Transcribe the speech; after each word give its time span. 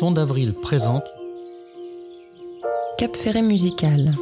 Son 0.00 0.12
d'avril 0.12 0.54
présente 0.54 1.04
Cap 2.96 3.14
Ferret 3.14 3.42
musical. 3.42 4.14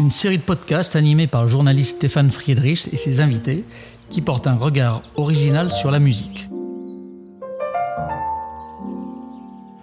Une 0.00 0.10
série 0.10 0.38
de 0.38 0.42
podcasts 0.42 0.96
animés 0.96 1.26
par 1.26 1.42
le 1.42 1.50
journaliste 1.50 1.96
Stéphane 1.96 2.30
Friedrich 2.30 2.88
et 2.90 2.96
ses 2.96 3.20
invités 3.20 3.66
qui 4.08 4.22
portent 4.22 4.46
un 4.46 4.56
regard 4.56 5.02
original 5.16 5.70
sur 5.70 5.90
la 5.90 5.98
musique. 5.98 6.48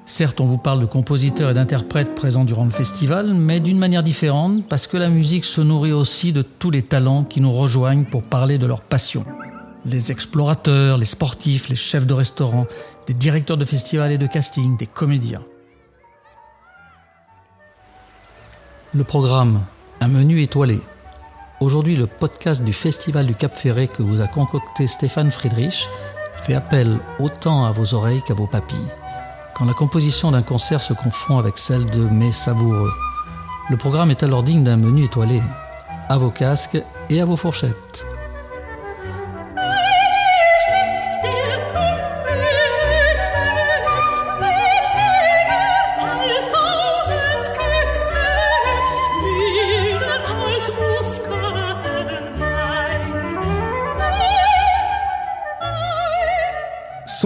Certes, 0.08 0.42
on 0.42 0.46
vous 0.46 0.58
parle 0.58 0.80
de 0.80 0.88
compositeurs 0.88 1.52
et 1.52 1.54
d'interprètes 1.54 2.16
présents 2.16 2.46
durant 2.46 2.66
le 2.66 2.72
festival, 2.72 3.32
mais 3.32 3.60
d'une 3.60 3.78
manière 3.78 4.02
différente 4.02 4.68
parce 4.68 4.88
que 4.88 4.98
la 4.98 5.10
musique 5.10 5.46
se 5.46 5.62
nourrit 5.62 5.94
aussi 5.94 6.34
de 6.34 6.42
tous 6.42 6.72
les 6.72 6.82
talents 6.82 7.24
qui 7.24 7.42
nous 7.42 7.52
rejoignent 7.52 8.06
pour 8.06 8.24
parler 8.24 8.58
de 8.58 8.66
leur 8.66 8.82
passion. 8.82 9.24
Les 9.86 10.12
explorateurs, 10.12 10.98
les 10.98 11.06
sportifs, 11.06 11.70
les 11.70 11.76
chefs 11.76 12.06
de 12.06 12.14
restaurant, 12.14 12.68
des 13.08 13.14
directeurs 13.14 13.58
de 13.58 13.66
festivals 13.66 14.12
et 14.12 14.18
de 14.18 14.28
casting, 14.28 14.78
des 14.78 14.88
comédiens. 14.88 15.44
Le 18.94 19.04
programme, 19.04 19.62
un 20.02 20.08
menu 20.08 20.42
étoilé. 20.42 20.80
Aujourd'hui, 21.60 21.96
le 21.96 22.08
podcast 22.08 22.64
du 22.64 22.74
Festival 22.74 23.26
du 23.26 23.36
Cap 23.36 23.56
Ferré 23.56 23.88
que 23.88 24.04
vous 24.04 24.22
a 24.22 24.28
concocté 24.28 24.88
Stéphane 24.88 25.32
Friedrich 25.32 25.90
fait 26.36 26.56
appel 26.56 27.00
autant 27.20 27.66
à 27.66 27.72
vos 27.72 27.94
oreilles 27.94 28.22
qu'à 28.26 28.34
vos 28.34 28.48
papilles 28.48 28.92
quand 29.54 29.66
la 29.66 29.74
composition 29.74 30.32
d'un 30.32 30.42
concert 30.42 30.82
se 30.82 30.94
confond 30.94 31.38
avec 31.38 31.58
celle 31.58 31.86
de 31.90 32.08
mets 32.08 32.32
savoureux. 32.32 32.94
Le 33.70 33.78
programme 33.78 34.12
est 34.12 34.24
alors 34.24 34.44
digne 34.44 34.64
d'un 34.64 34.78
menu 34.78 35.06
étoilé, 35.06 35.42
à 36.10 36.18
vos 36.18 36.32
casques 36.32 36.82
et 37.10 37.22
à 37.22 37.26
vos 37.26 37.38
fourchettes. 37.38 38.06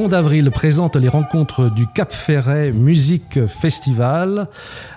D'avril 0.10 0.52
présente 0.52 0.96
les 0.96 1.10
rencontres 1.10 1.70
du 1.70 1.86
Cap 1.86 2.14
Ferret 2.14 2.72
Musique 2.72 3.46
Festival. 3.46 4.48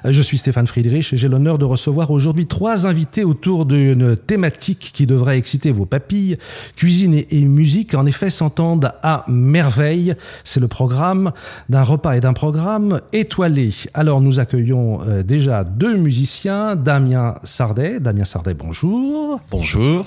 Je 0.05 0.23
suis 0.23 0.39
Stéphane 0.39 0.69
Friedrich 0.69 1.13
et 1.13 1.17
j'ai 1.17 1.29
l'honneur 1.29 1.59
de 1.59 1.65
recevoir 1.65 2.13
aujourd'hui 2.13 2.47
trois 2.47 2.87
invités 2.87 3.25
autour 3.25 3.67
d'une 3.67 4.17
thématique 4.17 4.91
qui 4.95 5.07
devrait 5.07 5.37
exciter 5.37 5.73
vos 5.73 5.85
papilles. 5.85 6.39
Cuisine 6.77 7.25
et 7.29 7.45
musique, 7.45 7.95
en 7.95 8.07
effet, 8.07 8.31
s'entendent 8.31 8.93
à 9.03 9.25
merveille. 9.27 10.15
C'est 10.45 10.61
le 10.61 10.69
programme 10.69 11.33
d'un 11.69 11.83
repas 11.83 12.13
et 12.13 12.21
d'un 12.21 12.35
programme 12.35 13.01
étoilé. 13.13 13.75
Alors, 13.95 14.21
nous 14.21 14.39
accueillons 14.39 15.01
euh, 15.03 15.23
déjà 15.25 15.65
deux 15.65 15.97
musiciens. 15.97 16.77
Damien 16.77 17.35
Sardet. 17.43 17.99
Damien 17.99 18.25
Sardet, 18.25 18.55
bonjour. 18.55 19.41
Bonjour. 19.51 20.07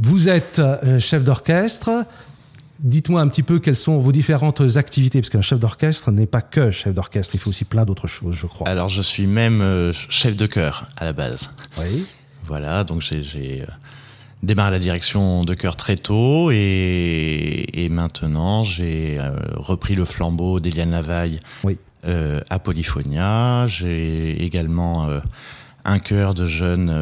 Vous 0.00 0.28
êtes 0.28 0.60
euh, 0.60 1.00
chef 1.00 1.24
d'orchestre. 1.24 2.04
Dites-moi 2.80 3.20
un 3.20 3.28
petit 3.28 3.42
peu 3.42 3.58
quelles 3.58 3.76
sont 3.76 3.98
vos 3.98 4.12
différentes 4.12 4.62
activités, 4.76 5.20
parce 5.20 5.30
qu'un 5.30 5.40
chef 5.42 5.58
d'orchestre 5.58 6.10
n'est 6.10 6.26
pas 6.26 6.42
que 6.42 6.70
chef 6.70 6.92
d'orchestre, 6.94 7.34
il 7.34 7.38
fait 7.38 7.48
aussi 7.48 7.64
plein 7.64 7.84
d'autres 7.84 8.06
choses, 8.06 8.34
je 8.34 8.46
crois. 8.46 8.68
Alors, 8.68 8.88
je 8.88 9.00
suis 9.02 9.26
même 9.26 9.60
euh, 9.62 9.92
chef 10.08 10.36
de 10.36 10.46
chœur 10.46 10.86
à 10.96 11.04
la 11.04 11.12
base. 11.12 11.52
Oui. 11.78 12.04
Voilà, 12.44 12.84
donc 12.84 13.00
j'ai 13.02 13.62
euh, 13.62 13.66
démarré 14.42 14.70
la 14.72 14.78
direction 14.78 15.44
de 15.44 15.54
chœur 15.54 15.74
très 15.76 15.96
tôt 15.96 16.50
et, 16.52 17.66
et 17.72 17.88
maintenant 17.88 18.62
j'ai 18.62 19.16
euh, 19.18 19.36
repris 19.56 19.94
le 19.94 20.04
flambeau 20.04 20.60
d'Eliane 20.60 20.90
Lavaille 20.92 21.40
Oui. 21.64 21.78
euh, 22.06 22.40
à 22.50 22.58
Polyphonia. 22.58 23.66
J'ai 23.66 24.44
également 24.44 25.08
un 25.84 25.98
chœur 25.98 26.34
de 26.34 26.46
jeunes, 26.46 26.92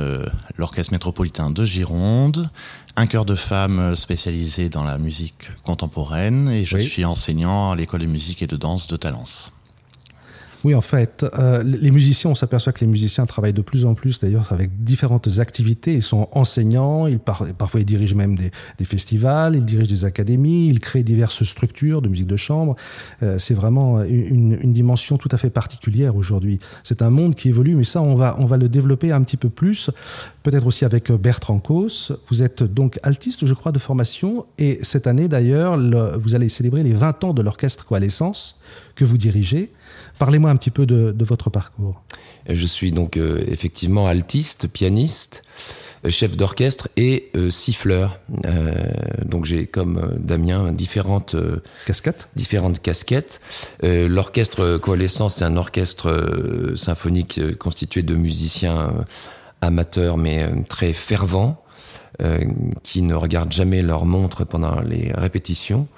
l'Orchestre 0.57 0.93
métropolitain 0.93 1.51
de 1.51 1.65
Gironde, 1.65 2.49
un 2.97 3.07
chœur 3.07 3.25
de 3.25 3.35
femmes 3.35 3.97
spécialisé 3.97 4.69
dans 4.69 4.85
la 4.85 4.99
musique 4.99 5.51
contemporaine 5.65 6.49
et 6.49 6.65
je 6.65 6.77
Oui. 6.77 6.85
suis 6.89 7.05
enseignant 7.05 7.73
à 7.73 7.77
l'école 7.77 8.01
de 8.03 8.07
musique 8.07 8.43
et 8.43 8.47
de 8.47 8.57
danse 8.57 8.87
de 8.87 8.97
Talence. 8.97 9.53
Oui, 10.65 10.75
en 10.75 10.81
fait, 10.81 11.27
euh, 11.39 11.63
les 11.63 11.91
musiciens, 11.91 12.31
on 12.31 12.35
s'aperçoit 12.35 12.73
que 12.73 12.81
les 12.81 12.87
musiciens 12.87 13.27
travaillent 13.27 13.53
de 13.53 13.61
plus 13.61 13.85
en 13.85 13.93
plus, 13.95 14.19
d'ailleurs, 14.19 14.51
avec 14.51 14.83
différentes 14.83 15.39
activités. 15.39 15.93
Ils 15.93 16.03
sont 16.03 16.29
enseignants, 16.33 17.07
ils 17.07 17.19
par- 17.19 17.45
parfois 17.59 17.81
ils 17.81 17.85
dirigent 17.87 18.17
même 18.17 18.35
des, 18.35 18.51
des 18.79 18.85
festivals, 18.87 19.57
ils 19.57 19.65
dirigent 19.65 19.91
des 19.91 20.05
académies, 20.07 20.69
ils 20.69 20.81
créent 20.81 21.03
diverses 21.03 21.45
structures 21.45 22.01
de 22.01 22.09
musique 22.09 22.27
de 22.27 22.37
chambre. 22.37 22.77
Euh, 23.23 23.39
c'est 23.39 23.53
vraiment 23.53 24.03
une, 24.05 24.59
une 24.63 24.73
dimension 24.73 25.19
tout 25.19 25.29
à 25.33 25.37
fait 25.37 25.51
particulière 25.51 26.17
aujourd'hui. 26.17 26.59
C'est 26.83 27.03
un 27.03 27.11
monde 27.11 27.35
qui 27.35 27.51
évolue, 27.51 27.75
mais 27.75 27.85
ça, 27.85 28.01
on 28.01 28.15
va, 28.15 28.35
on 28.39 28.47
va 28.47 28.57
le 28.57 28.71
développer 28.71 29.13
un 29.13 29.23
petit 29.23 29.37
peu 29.37 29.51
plus, 29.51 29.91
peut-être 30.45 30.67
aussi 30.67 30.87
avec 30.87 31.13
Bertrand 31.13 31.59
Cos. 31.59 32.13
Vous 32.31 32.43
êtes 32.43 32.63
donc 32.63 32.99
altiste, 33.03 33.45
je 33.45 33.53
crois, 33.53 33.71
de 33.73 33.79
formation, 33.79 34.47
et 34.57 34.79
cette 34.83 35.07
année, 35.07 35.29
d'ailleurs, 35.29 35.77
le- 35.77 36.17
vous 36.17 36.35
allez 36.35 36.49
célébrer 36.49 36.83
les 36.83 36.95
20 36.95 37.23
ans 37.25 37.35
de 37.35 37.43
l'orchestre 37.43 37.85
Coalescence 37.85 38.63
que 38.95 39.05
vous 39.05 39.19
dirigez. 39.19 39.71
Parlez-moi 40.19 40.51
un 40.51 40.57
petit 40.57 40.71
peu 40.71 40.87
de, 40.87 41.13
de 41.13 41.25
votre 41.25 41.51
parcours. 41.51 42.03
Je 42.49 42.67
suis 42.67 42.93
donc 42.93 43.17
euh, 43.17 43.43
effectivement 43.49 44.07
altiste, 44.07 44.69
pianiste, 44.69 45.43
euh, 46.05 46.11
chef 46.11 46.37
d'orchestre 46.37 46.89
et 46.97 47.31
euh, 47.35 47.51
siffleur. 47.51 48.21
Euh, 48.45 48.73
donc 49.25 49.45
j'ai 49.45 49.67
comme 49.67 49.99
euh, 49.99 50.17
Damien 50.19 50.73
différentes 50.73 51.35
euh, 51.35 51.63
Casquette 51.87 52.29
différentes 52.37 52.81
casquettes. 52.81 53.41
Euh, 53.83 54.09
L'orchestre 54.09 54.77
Coalescence, 54.79 55.37
c'est 55.37 55.45
un 55.45 55.57
orchestre 55.57 56.11
euh, 56.11 56.77
symphonique 56.77 57.39
euh, 57.39 57.55
constitué 57.55 58.03
de 58.03 58.15
musiciens 58.15 58.79
euh, 58.79 59.03
amateurs 59.63 60.19
mais 60.19 60.43
euh, 60.43 60.51
très 60.69 60.93
fervents, 60.93 61.63
euh, 62.23 62.45
qui 62.83 63.03
ne 63.03 63.15
regardent 63.15 63.53
jamais 63.53 63.83
leur 63.83 64.05
montre 64.05 64.45
pendant 64.45 64.81
les 64.81 65.13
répétitions 65.13 65.89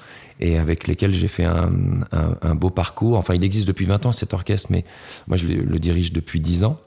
et 0.41 0.59
avec 0.59 0.87
lesquels 0.87 1.13
j'ai 1.13 1.29
fait 1.29 1.45
un, 1.45 1.73
un- 2.13 2.37
un 2.43 2.55
beau 2.55 2.71
parcours. 2.71 3.17
Enfin, 3.17 3.35
il 3.35 3.45
existe 3.45 3.67
depuis 3.69 3.85
20 3.87 4.07
ans 4.07 4.13
cet 4.13 4.35
orchestre, 4.35 4.69
mais 4.71 4.85
moi 5.27 5.37
je 5.37 5.47
le, 5.47 5.79
dirige 5.79 6.13
depuis 6.13 6.41
10 6.41 6.65
ans. 6.65 6.79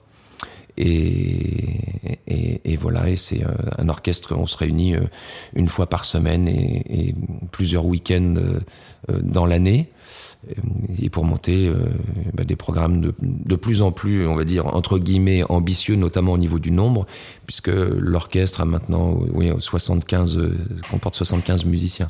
Et, 0.77 1.81
et, 2.27 2.61
et 2.73 2.77
voilà, 2.77 3.09
et 3.09 3.17
c'est 3.17 3.43
euh, 3.43 3.49
un 3.77 3.89
orchestre, 3.89 4.35
on 4.37 4.45
se 4.45 4.55
réunit 4.55 4.95
euh, 4.95 5.01
une 5.53 5.67
fois 5.67 5.87
par 5.87 6.05
semaine 6.05 6.47
et, 6.47 7.13
plusieurs 7.51 7.85
week-ends 7.85 8.35
euh, 8.37 8.59
dans 9.21 9.45
l'année, 9.45 9.89
et 11.01 11.09
pour 11.09 11.25
monter 11.25 11.69
bah, 12.33 12.45
des 12.45 12.55
programmes 12.55 13.01
de, 13.01 13.55
plus 13.57 13.81
en 13.81 13.91
plus, 13.91 14.25
on 14.25 14.35
va 14.35 14.45
dire, 14.45 14.67
entre 14.67 14.97
guillemets, 14.97 15.43
ambitieux, 15.49 15.95
notamment 15.95 16.31
au 16.31 16.37
niveau 16.37 16.59
du 16.59 16.71
nombre, 16.71 17.05
puisque 17.45 17.67
l'orchestre 17.67 18.61
a 18.61 18.65
maintenant 18.65 19.17
oui, 19.33 19.51
75, 19.59 20.37
euh, 20.37 20.57
comporte 20.89 21.15
75 21.15 21.65
musiciens. 21.65 22.09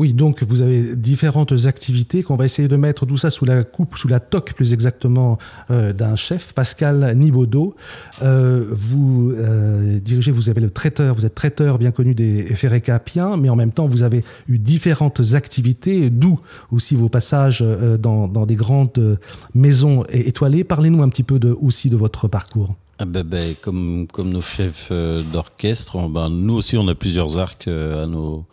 Oui, 0.00 0.14
donc 0.14 0.42
vous 0.44 0.62
avez 0.62 0.96
différentes 0.96 1.66
activités 1.66 2.22
qu'on 2.22 2.36
va 2.36 2.46
essayer 2.46 2.68
de 2.68 2.76
mettre 2.76 3.04
tout 3.04 3.18
ça 3.18 3.28
sous 3.28 3.44
la 3.44 3.64
coupe, 3.64 3.98
sous 3.98 4.08
la 4.08 4.18
toque 4.18 4.54
plus 4.54 4.72
exactement 4.72 5.36
euh, 5.70 5.92
d'un 5.92 6.16
chef, 6.16 6.54
Pascal 6.54 7.14
Nibaudot. 7.14 7.74
Euh, 8.22 8.64
vous 8.70 9.30
euh, 9.36 9.98
dirigez, 9.98 10.30
vous 10.32 10.48
avez 10.48 10.62
le 10.62 10.70
traiteur, 10.70 11.14
vous 11.14 11.26
êtes 11.26 11.34
traiteur 11.34 11.76
bien 11.76 11.90
connu 11.90 12.14
des 12.14 12.44
ferrets 12.54 12.80
capiens, 12.80 13.36
mais 13.36 13.50
en 13.50 13.56
même 13.56 13.72
temps 13.72 13.84
vous 13.84 14.02
avez 14.02 14.24
eu 14.48 14.56
différentes 14.56 15.34
activités, 15.34 16.08
d'où 16.08 16.40
aussi 16.72 16.94
vos 16.94 17.10
passages 17.10 17.60
euh, 17.60 17.98
dans, 17.98 18.26
des 18.46 18.56
grandes 18.56 19.18
maisons 19.54 20.06
étoilées. 20.08 20.64
Parlez-nous 20.64 21.02
un 21.02 21.10
petit 21.10 21.24
peu 21.24 21.38
de, 21.38 21.54
aussi 21.60 21.90
de 21.90 21.96
votre 21.98 22.26
parcours. 22.26 22.74
Ah 22.98 23.04
ben, 23.04 23.22
ben, 23.22 23.54
comme, 23.60 24.06
nos 24.16 24.40
chefs 24.40 24.90
d'orchestre, 25.30 26.08
ben, 26.08 26.30
nous 26.30 26.54
aussi 26.54 26.78
on 26.78 26.88
a 26.88 26.94
plusieurs 26.94 27.36
arcs 27.36 27.68
à 27.68 28.06
nos, 28.06 28.46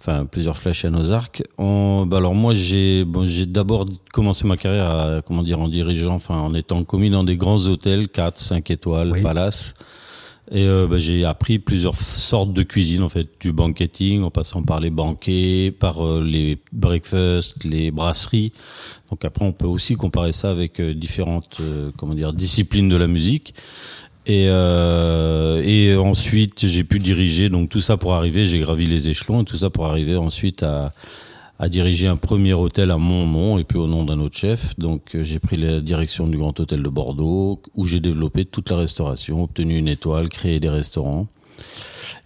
enfin 0.00 0.24
plusieurs 0.26 0.56
flèches 0.56 0.84
à 0.84 0.90
nos 0.90 1.10
arcs. 1.10 1.42
On, 1.58 2.06
ben, 2.06 2.18
alors 2.18 2.34
moi 2.34 2.54
j'ai, 2.54 3.04
bon, 3.04 3.26
j'ai 3.26 3.46
d'abord 3.46 3.86
commencé 4.12 4.46
ma 4.46 4.56
carrière 4.56 4.90
à, 4.90 5.22
comment 5.22 5.42
dire, 5.42 5.60
en 5.60 5.68
dirigeant, 5.68 6.14
enfin 6.14 6.38
en 6.38 6.54
étant 6.54 6.84
commis 6.84 7.10
dans 7.10 7.24
des 7.24 7.36
grands 7.36 7.66
hôtels, 7.66 8.08
4, 8.08 8.38
5 8.40 8.70
étoiles, 8.70 9.12
Oui. 9.12 9.22
palaces. 9.22 9.74
Et 10.50 10.64
euh, 10.64 10.86
ben, 10.86 10.96
j'ai 10.98 11.26
appris 11.26 11.58
plusieurs 11.58 11.94
sortes 11.94 12.54
de 12.54 12.62
cuisine, 12.62 13.02
en 13.02 13.10
fait, 13.10 13.28
du 13.38 13.52
banqueting, 13.52 14.22
en 14.22 14.30
passant 14.30 14.62
par 14.62 14.80
les 14.80 14.88
banquets, 14.88 15.74
par 15.78 16.06
euh, 16.06 16.22
les 16.22 16.58
breakfasts, 16.72 17.64
les 17.64 17.90
brasseries. 17.90 18.52
Donc 19.10 19.26
après, 19.26 19.44
on 19.44 19.52
peut 19.52 19.66
aussi 19.66 19.94
comparer 19.96 20.32
ça 20.32 20.50
avec 20.50 20.80
euh, 20.80 20.94
différentes, 20.94 21.58
euh, 21.60 21.90
comment 21.98 22.14
dire, 22.14 22.32
disciplines 22.32 22.88
de 22.88 22.96
la 22.96 23.08
musique. 23.08 23.52
Et, 24.28 24.46
euh, 24.48 25.62
et 25.64 25.96
ensuite, 25.96 26.66
j'ai 26.66 26.84
pu 26.84 26.98
diriger 26.98 27.48
donc 27.48 27.70
tout 27.70 27.80
ça 27.80 27.96
pour 27.96 28.12
arriver. 28.12 28.44
J'ai 28.44 28.58
gravi 28.58 28.86
les 28.86 29.08
échelons 29.08 29.40
et 29.42 29.44
tout 29.44 29.56
ça 29.56 29.70
pour 29.70 29.86
arriver 29.86 30.16
ensuite 30.16 30.62
à, 30.62 30.92
à 31.58 31.68
diriger 31.70 32.08
un 32.08 32.16
premier 32.16 32.52
hôtel 32.52 32.90
à 32.90 32.98
mon 32.98 33.26
nom 33.26 33.58
et 33.58 33.64
puis 33.64 33.78
au 33.78 33.86
nom 33.86 34.04
d'un 34.04 34.20
autre 34.20 34.36
chef. 34.36 34.78
Donc 34.78 35.14
euh, 35.14 35.24
j'ai 35.24 35.38
pris 35.38 35.56
la 35.56 35.80
direction 35.80 36.26
du 36.26 36.36
Grand 36.36 36.58
Hôtel 36.60 36.82
de 36.82 36.88
Bordeaux 36.90 37.62
où 37.74 37.86
j'ai 37.86 38.00
développé 38.00 38.44
toute 38.44 38.68
la 38.70 38.76
restauration, 38.76 39.42
obtenu 39.42 39.78
une 39.78 39.88
étoile, 39.88 40.28
créé 40.28 40.60
des 40.60 40.68
restaurants. 40.68 41.26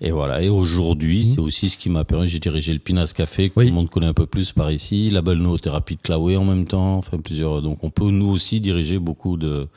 Et 0.00 0.10
voilà. 0.10 0.42
Et 0.42 0.48
aujourd'hui, 0.48 1.18
Mhm. 1.18 1.34
c'est 1.34 1.40
aussi 1.40 1.68
ce 1.68 1.76
qui 1.78 1.88
m'a 1.88 2.04
permis. 2.04 2.26
J'ai 2.26 2.40
dirigé 2.40 2.72
le 2.72 2.80
Pinas 2.80 3.12
Café, 3.16 3.48
que 3.48 3.54
Oui. 3.60 3.66
tout 3.66 3.70
le 3.70 3.76
monde 3.76 3.88
connaît 3.90 4.06
un 4.08 4.12
peu 4.12 4.26
plus 4.26 4.50
par 4.52 4.72
ici. 4.72 5.08
La 5.10 5.22
balnéothérapie 5.22 5.94
de 5.94 6.00
Claoué 6.02 6.36
en 6.36 6.44
même 6.44 6.64
temps. 6.66 6.96
Enfin, 6.96 7.18
plusieurs. 7.18 7.62
Donc, 7.62 7.84
on 7.84 7.90
peut 7.90 8.10
nous 8.10 8.26
aussi 8.28 8.60
diriger 8.60 8.98
beaucoup 8.98 9.36
de, 9.36 9.68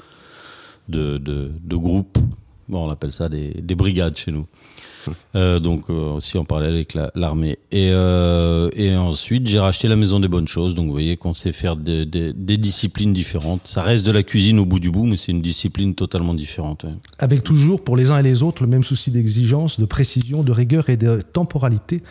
de, 0.89 1.17
de, 1.17 1.51
de 1.63 1.75
groupes. 1.75 2.17
Bon, 2.67 2.87
on 2.87 2.89
appelle 2.89 3.11
ça 3.11 3.29
des, 3.29 3.49
des 3.61 3.75
brigades 3.75 4.15
chez 4.17 4.31
nous. 4.31 4.45
Euh, 5.35 5.59
donc 5.59 5.91
euh, 5.91 6.13
aussi 6.13 6.35
en 6.39 6.45
parallèle 6.45 6.73
avec 6.73 6.95
la- 6.95 7.11
l'armée. 7.13 7.59
Et, 7.71 7.89
euh, 7.91 8.71
et 8.73 8.95
ensuite, 8.95 9.45
j'ai 9.47 9.59
racheté 9.59 9.87
la 9.87 9.95
Maison 9.95 10.19
des 10.19 10.27
Bonnes 10.27 10.47
Choses. 10.47 10.73
Donc 10.73 10.87
vous 10.87 10.91
voyez 10.93 11.15
qu'on 11.15 11.31
sait 11.31 11.51
faire 11.51 11.75
des, 11.75 12.07
des, 12.07 12.33
des 12.33 12.57
disciplines 12.57 13.13
différentes. 13.13 13.61
Ça 13.65 13.83
reste 13.83 14.03
de 14.03 14.11
la 14.11 14.23
cuisine 14.23 14.57
au 14.57 14.65
bout 14.65 14.79
du 14.79 14.89
bout, 14.89 15.03
mais 15.05 15.15
c'est 15.15 15.31
une 15.31 15.43
discipline 15.43 15.93
totalement 15.93 16.33
différente. 16.33 16.85
ouais. 16.85 16.91
avec 17.19 17.43
toujours 17.43 17.83
pour 17.83 17.95
les 17.97 18.09
uns 18.09 18.17
et 18.17 18.23
les 18.23 18.41
autres 18.41 18.63
le 18.63 18.67
même 18.69 18.83
souci 18.83 19.11
d'exigence, 19.11 19.79
de 19.79 19.85
précision, 19.85 20.41
de 20.41 20.51
rigueur 20.51 20.89
et 20.89 20.97
de 20.97 21.21
temporalité. 21.21 22.01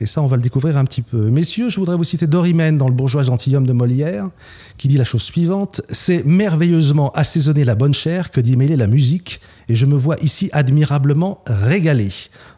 Et 0.00 0.06
ça, 0.06 0.22
on 0.22 0.26
va 0.26 0.36
le 0.36 0.42
découvrir 0.42 0.76
un 0.76 0.84
petit 0.84 1.02
peu. 1.02 1.30
Messieurs, 1.30 1.68
je 1.68 1.78
voudrais 1.78 1.96
vous 1.96 2.04
citer 2.04 2.26
Dorimène 2.26 2.78
dans 2.78 2.88
Le 2.88 2.94
bourgeois 2.94 3.22
gentilhomme 3.22 3.66
de 3.66 3.72
Molière, 3.72 4.28
qui 4.76 4.88
dit 4.88 4.96
la 4.96 5.04
chose 5.04 5.22
suivante 5.22 5.82
C'est 5.90 6.24
merveilleusement 6.24 7.12
assaisonner 7.12 7.64
la 7.64 7.74
bonne 7.74 7.94
chair 7.94 8.30
que 8.30 8.40
d'y 8.40 8.56
mêler 8.56 8.76
la 8.76 8.86
musique, 8.86 9.40
et 9.68 9.74
je 9.74 9.86
me 9.86 9.96
vois 9.96 10.16
ici 10.20 10.50
admirablement 10.52 11.40
régalé. 11.46 12.08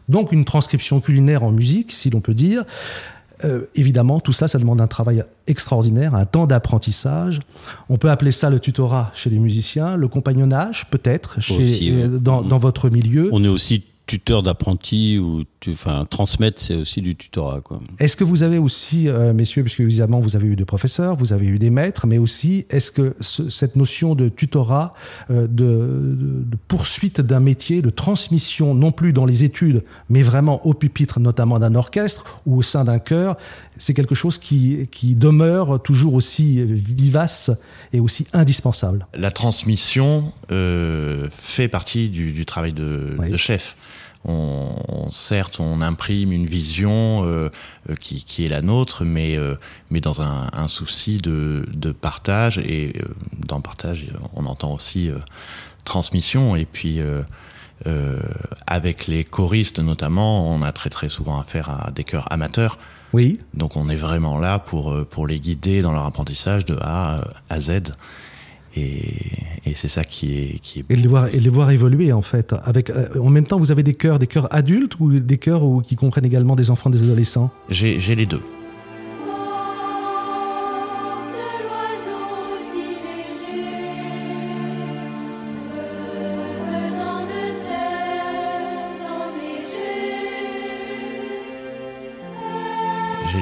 Donc, 0.09 0.31
une 0.31 0.45
transcription 0.45 0.99
culinaire 0.99 1.43
en 1.43 1.51
musique, 1.51 1.91
si 1.91 2.09
l'on 2.09 2.21
peut 2.21 2.33
dire. 2.33 2.63
Euh, 3.45 3.65
évidemment, 3.75 4.19
tout 4.19 4.33
cela, 4.33 4.47
ça 4.47 4.57
demande 4.57 4.81
un 4.81 4.87
travail 4.87 5.23
extraordinaire, 5.45 6.15
un 6.15 6.25
temps 6.25 6.47
d'apprentissage. 6.47 7.39
On 7.87 7.97
peut 7.97 8.09
appeler 8.09 8.31
ça 8.31 8.49
le 8.49 8.59
tutorat 8.59 9.11
chez 9.13 9.29
les 9.29 9.37
musiciens, 9.37 9.95
le 9.95 10.07
compagnonnage 10.07 10.89
peut-être 10.89 11.39
chez, 11.39 11.61
Aussi, 11.61 11.91
euh, 11.91 12.07
dans, 12.07 12.41
dans 12.41 12.57
votre 12.57 12.89
milieu. 12.89 13.29
On 13.31 13.43
est 13.43 13.47
aussi 13.47 13.83
tuteur 14.07 14.41
d'apprentis 14.41 15.19
ou 15.19 15.43
tu, 15.59 15.71
enfin 15.71 16.05
transmettre, 16.09 16.61
c'est 16.61 16.75
aussi 16.75 17.01
du 17.01 17.15
tutorat. 17.15 17.59
Quoi. 17.61 17.79
Est-ce 17.99 18.15
que 18.15 18.23
vous 18.23 18.41
avez 18.43 18.57
aussi, 18.57 19.09
euh, 19.09 19.33
messieurs, 19.33 19.63
puisque 19.63 19.81
évidemment 19.81 20.19
vous 20.21 20.35
avez 20.37 20.47
eu 20.47 20.55
des 20.55 20.65
professeurs, 20.65 21.15
vous 21.17 21.33
avez 21.33 21.45
eu 21.45 21.59
des 21.59 21.69
maîtres, 21.69 22.07
mais 22.07 22.17
aussi 22.17 22.65
est-ce 22.69 22.91
que 22.91 23.15
ce- 23.21 23.49
cette 23.49 23.75
notion 23.75 24.15
de 24.15 24.29
tutorat, 24.29 24.93
euh, 25.29 25.41
de, 25.41 26.15
de- 26.15 26.43
de 26.45 26.57
poursuite 26.69 27.19
d'un 27.19 27.41
métier, 27.41 27.81
de 27.81 27.89
transmission, 27.89 28.73
non 28.73 28.91
plus 28.93 29.11
dans 29.11 29.25
les 29.25 29.43
études, 29.43 29.83
mais 30.09 30.21
vraiment 30.23 30.65
au 30.65 30.73
pupitre, 30.73 31.19
notamment 31.19 31.59
d'un 31.59 31.75
orchestre 31.75 32.39
ou 32.45 32.55
au 32.57 32.61
sein 32.61 32.85
d'un 32.85 32.99
chœur, 32.99 33.35
c'est 33.77 33.93
quelque 33.93 34.15
chose 34.15 34.37
qui, 34.37 34.87
qui 34.89 35.15
demeure 35.15 35.83
toujours 35.83 36.13
aussi 36.13 36.63
vivace 36.65 37.51
et 37.93 37.99
aussi 37.99 38.25
indispensable? 38.33 39.05
La 39.13 39.31
transmission 39.31 40.31
euh, 40.51 41.27
fait 41.37 41.67
partie 41.67 42.09
du, 42.09 42.31
du 42.31 42.45
travail 42.45 42.71
de, 42.73 43.15
Oui. 43.19 43.29
de 43.31 43.37
chef. 43.37 43.75
On, 44.25 44.75
on- 44.89 45.11
certes, 45.11 45.59
on 45.59 45.81
imprime 45.81 46.31
une 46.31 46.45
vision 46.45 47.23
euh, 47.25 47.49
euh, 47.89 47.95
qui, 47.95 48.23
qui 48.23 48.45
est 48.45 48.49
la 48.49 48.61
nôtre, 48.61 49.05
mais, 49.05 49.37
euh, 49.37 49.55
mais 49.89 50.01
dans 50.01 50.21
un, 50.21 50.49
un 50.53 50.67
souci 50.67 51.17
de, 51.17 51.65
de 51.73 51.91
partage. 51.91 52.57
Et 52.59 52.93
euh, 53.01 53.05
dans 53.47 53.61
partage, 53.61 54.07
on 54.33 54.45
entend 54.45 54.73
aussi 54.73 55.09
euh, 55.09 55.17
transmission. 55.85 56.55
Et 56.55 56.65
puis, 56.65 56.99
euh, 56.99 57.21
euh, 57.85 58.19
avec 58.65 59.07
les 59.07 59.23
choristes 59.23 59.79
notamment, 59.79 60.51
on 60.53 60.61
a 60.61 60.71
très 60.71 60.89
très 60.89 61.09
souvent 61.09 61.39
affaire 61.39 61.69
à 61.69 61.91
des 61.91 62.03
chœurs 62.03 62.31
amateurs. 62.31 62.77
Oui, 63.13 63.39
Donc 63.53 63.77
on 63.77 63.87
est 63.87 63.95
vraiment 63.95 64.37
là 64.37 64.59
pour, 64.59 65.05
pour 65.07 65.27
les 65.27 65.39
guider 65.39 65.81
dans 65.81 65.93
leur 65.93 66.03
apprentissage 66.03 66.65
de 66.65 66.77
A 66.81 67.21
à 67.49 67.59
Z. 67.61 67.93
Et, 68.75 69.01
et 69.65 69.73
c'est 69.73 69.87
ça 69.87 70.03
qui 70.03 70.37
est, 70.37 70.59
qui 70.59 70.79
est 70.79 70.85
et 70.89 70.95
les 70.95 71.07
voir, 71.07 71.27
et 71.33 71.39
les 71.39 71.49
voir 71.49 71.71
évoluer 71.71 72.11
en 72.13 72.21
fait. 72.21 72.53
Avec, 72.63 72.89
euh, 72.89 73.07
en 73.19 73.29
même 73.29 73.45
temps, 73.45 73.57
vous 73.59 73.71
avez 73.71 73.83
des 73.83 73.93
chœurs, 73.93 74.19
des 74.19 74.27
chœurs 74.27 74.53
adultes 74.53 74.99
ou 74.99 75.19
des 75.19 75.37
chœurs 75.37 75.63
où- 75.63 75.81
qui 75.81 75.95
comprennent 75.95 76.25
également 76.25 76.55
des 76.55 76.69
enfants, 76.69 76.89
des 76.89 77.03
adolescents? 77.03 77.49
J'ai 77.69 77.97
les 78.15 78.25
deux. 78.25 78.41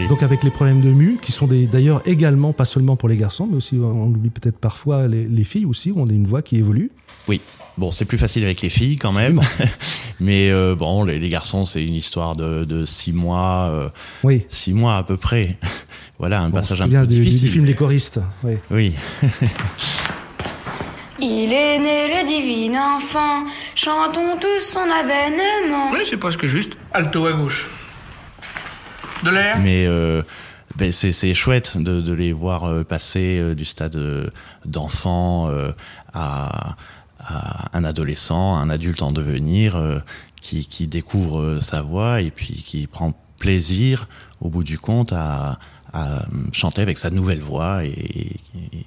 Donc 0.09 0.21
avec 0.21 0.43
les 0.43 0.51
problèmes 0.51 0.81
de 0.81 0.89
mue, 0.89 1.17
qui 1.21 1.31
sont 1.31 1.47
des- 1.47 1.65
d'ailleurs 1.65 2.01
également 2.05 2.53
pas 2.53 2.65
seulement 2.65 2.95
pour 2.95 3.09
les 3.09 3.17
garçons, 3.17 3.47
mais 3.49 3.57
aussi 3.57 3.75
on 3.81 4.05
oublie 4.07 4.29
peut-être 4.29 4.57
parfois 4.59 5.07
les, 5.07 5.25
les 5.27 5.43
filles 5.43 5.65
aussi, 5.65 5.91
où 5.91 5.99
on 5.99 6.05
a 6.07 6.11
une 6.11 6.27
voix 6.27 6.41
qui 6.43 6.57
évolue. 6.57 6.91
Oui. 7.27 7.41
Bon, 7.77 7.91
c'est 7.91 8.05
plus 8.05 8.17
facile 8.19 8.43
avec 8.45 8.61
les 8.61 8.69
filles 8.69 8.95
quand 8.97 9.11
même. 9.11 9.41
Mais 10.21 10.49
euh, 10.51 10.75
bon, 10.75 11.03
les, 11.03 11.19
les 11.19 11.27
garçons, 11.27 11.65
c'est 11.65 11.83
une 11.83 11.95
histoire 11.95 12.35
de, 12.35 12.63
de 12.65 12.85
six 12.85 13.11
mois, 13.13 13.69
euh, 13.71 13.89
Oui. 14.23 14.43
six 14.47 14.73
mois 14.73 14.95
à 14.97 15.03
peu 15.03 15.17
près. 15.17 15.57
voilà, 16.19 16.41
un 16.41 16.49
Bon, 16.49 16.57
passage 16.57 16.81
un 16.81 16.87
peu 16.87 16.91
du, 17.07 17.07
du- 17.07 17.15
du 17.15 17.21
difficile. 17.25 17.49
film 17.49 17.65
Les 17.65 17.73
choristes. 17.75 18.19
Oui. 18.43 18.53
Oui. 18.71 18.93
Il 21.19 21.51
est 21.51 21.79
né 21.79 22.07
le 22.09 22.27
divin 22.27 22.95
enfant, 22.97 23.43
chantons 23.73 24.37
tous 24.39 24.61
son 24.63 24.79
avènement. 24.81 25.91
Oui, 25.93 25.99
c'est 26.07 26.17
presque 26.17 26.45
juste. 26.45 26.73
Alto 26.93 27.25
à 27.25 27.33
gauche. 27.33 27.69
De 29.23 29.29
l'air 29.29 29.59
Mais 29.59 29.85
euh, 29.87 30.21
ben, 30.77 30.91
c'est 30.91 31.33
chouette 31.33 31.77
de, 31.77 32.01
de 32.01 32.13
les 32.13 32.33
voir 32.33 32.65
euh, 32.65 32.83
passer 32.83 33.39
euh, 33.39 33.55
du 33.55 33.63
stade 33.65 33.95
euh, 33.95 34.27
d'enfant 34.65 35.49
à, 36.13 36.75
à 37.19 37.77
un 37.77 37.83
adolescent, 37.83 38.55
un 38.55 38.69
adulte 38.69 39.01
en 39.01 39.11
devenir, 39.11 39.81
qui, 40.41 40.65
qui 40.67 40.87
découvre 40.87 41.59
sa 41.61 41.81
voix 41.81 42.21
et 42.21 42.31
puis 42.31 42.63
qui 42.63 42.87
prend 42.87 43.13
plaisir, 43.39 44.07
au 44.41 44.49
bout 44.49 44.63
du 44.63 44.77
compte, 44.79 45.13
à, 45.13 45.59
à 45.93 46.25
chanter 46.51 46.81
avec 46.81 46.97
sa 46.97 47.09
nouvelle 47.09 47.41
voix 47.41 47.85
et, 47.85 48.31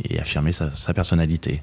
et 0.09 0.21
affirmer 0.21 0.53
sa, 0.53 0.75
sa 0.75 0.95
personnalité. 0.95 1.63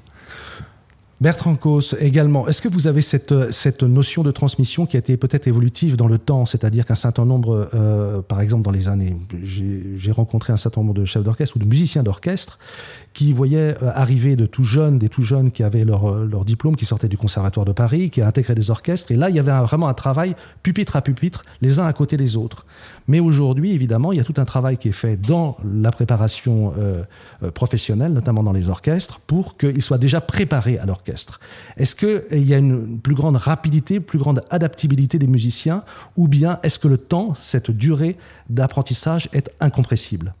Bertrand 1.18 1.54
Cos 1.54 1.94
également, 1.98 2.46
est-ce 2.46 2.60
que 2.60 2.68
vous 2.68 2.88
avez 2.88 3.00
cette, 3.00 3.32
euh, 3.32 3.50
cette 3.50 3.82
notion 3.82 4.22
de 4.22 4.30
transmission 4.30 4.84
qui 4.84 4.96
a 4.96 4.98
été 4.98 5.16
peut-être 5.16 5.48
évolutive 5.48 5.96
dans 5.96 6.08
le 6.08 6.18
temps? 6.18 6.44
C'est-à-dire 6.44 6.84
qu'un 6.84 6.94
certain 6.94 7.24
nombre, 7.24 7.70
euh, 7.72 8.20
par 8.20 8.42
exemple 8.42 8.62
dans 8.62 8.70
les 8.70 8.90
années, 8.90 9.16
j'ai 9.42 10.12
rencontré 10.12 10.52
un 10.52 10.58
certain 10.58 10.82
nombre 10.82 10.92
de 10.92 11.06
chefs 11.06 11.22
d'orchestre 11.22 11.56
ou 11.56 11.58
de 11.58 11.64
musiciens 11.64 12.02
d'orchestre 12.02 12.58
qui 13.14 13.32
voyaient 13.32 13.82
euh, 13.82 13.92
arriver 13.94 14.36
de 14.36 14.44
tout 14.44 14.62
jeunes, 14.62 14.98
des 14.98 15.08
tout 15.08 15.22
jeunes 15.22 15.52
qui 15.52 15.62
avaient 15.62 15.86
leur, 15.86 16.18
leur 16.18 16.44
diplôme, 16.44 16.76
qui 16.76 16.84
sortaient 16.84 17.08
du 17.08 17.16
Conservatoire 17.16 17.64
de 17.64 17.72
Paris, 17.72 18.10
qui 18.10 18.20
intégraient 18.20 18.54
des 18.54 18.70
orchestres. 18.70 19.10
Et 19.10 19.16
là, 19.16 19.30
il 19.30 19.36
y 19.36 19.38
avait 19.38 19.52
vraiment 19.52 19.88
un 19.88 19.94
travail 19.94 20.36
pupitre 20.62 20.96
à 20.96 21.00
pupitre, 21.00 21.44
les 21.62 21.80
uns 21.80 21.86
à 21.86 21.94
côté 21.94 22.18
des 22.18 22.36
autres. 22.36 22.66
Mais 23.08 23.20
aujourd'hui, 23.20 23.72
évidemment, 23.72 24.12
il 24.12 24.18
y 24.18 24.20
a 24.20 24.24
tout 24.24 24.34
un 24.36 24.44
travail 24.44 24.76
qui 24.76 24.88
est 24.88 24.92
fait 24.92 25.16
dans 25.16 25.56
la 25.64 25.92
préparation 25.92 26.74
professionnelle, 27.54 28.12
notamment 28.12 28.42
dans 28.42 28.52
les 28.52 28.68
orchestres, 28.68 29.20
pour 29.20 29.56
qu'ils 29.56 29.82
soient 29.82 29.96
déjà 29.96 30.20
préparés 30.20 30.78
à 30.78 30.84
l'orchestre. 30.84 31.05
Est-ce 31.76 31.94
qu'il 31.96 32.44
y 32.44 32.54
a 32.54 32.58
une 32.58 32.98
plus 33.00 33.14
grande 33.14 33.36
rapidité, 33.36 34.00
plus 34.00 34.18
grande 34.18 34.42
adaptabilité 34.50 35.18
des 35.18 35.26
musiciens, 35.26 35.84
ou 36.16 36.28
bien 36.28 36.58
est-ce 36.62 36.78
que 36.78 36.88
le 36.88 36.98
temps, 36.98 37.34
cette 37.40 37.70
durée 37.70 38.16
d'apprentissage 38.48 39.28
est 39.32 39.50
incompressible? 39.60 40.34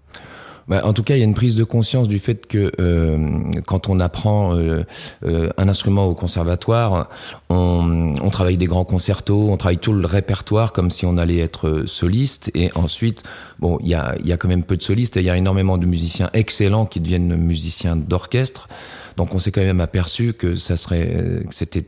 Bah, 0.68 0.80
en 0.84 0.92
tout 0.92 1.04
cas, 1.04 1.14
il 1.14 1.18
y 1.18 1.22
a 1.22 1.24
une 1.24 1.34
prise 1.34 1.54
de 1.54 1.62
conscience 1.62 2.08
du 2.08 2.18
fait 2.18 2.46
que 2.46 2.72
euh, 2.80 3.38
quand 3.66 3.88
on 3.88 4.00
apprend 4.00 4.54
euh, 4.54 4.82
euh, 5.24 5.50
un 5.58 5.68
instrument 5.68 6.06
au 6.06 6.14
conservatoire, 6.14 7.08
on, 7.48 8.14
travaille 8.30 8.56
des 8.56 8.66
grands 8.66 8.84
concertos, 8.84 9.48
on 9.48 9.56
travaille 9.56 9.78
tout 9.78 9.92
le 9.92 10.06
répertoire 10.06 10.72
comme 10.72 10.90
si 10.90 11.06
on 11.06 11.16
allait 11.16 11.38
être 11.38 11.68
euh, 11.68 11.86
soliste. 11.86 12.50
Et 12.54 12.70
ensuite, 12.74 13.22
bon, 13.60 13.78
il 13.80 13.88
y 13.88 13.94
a, 13.94 14.16
y 14.24 14.32
a 14.32 14.36
quand 14.36 14.48
même 14.48 14.64
peu 14.64 14.76
de 14.76 14.82
solistes 14.82 15.16
et 15.16 15.20
il 15.20 15.26
y 15.26 15.30
a 15.30 15.36
énormément 15.36 15.78
de 15.78 15.86
musiciens 15.86 16.30
excellents 16.32 16.84
qui 16.84 17.00
deviennent 17.00 17.36
musiciens 17.36 17.94
d'orchestre. 17.94 18.68
Donc 19.16 19.34
on 19.34 19.38
s'est 19.38 19.50
quand 19.52 19.62
même 19.62 19.80
aperçu 19.80 20.32
que 20.34 20.56
ça 20.56 20.76
serait, 20.76 21.08
euh, 21.10 21.42
que 21.44 21.54
c'était 21.54 21.86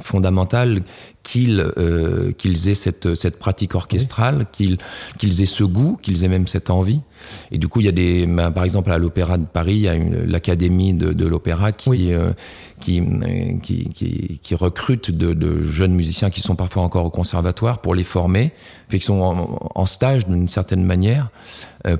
fondamental 0.00 0.82
qu'ils 1.22 1.60
euh, 1.78 2.32
qu'ils 2.32 2.68
aient 2.68 2.74
cette 2.74 3.14
cette 3.14 3.38
pratique 3.38 3.74
orchestrale, 3.74 4.46
qu'ils 4.52 4.78
qu'ils 5.18 5.40
aient 5.42 5.46
ce 5.46 5.64
goût, 5.64 5.98
qu'ils 6.02 6.24
aient 6.24 6.28
même 6.28 6.46
cette 6.46 6.70
envie. 6.70 7.00
Et 7.50 7.56
du 7.58 7.68
coup, 7.68 7.80
il 7.80 7.86
y 7.86 7.88
a 7.88 7.92
des, 7.92 8.26
ben, 8.26 8.50
par 8.50 8.64
exemple 8.64 8.90
à 8.92 8.98
l'Opéra 8.98 9.38
de 9.38 9.46
Paris, 9.46 9.74
il 9.74 9.80
y 9.80 9.88
a 9.88 9.94
une- 9.94 10.24
l'académie 10.26 10.92
de, 10.92 11.12
de 11.12 11.26
l'opéra 11.26 11.72
qui, 11.72 11.88
Oui. 11.88 12.12
euh, 12.12 12.32
qui, 12.80 13.00
euh, 13.00 13.58
qui 13.62 13.88
qui 13.88 14.38
qui 14.42 14.54
recrute 14.54 15.10
de, 15.10 15.32
de 15.32 15.62
jeunes 15.62 15.94
musiciens 15.94 16.28
qui 16.28 16.40
sont 16.40 16.56
parfois 16.56 16.82
encore 16.82 17.06
au 17.06 17.10
conservatoire 17.10 17.80
pour 17.80 17.94
les 17.94 18.04
former, 18.04 18.52
fait 18.90 18.98
qu'ils 18.98 19.06
sont 19.06 19.20
en, 19.22 19.70
en 19.74 19.86
stage 19.86 20.26
d'une 20.26 20.48
certaine 20.48 20.84
manière 20.84 21.30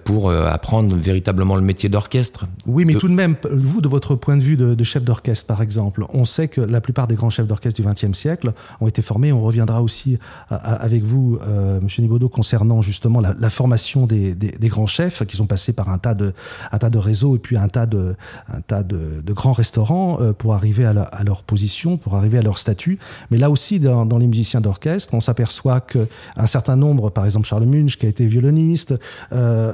pour 0.05 0.31
euh, 0.31 0.47
apprendre 0.47 0.95
véritablement 0.97 1.57
le 1.57 1.63
métier 1.63 1.89
d'orchestre. 1.89 2.47
Oui, 2.67 2.85
mais 2.85 2.95
De- 2.95 2.99
tout 2.99 3.09
de 3.09 3.15
même, 3.15 3.37
vous, 3.53 3.81
de 3.81 3.89
votre 3.89 4.15
point 4.15 4.37
de 4.37 4.43
vue 4.43 4.57
de, 4.57 4.75
de 4.75 4.85
chef 4.85 5.03
d'orchestre, 5.05 5.47
par 5.47 5.61
exemple, 5.61 6.05
on 6.13 6.25
sait 6.25 6.49
que 6.49 6.61
la 6.61 6.81
plupart 6.81 7.07
des 7.07 7.15
grands 7.17 7.29
chefs 7.31 7.47
d'orchestre 7.47 7.83
du 7.83 7.87
XXe 7.87 8.17
siècle 8.17 8.53
ont 8.81 8.87
été 8.89 9.03
formés. 9.03 9.33
On 9.33 9.41
reviendra 9.43 9.83
aussi 9.83 10.19
à- 10.51 10.55
à- 10.57 10.75
avec 10.77 11.03
vous, 11.03 11.39
euh, 11.47 11.81
Monsieur 11.81 12.03
Nibaudot, 12.03 12.29
concernant 12.31 12.81
justement 12.81 13.21
la, 13.21 13.35
la 13.39 13.51
formation 13.51 14.07
des, 14.07 14.35
des- 14.35 14.53
des 14.53 14.69
grands 14.69 14.87
chefs 14.87 15.25
qui 15.27 15.37
sont 15.37 15.47
passés 15.47 15.73
par 15.75 15.89
un 15.91 15.99
tas 15.99 16.15
de, 16.15 16.33
un 16.73 16.79
tas 16.79 16.91
de 16.91 16.99
réseaux 16.99 17.37
et 17.37 17.39
puis 17.39 17.57
un 17.57 17.69
tas 17.69 17.87
de, 17.87 18.15
un 18.53 18.61
tas 18.63 18.83
de, 18.83 19.21
de 19.23 19.33
grands 19.33 19.53
restaurants 19.53 20.19
euh, 20.21 20.33
pour 20.33 20.55
arriver 20.55 20.87
à, 20.87 20.95
leur 21.25 21.43
position, 21.43 21.97
pour 21.99 22.15
arriver 22.15 22.39
à 22.39 22.43
leur 22.43 22.59
statut. 22.59 22.99
Mais 23.31 23.37
là 23.39 23.51
aussi, 23.51 23.81
dans, 23.81 24.05
les 24.19 24.27
musiciens 24.27 24.61
d'orchestre, 24.63 25.13
on 25.13 25.21
s'aperçoit 25.21 25.81
qu'un 25.83 26.47
certain 26.47 26.77
nombre, 26.77 27.11
par 27.11 27.25
exemple 27.27 27.47
Charles 27.47 27.67
Munch, 27.67 27.99
qui 27.99 28.07
a 28.07 28.09
été 28.09 28.27
violoniste, 28.27 28.93
euh, 29.33 29.73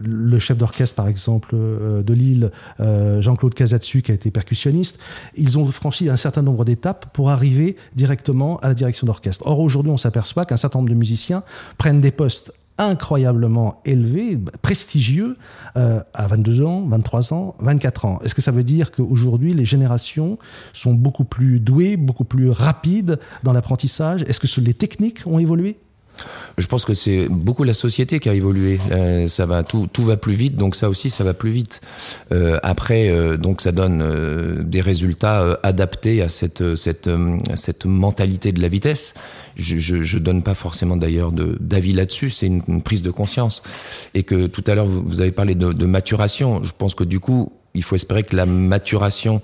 le 0.00 0.38
chef 0.38 0.58
d'orchestre, 0.58 0.94
par 0.96 1.08
exemple, 1.08 1.54
de 1.56 2.12
Lille, 2.12 2.50
Jean-Claude 2.78 3.54
Casatsu, 3.54 4.02
qui 4.02 4.10
a 4.10 4.14
été 4.14 4.30
percussionniste, 4.30 4.98
ils 5.36 5.58
ont 5.58 5.66
franchi 5.66 6.08
un 6.08 6.16
certain 6.16 6.42
nombre 6.42 6.64
d'étapes 6.64 7.06
pour 7.12 7.30
arriver 7.30 7.76
directement 7.94 8.58
à 8.60 8.68
la 8.68 8.74
direction 8.74 9.06
d'orchestre. 9.06 9.46
Or, 9.46 9.60
aujourd'hui, 9.60 9.92
on 9.92 9.96
s'aperçoit 9.96 10.44
qu'un 10.44 10.56
certain 10.56 10.78
nombre 10.78 10.90
de 10.90 10.94
musiciens 10.94 11.42
prennent 11.78 12.00
des 12.00 12.12
postes 12.12 12.52
incroyablement 12.78 13.80
élevés, 13.84 14.38
prestigieux, 14.62 15.36
euh, 15.76 16.00
à 16.14 16.26
22 16.26 16.62
ans, 16.62 16.86
23 16.86 17.32
ans, 17.32 17.56
24 17.60 18.04
ans. 18.04 18.20
Est-ce 18.22 18.34
que 18.34 18.42
ça 18.42 18.50
veut 18.50 18.64
dire 18.64 18.92
qu'aujourd'hui, 18.92 19.54
les 19.54 19.64
générations 19.64 20.38
sont 20.72 20.94
beaucoup 20.94 21.24
plus 21.24 21.60
douées, 21.60 21.96
beaucoup 21.96 22.24
plus 22.24 22.50
rapides 22.50 23.18
dans 23.42 23.52
l'apprentissage? 23.52 24.22
Est-ce 24.22 24.40
que 24.40 24.60
les 24.60 24.74
techniques 24.74 25.22
ont 25.26 25.38
évolué? 25.38 25.78
Je 26.58 26.66
pense 26.66 26.84
que 26.84 26.94
c'est 26.94 27.28
beaucoup 27.28 27.64
la 27.64 27.74
société 27.74 28.20
qui 28.20 28.28
a 28.28 28.34
évolué. 28.34 28.78
Euh, 28.90 29.28
ça 29.28 29.46
va 29.46 29.62
tout, 29.62 29.88
tout 29.92 30.02
va 30.02 30.16
plus 30.16 30.34
vite, 30.34 30.56
donc 30.56 30.76
ça 30.76 30.88
aussi 30.88 31.10
ça 31.10 31.24
va 31.24 31.34
plus 31.34 31.50
vite. 31.50 31.80
Euh, 32.32 32.58
après, 32.62 33.08
euh, 33.08 33.36
donc 33.36 33.60
ça 33.60 33.72
donne 33.72 34.62
des 34.62 34.80
résultats 34.80 35.58
adaptés 35.62 36.22
à 36.22 36.28
cette 36.28 36.76
cette 36.76 37.10
cette 37.54 37.86
mentalité 37.86 38.52
de 38.52 38.60
la 38.60 38.68
vitesse. 38.68 39.14
Je, 39.56 39.78
je, 39.78 40.18
donne 40.18 40.42
pas 40.42 40.54
forcément 40.54 40.98
d'ailleurs 40.98 41.32
d'avis 41.32 41.94
là-dessus. 41.94 42.30
C'est 42.30 42.46
une, 42.46 42.82
prise 42.82 43.02
de 43.02 43.10
conscience. 43.10 43.62
Et 44.14 44.22
que 44.22 44.46
tout 44.46 44.62
à 44.66 44.74
l'heure 44.74 44.86
vous, 44.86 45.20
avez 45.20 45.32
parlé 45.32 45.54
de, 45.54 45.86
maturation. 45.86 46.62
Je 46.62 46.72
pense 46.76 46.94
que 46.94 47.04
du 47.04 47.20
coup 47.20 47.52
il 47.74 47.82
faut 47.82 47.96
espérer 47.96 48.22
que 48.22 48.36
la 48.36 48.46
maturation, 48.46 49.42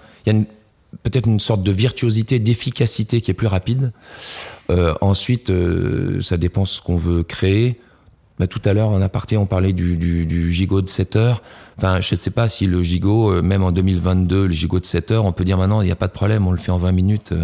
peut-être 1.02 1.26
une 1.26 1.40
sorte 1.40 1.62
de 1.62 1.72
virtuosité, 1.72 2.38
d'efficacité 2.38 3.20
qui 3.20 3.30
est 3.30 3.34
plus 3.34 3.46
rapide. 3.46 3.92
Euh, 4.70 4.94
ensuite, 5.00 5.50
euh, 5.50 6.20
ça 6.22 6.36
dépend 6.36 6.64
ce 6.64 6.80
qu'on 6.80 6.96
veut 6.96 7.22
créer. 7.22 7.80
Bah, 8.38 8.46
tout 8.46 8.60
à 8.64 8.72
l'heure, 8.72 8.88
en 8.88 9.00
aparté, 9.00 9.36
on 9.36 9.46
parlait 9.46 9.72
du, 9.72 10.52
gigot 10.52 10.82
de 10.82 10.88
7 10.88 11.16
heures. 11.16 11.42
Enfin, 11.78 12.00
je 12.00 12.14
ne 12.14 12.18
sais 12.18 12.30
pas 12.30 12.48
si 12.48 12.66
le 12.66 12.82
gigot, 12.82 13.32
euh, 13.32 13.42
même 13.42 13.62
en 13.62 13.72
2022, 13.72 14.46
le 14.46 14.52
gigot 14.52 14.80
de 14.80 14.86
7 14.86 15.10
heures, 15.10 15.24
on 15.24 15.32
peut 15.32 15.44
dire 15.44 15.58
maintenant, 15.58 15.82
il 15.82 15.86
n'y 15.86 15.92
a 15.92 15.96
pas 15.96 16.08
de 16.08 16.12
problème, 16.12 16.46
on 16.46 16.52
le 16.52 16.58
fait 16.58 16.72
en 16.72 16.78
20 16.78 16.92
minutes. 16.92 17.34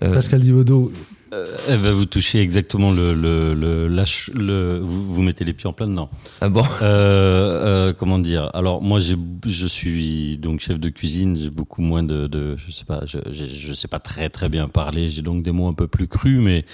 Pascal 0.00 0.40
Divodo, 0.40 0.90
euh, 1.32 1.46
elle 1.68 1.78
va 1.78 1.92
vous 1.92 2.04
toucher 2.04 2.40
exactement 2.40 2.92
le 2.92 3.14
le 3.14 3.54
le, 3.54 3.88
le 3.88 4.78
vous, 4.82 5.14
vous, 5.14 5.22
mettez 5.22 5.44
les 5.44 5.54
pieds 5.54 5.66
en 5.66 5.72
plein 5.72 5.88
dedans. 5.88 6.10
Ah 6.42 6.50
bon? 6.50 6.64
Euh, 6.82 7.88
euh, 7.88 7.92
Comment 7.94 8.18
dire? 8.18 8.50
Alors 8.52 8.82
moi 8.82 8.98
je 9.00 9.66
suis 9.66 10.36
donc 10.36 10.60
chef 10.60 10.78
de 10.78 10.90
cuisine. 10.90 11.36
J'ai 11.36 11.48
beaucoup 11.50 11.80
moins 11.80 12.02
de, 12.02 12.26
de 12.26 12.56
je 12.56 12.70
sais 12.70 12.84
pas 12.84 13.04
je, 13.06 13.18
je, 13.32 13.72
sais 13.72 13.88
pas 13.88 13.98
très 13.98 14.28
très 14.28 14.50
bien 14.50 14.68
parler. 14.68 15.08
J'ai 15.08 15.22
donc 15.22 15.42
des 15.42 15.52
mots 15.52 15.68
un 15.68 15.74
peu 15.74 15.88
plus 15.88 16.06
crus. 16.06 16.38
Mais 16.38 16.66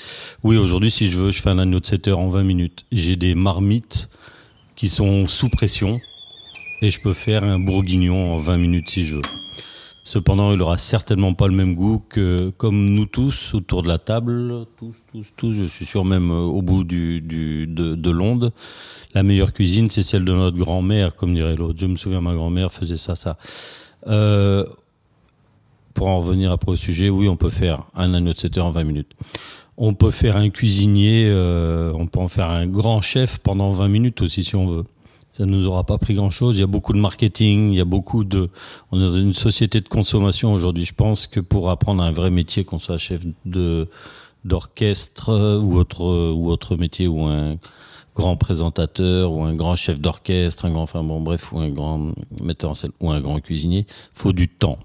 oui 0.42 0.56
aujourd'hui 0.56 0.90
si 0.90 1.08
je 1.08 1.18
veux 1.18 1.30
je 1.30 1.40
fais 1.40 1.50
un 1.50 1.58
agneau 1.58 1.78
de 1.78 1.86
7 1.86 2.08
heures 2.08 2.18
en 2.18 2.28
20 2.28 2.42
minutes. 2.42 2.84
J'ai 2.90 3.14
des 3.14 3.36
marmites 3.36 4.08
qui 4.74 4.88
sont 4.88 5.28
sous 5.28 5.48
pression 5.48 6.00
et 6.82 6.90
je 6.90 7.00
peux 7.00 7.12
faire 7.12 7.44
un 7.44 7.60
bourguignon 7.60 8.34
en 8.34 8.38
20 8.38 8.56
minutes 8.56 8.90
si 8.90 9.06
je 9.06 9.16
veux. 9.16 9.22
Cependant, 10.08 10.54
il 10.54 10.62
aura 10.62 10.78
certainement 10.78 11.34
pas 11.34 11.48
le 11.48 11.52
même 11.52 11.74
goût 11.74 12.02
que 12.08 12.50
comme 12.56 12.88
nous 12.88 13.04
tous 13.04 13.52
autour 13.52 13.82
de 13.82 13.88
la 13.88 13.98
table, 13.98 14.64
tous, 14.78 14.96
tous, 15.12 15.26
tous. 15.36 15.52
Je 15.52 15.64
suis 15.64 15.84
sûr 15.84 16.06
même 16.06 16.30
euh, 16.30 16.44
au 16.44 16.62
bout 16.62 16.82
de 16.82 18.10
l'onde, 18.10 18.50
la 19.12 19.22
meilleure 19.22 19.52
cuisine, 19.52 19.90
c'est 19.90 20.00
celle 20.00 20.24
de 20.24 20.32
notre 20.32 20.56
grand-mère, 20.56 21.14
comme 21.14 21.34
dirait 21.34 21.56
l'autre. 21.56 21.78
Je 21.78 21.84
me 21.84 21.96
souviens, 21.96 22.22
ma 22.22 22.32
grand-mère 22.32 22.72
faisait 22.72 22.96
ça, 22.96 23.16
ça. 23.16 23.36
Euh, 24.06 24.64
pour 25.92 26.08
en 26.08 26.20
revenir 26.20 26.52
après 26.52 26.72
au 26.72 26.76
sujet, 26.76 27.10
oui, 27.10 27.28
on 27.28 27.36
peut 27.36 27.50
faire 27.50 27.82
un 27.94 28.14
agneau 28.14 28.32
de 28.32 28.38
7 28.38 28.56
heures 28.56 28.66
en 28.66 28.70
20 28.70 28.84
minutes. 28.84 29.12
On 29.76 29.92
peut 29.92 30.10
faire 30.10 30.38
un 30.38 30.48
cuisinier, 30.48 31.28
euh, 31.28 31.92
on 31.94 32.06
peut 32.06 32.20
en 32.20 32.28
faire 32.28 32.48
un 32.48 32.66
grand 32.66 33.02
chef 33.02 33.40
pendant 33.40 33.72
20 33.72 33.88
minutes 33.88 34.22
aussi 34.22 34.42
si 34.42 34.56
on 34.56 34.68
veut 34.68 34.84
ça 35.30 35.44
ne 35.44 35.50
nous 35.52 35.66
aura 35.66 35.84
pas 35.84 35.98
pris 35.98 36.14
grand-chose. 36.14 36.56
Il 36.56 36.60
y 36.60 36.64
a 36.64 36.68
beaucoup 36.68 36.92
de 36.92 36.98
marketing, 36.98 37.72
il 37.72 37.76
y 37.76 37.80
a 37.80 37.84
beaucoup 37.84 38.24
de... 38.24 38.50
On 38.90 38.98
est 38.98 39.04
dans 39.04 39.12
une 39.12 39.34
société 39.34 39.80
de 39.80 39.88
consommation 39.88 40.52
aujourd'hui. 40.52 40.84
Je 40.84 40.94
pense 40.94 41.26
que 41.26 41.40
pour 41.40 41.70
apprendre 41.70 42.02
un 42.02 42.12
vrai 42.12 42.30
métier, 42.30 42.64
qu'on 42.64 42.78
soit 42.78 42.98
chef 42.98 43.22
d'orchestre 44.44 45.60
ou 45.62 45.76
autre 45.76 46.32
ou 46.32 46.50
autre 46.50 46.76
métier 46.76 47.06
ou 47.08 47.24
un 47.24 47.56
grand 48.14 48.36
présentateur 48.36 49.32
ou 49.32 49.44
un 49.44 49.54
grand 49.54 49.76
chef 49.76 50.00
d'orchestre, 50.00 50.64
un 50.64 50.70
grand 50.70 50.82
enfin 50.82 51.04
bon 51.04 51.20
bref 51.20 51.52
ou 51.52 51.58
un 51.60 51.68
grand 51.68 52.12
metteur 52.40 52.70
en 52.70 52.74
scène 52.74 52.92
ou 53.00 53.10
un 53.10 53.20
grand 53.20 53.38
cuisinier, 53.40 53.86
faut 54.14 54.32
du 54.32 54.48
temps. 54.48 54.78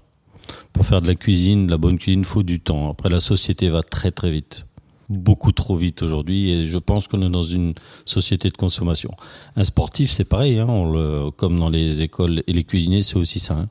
Pour 0.74 0.84
faire 0.84 1.00
de 1.00 1.06
la 1.06 1.14
cuisine, 1.14 1.66
de 1.66 1.70
la 1.70 1.78
bonne 1.78 1.98
cuisine, 1.98 2.24
faut 2.24 2.42
du 2.42 2.60
temps. 2.60 2.90
Après 2.90 3.08
la 3.08 3.20
société 3.20 3.70
va 3.70 3.82
très 3.82 4.10
très 4.10 4.30
vite 4.30 4.66
beaucoup 5.08 5.52
trop 5.52 5.76
vite 5.76 6.02
aujourd'hui 6.02 6.50
et 6.50 6.68
je 6.68 6.78
pense 6.78 7.08
qu'on 7.08 7.22
est 7.22 7.30
dans 7.30 7.42
une 7.42 7.74
société 8.04 8.48
de 8.48 8.56
consommation. 8.56 9.10
Un 9.56 9.64
sportif, 9.64 10.10
c'est 10.10 10.24
pareil, 10.24 10.58
hein, 10.58 10.66
on 10.68 10.90
le, 10.90 11.30
comme 11.30 11.58
dans 11.58 11.68
les 11.68 12.02
écoles 12.02 12.42
et 12.46 12.52
les 12.52 12.64
cuisiniers, 12.64 13.02
c'est 13.02 13.16
aussi 13.16 13.38
ça. 13.38 13.54
Hein. 13.54 13.66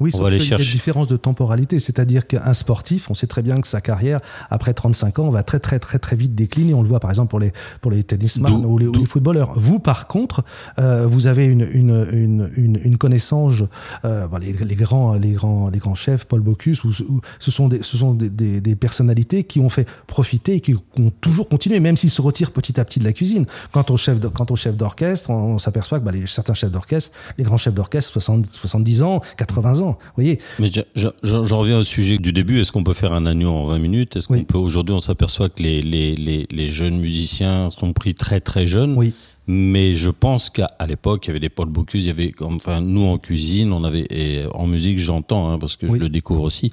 Oui, 0.00 0.10
on 0.14 0.20
va 0.20 0.28
aller 0.28 0.40
chercher. 0.40 0.62
Il 0.62 0.66
y 0.66 0.68
a 0.68 0.70
une 0.70 0.76
différence 0.76 1.08
de 1.08 1.16
temporalité, 1.16 1.78
c'est-à-dire 1.78 2.26
qu'un 2.26 2.54
sportif, 2.54 3.10
on 3.10 3.14
sait 3.14 3.26
très 3.26 3.42
bien 3.42 3.60
que 3.60 3.68
sa 3.68 3.80
carrière, 3.80 4.20
après 4.50 4.74
35 4.74 5.18
ans, 5.20 5.30
va 5.30 5.42
très 5.42 5.60
très 5.60 5.78
très 5.78 5.98
très 5.98 6.16
vite 6.16 6.34
décliner. 6.34 6.74
On 6.74 6.82
le 6.82 6.88
voit 6.88 7.00
par 7.00 7.10
exemple 7.10 7.30
pour 7.30 7.40
les 7.40 7.52
pour 7.80 7.90
les 7.90 8.02
tennisman 8.02 8.64
ou 8.64 8.78
les, 8.78 8.86
ou 8.86 8.92
les, 8.92 9.06
footballeurs. 9.06 9.52
Vous, 9.56 9.78
par 9.78 10.06
contre, 10.06 10.44
euh, 10.78 11.06
vous 11.06 11.26
avez 11.26 11.44
une 11.44 11.66
une, 11.70 12.06
une, 12.12 12.50
une, 12.56 12.80
une 12.82 12.96
connaissance. 12.96 13.62
Euh, 14.04 14.26
les, 14.40 14.52
les, 14.52 14.74
grands 14.74 15.14
les 15.14 15.32
grands 15.32 15.68
les 15.68 15.78
grands 15.78 15.94
chefs, 15.94 16.24
Paul 16.24 16.40
Bocuse, 16.40 16.82
ce 17.38 17.50
sont 17.50 17.68
des 17.68 17.82
ce 17.82 17.96
sont 17.96 18.14
des, 18.14 18.28
des, 18.28 18.60
des, 18.60 18.74
personnalités 18.74 19.44
qui 19.44 19.60
ont 19.60 19.68
fait 19.68 19.88
profiter 20.06 20.54
et 20.54 20.60
qui 20.60 20.74
ont 20.96 21.10
toujours 21.20 21.48
continué, 21.48 21.80
même 21.80 21.96
s'ils 21.96 22.10
se 22.10 22.22
retirent 22.22 22.52
petit 22.52 22.78
à 22.80 22.84
petit 22.84 22.98
de 22.98 23.04
la 23.04 23.12
cuisine. 23.12 23.46
Quant 23.72 23.84
au 23.88 23.96
chef 23.96 24.20
de, 24.20 24.28
quant 24.28 24.46
au 24.50 24.56
chef 24.56 24.76
d'orchestre, 24.76 25.30
on, 25.30 25.54
on 25.54 25.58
s'aperçoit 25.58 25.98
que 25.98 26.04
bah, 26.04 26.12
les, 26.12 26.26
certains 26.26 26.54
chefs 26.54 26.70
d'orchestre, 26.70 27.16
les 27.38 27.44
grands 27.44 27.56
chefs 27.56 27.74
d'orchestre, 27.74 28.20
70 28.20 29.02
ans, 29.02 29.20
80 29.36 29.80
ans, 29.80 29.98
vous 30.00 30.12
voyez. 30.16 30.38
Mais 30.58 30.70
j'en 30.94 31.58
reviens 31.58 31.78
au 31.78 31.84
sujet 31.84 32.18
du 32.18 32.32
début. 32.32 32.60
Est-ce 32.60 32.72
qu'on 32.72 32.84
peut 32.84 32.94
faire 32.94 33.12
un 33.12 33.26
agneau 33.26 33.50
en 33.50 33.66
20 33.66 33.78
minutes? 33.78 34.16
Est-ce 34.16 34.28
qu'on 34.28 34.44
peut 34.44 34.58
aujourd'hui, 34.58 34.94
on 34.94 35.00
s'aperçoit 35.00 35.48
que 35.48 35.62
les, 35.62 35.82
les, 35.82 36.14
les, 36.14 36.46
les, 36.50 36.68
jeunes 36.68 36.98
musiciens 36.98 37.70
sont 37.70 37.92
pris 37.92 38.14
très 38.14 38.40
très 38.40 38.66
jeunes? 38.66 38.94
Oui. 38.96 39.14
Mais 39.46 39.94
je 39.94 40.08
pense 40.08 40.48
qu'à 40.48 40.68
l'époque, 40.88 41.26
il 41.26 41.28
y 41.28 41.30
avait 41.30 41.40
des 41.40 41.50
Paul 41.50 41.68
Bocuse, 41.68 42.04
il 42.04 42.08
y 42.08 42.10
avait, 42.10 42.34
enfin, 42.40 42.80
nous 42.80 43.04
en 43.04 43.18
cuisine, 43.18 43.72
on 43.72 43.84
avait, 43.84 44.06
et 44.10 44.44
en 44.52 44.66
musique, 44.66 44.98
j'entends, 44.98 45.50
hein, 45.50 45.58
parce 45.58 45.76
que 45.76 45.86
je 45.86 45.92
le 45.94 46.08
découvre 46.08 46.44
aussi, 46.44 46.72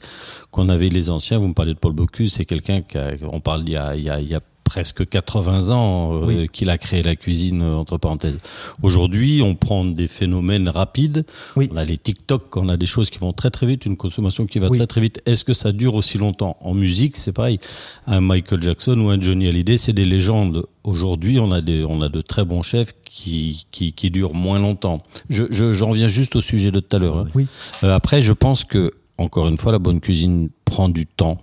qu'on 0.51 0.69
avait 0.69 0.89
les 0.89 1.09
anciens. 1.09 1.37
Vous 1.37 1.49
me 1.49 1.53
parlez 1.53 1.73
de 1.73 1.79
Paul 1.79 1.93
Bocuse, 1.93 2.33
c'est 2.33 2.45
quelqu'un 2.45 2.81
qui, 2.81 2.97
on 3.29 3.41
parle 3.41 3.63
il 3.67 3.73
y 3.73 3.77
a, 3.77 3.95
il 3.95 4.03
y 4.03 4.09
a, 4.09 4.21
il 4.21 4.27
y 4.27 4.35
a 4.35 4.41
presque 4.71 5.05
80 5.05 5.71
ans 5.71 6.29
euh, 6.29 6.45
qu'il 6.45 6.69
a 6.69 6.77
créé 6.77 7.03
la 7.03 7.17
cuisine 7.17 7.61
euh, 7.61 7.75
entre 7.75 7.97
parenthèses. 7.97 8.37
Aujourd'hui, 8.81 9.41
on 9.43 9.53
prend 9.53 9.83
des 9.83 10.07
phénomènes 10.07 10.69
rapides. 10.69 11.25
Oui. 11.57 11.67
On 11.73 11.75
a 11.75 11.83
les 11.83 11.97
TikTok, 11.97 12.55
on 12.55 12.69
a 12.69 12.77
des 12.77 12.85
choses 12.85 13.09
qui 13.09 13.19
vont 13.19 13.33
très 13.33 13.49
très 13.49 13.67
vite, 13.67 13.85
une 13.85 13.97
consommation 13.97 14.45
qui 14.45 14.59
va 14.59 14.69
très 14.69 14.87
très 14.87 15.01
vite. 15.01 15.21
Est-ce 15.25 15.43
que 15.43 15.51
ça 15.51 15.73
dure 15.73 15.95
aussi 15.95 16.17
longtemps 16.17 16.55
En 16.61 16.73
musique, 16.73 17.17
c'est 17.17 17.33
pareil. 17.33 17.59
Un 18.07 18.21
Michael 18.21 18.63
Jackson 18.63 18.97
ou 18.97 19.09
un 19.09 19.19
Johnny 19.19 19.49
Hallyday, 19.49 19.77
c'est 19.77 19.91
des 19.91 20.05
légendes. 20.05 20.65
Aujourd'hui, 20.85 21.37
on 21.37 21.51
a 21.51 21.59
des 21.59 21.83
on 21.83 22.01
a 22.01 22.07
de 22.07 22.21
très 22.21 22.45
bons 22.45 22.63
chefs 22.63 22.93
qui 23.03 23.65
qui, 23.71 23.91
qui 23.91 24.09
durent 24.09 24.33
moins 24.33 24.59
longtemps. 24.59 25.03
Je 25.29 25.73
j'en 25.73 25.91
viens 25.91 26.07
juste 26.07 26.37
au 26.37 26.41
sujet 26.41 26.71
de 26.71 26.79
tout 26.79 26.95
à 26.95 26.99
l'heure. 26.99 27.17
Hein. 27.17 27.27
Oui. 27.35 27.45
Euh, 27.83 27.93
après, 27.93 28.21
je 28.21 28.31
pense 28.31 28.63
que 28.63 28.93
encore 29.17 29.49
une 29.49 29.57
fois, 29.57 29.73
la 29.73 29.79
bonne 29.79 29.99
cuisine 29.99 30.49
prend 30.63 30.87
du 30.87 31.05
temps 31.05 31.39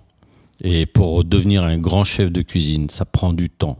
et 0.63 0.85
pour 0.85 1.23
devenir 1.23 1.63
un 1.63 1.77
grand 1.77 2.03
chef 2.03 2.31
de 2.31 2.41
cuisine, 2.41 2.89
ça 2.89 3.05
prend 3.05 3.33
du 3.33 3.49
temps. 3.49 3.79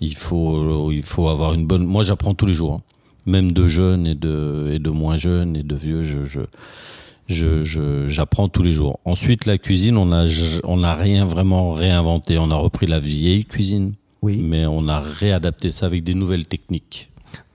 Il 0.00 0.16
faut, 0.16 0.90
il 0.92 1.02
faut 1.02 1.28
avoir 1.28 1.54
une 1.54 1.66
bonne. 1.66 1.84
Moi, 1.84 2.02
j'apprends 2.02 2.34
tous 2.34 2.46
les 2.46 2.54
jours, 2.54 2.74
hein. 2.74 2.82
même 3.26 3.52
de 3.52 3.68
jeunes 3.68 4.06
et 4.06 4.14
de, 4.14 4.70
et 4.72 4.78
de 4.78 4.90
moins 4.90 5.16
jeunes 5.16 5.56
et 5.56 5.62
de 5.62 5.74
vieux. 5.74 6.02
Je, 6.02 6.20
je, 6.24 7.64
je, 7.64 8.06
j'apprends 8.06 8.48
tous 8.48 8.62
les 8.62 8.72
jours. 8.72 8.98
Ensuite, 9.04 9.46
la 9.46 9.58
cuisine, 9.58 9.96
on 9.96 10.12
a, 10.12 10.26
on 10.64 10.78
n'a 10.78 10.94
rien 10.94 11.24
vraiment 11.24 11.72
réinventé. 11.72 12.38
On 12.38 12.50
a 12.50 12.54
repris 12.54 12.86
la 12.86 13.00
vieille 13.00 13.44
cuisine, 13.44 13.92
oui. 14.22 14.38
mais 14.42 14.66
on 14.66 14.88
a 14.88 15.00
réadapté 15.00 15.70
ça 15.70 15.86
avec 15.86 16.02
des 16.02 16.14
nouvelles 16.14 16.46
techniques. 16.46 17.09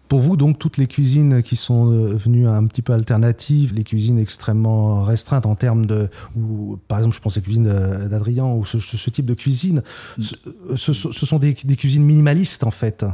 Pour 0.08 0.20
vous, 0.20 0.38
donc, 0.38 0.60
toutes 0.60 0.78
les 0.78 0.88
cuisines 0.88 1.42
qui 1.42 1.56
sont 1.56 1.90
devenues 1.90 2.48
un 2.48 2.66
petit 2.68 2.82
peu 2.82 2.94
alternatives, 2.94 3.74
les 3.74 3.84
cuisines 3.84 4.20
extrêmement 4.20 5.04
restreintes 5.04 5.46
en 5.46 5.56
termes 5.56 5.86
de, 5.86 6.10
ou 6.36 6.78
par 6.88 7.00
exemple, 7.00 7.16
je 7.16 7.22
pense 7.22 7.38
à 7.38 7.40
la 7.40 7.44
cuisine 7.44 8.08
d'Adrien 8.08 8.46
ou 8.46 8.66
ce, 8.66 8.80
ce, 8.80 9.10
type 9.10 9.26
de 9.26 9.34
cuisine, 9.34 9.82
ce, 10.20 10.36
ce, 10.76 10.94
ce 10.94 11.26
sont 11.26 11.40
des, 11.40 11.54
des, 11.54 11.76
cuisines 11.76 12.04
minimalistes 12.04 12.64
en 12.64 12.72
fait. 12.72 13.06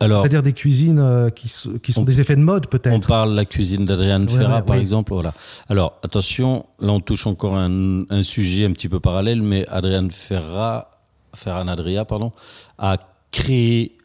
C'est-à-dire 0.00 0.42
des 0.42 0.52
cuisines 0.52 0.98
euh, 0.98 1.30
qui, 1.30 1.50
qui 1.82 1.92
sont 1.92 2.02
on, 2.02 2.04
des 2.04 2.20
effets 2.20 2.36
de 2.36 2.42
mode 2.42 2.66
peut-être. 2.66 2.94
On 2.94 3.00
parle 3.00 3.30
de 3.30 3.36
la 3.36 3.44
cuisine 3.44 3.84
d'Adrian 3.84 4.26
Ferra 4.26 4.56
ouais, 4.56 4.62
par 4.62 4.76
exemple. 4.76 5.12
Voilà. 5.12 5.32
Alors 5.68 5.98
attention, 6.02 6.66
là 6.80 6.92
on 6.92 7.00
touche 7.00 7.26
encore 7.26 7.56
un, 7.56 8.04
un 8.10 8.22
sujet 8.22 8.66
un 8.66 8.72
petit 8.72 8.88
peu 8.88 9.00
parallèle, 9.00 9.42
mais 9.42 9.66
Adrian 9.68 10.08
Ferra, 10.10 10.90
Ferran 11.34 11.68
Adria, 11.68 12.04
pardon, 12.04 12.32
a 12.78 12.98
créé 13.30 13.96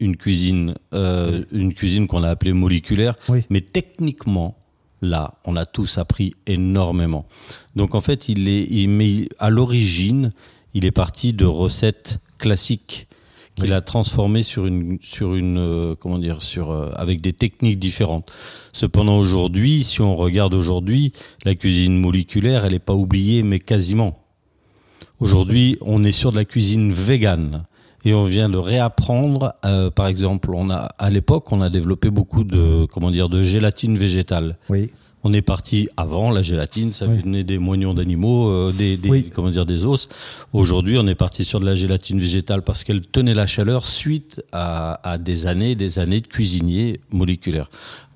une 0.00 0.16
cuisine, 0.16 0.74
euh, 0.94 1.44
une 1.52 1.74
cuisine 1.74 2.06
qu'on 2.06 2.22
a 2.22 2.30
appelée 2.30 2.52
moléculaire, 2.52 3.14
oui. 3.28 3.44
mais 3.50 3.60
techniquement, 3.60 4.56
là, 5.02 5.34
on 5.44 5.56
a 5.56 5.66
tous 5.66 5.98
appris 5.98 6.34
énormément. 6.46 7.26
Donc 7.74 7.94
en 7.94 8.00
fait, 8.00 8.28
il 8.28 8.48
est, 8.48 8.64
il, 8.70 8.88
mais 8.88 9.28
à 9.38 9.50
l'origine, 9.50 10.32
il 10.74 10.84
est 10.84 10.90
parti 10.90 11.32
de 11.32 11.44
recettes 11.44 12.20
classiques 12.38 13.08
qu'il 13.56 13.72
a 13.72 13.80
transformées 13.80 14.42
sur 14.42 14.66
une, 14.66 14.98
sur 15.00 15.34
une, 15.34 15.58
euh, 15.58 15.94
comment 15.98 16.18
dire, 16.18 16.42
sur 16.42 16.70
euh, 16.70 16.90
avec 16.94 17.20
des 17.20 17.32
techniques 17.32 17.78
différentes. 17.78 18.30
Cependant, 18.72 19.18
aujourd'hui, 19.18 19.82
si 19.82 20.02
on 20.02 20.14
regarde 20.14 20.52
aujourd'hui, 20.52 21.12
la 21.44 21.54
cuisine 21.54 21.98
moléculaire, 21.98 22.66
elle 22.66 22.72
n'est 22.72 22.78
pas 22.78 22.94
oubliée, 22.94 23.42
mais 23.42 23.58
quasiment. 23.58 24.22
Aujourd'hui, 25.20 25.78
on 25.80 26.04
est 26.04 26.12
sur 26.12 26.32
de 26.32 26.36
la 26.36 26.44
cuisine 26.44 26.92
végane 26.92 27.64
et 28.06 28.14
on 28.14 28.24
vient 28.24 28.48
de 28.48 28.56
réapprendre. 28.58 29.52
euh, 29.64 29.90
par 29.90 30.06
exemple, 30.06 30.50
on 30.54 30.70
a 30.70 30.88
à 30.98 31.10
l'époque, 31.10 31.50
on 31.52 31.60
a 31.60 31.68
développé 31.68 32.08
beaucoup 32.10 32.44
de 32.44 32.86
comment 32.86 33.10
dire 33.10 33.28
de 33.28 33.42
gélatine 33.42 33.96
végétale. 33.98 34.56
Oui. 34.70 34.90
On 35.28 35.32
est 35.32 35.42
parti 35.42 35.88
avant 35.96 36.30
la 36.30 36.40
gélatine, 36.42 36.92
ça 36.92 37.06
Oui. 37.08 37.18
venait 37.18 37.42
des 37.42 37.58
moignons 37.58 37.94
d'animaux, 37.94 38.48
euh, 38.48 38.72
des, 38.72 38.96
des- 38.96 39.08
Oui. 39.10 39.30
comment 39.34 39.50
dire 39.50 39.66
des 39.66 39.84
os. 39.84 40.08
Aujourd'hui, 40.52 40.96
on 40.98 41.06
est 41.08 41.16
parti 41.16 41.44
sur 41.44 41.58
de 41.58 41.64
la 41.66 41.74
gélatine 41.74 42.20
végétale 42.20 42.62
parce 42.62 42.84
qu'elle 42.84 43.00
tenait 43.02 43.34
la 43.34 43.48
chaleur 43.48 43.86
suite 43.86 44.40
à, 44.52 45.00
à 45.10 45.18
des 45.18 45.48
années, 45.48 45.74
des 45.74 45.98
années 45.98 46.20
de 46.20 46.28
cuisinier 46.28 47.00
moléculaire. 47.10 47.70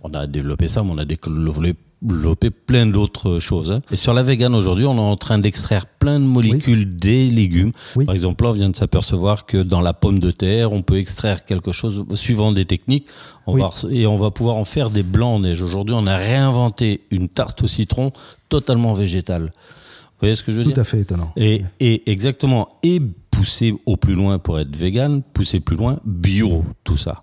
On 0.04 0.10
a 0.14 0.28
développé 0.28 0.68
ça, 0.68 0.84
mais 0.84 0.90
on 0.92 0.98
a 0.98 1.04
développé 1.04 1.74
développé 2.02 2.50
plein 2.50 2.86
d'autres 2.86 3.38
choses. 3.38 3.72
hein. 3.72 3.80
Et 3.90 3.96
sur 3.96 4.14
la 4.14 4.22
vegan 4.22 4.54
aujourd'hui, 4.54 4.86
on 4.86 4.96
est 4.96 5.00
en 5.00 5.16
train 5.16 5.38
d'extraire 5.38 5.86
plein 5.86 6.18
de 6.18 6.24
molécules 6.24 6.96
des 6.96 7.28
légumes. 7.28 7.72
Oui. 7.96 8.04
Par 8.06 8.14
exemple, 8.14 8.44
là, 8.44 8.50
on 8.50 8.54
vient 8.54 8.70
de 8.70 8.76
s'apercevoir 8.76 9.44
que 9.46 9.58
dans 9.58 9.80
la 9.82 9.92
pomme 9.92 10.18
de 10.18 10.30
terre, 10.30 10.72
on 10.72 10.82
peut 10.82 10.96
extraire 10.98 11.44
quelque 11.44 11.72
chose 11.72 12.04
suivant 12.14 12.52
des 12.52 12.64
techniques. 12.64 13.06
On 13.46 13.54
Oui. 13.54 13.60
va, 13.62 13.70
et 13.90 14.06
on 14.06 14.16
va 14.16 14.30
pouvoir 14.30 14.56
en 14.56 14.64
faire 14.64 14.90
des 14.90 15.02
blancs 15.02 15.36
en 15.36 15.40
neige. 15.40 15.60
Aujourd'hui, 15.62 15.94
on 15.98 16.06
a 16.06 16.16
réinventé 16.16 17.02
une 17.10 17.28
tarte 17.28 17.62
au 17.62 17.66
citron 17.66 18.12
totalement 18.48 18.94
végétale. 18.94 19.44
Vous 19.44 20.26
voyez 20.26 20.34
ce 20.34 20.42
que 20.42 20.52
je 20.52 20.58
veux 20.58 20.64
Tout 20.64 20.70
dire 20.72 20.80
à 20.80 20.84
fait 20.84 21.00
étonnant. 21.00 21.32
et, 21.36 21.62
et 21.80 22.10
exactement. 22.10 22.68
Et 22.82 23.00
pousser 23.30 23.74
au 23.86 23.96
plus 23.96 24.14
loin 24.14 24.38
pour 24.38 24.58
être 24.58 24.74
vegan, 24.76 25.22
pousser 25.32 25.60
plus 25.60 25.76
loin, 25.76 25.98
bio, 26.04 26.64
tout 26.84 26.96
ça. 26.98 27.22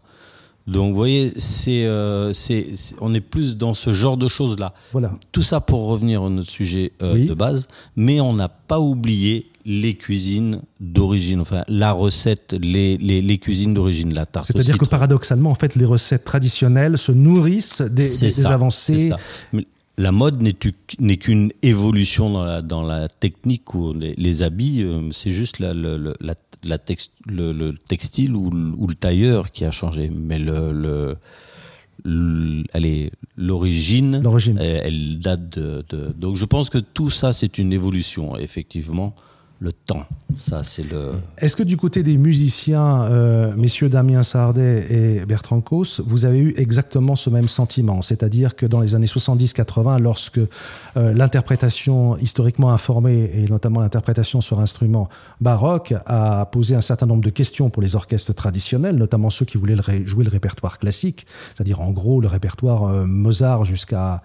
Donc, 0.67 0.89
vous 0.91 0.95
voyez, 0.97 1.31
c'est, 1.37 1.85
euh, 1.85 2.33
c'est, 2.33 2.67
c'est- 2.75 2.95
on 2.99 3.13
est 3.13 3.21
plus 3.21 3.55
dans 3.57 3.73
ce 3.73 3.93
genre 3.93 4.17
de 4.17 4.27
choses-là. 4.27 4.73
Voilà. 4.91 5.11
Tout 5.31 5.41
ça 5.41 5.61
pour 5.61 5.87
revenir 5.87 6.23
à 6.23 6.29
notre 6.29 6.49
sujet 6.51 6.91
euh, 7.01 7.13
Oui. 7.13 7.25
de 7.25 7.33
base, 7.33 7.67
mais 7.95 8.19
on 8.19 8.33
n'a 8.33 8.49
pas 8.49 8.79
oublié 8.79 9.47
les 9.65 9.95
cuisines 9.95 10.61
d'origine, 10.79 11.41
enfin 11.41 11.63
la 11.67 11.91
recette, 11.91 12.55
les, 12.61 12.97
les, 12.97 13.21
les 13.21 13.37
cuisines 13.37 13.73
d'origine, 13.73 14.13
la 14.13 14.25
tarte 14.25 14.47
C'est-à-dire 14.47 14.77
que 14.77 14.85
paradoxalement, 14.85 15.51
en 15.51 15.55
fait, 15.55 15.75
les 15.75 15.83
recettes 15.85 16.23
traditionnelles 16.25 16.97
se 16.97 17.11
nourrissent 17.11 17.81
des, 17.81 18.45
avancées. 18.45 18.97
c'est 18.97 19.09
ça. 19.09 19.17
La 19.99 20.11
mode 20.11 20.43
n'est 20.43 20.55
n'est 20.99 21.17
qu'une 21.17 21.51
évolution 21.63 22.29
dans 22.29 22.43
la, 22.43 22.61
dans 22.61 22.83
la 22.83 23.07
technique 23.07 23.73
ou 23.73 23.93
les, 23.93 24.13
les 24.15 24.43
habits. 24.43 24.83
euh, 24.83 25.09
C'est 25.11 25.31
juste 25.31 25.57
la, 25.57 25.73
le- 25.73 25.97
la, 26.21 26.35
la 26.63 26.77
tex- 26.77 27.11
le, 27.27 27.51
le 27.53 27.73
textile 27.77 28.35
ou, 28.35 28.49
le- 28.51 28.73
ou 28.77 28.87
le 28.87 28.95
tailleur 28.95 29.51
qui 29.51 29.65
a 29.65 29.71
changé. 29.71 30.09
Mais 30.13 30.39
le, 30.39 30.71
le, 30.71 31.17
l'origine, 33.37 34.21
L'origine. 34.21 34.57
elle, 34.59 34.81
elle 34.85 35.19
date 35.19 35.49
de, 35.57 35.85
de- 35.89 36.13
Donc 36.17 36.35
je 36.35 36.45
pense 36.45 36.69
que 36.69 36.77
tout 36.77 37.09
ça, 37.09 37.33
c'est 37.33 37.57
une 37.57 37.73
évolution. 37.73 38.37
Effectivement, 38.37 39.15
le 39.59 39.73
temps, 39.73 40.05
ça, 40.35 40.61
c'est 40.61 40.83
le. 40.83 41.13
Est-ce 41.39 41.55
que 41.55 41.63
du 41.63 41.77
côté 41.77 42.03
des 42.03 42.17
musiciens, 42.17 43.03
euh, 43.03 43.55
messieurs 43.55 43.89
Damien 43.89 44.21
Sardet 44.21 44.85
et 44.89 45.25
Bertrand 45.25 45.61
Cos, 45.61 46.01
vous 46.05 46.25
avez 46.25 46.37
eu 46.37 46.53
exactement 46.57 47.15
ce 47.15 47.31
même 47.31 47.47
sentiment? 47.47 48.03
C'est-à-dire 48.03 48.55
que 48.55 48.67
dans 48.67 48.81
les 48.81 48.93
années 48.93 49.07
70-80, 49.07 49.99
lorsque 49.99 50.37
euh, 50.37 51.13
l'interprétation 51.13 52.17
historiquement 52.17 52.71
informée, 52.71 53.31
et 53.33 53.47
notamment 53.49 53.79
l'interprétation 53.79 54.39
sur 54.39 54.59
instrument 54.59 55.09
baroque, 55.41 55.95
a 56.05 56.45
posé 56.45 56.75
un 56.75 56.81
certain 56.81 57.07
nombre 57.07 57.23
de 57.23 57.31
questions 57.31 57.71
pour 57.71 57.81
les 57.81 57.95
orchestres 57.95 58.35
traditionnels, 58.35 58.97
notamment 58.97 59.31
ceux 59.31 59.45
qui 59.45 59.57
voulaient 59.57 59.77
jouer 60.05 60.23
le 60.23 60.29
répertoire 60.29 60.77
classique, 60.77 61.25
c'est-à-dire 61.55 61.81
en 61.81 61.89
gros 61.89 62.21
le 62.21 62.27
répertoire 62.27 62.83
euh, 62.83 63.05
Mozart 63.05 63.65
jusqu'à 63.65 64.21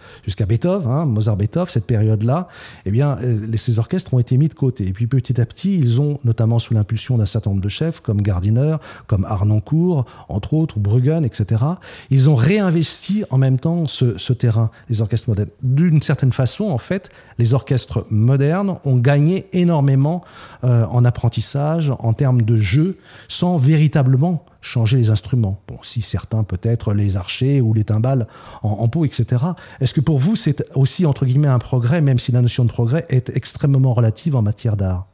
Beethoven, 0.47 0.91
hein, 0.91 1.07
Mozart-Beethoven, 1.07 1.71
cette 1.71 1.87
période-là, 1.87 2.49
eh 2.85 2.91
bien, 2.91 3.19
ces 3.57 3.79
orchestres 3.79 4.13
ont 4.13 4.19
été 4.19 4.37
mis 4.37 4.49
de 4.49 4.55
côté. 4.55 4.87
Et 4.87 4.93
puis 4.93 5.07
petit 5.23 5.41
à 5.41 5.47
petit, 5.47 5.79
ils 5.79 6.01
ont, 6.01 6.19
notamment 6.25 6.59
sous 6.59 6.75
l'impulsion 6.75 7.17
d'un 7.17 7.27
certain 7.27 7.51
nombre 7.51 7.63
de 7.63 7.69
chefs, 7.69 8.01
comme 8.01 8.21
Gardiner, 8.21 8.77
comme 9.07 9.25
Arnoncourt, 9.25 10.05
entre 10.29 10.55
autres, 10.55 10.79
Bruggen, 10.79 11.25
etc., 11.25 11.65
ils 12.11 12.29
ont 12.29 12.35
réinvesti 12.35 13.25
en 13.31 13.39
même 13.39 13.59
temps 13.59 13.87
ce, 13.87 14.33
terrain, 14.33 14.71
les 14.89 15.01
orchestres 15.01 15.29
modernes. 15.29 15.51
D'une 15.63 16.03
certaine 16.03 16.33
façon, 16.33 16.71
en 16.71 16.79
fait, 16.79 17.09
les 17.39 17.55
orchestres 17.55 18.05
modernes 18.11 18.77
ont 18.85 18.97
gagné 18.97 19.47
énormément 19.53 20.25
euh, 20.65 20.85
en 20.87 21.05
apprentissage, 21.05 21.93
en 21.99 22.13
termes 22.13 22.43
de 22.43 22.57
jeu, 22.57 22.99
sans 23.29 23.57
véritablement 23.57 24.45
changer 24.61 24.97
les 24.97 25.11
instruments. 25.11 25.61
Bon, 25.69 25.79
si 25.83 26.03
certains 26.03 26.45
peut-être 26.45 26.95
les 26.95 27.17
archers 27.17 27.61
ou 27.61 27.75
les 27.75 27.85
timbales 27.85 28.27
en, 28.63 28.71
en 28.71 28.89
peau, 28.89 29.05
etc. 29.05 29.45
Est-ce 29.81 29.93
que 29.93 30.01
pour 30.01 30.19
vous 30.19 30.37
c'est 30.37 30.65
aussi 30.75 31.05
entre 31.05 31.27
guillemets 31.27 31.49
un 31.49 31.59
progrès, 31.59 32.01
même 32.01 32.19
si 32.19 32.33
la 32.33 32.41
notion 32.41 32.65
de 32.65 32.71
progrès 32.71 33.05
est 33.09 33.31
extrêmement 33.35 33.93
relative 33.93 34.37
en 34.37 34.43
matière 34.43 34.77
d'art? 34.77 35.12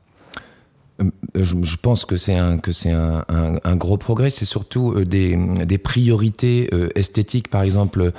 Je, 1.34 1.54
je 1.62 1.76
pense 1.76 2.04
que 2.04 2.16
c'est 2.16 2.34
un 2.36 2.58
que 2.58 2.72
c'est 2.72 2.90
un, 2.90 3.24
un, 3.28 3.54
un 3.62 3.76
gros 3.76 3.96
progrès. 3.98 4.30
C'est 4.30 4.44
surtout 4.44 4.92
euh, 4.94 5.04
des, 5.04 5.36
des 5.64 5.78
priorités 5.78 6.68
euh, 6.72 6.88
esthétiques, 6.96 7.48
par 7.48 7.62
exemple. 7.62 8.12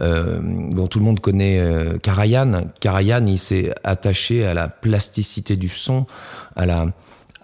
Euh, 0.00 0.40
dont 0.72 0.88
tout 0.88 0.98
le 0.98 1.04
monde 1.04 1.20
connaît 1.20 1.58
euh, 1.60 1.96
Karajan. 1.98 2.62
Karajan, 2.80 3.24
il 3.26 3.38
s'est 3.38 3.72
attaché 3.84 4.44
à 4.44 4.52
la 4.54 4.66
plasticité 4.66 5.54
du 5.56 5.68
son, 5.68 6.06
à 6.56 6.66
la 6.66 6.86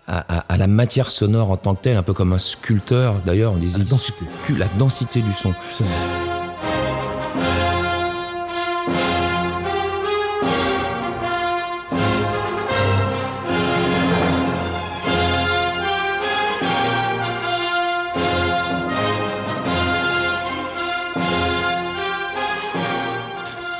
à, 0.09 0.38
à- 0.38 0.55
à 0.55 0.57
la 0.57 0.67
matière 0.67 1.11
sonore 1.11 1.51
en 1.51 1.57
tant 1.57 1.75
que 1.77 1.83
telle, 1.83 1.97
un 1.97 2.03
peu 2.03 2.14
comme 2.14 2.33
un 2.33 2.38
sculpteur. 2.38 3.17
D'ailleurs, 3.27 3.53
on 3.53 3.59
disait 3.59 3.79
La 3.79 3.85
densité. 3.85 4.25
la 4.59 4.67
densité 4.79 5.21
du 5.21 5.33
son. 5.33 5.53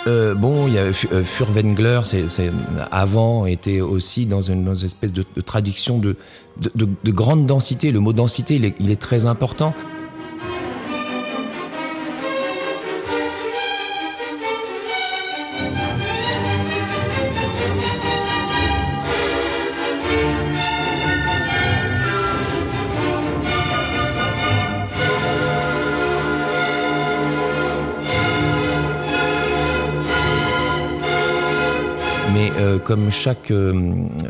Euh, 0.09 0.35
bon, 0.35 0.67
il 0.69 0.75
y 0.75 0.79
a 0.79 0.83
euh, 0.85 0.93
Furtwängler, 1.25 2.01
c'est, 2.05 2.29
avant 2.91 3.45
était 3.45 3.81
aussi 3.81 4.25
dans 4.25 4.41
une, 4.41 4.65
espèce 4.73 5.13
de, 5.13 5.25
de 5.37 5.41
de, 6.61 6.71
de- 6.75 6.89
de 7.05 7.13
grande 7.13 7.47
densité. 7.47 7.91
Le 7.93 8.01
mot 8.01 8.13
densité, 8.15 8.57
il 8.57 8.65
est, 8.65 8.75
il 8.81 8.91
est 8.91 9.01
très 9.01 9.27
important. 9.27 9.75
Euh, 32.69 32.79
comme 32.79 33.11
chaque, 33.11 33.51
euh, 33.51 33.73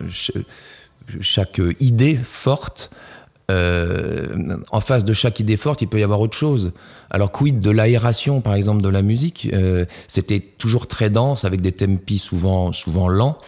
ch- 0.09 0.33
chaque 1.21 1.61
idée 1.81 2.19
forte, 2.23 2.91
euh, 3.51 4.59
en 4.71 4.81
face 4.81 5.05
de 5.07 5.15
chaque 5.15 5.41
idée 5.41 5.57
forte, 5.57 5.81
il 5.81 5.89
peut 5.89 5.99
y 5.99 6.03
avoir 6.03 6.21
autre 6.21 6.37
chose. 6.37 6.73
Alors 7.11 7.33
quid 7.33 7.59
de 7.61 7.71
l'aération, 7.71 8.43
par 8.43 8.55
exemple, 8.55 8.83
de 8.83 8.89
la 8.91 9.01
musique 9.01 9.49
euh, 9.55 9.87
C'était 10.07 10.41
toujours 10.41 10.87
très 10.87 11.09
dense, 11.09 11.47
avec 11.47 11.63
des 11.63 11.73
tempi 11.73 12.19
souvent 12.19 12.73
souvent 12.73 13.09
lents. 13.09 13.39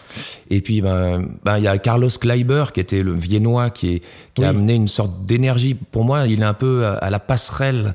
Et 0.48 0.62
puis, 0.62 0.81
ben, 0.81 1.26
ben, 1.44 1.59
il 1.59 1.64
y 1.64 1.68
a 1.68 1.76
Carlos 1.76 2.09
Kleiber, 2.09 2.64
qui 2.72 2.81
était 2.81 3.03
le 3.03 3.12
viennois, 3.12 3.68
qui, 3.68 3.96
est, 3.96 4.03
qui 4.35 4.42
a 4.42 4.48
amené 4.48 4.74
une 4.74 4.88
sorte 4.88 5.26
d'énergie. 5.26 5.74
Pour 5.74 6.05
moi, 6.05 6.26
il 6.26 6.40
est 6.40 6.44
un 6.44 6.55
peu 6.55 6.87
à, 6.87 6.94
à 6.94 7.11
la 7.11 7.18
passerelle. 7.18 7.94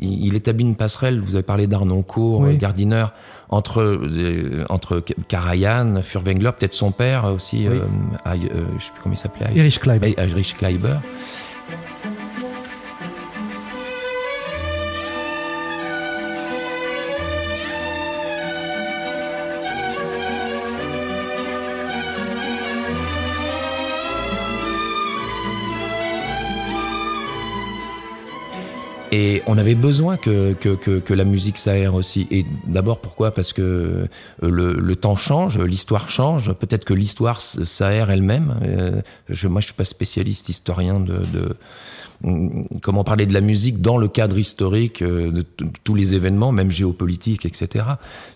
Il, 0.00 0.26
il 0.26 0.34
établit 0.34 0.64
une 0.64 0.74
passerelle. 0.74 1.20
Vous 1.20 1.36
avez 1.36 1.44
parlé 1.44 1.68
d'Arnoncourt, 1.68 2.40
Oui. 2.40 2.56
Gardiner, 2.56 3.06
entre 3.48 3.80
euh, 3.80 4.64
entre 4.68 5.02
Karajan, 5.28 6.02
Furtwängler, 6.02 6.50
peut-être 6.58 6.74
son 6.74 6.90
père 6.90 7.24
aussi. 7.24 7.66
Oui. 7.68 7.78
Euh, 7.78 7.84
euh, 8.26 8.64
je 8.78 8.84
sais 8.84 8.90
plus 8.92 9.02
comment 9.02 9.14
il 9.14 9.18
s'appelait. 9.18 9.50
Erich 9.54 9.80
Kleiber. 9.80 10.14
Heinrich 10.18 10.56
Kleiber. 10.56 10.96
Et 29.16 29.42
on 29.46 29.58
avait 29.58 29.76
besoin 29.76 30.16
que, 30.16 30.54
que, 30.54 30.70
que, 30.70 30.98
que 30.98 31.14
la 31.14 31.22
musique 31.22 31.56
s'aère 31.56 31.94
aussi. 31.94 32.26
Et 32.32 32.44
d'abord, 32.66 32.98
pourquoi? 32.98 33.30
Parce 33.30 33.52
que 33.52 33.62
euh, 33.62 34.06
le, 34.42 34.74
le 34.74 34.96
temps 34.96 35.14
change, 35.14 35.56
l'histoire 35.56 36.10
change. 36.10 36.52
Peut-être 36.54 36.84
que 36.84 36.94
l'histoire 36.94 37.40
s'aère 37.40 38.10
elle-même. 38.10 38.56
Euh, 38.64 39.02
je, 39.28 39.46
moi, 39.46 39.60
je 39.60 39.66
suis 39.66 39.74
pas 39.74 39.84
spécialiste 39.84 40.48
historien 40.48 40.98
de, 40.98 41.18
de 41.32 41.56
comment 42.82 43.04
parler 43.04 43.26
de 43.26 43.34
la 43.34 43.40
musique 43.40 43.80
dans 43.80 43.98
le 43.98 44.08
cadre 44.08 44.36
historique 44.36 45.00
euh, 45.00 45.30
de, 45.30 45.44
tous 45.84 45.94
les 45.94 46.16
événements, 46.16 46.50
même 46.50 46.72
géopolitiques, 46.72 47.46
etc. 47.46 47.84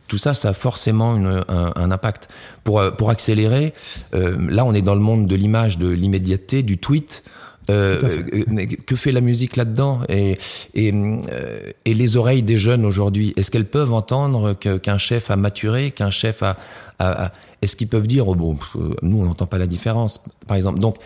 Tout 0.06 0.18
ça, 0.18 0.32
ça 0.32 0.50
a 0.50 0.52
forcément 0.52 1.16
une, 1.16 1.44
un, 1.48 1.72
un, 1.74 1.90
impact. 1.90 2.28
Pour, 2.62 2.80
pour 2.96 3.10
accélérer, 3.10 3.74
euh, 4.14 4.36
là, 4.48 4.64
on 4.64 4.74
est 4.74 4.82
dans 4.82 4.94
le 4.94 5.00
monde 5.00 5.26
de 5.26 5.34
l'image, 5.34 5.76
de 5.76 5.88
l'immédiateté, 5.88 6.62
du 6.62 6.78
tweet. 6.78 7.24
Euh, 7.70 8.24
euh 8.32 8.66
que 8.86 8.96
fait 8.96 9.12
la 9.12 9.20
musique 9.20 9.56
là-dedans 9.56 10.00
et, 10.08 10.38
et, 10.74 10.92
euh, 10.92 11.72
et, 11.84 11.94
les 11.94 12.16
oreilles 12.16 12.42
des 12.42 12.56
jeunes 12.56 12.86
aujourd'hui 12.86 13.34
Est-ce 13.36 13.50
qu'elles 13.50 13.66
peuvent 13.66 13.92
entendre 13.92 14.54
qu'un 14.54 14.98
chef 14.98 15.30
a 15.30 15.36
maturé, 15.36 15.90
qu'un 15.90 16.10
chef 16.10 16.42
a, 16.42 16.56
a, 16.98 17.26
a 17.26 17.32
est-ce 17.60 17.76
qu'ils 17.76 17.88
peuvent 17.88 18.06
dire 18.06 18.28
oh 18.28 18.34
bon 18.34 18.56
nous 19.02 19.20
on 19.20 19.24
n'entend 19.24 19.46
pas 19.46 19.58
la 19.58 19.66
différence 19.66 20.24
par 20.46 20.56
exemple. 20.56 20.78
Donc 20.78 20.96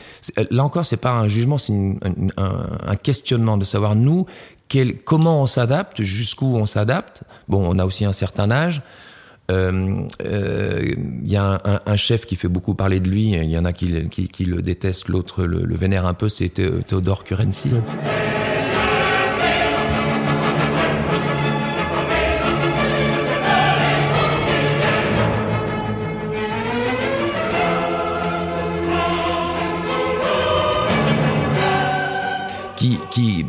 là 0.50 0.64
encore 0.64 0.84
c'est 0.84 0.98
pas 0.98 1.12
un 1.12 1.26
jugement 1.26 1.58
c'est 1.58 1.72
un, 1.72 1.98
un, 2.86 2.96
questionnement 2.96 3.56
de 3.56 3.64
savoir 3.64 3.94
nous 3.96 4.26
quel, 4.68 4.98
comment 4.98 5.42
on 5.42 5.46
s'adapte 5.46 6.02
jusqu'où 6.02 6.56
on 6.56 6.66
s'adapte. 6.66 7.24
Bon 7.48 7.64
on 7.66 7.78
a 7.78 7.84
aussi 7.84 8.04
un 8.04 8.12
certain 8.12 8.50
âge 8.50 8.82
il 9.52 9.58
euh, 9.58 10.06
euh, 10.24 10.94
y 11.24 11.36
a 11.36 11.60
un, 11.84 11.96
chef 11.96 12.24
qui 12.24 12.36
fait 12.36 12.48
beaucoup 12.48 12.74
parler 12.74 13.00
de 13.00 13.08
lui. 13.08 13.32
Il 13.32 13.50
y 13.50 13.58
en 13.58 13.64
a 13.64 13.72
qui, 13.72 13.86
le 13.86 14.62
détestent, 14.62 15.08
l'autre 15.08 15.44
le, 15.44 15.74
vénère 15.74 16.06
un 16.06 16.14
peu. 16.14 16.28
C'est 16.28 16.48
Théodore 16.86 17.24
Curensis. 17.24 17.80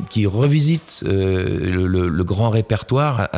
Qui, 0.10 0.26
revisite 0.28 1.02
euh, 1.06 1.88
le, 1.88 2.24
grand 2.24 2.50
répertoire 2.50 3.30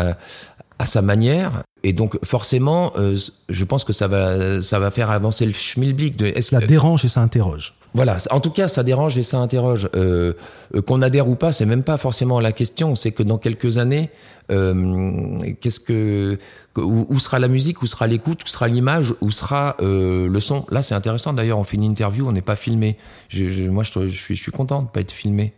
à, 0.79 0.85
sa 0.85 1.01
manière 1.01 1.63
et 1.83 1.93
donc 1.93 2.17
forcément, 2.25 2.93
euh, 2.97 3.17
je 3.49 3.63
pense 3.63 3.83
que 3.83 3.93
ça 3.93 4.07
va, 4.07 4.61
ça 4.61 4.79
va 4.79 4.91
faire 4.91 5.11
avancer 5.11 5.45
le 5.45 5.53
schmilblick. 5.53 6.17
De, 6.17 6.33
ça 6.41 6.59
que... 6.59 6.65
dérange 6.65 7.05
et 7.05 7.09
ça 7.09 7.21
interroge. 7.21 7.75
Voilà, 7.95 8.17
en 8.29 8.41
tout 8.41 8.49
cas, 8.49 8.67
ça 8.67 8.83
dérange 8.83 9.17
et 9.17 9.23
ça 9.23 9.37
interroge. 9.37 9.87
Euh, 9.95 10.33
euh, 10.75 10.81
Qu'on 10.81 11.01
adhère 11.01 11.29
ou 11.29 11.37
pas, 11.37 11.53
c'est 11.53 11.65
même 11.65 11.83
pas 11.83 11.97
forcément 11.97 12.41
la 12.41 12.51
question. 12.51 12.93
C'est 12.93 13.11
que 13.11 13.23
dans 13.23 13.37
quelques 13.37 13.77
années, 13.77 14.09
euh, 14.51 15.39
qu'est-ce 15.61 15.79
que, 15.79 16.37
où, 16.75 17.17
sera 17.19 17.39
la 17.39 17.47
musique, 17.47 17.81
où 17.81 17.87
sera 17.87 18.07
l'écoute, 18.07 18.43
où 18.43 18.47
sera 18.47 18.67
l'image, 18.67 19.13
où 19.21 19.31
sera 19.31 19.77
le 19.79 20.39
son. 20.41 20.65
Là, 20.71 20.81
c'est 20.81 20.93
intéressant. 20.93 21.31
D'ailleurs, 21.31 21.57
on 21.57 21.63
fait 21.63 21.77
une 21.77 21.83
interview, 21.83 22.27
on 22.27 22.33
n'est 22.33 22.41
pas 22.41 22.57
filmé. 22.57 22.97
Je, 23.29 23.47
je, 23.47 23.63
moi, 23.63 23.83
je, 23.83 24.07
je, 24.07 24.21
suis, 24.21 24.35
je 24.35 24.41
suis 24.41 24.51
content 24.51 24.81
de 24.81 24.87
pas 24.89 24.99
être 24.99 25.13
filmé 25.13 25.53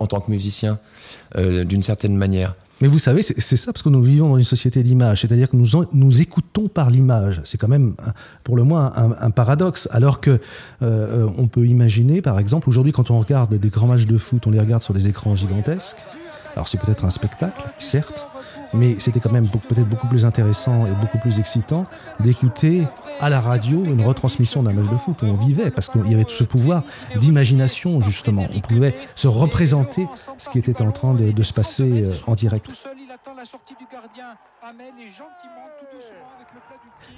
en 0.00 0.06
tant 0.06 0.20
que 0.20 0.30
musicien, 0.30 0.78
d'une 1.36 1.82
certaine 1.82 2.16
manière. 2.16 2.54
Mais 2.82 2.88
vous 2.88 2.98
savez, 2.98 3.22
c'est 3.22 3.56
ça 3.56 3.72
parce 3.72 3.84
que 3.84 3.88
nous 3.88 4.02
vivons 4.02 4.30
dans 4.30 4.38
une 4.38 4.42
société 4.42 4.82
d'image, 4.82 5.20
c'est-à-dire 5.20 5.48
que 5.48 5.54
nous, 5.54 5.68
nous 5.92 6.20
écoutons 6.20 6.66
par 6.66 6.90
l'image. 6.90 7.40
C'est 7.44 7.56
quand 7.56 7.68
même, 7.68 7.94
pour 8.42 8.56
le 8.56 8.64
moins, 8.64 8.92
un, 9.20 9.30
paradoxe. 9.30 9.88
Alors 9.92 10.20
que 10.20 10.40
euh, 10.82 11.28
on 11.38 11.46
peut 11.46 11.64
imaginer, 11.64 12.22
par 12.22 12.40
exemple, 12.40 12.68
aujourd'hui, 12.68 12.90
quand 12.90 13.12
on 13.12 13.20
regarde 13.20 13.54
des 13.54 13.68
grands 13.68 13.86
matchs 13.86 14.06
de 14.06 14.18
foot, 14.18 14.48
on 14.48 14.50
les 14.50 14.58
regarde 14.58 14.82
sur 14.82 14.94
des 14.94 15.06
écrans 15.06 15.36
gigantesques. 15.36 15.98
Alors 16.56 16.66
c'est 16.66 16.80
peut-être 16.80 17.04
un 17.04 17.10
spectacle, 17.10 17.62
certes, 17.78 18.26
mais 18.74 18.96
c'était 18.98 19.20
quand 19.20 19.32
même 19.32 19.48
peut-être 19.48 19.88
beaucoup 19.88 20.06
plus 20.08 20.24
intéressant 20.24 20.86
et 20.86 20.92
beaucoup 21.00 21.18
plus 21.18 21.38
excitant 21.38 21.84
d'écouter 22.20 22.86
à 23.20 23.28
la 23.28 23.40
radio 23.40 23.84
une 23.84 24.02
retransmission 24.02 24.62
d'un 24.62 24.72
match 24.72 24.90
de 24.90 24.96
foot 24.96 25.22
où 25.22 25.26
on 25.26 25.36
vivait, 25.36 25.70
parce 25.70 25.88
qu'il 25.88 26.08
y 26.10 26.14
avait 26.14 26.24
tout 26.24 26.34
ce 26.34 26.44
pouvoir 26.44 26.82
d'imagination, 27.16 28.00
justement. 28.00 28.46
On 28.54 28.60
pouvait 28.60 28.94
se 29.14 29.28
représenter 29.28 30.06
ce 30.38 30.48
qui 30.48 30.58
était 30.58 30.82
en 30.82 30.92
train 30.92 31.14
de, 31.14 31.32
de 31.32 31.42
se 31.42 31.52
passer 31.52 32.04
euh, 32.04 32.14
en 32.26 32.34
direct. 32.34 32.70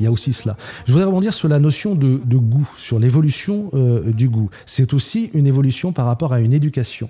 Il 0.01 0.05
y 0.05 0.07
a 0.07 0.11
aussi 0.11 0.33
cela. 0.33 0.57
Je 0.87 0.93
voudrais 0.93 1.07
rebondir 1.07 1.35
sur 1.35 1.49
la 1.49 1.59
notion 1.59 1.95
de, 1.95 2.21
de 2.25 2.37
goût, 2.37 2.69
sur 2.77 2.99
l'évolution 2.99 3.71
euh, 3.75 4.12
du 4.12 4.29
goût. 4.29 4.51
C'est 4.67 4.93
aussi 4.95 5.31
une 5.35 5.47
évolution 5.47 5.93
par 5.93 6.07
rapport 6.07 6.33
à 6.33 6.40
une 6.40 6.53
éducation. 6.53 7.09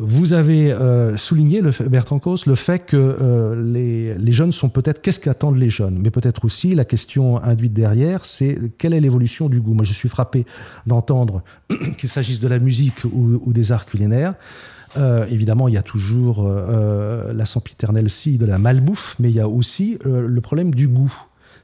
Vous 0.00 0.32
avez 0.32 0.72
euh, 0.72 1.16
souligné, 1.16 1.60
le, 1.60 1.72
Bertrand 1.88 2.20
Cos, 2.20 2.46
le 2.46 2.54
fait 2.54 2.86
que 2.86 2.96
euh, 2.96 3.60
les, 3.60 4.14
les, 4.14 4.32
jeunes 4.32 4.52
sont 4.52 4.68
peut-être, 4.68 5.02
qu'est-ce 5.02 5.18
qu'attendent 5.18 5.58
les 5.58 5.70
jeunes? 5.70 5.98
Mais 6.00 6.10
peut-être 6.10 6.44
aussi, 6.44 6.76
la 6.76 6.84
question 6.84 7.42
induite 7.42 7.72
derrière, 7.72 8.24
c'est 8.24 8.56
quelle 8.78 8.94
est 8.94 9.00
l'évolution 9.00 9.48
du 9.48 9.60
goût? 9.60 9.74
Moi, 9.74 9.84
je 9.84 9.92
suis 9.92 10.08
frappé 10.08 10.46
d'entendre 10.86 11.42
qu'il 11.98 12.08
s'agisse 12.08 12.38
de 12.38 12.46
la 12.46 12.60
musique 12.60 13.04
ou, 13.12 13.40
ou 13.44 13.52
des 13.52 13.72
arts 13.72 13.86
culinaires. 13.86 14.34
Euh, 14.96 15.26
évidemment, 15.30 15.68
il 15.68 15.74
y 15.74 15.78
a 15.78 15.82
toujours 15.82 16.46
euh, 16.46 17.32
la 17.32 17.44
sempiternelle 17.44 18.08
scie 18.08 18.38
de 18.38 18.46
la 18.46 18.58
malbouffe, 18.58 19.16
mais 19.18 19.28
il 19.28 19.36
y 19.36 19.40
a 19.40 19.48
aussi 19.48 19.98
euh, 20.06 20.26
le 20.26 20.40
problème 20.40 20.74
du 20.74 20.88
goût 20.88 21.12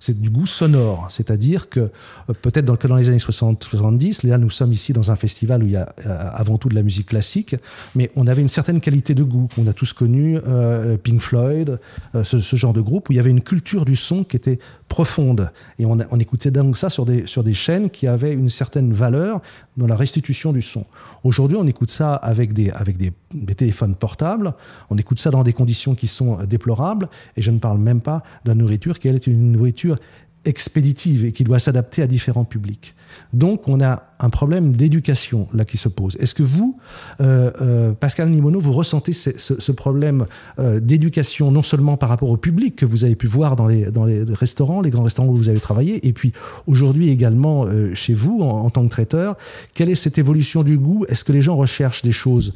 c'est 0.01 0.21
du 0.21 0.31
goût 0.31 0.47
sonore. 0.47 1.07
C'est-à-dire 1.11 1.69
que 1.69 1.81
euh, 1.81 2.33
peut-être 2.43 2.65
dans, 2.65 2.97
les 2.97 3.09
années 3.09 3.19
60-70, 3.19 4.27
là 4.27 4.39
nous 4.39 4.51
sommes 4.51 4.73
ici 4.73 4.93
dans 4.93 5.11
un 5.11 5.17
festival 5.17 5.63
où 5.63 5.67
il 5.67 5.73
y 5.73 5.77
a 5.77 5.95
euh, 6.07 6.31
avant 6.33 6.59
tout 6.59 6.69
de 6.69 6.75
la 6.75 6.83
musique 6.83 7.09
classique, 7.09 7.57
mais 7.95 8.11
on 8.17 8.27
avait 8.27 8.43
une 8.43 8.49
certaine 8.49 8.81
qualité 8.81 9.15
de 9.15 9.23
goût. 9.23 9.49
On 9.59 9.67
a 9.67 9.73
tous 9.73 9.93
connu 9.93 10.39
euh, 10.47 10.97
Pink 10.97 11.21
Floyd, 11.21 11.79
ce, 12.23 12.57
genre 12.57 12.73
de 12.73 12.81
groupe 12.81 13.09
où 13.09 13.13
il 13.13 13.17
y 13.17 13.19
avait 13.19 13.31
une 13.31 13.41
culture 13.41 13.85
du 13.85 13.97
son 13.97 14.25
qui 14.25 14.37
était 14.37 14.59
profonde. 14.89 15.51
Et 15.79 15.87
on, 15.87 15.99
on 16.11 16.19
écoutait 16.19 16.51
donc 16.51 16.77
ça 16.77 16.91
sur 16.91 17.05
des, 17.05 17.27
sur 17.27 17.43
des 17.43 17.55
chaînes 17.55 17.91
qui 17.91 18.07
avaient 18.07 18.33
une 18.33 18.49
certaine 18.49 18.93
valeur 18.93 19.41
dans 19.77 19.87
la 19.87 19.97
restitution 19.97 20.53
du 20.53 20.63
son. 20.63 20.85
Aujourd'hui, 21.25 21.57
on 21.57 21.67
écoute 21.67 21.91
ça 21.91 22.15
avec, 22.15 22.53
des, 22.53 22.71
avec 22.71 22.97
des, 22.97 23.13
des, 23.35 23.55
téléphones 23.55 23.95
portables, 23.95 24.55
on 24.91 24.97
écoute 24.97 25.19
ça 25.19 25.31
dans 25.31 25.43
des 25.43 25.53
conditions 25.53 25.95
qui 25.95 26.07
sont 26.07 26.43
déplorables, 26.45 27.09
et 27.37 27.43
je 27.43 27.51
ne 27.51 27.59
parle 27.59 27.79
même 27.79 28.01
pas 28.01 28.23
de 28.45 28.51
la 28.51 28.55
nourriture 28.55 28.99
qui 28.99 29.09
est 29.09 29.27
une 29.27 29.53
nourriture 29.53 29.97
expéditive 30.45 31.25
et 31.25 31.33
qui 31.33 31.45
doit 31.45 31.59
s'adapter 31.59 32.03
à 32.03 32.07
différents 32.07 32.45
publics. 32.45 32.95
Donc, 33.33 33.69
on 33.69 33.81
a 33.81 34.03
un 34.25 34.31
problème 34.31 34.75
d'éducation 34.75 35.49
là 35.53 35.65
qui 35.65 35.77
se 35.77 35.89
pose. 35.89 36.17
Est-ce 36.19 36.35
que 36.35 36.43
vous, 36.43 36.79
euh, 37.21 37.51
euh, 37.61 37.93
Pascal 37.93 38.31
Nimono, 38.31 38.59
vous 38.59 38.73
ressentez 38.73 39.13
ce, 39.13 39.73
problème 39.73 40.27
euh, 40.59 40.81
d'éducation 40.81 41.51
non 41.51 41.63
seulement 41.63 41.97
par 41.97 42.09
rapport 42.09 42.31
au 42.31 42.37
public 42.37 42.77
que 42.77 42.87
vous 42.87 43.05
avez 43.05 43.17
pu 43.17 43.27
voir 43.27 43.57
dans 43.57 43.67
les, 43.67 43.87
restaurants, 44.33 44.81
les 44.81 44.91
grands 44.91 45.03
restaurants 45.03 45.29
où 45.29 45.37
vous 45.37 45.49
avez 45.49 45.61
travaillé, 45.61 46.07
et 46.07 46.13
puis 46.13 46.33
aujourd'hui 46.67 47.11
également 47.11 47.67
chez 47.95 48.15
vous 48.15 48.41
en, 48.41 48.71
tant 48.71 48.85
que 48.85 48.89
traiteur, 48.89 49.37
quelle 49.75 49.91
est 49.91 49.95
cette 49.95 50.19
évolution 50.19 50.63
du 50.63 50.79
goût? 50.79 51.05
Est-ce 51.09 51.25
que 51.25 51.33
les 51.33 51.43
gens 51.43 51.57
recherchent 51.57 52.03
des 52.03 52.13
choses 52.13 52.55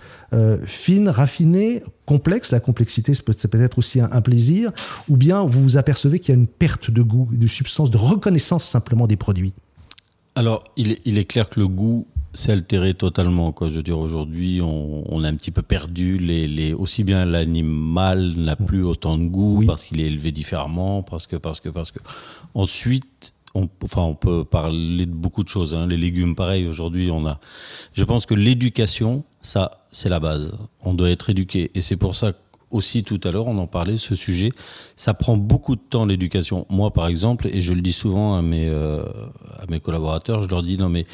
fines, 0.65 1.09
raffinées, 1.09 1.83
complexes? 2.07 2.53
La 2.53 2.61
complexité, 2.61 3.13
c'est 3.15 3.49
peut-être 3.49 3.79
aussi 3.79 4.01
un, 4.01 4.09
un, 4.13 4.21
plaisir, 4.21 4.73
ou 5.09 5.17
bien 5.17 5.45
vous 5.45 5.63
vous 5.63 5.77
apercevez 5.77 6.19
qu'il 6.19 6.35
y 6.35 6.39
a 6.39 6.41
une 6.41 6.47
perte 6.47 6.91
de 6.91 7.03
goût, 7.03 7.29
de 7.33 7.47
substance, 7.47 7.91
de 7.91 7.99
reconnaissance 7.99 8.65
simplement 8.65 9.07
des 9.07 9.17
produits? 9.17 9.53
Alors, 10.39 10.63
il 10.77 10.93
est, 10.93 11.01
il 11.05 11.19
est, 11.19 11.25
clair 11.25 11.49
que 11.49 11.59
le 11.59 11.67
goût 11.67 12.07
s'est 12.33 12.53
altéré 12.53 12.95
totalement. 12.95 13.51
Quoi. 13.51 13.69
Je 13.69 13.75
veux 13.75 13.83
dire, 13.83 13.99
aujourd'hui, 13.99 14.61
on, 14.63 15.03
on, 15.13 15.25
a 15.25 15.29
un 15.29 15.35
petit 15.35 15.51
peu 15.51 15.63
perdu 15.63 16.17
les, 16.17 16.47
les 16.47 16.73
aussi 16.73 17.03
bien 17.03 17.25
l'animal 17.25 18.35
n'a 18.37 18.55
plus 18.55 18.85
autant 18.85 19.19
de 19.19 19.25
goût 19.25 19.57
oui. 19.59 19.67
parce 19.67 19.83
qu'il 19.83 20.01
est 20.01 20.07
élevé 20.07 20.31
différemment, 20.31 21.03
parce 21.03 21.27
que, 21.27 21.35
parce 21.35 21.59
que, 21.59 21.71
parce 21.71 21.91
que. 21.91 21.99
Ensuite, 22.55 23.33
on, 23.57 23.69
enfin, 23.83 24.03
on 24.03 24.15
peut 24.15 24.45
parler 24.45 25.07
de 25.07 25.13
beaucoup 25.13 25.43
de 25.43 25.49
choses. 25.49 25.75
Hein. 25.75 25.89
Les 25.89 25.97
légumes, 25.97 26.37
pareil. 26.37 26.69
Aujourd'hui, 26.69 27.11
on 27.11 27.27
a. 27.27 27.41
Je 27.95 28.05
pense 28.05 28.25
que 28.25 28.35
l'éducation, 28.35 29.25
ça, 29.43 29.85
c'est 29.91 30.09
la 30.09 30.21
base. 30.21 30.53
On 30.85 30.95
doit 30.95 31.11
être 31.11 31.31
éduqué, 31.31 31.73
et 31.75 31.81
c'est 31.81 31.97
pour 31.97 32.15
ça 32.15 32.33
que 32.33 32.39
aussi 32.71 33.05
tout 33.05 33.21
à 33.25 33.31
l'heure, 33.31 33.49
on 33.49 33.59
en 33.59 33.67
parlait, 33.67 33.97
ce 33.97 34.15
sujet. 34.15 34.53
Ça 34.97 35.15
prend 35.15 35.37
beaucoup 35.37 35.77
de 35.77 35.81
temps 35.81 36.07
l'éducation. 36.07 36.67
Moi, 36.69 36.93
par 36.93 37.07
exemple, 37.07 37.49
et 37.49 37.61
je 37.61 37.73
le 37.73 37.81
dis 37.81 37.93
souvent 37.93 38.37
à 38.37 38.43
mes, 38.43 38.67
euh, 38.69 39.03
collaborateurs, 39.83 40.43
je 40.43 40.49
leur 40.49 40.63
dis 40.63 40.77
non 40.79 40.89
mais 40.89 41.07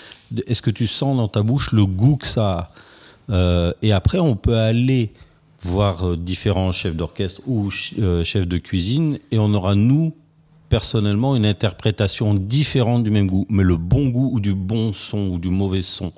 est-ce 0.47 0.63
que 0.63 0.71
tu 0.71 0.87
sens 0.87 1.17
dans 1.17 1.29
ta 1.29 1.43
bouche 1.43 1.73
le 1.73 1.87
goût 1.87 2.17
que 2.17 2.27
ça 2.27 2.53
a? 2.53 2.69
Euh, 3.31 3.73
Et 3.83 3.93
après, 3.93 4.19
on 4.19 4.37
peut 4.37 4.57
aller 4.57 5.13
voir 5.63 6.07
euh, 6.07 6.17
différents 6.17 6.73
chefs 6.73 6.97
d'orchestre 6.97 7.41
ou 7.47 7.71
chefs 7.71 8.49
de 8.49 8.59
cuisine 8.59 9.19
et 9.31 9.39
on 9.39 9.53
aura 9.55 9.75
nous 9.75 10.15
personnellement 10.69 11.37
une 11.37 11.47
interprétation 11.47 12.35
différente 12.35 13.05
du 13.05 13.11
même 13.11 13.29
goût. 13.29 13.47
Mais 13.49 13.63
le 13.63 13.77
bon 13.77 14.09
goût 14.09 14.31
ou 14.33 14.41
du 14.41 14.55
bon 14.55 14.93
son 14.93 15.29
ou 15.29 15.39
du 15.39 15.49
mauvais 15.49 15.83
son, 15.83 16.13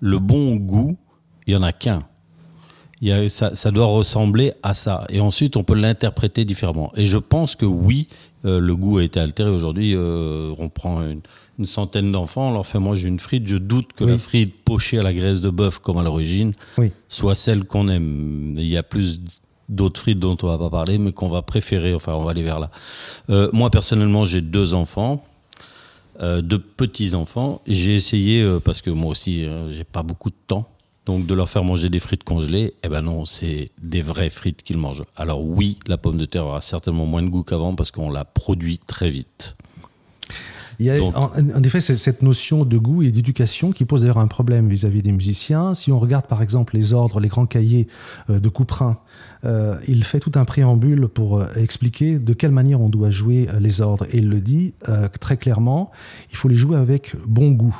le 0.00 0.18
bon 0.18 0.56
goût, 0.56 0.96
il 1.46 1.54
y 1.54 1.56
en 1.56 1.62
a 1.62 1.72
qu'un 1.72 2.00
Il 3.00 3.08
y 3.08 3.12
a, 3.12 3.28
ça, 3.28 3.54
ça 3.54 3.70
doit 3.70 3.86
ressembler 3.86 4.52
à 4.62 4.74
ça. 4.74 5.04
Et 5.08 5.20
ensuite, 5.20 5.56
on 5.56 5.62
peut 5.64 5.74
l'interpréter 5.76 6.44
différemment. 6.44 6.92
Et 6.96 7.06
je 7.06 7.16
pense 7.18 7.54
que 7.54 7.64
oui, 7.66 8.08
euh, 8.44 8.58
le 8.58 8.74
goût 8.74 8.98
a 8.98 9.04
été 9.04 9.20
altéré. 9.20 9.50
Aujourd'hui, 9.50 9.92
euh, 9.94 10.52
on 10.58 10.68
prend 10.68 11.02
une, 11.02 11.20
une 11.60 11.66
centaine 11.66 12.10
d'enfants, 12.10 12.50
on 12.50 12.52
leur 12.54 12.66
fait 12.66 12.80
manger 12.80 13.06
une 13.08 13.20
frite. 13.20 13.46
Je 13.46 13.56
doute 13.56 13.92
que 13.94 14.02
Oui. 14.04 14.10
la 14.10 14.18
frite 14.18 14.54
pochée 14.64 14.98
à 14.98 15.02
la 15.02 15.12
graisse 15.12 15.40
de 15.40 15.50
bœuf, 15.50 15.78
comme 15.78 15.98
à 15.98 16.02
l'origine, 16.02 16.52
Oui. 16.76 16.90
soit 17.08 17.34
celle 17.36 17.64
qu'on 17.64 17.88
aime. 17.88 18.54
Il 18.58 18.66
y 18.68 18.76
a 18.76 18.82
plus 18.82 19.20
d'autres 19.68 20.00
frites 20.00 20.18
dont 20.18 20.36
on 20.42 20.46
va 20.48 20.58
pas 20.58 20.70
parler, 20.70 20.98
mais 20.98 21.12
qu'on 21.12 21.28
va 21.28 21.42
préférer. 21.42 21.94
Enfin, 21.94 22.14
on 22.16 22.24
va 22.24 22.32
aller 22.32 22.42
vers 22.42 22.58
là. 22.58 22.70
Euh, 23.30 23.48
moi, 23.52 23.70
personnellement, 23.70 24.24
j'ai 24.24 24.40
deux 24.40 24.74
enfants. 24.74 25.22
De 26.20 26.56
petits 26.56 27.14
enfants, 27.14 27.62
j'ai 27.68 27.94
essayé 27.94 28.44
parce 28.64 28.82
que 28.82 28.90
moi 28.90 29.12
aussi 29.12 29.46
j'ai 29.68 29.84
pas 29.84 30.02
beaucoup 30.02 30.30
de 30.30 30.34
temps, 30.48 30.68
donc 31.08 31.24
de 31.26 31.32
leur 31.34 31.48
faire 31.48 31.64
manger 31.64 31.88
des 31.88 31.98
frites 32.00 32.22
congelées. 32.22 32.74
Eh 32.84 32.88
ben 32.88 33.00
non, 33.00 33.24
c'est 33.24 33.64
des 33.82 34.02
vraies 34.02 34.28
frites 34.28 34.62
qu'ils 34.62 34.76
mangent. 34.76 35.02
Alors 35.16 35.42
oui, 35.42 35.78
la 35.86 35.96
pomme 35.96 36.18
de 36.18 36.26
terre 36.26 36.44
aura 36.44 36.60
certainement 36.60 37.06
moins 37.06 37.22
de 37.22 37.28
goût 37.30 37.42
qu'avant 37.42 37.74
parce 37.74 37.90
qu'on 37.90 38.10
la 38.10 38.26
produit 38.26 38.78
très 38.78 39.10
vite. 39.10 39.56
Il 40.78 40.84
y 40.86 40.90
a, 40.90 40.98
Donc- 40.98 41.16
en, 41.16 41.30
en 41.56 41.62
effet, 41.64 41.80
c'est 41.80 41.96
cette 41.96 42.20
notion 42.22 42.64
de 42.66 42.76
goût 42.78 43.02
et 43.02 43.10
d'éducation 43.10 43.72
qui 43.72 43.84
pose 43.86 44.02
d'ailleurs 44.02 44.18
un 44.18 44.28
problème 44.28 44.68
vis-à-vis 44.68 45.02
des 45.02 45.10
musiciens. 45.12 45.72
Si 45.72 45.90
on 45.90 45.98
regarde 45.98 46.26
par 46.26 46.42
exemple 46.42 46.76
les 46.76 46.92
ordres, 46.92 47.18
les 47.20 47.28
grands 47.28 47.46
cahiers 47.46 47.88
euh, 48.28 48.38
de 48.38 48.48
Couperin, 48.50 48.98
euh, 49.44 49.78
il 49.88 50.04
fait 50.04 50.20
tout 50.20 50.32
un 50.34 50.44
préambule 50.44 51.08
pour 51.08 51.38
euh, 51.40 51.46
expliquer 51.56 52.18
de 52.18 52.32
quelle 52.34 52.52
manière 52.52 52.80
on 52.82 52.90
doit 52.90 53.10
jouer 53.10 53.48
les 53.58 53.80
ordres. 53.80 54.06
Et 54.12 54.18
il 54.18 54.28
le 54.28 54.40
dit 54.42 54.74
euh, 54.90 55.08
très 55.18 55.38
clairement, 55.38 55.90
il 56.30 56.36
faut 56.36 56.48
les 56.48 56.56
jouer 56.56 56.76
avec 56.76 57.16
bon 57.26 57.50
goût. 57.50 57.76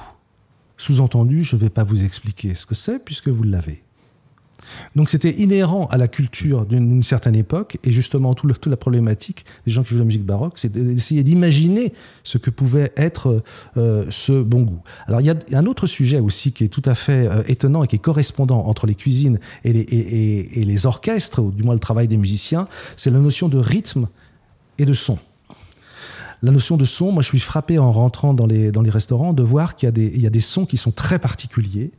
Sous-entendu, 0.78 1.42
je 1.42 1.56
ne 1.56 1.60
vais 1.60 1.70
pas 1.70 1.84
vous 1.84 2.04
expliquer 2.04 2.54
ce 2.54 2.64
que 2.64 2.74
c'est 2.74 3.04
puisque 3.04 3.28
vous 3.28 3.42
l'avez. 3.42 3.82
Donc 4.96 5.08
c'était 5.08 5.30
inhérent 5.30 5.86
à 5.86 5.96
la 5.96 6.08
culture 6.08 6.66
d'une 6.66 7.02
certaine 7.02 7.36
époque, 7.36 7.78
et 7.84 7.90
justement 7.90 8.34
tout 8.34 8.48
toute 8.48 8.66
la 8.66 8.76
problématique 8.76 9.44
des 9.66 9.72
gens 9.72 9.82
qui 9.82 9.90
jouent 9.90 9.98
la 9.98 10.04
musique 10.04 10.24
baroque, 10.24 10.54
c'est 10.56 10.72
d'essayer 10.72 11.22
d'imaginer 11.22 11.92
ce 12.24 12.38
que 12.38 12.50
pouvait 12.50 12.92
être 12.96 13.42
euh, 13.76 14.06
ce 14.10 14.42
bon 14.42 14.62
goût. 14.62 14.80
Alors 15.06 15.20
il 15.20 15.26
y 15.26 15.30
a 15.30 15.36
un 15.52 15.66
autre 15.66 15.86
sujet 15.86 16.18
aussi 16.18 16.52
qui 16.52 16.64
est 16.64 16.68
tout 16.68 16.82
à 16.84 16.94
fait 16.94 17.26
euh, 17.26 17.42
étonnant 17.46 17.82
et 17.82 17.88
qui 17.88 17.96
est 17.96 18.00
correspondant 18.00 18.66
entre 18.66 18.86
les 18.86 18.94
cuisines 18.94 19.38
et 19.64 19.72
les 19.72 20.86
orchestres, 20.86 21.40
ou 21.40 21.50
du 21.50 21.62
moins 21.62 21.74
le 21.74 21.80
travail 21.80 22.08
des 22.08 22.16
musiciens, 22.16 22.68
c'est 22.96 23.10
la 23.10 23.18
notion 23.18 23.48
de 23.48 23.58
rythme 23.58 24.08
et 24.78 24.86
de 24.86 24.92
son. 24.92 25.18
La 26.42 26.52
notion 26.52 26.76
de 26.76 26.84
son, 26.84 27.10
moi 27.10 27.22
je 27.22 27.28
suis 27.28 27.40
frappé 27.40 27.78
en 27.78 27.90
rentrant 27.90 28.32
dans 28.32 28.46
les, 28.46 28.70
dans 28.70 28.82
les 28.82 28.90
restaurants 28.90 29.32
de 29.32 29.42
voir 29.42 29.74
qu'il 29.74 29.86
y, 29.86 29.88
a 29.88 29.92
des- 29.92 30.12
il 30.14 30.20
y 30.22 30.26
a 30.26 30.30
des 30.30 30.40
sons 30.40 30.66
qui 30.66 30.76
sont 30.76 30.92
très 30.92 31.18
particuliers, 31.18 31.90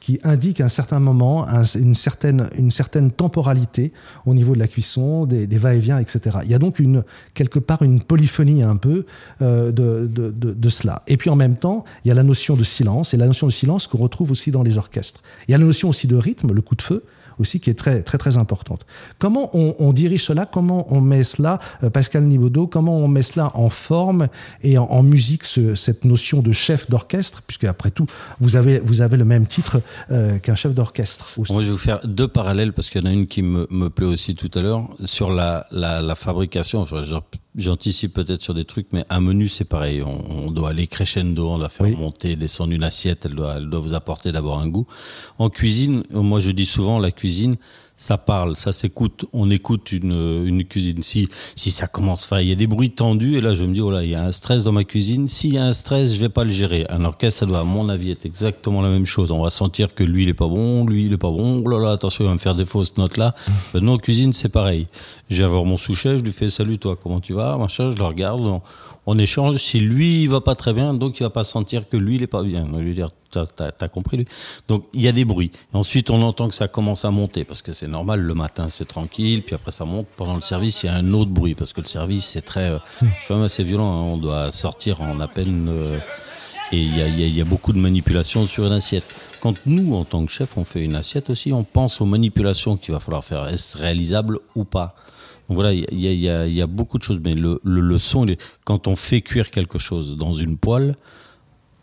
qui 0.00 0.18
indiquent 0.24 0.60
à 0.60 0.64
un 0.64 0.68
certain 0.68 0.98
moment 0.98 1.48
un- 1.48 1.62
une, 1.62 1.94
certaine, 1.94 2.48
une 2.58 2.72
certaine 2.72 3.12
temporalité 3.12 3.92
au 4.26 4.34
niveau 4.34 4.54
de 4.54 4.58
la 4.58 4.66
cuisson, 4.66 5.26
des, 5.26 5.46
des 5.46 5.58
va-et-vient, 5.58 5.98
etc. 6.00 6.38
Il 6.44 6.50
y 6.50 6.54
a 6.54 6.58
donc 6.58 6.80
une, 6.80 7.04
quelque 7.34 7.60
part 7.60 7.82
une 7.82 8.02
polyphonie 8.02 8.64
un 8.64 8.76
peu 8.76 9.06
euh, 9.42 9.70
de, 9.70 10.08
de, 10.12 10.30
de- 10.30 10.52
de 10.52 10.68
cela. 10.68 11.02
Et 11.06 11.16
puis 11.16 11.30
en 11.30 11.36
même 11.36 11.56
temps, 11.56 11.84
il 12.04 12.08
y 12.08 12.10
a 12.10 12.14
la 12.14 12.24
notion 12.24 12.56
de 12.56 12.64
silence, 12.64 13.14
et 13.14 13.16
la 13.16 13.26
notion 13.26 13.46
de 13.46 13.52
silence 13.52 13.86
qu'on 13.86 13.98
retrouve 13.98 14.32
aussi 14.32 14.50
dans 14.50 14.64
les 14.64 14.76
orchestres. 14.76 15.22
Il 15.46 15.52
y 15.52 15.54
a 15.54 15.58
la 15.58 15.64
notion 15.64 15.88
aussi 15.88 16.08
de 16.08 16.16
rythme, 16.16 16.52
le 16.52 16.62
coup 16.62 16.74
de 16.74 16.82
feu, 16.82 17.04
aussi 17.38 17.60
qui 17.60 17.70
est 17.70 17.74
très 17.74 18.02
très 18.02 18.18
très 18.18 18.36
importante. 18.36 18.86
Comment 19.18 19.50
on, 19.54 19.92
dirige 19.92 20.24
cela? 20.24 20.46
Comment 20.46 20.86
on 20.94 21.00
met 21.00 21.24
cela, 21.24 21.58
euh, 21.82 21.90
Pascal 21.90 22.24
Nibaudot 22.24 22.66
Comment 22.66 22.96
on 22.96 23.08
met 23.08 23.22
cela 23.22 23.50
en 23.54 23.68
forme 23.68 24.28
et 24.62 24.78
en, 24.78 25.02
musique 25.02 25.44
ce- 25.44 25.74
cette 25.74 26.04
notion 26.04 26.42
de 26.42 26.52
chef 26.52 26.90
d'orchestre? 26.90 27.42
Puisque 27.46 27.64
après 27.64 27.90
tout, 27.90 28.06
vous 28.40 28.56
avez 28.56 28.80
vous 28.80 29.00
avez 29.00 29.16
le 29.16 29.24
même 29.24 29.46
titre 29.46 29.80
euh, 30.10 30.38
qu'un 30.38 30.54
chef 30.54 30.74
d'orchestre. 30.74 31.34
Moi, 31.36 31.60
je 31.62 31.66
vais 31.66 31.72
vous 31.72 31.78
faire 31.78 32.00
deux 32.04 32.28
parallèles 32.28 32.72
parce 32.72 32.90
qu'il 32.90 33.02
y 33.02 33.04
en 33.06 33.10
a 33.10 33.12
une 33.12 33.26
qui 33.26 33.42
me, 33.42 33.66
me 33.70 33.88
plaît 33.90 34.06
aussi 34.06 34.34
tout 34.34 34.50
à 34.54 34.60
l'heure 34.62 34.88
sur 35.04 35.30
la, 35.30 35.66
la, 35.70 36.14
fabrication. 36.14 36.84
J'anticipe 37.56 38.12
peut-être 38.14 38.42
sur 38.42 38.54
des 38.54 38.64
trucs, 38.64 38.88
mais 38.92 39.04
un 39.10 39.20
menu, 39.20 39.48
c'est 39.48 39.64
pareil. 39.64 40.02
On, 40.02 40.46
on 40.46 40.50
doit 40.50 40.70
aller 40.70 40.86
crescendo, 40.86 41.48
on 41.50 41.58
doit 41.58 41.68
faire 41.68 41.86
Oui. 41.86 41.96
monter, 41.96 42.36
descendre 42.36 42.72
une 42.72 42.82
assiette. 42.84 43.26
Elle 43.26 43.34
doit, 43.34 43.54
elle 43.56 43.68
doit 43.70 43.80
vous 43.80 43.94
apporter 43.94 44.32
d'abord 44.32 44.58
un 44.58 44.68
goût. 44.68 44.86
En 45.38 45.50
cuisine, 45.50 46.02
moi, 46.10 46.40
je 46.40 46.50
dis 46.50 46.66
souvent, 46.66 46.98
la 46.98 47.10
cuisine, 47.10 47.56
ça 48.04 48.18
parle, 48.18 48.54
ça 48.56 48.72
s'écoute. 48.72 49.24
On 49.32 49.50
écoute 49.50 49.92
une, 49.92 50.44
une 50.46 50.64
cuisine. 50.64 51.02
Si, 51.02 51.28
si 51.56 51.70
ça 51.70 51.86
commence, 51.86 52.24
enfin, 52.24 52.40
il 52.40 52.48
y 52.48 52.52
a 52.52 52.54
des 52.54 52.66
bruits 52.66 52.90
tendus, 52.90 53.36
et 53.36 53.40
là, 53.40 53.54
je 53.54 53.64
me 53.64 53.72
dis, 53.72 53.80
oh 53.80 53.90
là, 53.90 54.04
il 54.04 54.10
y 54.10 54.14
a 54.14 54.22
un 54.22 54.32
stress 54.32 54.62
dans 54.62 54.72
ma 54.72 54.84
cuisine. 54.84 55.26
S'il 55.26 55.54
y 55.54 55.58
a 55.58 55.64
un 55.64 55.72
stress, 55.72 56.14
je 56.14 56.20
vais 56.20 56.28
pas 56.28 56.44
le 56.44 56.52
gérer. 56.52 56.86
Un 56.90 57.04
orchestre, 57.04 57.40
ça 57.40 57.46
doit, 57.46 57.60
à 57.60 57.64
mon 57.64 57.88
avis, 57.88 58.10
être 58.10 58.26
exactement 58.26 58.82
la 58.82 58.90
même 58.90 59.06
chose. 59.06 59.30
On 59.30 59.42
va 59.42 59.50
sentir 59.50 59.94
que 59.94 60.04
lui, 60.04 60.24
il 60.24 60.28
est 60.28 60.34
pas 60.34 60.48
bon, 60.48 60.84
lui, 60.84 61.06
il 61.06 61.12
est 61.14 61.18
pas 61.18 61.30
bon. 61.30 61.62
Oh 61.64 61.68
là 61.68 61.78
là, 61.78 61.90
attention, 61.92 62.24
il 62.24 62.28
va 62.28 62.34
me 62.34 62.38
faire 62.38 62.54
des 62.54 62.66
fausses 62.66 62.96
notes 62.98 63.16
là. 63.16 63.34
Ben, 63.72 63.80
non, 63.82 63.96
cuisine, 63.96 64.32
c'est 64.32 64.50
pareil. 64.50 64.86
Je 65.30 65.38
vais 65.38 65.44
avoir 65.44 65.64
mon 65.64 65.78
sous-chef, 65.78 66.18
je 66.18 66.24
lui 66.24 66.32
fais, 66.32 66.48
salut, 66.48 66.78
toi, 66.78 66.96
comment 67.02 67.20
tu 67.20 67.32
vas? 67.32 67.56
Machin, 67.56 67.90
je 67.90 67.96
le 67.96 68.04
regarde. 68.04 68.42
On, 68.42 68.60
on 69.06 69.18
échange. 69.18 69.56
Si 69.56 69.80
lui, 69.80 70.22
il 70.22 70.28
va 70.28 70.40
pas 70.40 70.54
très 70.54 70.72
bien, 70.72 70.94
donc 70.94 71.20
il 71.20 71.22
va 71.22 71.30
pas 71.30 71.44
sentir 71.44 71.88
que 71.88 71.96
lui, 71.96 72.16
il 72.16 72.22
est 72.22 72.26
pas 72.28 72.42
bien. 72.42 72.64
On 72.68 72.76
va 72.76 72.78
lui 72.80 72.94
dire, 72.94 73.10
t'as, 73.30 73.88
compris, 73.88 74.18
lui. 74.18 74.26
Donc, 74.68 74.84
il 74.92 75.02
y 75.02 75.08
a 75.08 75.12
des 75.12 75.24
bruits. 75.24 75.50
Ensuite, 75.72 76.10
on 76.10 76.22
entend 76.22 76.48
que 76.48 76.54
ça 76.54 76.68
commence 76.68 77.04
à 77.04 77.10
monter, 77.10 77.44
parce 77.44 77.62
que 77.62 77.72
c'est 77.72 77.88
normal, 77.88 78.20
le 78.20 78.34
matin, 78.34 78.68
c'est 78.70 78.86
tranquille, 78.86 79.42
puis 79.42 79.54
après, 79.54 79.72
ça 79.72 79.84
monte. 79.84 80.06
Pendant 80.16 80.36
le 80.36 80.42
service, 80.42 80.82
il 80.82 80.86
y 80.86 80.88
a 80.88 80.94
un 80.94 81.12
autre 81.12 81.30
bruit, 81.30 81.54
parce 81.54 81.72
que 81.72 81.80
le 81.80 81.86
service, 81.86 82.24
c'est 82.26 82.42
très, 82.42 82.70
euh, 82.70 82.78
quand 83.28 83.36
même 83.36 83.44
assez 83.44 83.64
violent. 83.64 83.92
hein. 83.92 84.02
On 84.02 84.16
doit 84.16 84.50
sortir 84.50 85.02
en 85.02 85.20
à 85.20 85.28
peine, 85.28 85.68
euh, 85.68 85.98
et 86.72 86.78
il 86.78 86.96
y 86.96 87.02
a, 87.02 87.08
y 87.08 87.40
a 87.40 87.44
beaucoup 87.44 87.72
de 87.72 87.78
manipulations 87.78 88.46
sur 88.46 88.66
une 88.66 88.72
assiette. 88.72 89.04
Quand 89.40 89.54
nous, 89.66 89.94
en 89.94 90.04
tant 90.04 90.24
que 90.24 90.32
chef, 90.32 90.56
on 90.56 90.64
fait 90.64 90.82
une 90.82 90.94
assiette 90.94 91.28
aussi, 91.30 91.52
on 91.52 91.64
pense 91.64 92.00
aux 92.00 92.06
manipulations 92.06 92.76
qu'il 92.76 92.94
va 92.94 93.00
falloir 93.00 93.22
faire. 93.22 93.46
Est-ce 93.48 93.76
réalisable 93.76 94.38
ou 94.54 94.64
pas? 94.64 94.94
Donc 95.48 95.56
voilà, 95.56 95.72
il 95.72 95.86
y 95.90 96.60
a, 96.62 96.66
beaucoup 96.66 96.98
de 96.98 97.02
choses. 97.02 97.20
Mais 97.22 97.34
le, 97.34 97.60
le, 97.64 97.98
son, 97.98 98.26
quand 98.64 98.88
on 98.88 98.96
fait 98.96 99.20
cuire 99.20 99.50
quelque 99.50 99.78
chose 99.78 100.16
dans 100.16 100.34
une 100.34 100.56
poêle, 100.56 100.96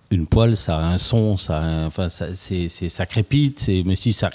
une 0.10 0.28
poêle, 0.28 0.58
ça 0.58 0.78
a 0.78 0.84
un 0.94 0.98
son, 0.98 1.38
ça, 1.38 1.62
enfin, 1.86 2.10
ça, 2.10 2.36
c'est, 2.36 2.68
c'est- 2.70 2.90
ça 2.90 3.06
crépite, 3.06 3.60
c'est, 3.60 3.84
mais 3.86 3.96
si 3.96 4.12
ça, 4.14 4.30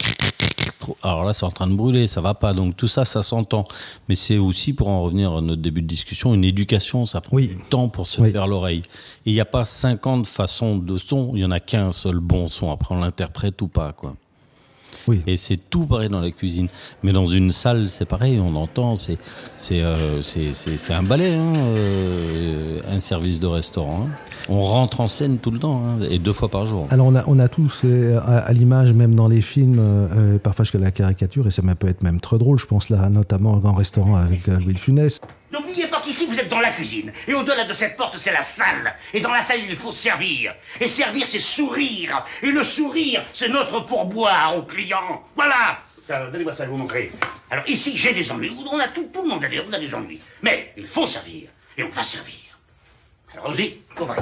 alors 1.03 1.25
là, 1.25 1.33
c'est 1.33 1.45
en 1.45 1.51
train 1.51 1.67
de 1.67 1.75
brûler, 1.75 2.07
ça 2.07 2.21
va 2.21 2.35
pas. 2.35 2.53
Donc 2.55 2.77
tout 2.77 2.89
ça, 2.89 3.05
ça 3.05 3.23
s'entend. 3.23 3.67
Mais 4.09 4.15
c'est 4.15 4.39
aussi, 4.39 4.73
pour 4.73 4.89
en 4.89 5.03
revenir 5.03 5.33
à 5.33 5.41
notre 5.41 5.61
début 5.62 5.83
de 5.83 5.87
discussion, 5.87 6.35
une 6.35 6.45
éducation. 6.45 7.07
Ça 7.07 7.21
prend 7.21 7.39
du 7.39 7.57
temps 7.57 7.89
pour 7.89 8.07
se 8.07 8.21
faire 8.33 8.47
l'oreille. 8.47 8.83
Il 9.25 9.33
n'y 9.33 9.41
a 9.41 9.45
pas 9.45 9.65
50 9.65 10.27
façons 10.27 10.77
de 10.79 10.99
son. 10.99 11.33
Il 11.35 11.41
y 11.41 11.45
en 11.45 11.51
a 11.51 11.61
qu'un 11.61 11.93
seul 11.93 12.21
bon 12.21 12.49
son. 12.49 12.71
Après, 12.71 12.95
on 12.95 12.99
l'interprète 13.01 13.61
ou 13.62 13.69
pas, 13.69 13.93
quoi. 13.93 14.15
Oui. 15.09 15.23
Et 15.27 15.37
c'est 15.37 15.59
tout 15.71 15.87
pareil 15.87 16.09
dans 16.09 16.21
la 16.21 16.31
cuisine. 16.31 16.69
Mais 17.03 17.12
dans 17.12 17.27
une 17.27 17.51
salle, 17.51 17.88
c'est 17.88 18.05
pareil, 18.05 18.40
on 18.40 18.55
entend, 18.57 18.97
c'est 18.97 19.19
c'est 19.57 19.83
euh, 19.83 20.21
c'est 20.23 20.92
un 20.92 21.03
ballet, 21.03 21.35
hein, 21.35 21.53
euh, 21.57 22.81
un 22.90 23.01
service 23.01 23.40
de 23.40 23.47
restaurant. 23.47 24.09
hein. 24.09 24.11
On 24.49 24.61
rentre 24.62 25.01
en 25.01 25.09
scène 25.09 25.38
tout 25.38 25.51
le 25.51 25.59
temps, 25.59 25.83
hein, 25.85 26.05
et 26.11 26.19
deux 26.19 26.33
fois 26.33 26.49
par 26.49 26.66
jour. 26.66 26.87
Alors 26.90 27.07
on 27.07 27.14
a, 27.14 27.25
on 27.27 27.38
a 27.38 27.49
tous 27.49 27.83
euh, 27.85 28.19
à, 28.21 28.38
à 28.38 28.53
l'image, 28.53 28.92
même 28.92 29.14
dans 29.14 29.29
les 29.29 29.40
films, 29.40 29.81
parfois 30.42 30.64
jusqu'à 30.64 30.79
la 30.79 30.90
caricature, 30.90 31.47
et 31.47 31.51
ça 31.51 31.62
peut 31.79 31.88
être 31.88 32.03
même 32.03 32.21
très 32.21 32.38
drôle. 32.38 32.59
Je 32.59 32.66
pense 32.66 32.90
là 32.90 33.09
notamment 33.09 33.55
au 33.55 33.59
grand 33.59 33.75
restaurant 33.75 34.16
avec 34.16 34.47
Louis 34.47 34.75
de 34.75 34.79
Funès. 34.79 35.21
N'oubliez 35.57 35.87
pas 35.87 36.01
qu'ici 36.03 36.27
vous 36.27 36.38
êtes 36.38 36.49
dans 36.49 36.61
la 36.61 36.71
cuisine. 36.71 37.12
Et 37.27 37.33
au-delà 37.33 37.64
de 37.64 37.73
cette 37.73 37.97
porte, 37.97 38.19
c'est 38.19 38.33
la 38.33 38.42
salle. 38.42 38.95
Et 39.14 39.21
dans 39.21 39.33
la 39.33 39.40
salle, 39.40 39.61
il 39.66 39.75
faut 39.75 39.92
servir. 39.92 40.55
Et 40.79 40.87
servir, 40.87 41.27
c'est 41.27 41.38
sourire. 41.38 42.25
Et 42.42 42.51
le 42.51 42.62
sourire, 42.62 43.25
c'est 43.33 43.49
notre 43.49 43.81
pourboire 43.81 44.59
aux 44.59 44.62
clients. 44.62 45.25
Voilà. 45.35 45.81
Alors, 46.09 46.31
Donnez-moi 46.31 46.53
ça, 46.53 46.66
je 46.66 46.71
vous 46.71 46.77
montrer. 46.77 47.11
Alors 47.51 47.66
ici, 47.69 47.97
j'ai 47.97 48.12
des 48.12 48.31
ennuis. 48.31 48.55
On 48.71 48.79
a 48.79 48.88
tout, 48.88 49.09
tout 49.12 49.23
le 49.23 49.29
monde 49.29 49.45
a 49.45 49.49
des, 49.49 49.61
on 49.61 49.73
a 49.73 49.79
des 49.79 49.95
ennuis. 49.95 50.21
Mais 50.42 50.73
il 50.77 50.87
faut 50.87 51.07
servir. 51.07 51.49
Et 51.79 51.83
on 51.83 51.88
va 51.88 52.03
servir. 52.03 52.35
Alors, 53.33 53.59
y 53.59 53.81
ouvrez. 53.99 54.19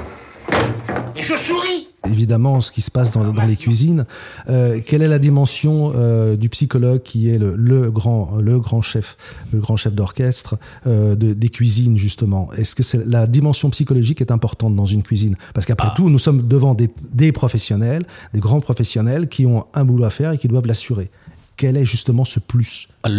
Et 1.17 1.23
je 1.23 1.37
souris. 1.37 1.89
évidemment 2.11 2.61
ce 2.61 2.73
qui 2.73 2.81
se 2.81 2.91
passe 2.91 3.13
dans, 3.13 3.33
dans 3.33 3.45
les 3.45 3.57
cuisines. 3.57 4.05
Euh, 4.49 4.81
quelle 4.85 5.01
est 5.03 5.09
la 5.09 5.19
dimension 5.21 5.93
euh, 5.95 6.37
du 6.37 6.49
psychologue 6.49 7.03
qui 7.03 7.31
est 7.31 7.39
le, 7.39 7.55
le 7.57 7.91
grand, 7.91 8.37
le 8.41 8.59
grand 8.59 8.83
chef, 8.83 9.17
le 9.53 9.61
grand 9.61 9.77
chef 9.77 9.95
d'orchestre 9.95 10.57
euh, 10.87 11.15
de- 11.15 11.33
des 11.33 11.49
cuisines 11.49 11.97
justement? 11.97 12.51
Est-ce 12.59 12.75
que 12.75 12.97
la 13.09 13.27
dimension 13.27 13.71
psychologique 13.71 14.21
est 14.21 14.33
importante 14.33 14.75
dans 14.75 14.85
une 14.87 15.03
cuisine? 15.03 15.37
Parce 15.55 15.67
qu'après 15.67 15.89
tout, 15.97 16.11
nous 16.11 16.19
sommes 16.19 16.47
devant 16.47 16.75
des, 16.75 16.89
des 17.13 17.33
professionnels, 17.33 18.03
des 18.35 18.41
grands 18.41 18.61
professionnels 18.61 19.29
qui 19.29 19.47
ont 19.47 19.67
un 19.73 19.85
boulot 19.85 20.05
à 20.05 20.11
faire 20.11 20.33
et 20.33 20.39
qui 20.39 20.49
doivent 20.49 20.67
l'assurer. 20.67 21.11
Quel 21.57 21.77
est 21.77 21.85
justement 21.85 22.25
ce 22.25 22.41
plus? 22.41 22.89
Ah, 23.05 23.11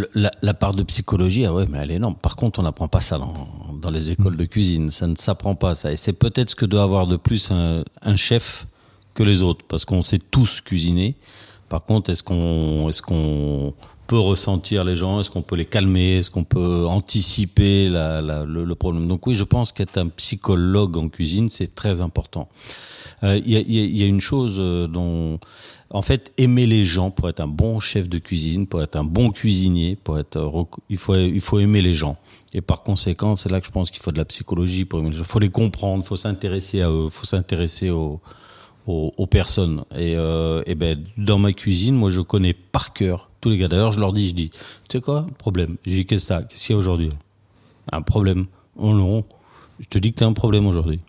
la 0.41 0.53
part 0.53 0.73
de 0.75 0.83
psychologie, 0.83 1.45
ah 1.45 1.53
ouais, 1.53 1.65
mais 1.71 1.77
elle 1.81 1.91
est 1.91 1.95
énorme. 1.95 2.15
Par 2.21 2.35
contre, 2.35 2.59
on 2.59 2.63
n'apprend 2.63 2.89
pas 2.89 2.99
ça 2.99 3.17
dans, 3.17 3.33
dans 3.81 3.91
les 3.91 4.11
écoles 4.11 4.38
de 4.38 4.45
cuisine. 4.45 4.89
Ça 4.91 5.07
ne 5.07 5.15
s'apprend 5.15 5.55
pas, 5.55 5.75
ça. 5.75 5.91
Et 5.91 5.97
c'est 5.97 6.13
peut-être 6.13 6.51
ce 6.51 6.55
que 6.55 6.65
doit 6.65 6.83
avoir 6.83 7.07
de 7.07 7.17
plus 7.17 7.51
un, 7.51 8.15
chef 8.15 8.67
que 9.13 9.23
les 9.23 9.41
autres, 9.41 9.65
parce 9.67 9.85
qu'on 9.85 10.03
sait 10.03 10.19
tous 10.19 10.61
cuisiner. 10.61 11.15
Par 11.69 11.83
contre, 11.83 12.09
est-ce 12.11 12.23
qu'on 12.23 12.89
est 12.89 13.01
qu'on 13.01 13.73
peut 14.07 14.19
ressentir 14.19 14.83
les 14.83 14.95
gens? 14.95 15.19
Est-ce 15.19 15.31
qu'on 15.31 15.41
peut 15.41 15.55
les 15.55 15.65
calmer? 15.65 16.17
Est-ce 16.17 16.29
qu'on 16.29 16.43
peut 16.43 16.85
anticiper 16.85 17.89
la, 17.89 18.21
le, 18.21 18.75
problème? 18.75 19.07
Donc 19.07 19.25
oui, 19.27 19.35
je 19.35 19.43
pense 19.43 19.71
qu'être 19.71 19.97
un 19.97 20.07
psychologue 20.07 20.97
en 20.97 21.09
cuisine, 21.09 21.49
c'est 21.49 21.73
très 21.73 22.01
important. 22.01 22.47
Euh, 23.23 23.39
Il 23.45 23.51
y, 23.51 23.57
a, 23.57 23.61
y 23.61 24.03
a- 24.03 24.07
une 24.07 24.21
chose 24.21 24.55
euh, 24.59 24.88
dont, 24.88 25.39
en 25.89 26.01
fait, 26.01 26.33
aimer 26.38 26.67
les 26.67 26.85
gens 26.85 27.09
pour 27.09 27.29
être 27.29 27.39
un 27.39 27.47
bon 27.47 27.79
chef 27.79 28.09
de 28.09 28.19
cuisine, 28.19 28.67
pour 28.67 28.81
être 28.83 28.95
un 28.95 29.03
bon 29.03 29.31
cuisinier, 29.31 29.95
pour 29.95 30.19
être, 30.19 30.67
il 30.89 30.97
faut, 30.97 31.15
il 31.15 31.41
faut 31.41 31.59
aimer 31.59 31.81
les 31.81 31.93
gens. 31.93 32.17
Et 32.53 32.62
par 32.62 32.84
conséquent, 32.84 33.36
c'est 33.36 33.51
là 33.51 33.60
que 33.60 33.65
je 33.65 33.71
pense 33.71 33.91
qu'il 33.91 34.01
faut 34.01 34.12
de 34.12 34.17
la 34.17 34.25
psychologie. 34.25 34.88
Il 34.91 35.13
faut 35.23 35.39
les 35.39 35.49
comprendre, 35.49 36.03
il 36.03 36.08
faut 36.08 36.15
s'intéresser 36.15 36.81
à 36.81 36.89
eux, 36.89 37.05
il 37.05 37.12
faut 37.12 37.25
s'intéresser 37.25 37.89
aux, 37.89 38.21
aux, 38.88 39.27
personnes. 39.27 39.84
Et, 39.91 40.15
euh, 40.15 40.63
et 40.65 40.75
ben, 40.75 41.03
dans 41.17 41.38
ma 41.38 41.51
cuisine, 41.51 41.95
moi, 41.95 42.10
je 42.10 42.21
connais 42.21 42.53
par 42.53 42.93
cœur 42.93 43.29
tous 43.41 43.49
les 43.49 43.58
gars. 43.58 43.67
D'ailleurs, 43.67 43.91
je 43.91 43.99
leur 43.99 44.13
dis, 44.13 44.29
je 44.29 44.36
dis, 44.36 44.49
tu 44.49 44.60
sais 44.93 45.01
quoi, 45.01 45.25
problème? 45.38 45.77
Je 45.86 45.91
dis, 45.91 46.05
qu'est-ce 46.05 46.27
Qu'est-ce 46.27 46.65
qu'il 46.65 46.73
y 46.73 46.75
a 46.75 46.79
aujourd'hui? 46.79 47.10
Un 47.91 48.01
problème? 48.01 48.45
Oh 48.77 48.93
non, 48.93 49.23
je 49.79 49.88
te 49.88 49.97
dis 49.97 50.12
que 50.13 50.19
t'as 50.19 50.25
un 50.25 50.34
problème 50.34 50.67
aujourd'hui. 50.67 50.99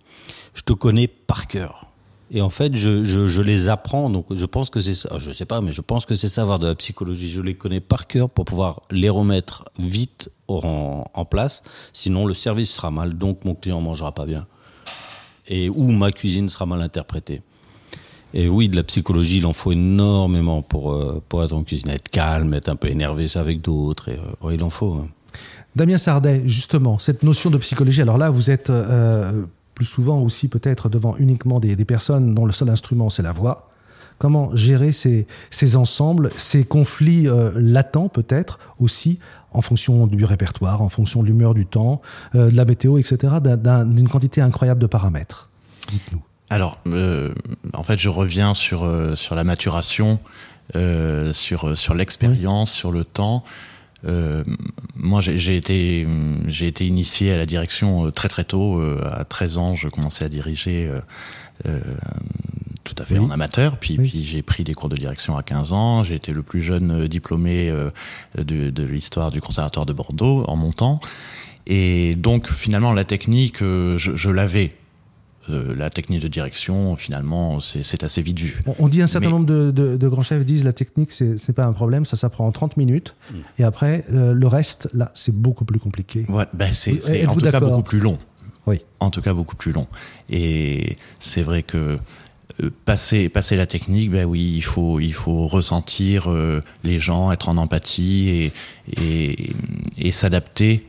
Je 0.54 0.62
te 0.62 0.72
connais 0.72 1.06
par 1.06 1.46
cœur. 1.46 1.86
Et 2.32 2.40
en 2.40 2.50
fait, 2.50 2.74
je, 2.74 3.04
je, 3.04 3.40
les 3.40 3.68
apprends. 3.68 4.10
Donc, 4.10 4.26
je 4.30 4.46
pense 4.46 4.68
que 4.68 4.80
c'est 4.80 4.94
ça. 4.94 5.10
Je 5.18 5.32
sais 5.32 5.44
pas, 5.44 5.60
mais 5.60 5.72
je 5.72 5.80
pense 5.80 6.06
que 6.06 6.14
c'est 6.16 6.28
savoir 6.28 6.58
de 6.58 6.66
la 6.66 6.74
psychologie. 6.74 7.30
Je 7.30 7.40
les 7.40 7.54
connais 7.54 7.80
par 7.80 8.06
cœur 8.08 8.28
pour 8.28 8.44
pouvoir 8.44 8.82
les 8.90 9.08
remettre 9.08 9.64
vite 9.78 10.30
en, 10.48 11.04
en 11.14 11.24
place. 11.24 11.62
Sinon, 11.92 12.26
le 12.26 12.34
service 12.34 12.70
sera 12.72 12.90
mal. 12.90 13.16
Donc, 13.16 13.44
mon 13.44 13.54
client 13.54 13.80
mangera 13.80 14.12
pas 14.12 14.26
bien. 14.26 14.46
Et 15.48 15.68
ou 15.68 15.92
ma 15.92 16.10
cuisine 16.10 16.48
sera 16.48 16.66
mal 16.66 16.82
interprétée. 16.82 17.42
Et 18.34 18.48
oui, 18.48 18.68
de 18.68 18.74
la 18.74 18.82
psychologie, 18.82 19.38
il 19.38 19.46
en 19.46 19.52
faut 19.52 19.70
énormément 19.70 20.60
pour, 20.62 20.92
euh, 20.92 21.22
pour 21.28 21.44
être 21.44 21.52
en 21.52 21.62
cuisine. 21.62 21.90
Être 21.90 22.10
calme, 22.10 22.52
être 22.54 22.68
un 22.68 22.76
peu 22.76 22.88
énervé 22.88 23.26
avec 23.36 23.62
d'autres. 23.62 24.08
Et, 24.08 24.18
euh, 24.44 24.52
il 24.52 24.62
en 24.64 24.70
faut. 24.70 24.94
hein. 24.94 25.08
Damien 25.76 25.96
Sardet, 25.98 26.42
justement, 26.46 26.98
cette 26.98 27.22
notion 27.22 27.50
de 27.50 27.58
psychologie, 27.58 28.02
alors 28.02 28.18
là, 28.18 28.30
vous 28.30 28.50
êtes 28.50 28.70
euh, 28.70 29.44
plus 29.76 29.84
souvent 29.84 30.18
aussi 30.22 30.48
peut-être 30.48 30.88
devant 30.88 31.14
uniquement 31.18 31.60
des, 31.60 31.76
des 31.76 31.84
personnes 31.84 32.34
dont 32.34 32.46
le 32.46 32.52
seul 32.52 32.68
instrument, 32.70 33.10
c'est 33.10 33.22
la 33.22 33.32
voix. 33.32 33.70
Comment 34.18 34.56
gérer 34.56 34.90
ces, 34.92 35.26
ces 35.50 35.76
ensembles, 35.76 36.30
ces 36.38 36.64
conflits 36.64 37.28
euh, 37.28 37.52
latents 37.54 38.08
peut-être 38.08 38.58
aussi 38.80 39.18
en 39.52 39.60
fonction 39.60 40.06
du 40.06 40.24
répertoire, 40.24 40.80
en 40.80 40.88
fonction 40.88 41.22
de 41.22 41.26
l'humeur 41.28 41.52
du 41.52 41.66
temps, 41.66 42.00
euh, 42.34 42.50
de 42.50 42.56
la 42.56 42.64
météo, 42.64 42.96
etc., 42.98 43.34
d'un- 43.42 43.56
d'un- 43.58 43.84
d'une 43.84 44.08
quantité 44.08 44.40
incroyable 44.40 44.80
de 44.80 44.86
paramètres 44.86 45.50
Dites-nous. 45.90 46.22
Alors, 46.48 46.78
euh, 46.88 47.34
en 47.74 47.82
fait, 47.82 47.98
je 47.98 48.08
reviens 48.08 48.54
sur, 48.54 48.90
sur 49.16 49.34
la 49.34 49.44
maturation, 49.44 50.18
sur, 51.32 51.76
sur 51.76 51.94
l'expérience, 51.94 52.72
sur 52.72 52.92
le 52.92 53.04
temps. 53.04 53.44
Euh, 54.06 54.44
moi, 54.94 55.20
j'ai 55.20 55.56
été, 55.56 56.06
j'ai 56.48 56.66
été 56.68 56.86
initié 56.86 57.32
à 57.32 57.38
la 57.38 57.46
direction 57.46 58.06
euh, 58.06 58.10
très 58.10 58.28
très 58.28 58.44
tôt. 58.44 58.80
euh, 58.80 59.00
à 59.10 59.24
13 59.24 59.58
ans, 59.58 59.74
je 59.74 59.88
commençais 59.88 60.24
à 60.24 60.28
diriger 60.28 60.88
euh, 61.66 61.80
tout 62.84 62.94
à 62.98 63.04
fait 63.04 63.18
Oui. 63.18 63.24
en 63.26 63.30
amateur. 63.30 63.78
Puis, 63.78 63.96
Oui. 63.98 64.08
puis 64.08 64.22
j'ai 64.24 64.42
pris 64.42 64.62
des 64.64 64.74
cours 64.74 64.88
de 64.88 64.96
direction 64.96 65.36
à 65.36 65.42
15 65.42 65.72
ans. 65.72 66.02
J'ai 66.04 66.14
été 66.14 66.32
le 66.32 66.42
plus 66.42 66.62
jeune 66.62 67.08
diplômé 67.08 67.72
de, 68.38 68.70
de 68.70 68.82
l'histoire 68.84 69.30
du 69.30 69.40
Conservatoire 69.40 69.86
de 69.86 69.92
Bordeaux 69.92 70.44
en 70.46 70.56
montant. 70.56 71.00
Et 71.66 72.14
donc, 72.14 72.48
finalement, 72.48 72.92
la 72.92 73.04
technique, 73.04 73.58
je, 73.60 73.96
je 73.96 74.30
l'avais. 74.30 74.70
Euh, 75.50 75.74
la 75.76 75.90
technique 75.90 76.20
de 76.22 76.28
direction, 76.28 76.96
finalement, 76.96 77.60
c'est 77.60 78.02
assez 78.02 78.22
vite 78.22 78.38
vu. 78.38 78.60
On, 78.78 78.88
dit 78.88 79.02
un 79.02 79.06
certain 79.06 79.26
Mais- 79.28 79.32
nombre 79.32 79.46
de, 79.46 79.70
de- 79.70 79.96
de 79.96 80.08
grands 80.08 80.22
chefs 80.22 80.44
disent 80.44 80.64
la 80.64 80.72
technique, 80.72 81.12
c'est 81.12 81.52
pas 81.54 81.64
un 81.64 81.72
problème, 81.72 82.04
ça 82.04 82.16
s'apprend 82.16 82.46
en 82.46 82.52
30 82.52 82.76
minutes. 82.76 83.14
Mm. 83.30 83.34
Et 83.60 83.64
après, 83.64 84.04
euh, 84.12 84.32
le 84.32 84.46
reste, 84.46 84.88
là, 84.94 85.10
c'est 85.14 85.34
beaucoup 85.34 85.64
plus 85.64 85.78
compliqué. 85.78 86.26
Ouais, 86.28 86.44
ben 86.52 86.72
c'est 86.72 86.92
Oui, 86.92 86.98
c'est 87.02 87.26
en 87.26 87.34
tout 87.34 87.40
cas 87.50 87.60
beaucoup 87.60 87.82
plus 87.82 88.00
long. 88.00 88.18
Oui. 88.66 88.80
En 88.98 89.10
tout 89.10 89.22
cas 89.22 89.32
beaucoup 89.32 89.54
plus 89.56 89.70
long. 89.72 89.86
Et 90.28 90.96
c'est 91.20 91.42
vrai 91.42 91.62
que 91.62 91.98
euh, 92.62 92.70
passer 92.84 93.28
passer 93.28 93.54
la 93.54 93.66
technique, 93.66 94.10
ben 94.10 94.24
oui, 94.24 94.54
il 94.56 94.62
faut 94.64 94.98
il 94.98 95.12
faut 95.14 95.46
ressentir 95.46 96.28
euh, 96.30 96.60
les 96.82 96.98
gens, 96.98 97.30
être 97.30 97.48
en 97.48 97.58
empathie 97.58 98.28
et 98.28 98.52
et, 99.00 99.50
et 99.98 100.10
s'adapter 100.10 100.86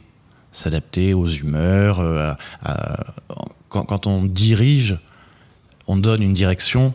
s'adapter 0.52 1.14
aux 1.14 1.28
humeurs. 1.28 2.00
euh, 2.00 2.34
quand, 3.70 4.08
on 4.08 4.24
dirige, 4.24 4.98
on 5.88 5.98
donne 5.98 6.24
une 6.24 6.34
direction 6.34 6.94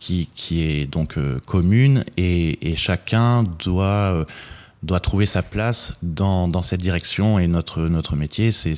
qui, 0.00 0.28
qui 0.34 0.62
est 0.62 0.86
donc 0.86 1.16
euh, 1.16 1.38
commune 1.46 2.04
et, 2.16 2.70
et 2.70 2.76
chacun 2.76 3.44
doit, 3.44 4.12
euh, 4.12 4.24
doit 4.82 4.98
trouver 5.00 5.26
sa 5.26 5.42
place 5.44 5.96
dans, 6.02 6.48
dans 6.48 6.62
cette 6.62 6.82
direction 6.82 7.38
et 7.38 7.46
notre, 7.46 7.82
notre 7.82 8.16
métier 8.16 8.50
c'est, 8.50 8.74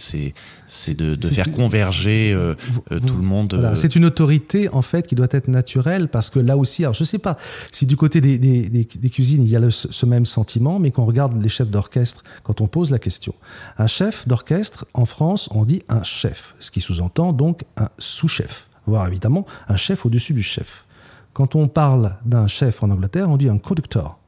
de, 0.94 1.14
de 1.14 1.28
faire 1.28 1.50
converger 1.52 2.32
euh, 2.34 2.54
euh, 2.92 3.00
tout 3.00 3.16
le 3.16 3.22
monde. 3.22 3.54
Voilà, 3.54 3.70
euh, 3.70 3.74
c'est 3.74 3.96
une 3.96 4.04
autorité 4.04 4.68
en 4.68 4.82
fait 4.82 5.06
qui 5.06 5.14
doit 5.14 5.28
être 5.30 5.48
naturelle 5.48 6.08
parce 6.08 6.28
que 6.28 6.38
là 6.38 6.56
aussi, 6.58 6.82
alors 6.84 6.94
je 6.94 7.04
sais 7.04 7.18
pas 7.18 7.38
si 7.72 7.86
du 7.86 7.96
côté 7.96 8.20
des, 8.20 8.38
des- 8.38 8.68
des- 8.68 8.84
des 8.84 9.10
cuisines 9.10 9.42
il 9.44 9.48
y 9.50 9.56
a 9.56 9.60
le- 9.60 9.70
ce 9.70 10.06
même 10.06 10.26
sentiment, 10.26 10.78
mais 10.78 10.90
qu'on 10.90 11.06
regarde 11.06 11.42
les 11.42 11.48
chefs 11.48 11.68
d'orchestre, 11.70 12.22
quand 12.42 12.60
on 12.60 12.66
pose 12.66 12.90
la 12.90 12.98
question, 12.98 13.34
un 13.78 13.86
chef 13.86 14.28
d'orchestre 14.28 14.86
en 14.92 15.06
France, 15.06 15.48
on 15.52 15.64
dit 15.64 15.82
un 15.88 16.02
chef, 16.02 16.54
ce 16.58 16.70
qui 16.70 16.80
sous-entend 16.82 17.32
donc 17.32 17.62
un 17.78 17.88
sous-chef, 17.98 18.68
voire 18.86 19.06
évidemment 19.08 19.46
un 19.68 19.76
chef 19.76 20.04
au-dessus 20.04 20.34
du 20.34 20.42
chef. 20.42 20.84
Quand 21.32 21.54
on 21.56 21.66
parle 21.66 22.16
d'un 22.26 22.46
chef 22.46 22.82
en 22.82 22.90
Angleterre, 22.90 23.28
on 23.30 23.36
dit 23.38 23.48
un 23.48 23.58
conducteur. 23.58 24.18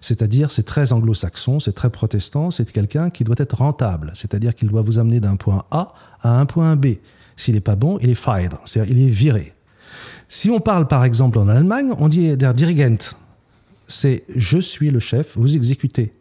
C'est-à-dire, 0.00 0.50
c'est 0.50 0.62
très 0.62 0.92
anglo-saxon, 0.92 1.60
c'est 1.60 1.72
très 1.72 1.90
protestant, 1.90 2.50
c'est 2.50 2.70
quelqu'un 2.70 3.10
qui 3.10 3.24
doit 3.24 3.36
être 3.38 3.56
rentable. 3.56 4.12
C'est-à-dire 4.14 4.54
qu'il 4.54 4.68
doit 4.68 4.82
vous 4.82 4.98
amener 4.98 5.20
d'un 5.20 5.36
point 5.36 5.64
A 5.70 5.94
à 6.22 6.38
un 6.38 6.46
point 6.46 6.76
B. 6.76 6.96
S'il 7.36 7.54
n'est 7.54 7.60
pas 7.60 7.76
bon, 7.76 7.98
il 8.00 8.10
est 8.10 8.14
fired, 8.14 8.54
c'est-à-dire 8.64 8.96
il 8.96 9.06
est 9.06 9.10
viré. 9.10 9.54
Si 10.28 10.50
on 10.50 10.60
parle 10.60 10.86
par 10.86 11.04
exemple 11.04 11.38
en 11.38 11.48
Allemagne, 11.48 11.92
on 11.98 12.08
dit 12.08 12.36
der 12.36 12.52
Dirigent. 12.54 13.14
C'est 13.86 14.24
je 14.34 14.58
suis 14.58 14.90
le 14.90 15.00
chef, 15.00 15.36
vous 15.36 15.56
exécutez. 15.56 16.12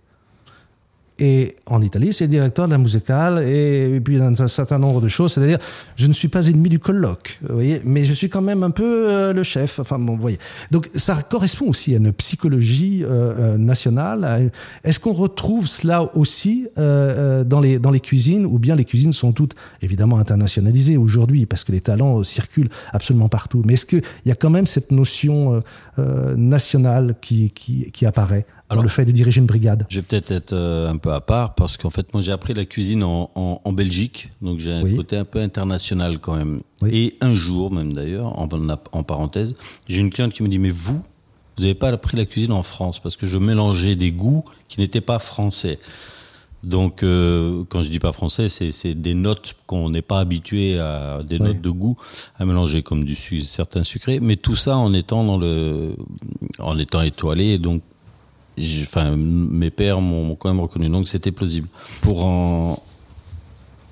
Et 1.20 1.56
en 1.66 1.82
Italie, 1.82 2.14
c'est 2.14 2.26
le 2.26 2.30
directeur 2.30 2.68
de 2.68 2.72
la 2.72 2.78
musicale 2.78 3.44
et, 3.44 3.96
et 3.96 4.00
puis 4.00 4.18
un, 4.18 4.34
un 4.40 4.48
certain 4.48 4.78
nombre 4.78 5.02
de 5.02 5.08
choses. 5.08 5.34
C'est-à-dire, 5.34 5.60
je 5.96 6.08
ne 6.08 6.14
suis 6.14 6.28
pas 6.28 6.48
ennemi 6.48 6.70
du 6.70 6.80
colloque, 6.80 7.40
vous 7.42 7.56
voyez, 7.56 7.82
mais 7.84 8.06
je 8.06 8.14
suis 8.14 8.30
quand 8.30 8.42
même 8.42 8.64
un 8.64 8.70
peu 8.70 9.10
euh, 9.10 9.34
le 9.34 9.44
chef. 9.44 9.80
Enfin, 9.80 9.98
bon, 9.98 10.16
vous 10.16 10.22
voyez. 10.22 10.40
Donc, 10.70 10.90
ça 10.96 11.16
correspond 11.24 11.68
aussi 11.68 11.94
à 11.94 11.98
une 11.98 12.14
psychologie 12.14 13.04
euh, 13.04 13.34
euh, 13.56 13.58
nationale. 13.58 14.52
Est-ce 14.84 15.00
qu'on 15.00 15.14
retrouve 15.14 15.68
cela 15.68 16.16
aussi 16.16 16.68
euh, 16.78 17.42
euh, 17.42 17.44
dans, 17.44 17.60
les, 17.60 17.80
dans 17.80 17.92
les 17.92 18.00
cuisines 18.00 18.46
ou 18.46 18.60
bien 18.60 18.76
les 18.76 18.86
cuisines 18.86 19.14
sont 19.14 19.32
toutes 19.32 19.56
évidemment 19.82 20.20
internationalisées 20.20 20.98
aujourd'hui 20.98 21.46
parce 21.46 21.64
que 21.64 21.72
les 21.72 21.82
talents 21.82 22.24
circulent 22.24 22.70
absolument 22.94 23.30
partout. 23.30 23.64
Mais 23.66 23.74
est-ce 23.74 23.86
qu'il 23.86 24.04
y 24.26 24.32
a 24.32 24.36
quand 24.36 24.50
même 24.50 24.68
cette 24.68 24.92
notion 24.92 25.64
nationale 26.36 27.16
qui, 27.22 27.52
qui, 27.52 27.92
qui 27.92 28.06
apparaît 28.06 28.46
dans 28.48 28.57
Alors- 28.70 28.84
le 28.84 28.90
fait 28.90 29.06
de 29.06 29.12
diriger 29.12 29.40
une 29.40 29.46
brigade 29.48 29.86
Je 29.90 30.00
vais 30.00 30.02
peut-être 30.02 30.32
être 30.32 30.54
euh, 30.54 30.90
un 30.90 30.98
peu 30.98 31.14
à 31.14 31.22
part 31.22 31.56
parce 31.56 31.78
qu'en 31.78 31.90
fait, 31.90 32.14
moi, 32.14 32.22
j'ai 32.22 32.32
appris 32.34 32.54
la 32.54 32.66
cuisine 32.66 33.04
en, 33.04 33.30
en, 33.36 33.62
en 33.64 33.72
Belgique, 33.74 34.30
donc 34.42 34.60
j'ai 34.60 34.72
un 34.74 34.84
Oui. 34.84 34.96
côté 34.96 35.16
un 35.16 35.24
peu 35.26 35.40
international 35.40 36.20
quand 36.20 36.36
même. 36.36 36.62
Oui. 36.82 36.90
Et 36.94 37.18
un 37.22 37.34
jour, 37.34 37.72
même 37.72 37.94
d'ailleurs, 37.94 38.38
en, 38.38 38.48
en 38.92 39.04
parenthèse, 39.04 39.54
j'ai 39.88 40.00
une 40.00 40.10
cliente 40.10 40.34
qui 40.34 40.44
me 40.44 40.50
dit 40.50 40.60
Mais 40.60 40.70
vous, 40.70 41.02
vous 41.58 41.64
n'avez 41.64 41.76
pas 41.76 41.88
appris 41.90 42.18
la 42.18 42.26
cuisine 42.26 42.52
en 42.52 42.64
France 42.64 43.00
parce 43.00 43.16
que 43.16 43.26
je 43.26 43.38
mélangeais 43.38 43.96
des 43.96 44.12
goûts 44.12 44.44
qui 44.68 44.80
n'étaient 44.82 45.02
pas 45.02 45.20
français. 45.20 45.80
Donc, 46.64 47.04
euh, 47.04 47.64
quand 47.70 47.82
je 47.84 47.90
dis 47.90 48.00
pas 48.00 48.12
français, 48.12 48.50
c'est 48.50 48.94
des 48.96 49.14
notes 49.14 49.56
qu'on 49.68 49.90
n'est 49.92 50.02
pas 50.02 50.20
habitué 50.20 50.78
à, 50.80 51.22
des 51.26 51.38
Oui. 51.38 51.48
notes 51.48 51.62
de 51.62 51.70
goût 51.70 51.96
à 52.38 52.46
mélanger 52.46 52.82
comme 52.84 53.06
du 53.06 53.16
certains 53.16 53.84
sucrés, 53.84 54.20
mais 54.20 54.36
tout 54.36 54.56
ça 54.56 54.76
en 54.76 54.92
étant 54.94 55.24
dans 55.24 55.38
le, 55.38 55.96
en 56.60 56.78
étant 56.78 57.02
étoilé, 57.04 57.60
donc 57.60 57.82
enfin, 58.84 59.16
mes 59.18 59.70
pères 59.70 60.02
m'ont 60.02 60.36
quand 60.36 60.50
même 60.50 60.60
reconnu, 60.62 60.90
donc 60.90 61.08
c'était 61.08 61.32
plausible. 61.32 61.68
Pour 62.02 62.26
en, 62.26 62.82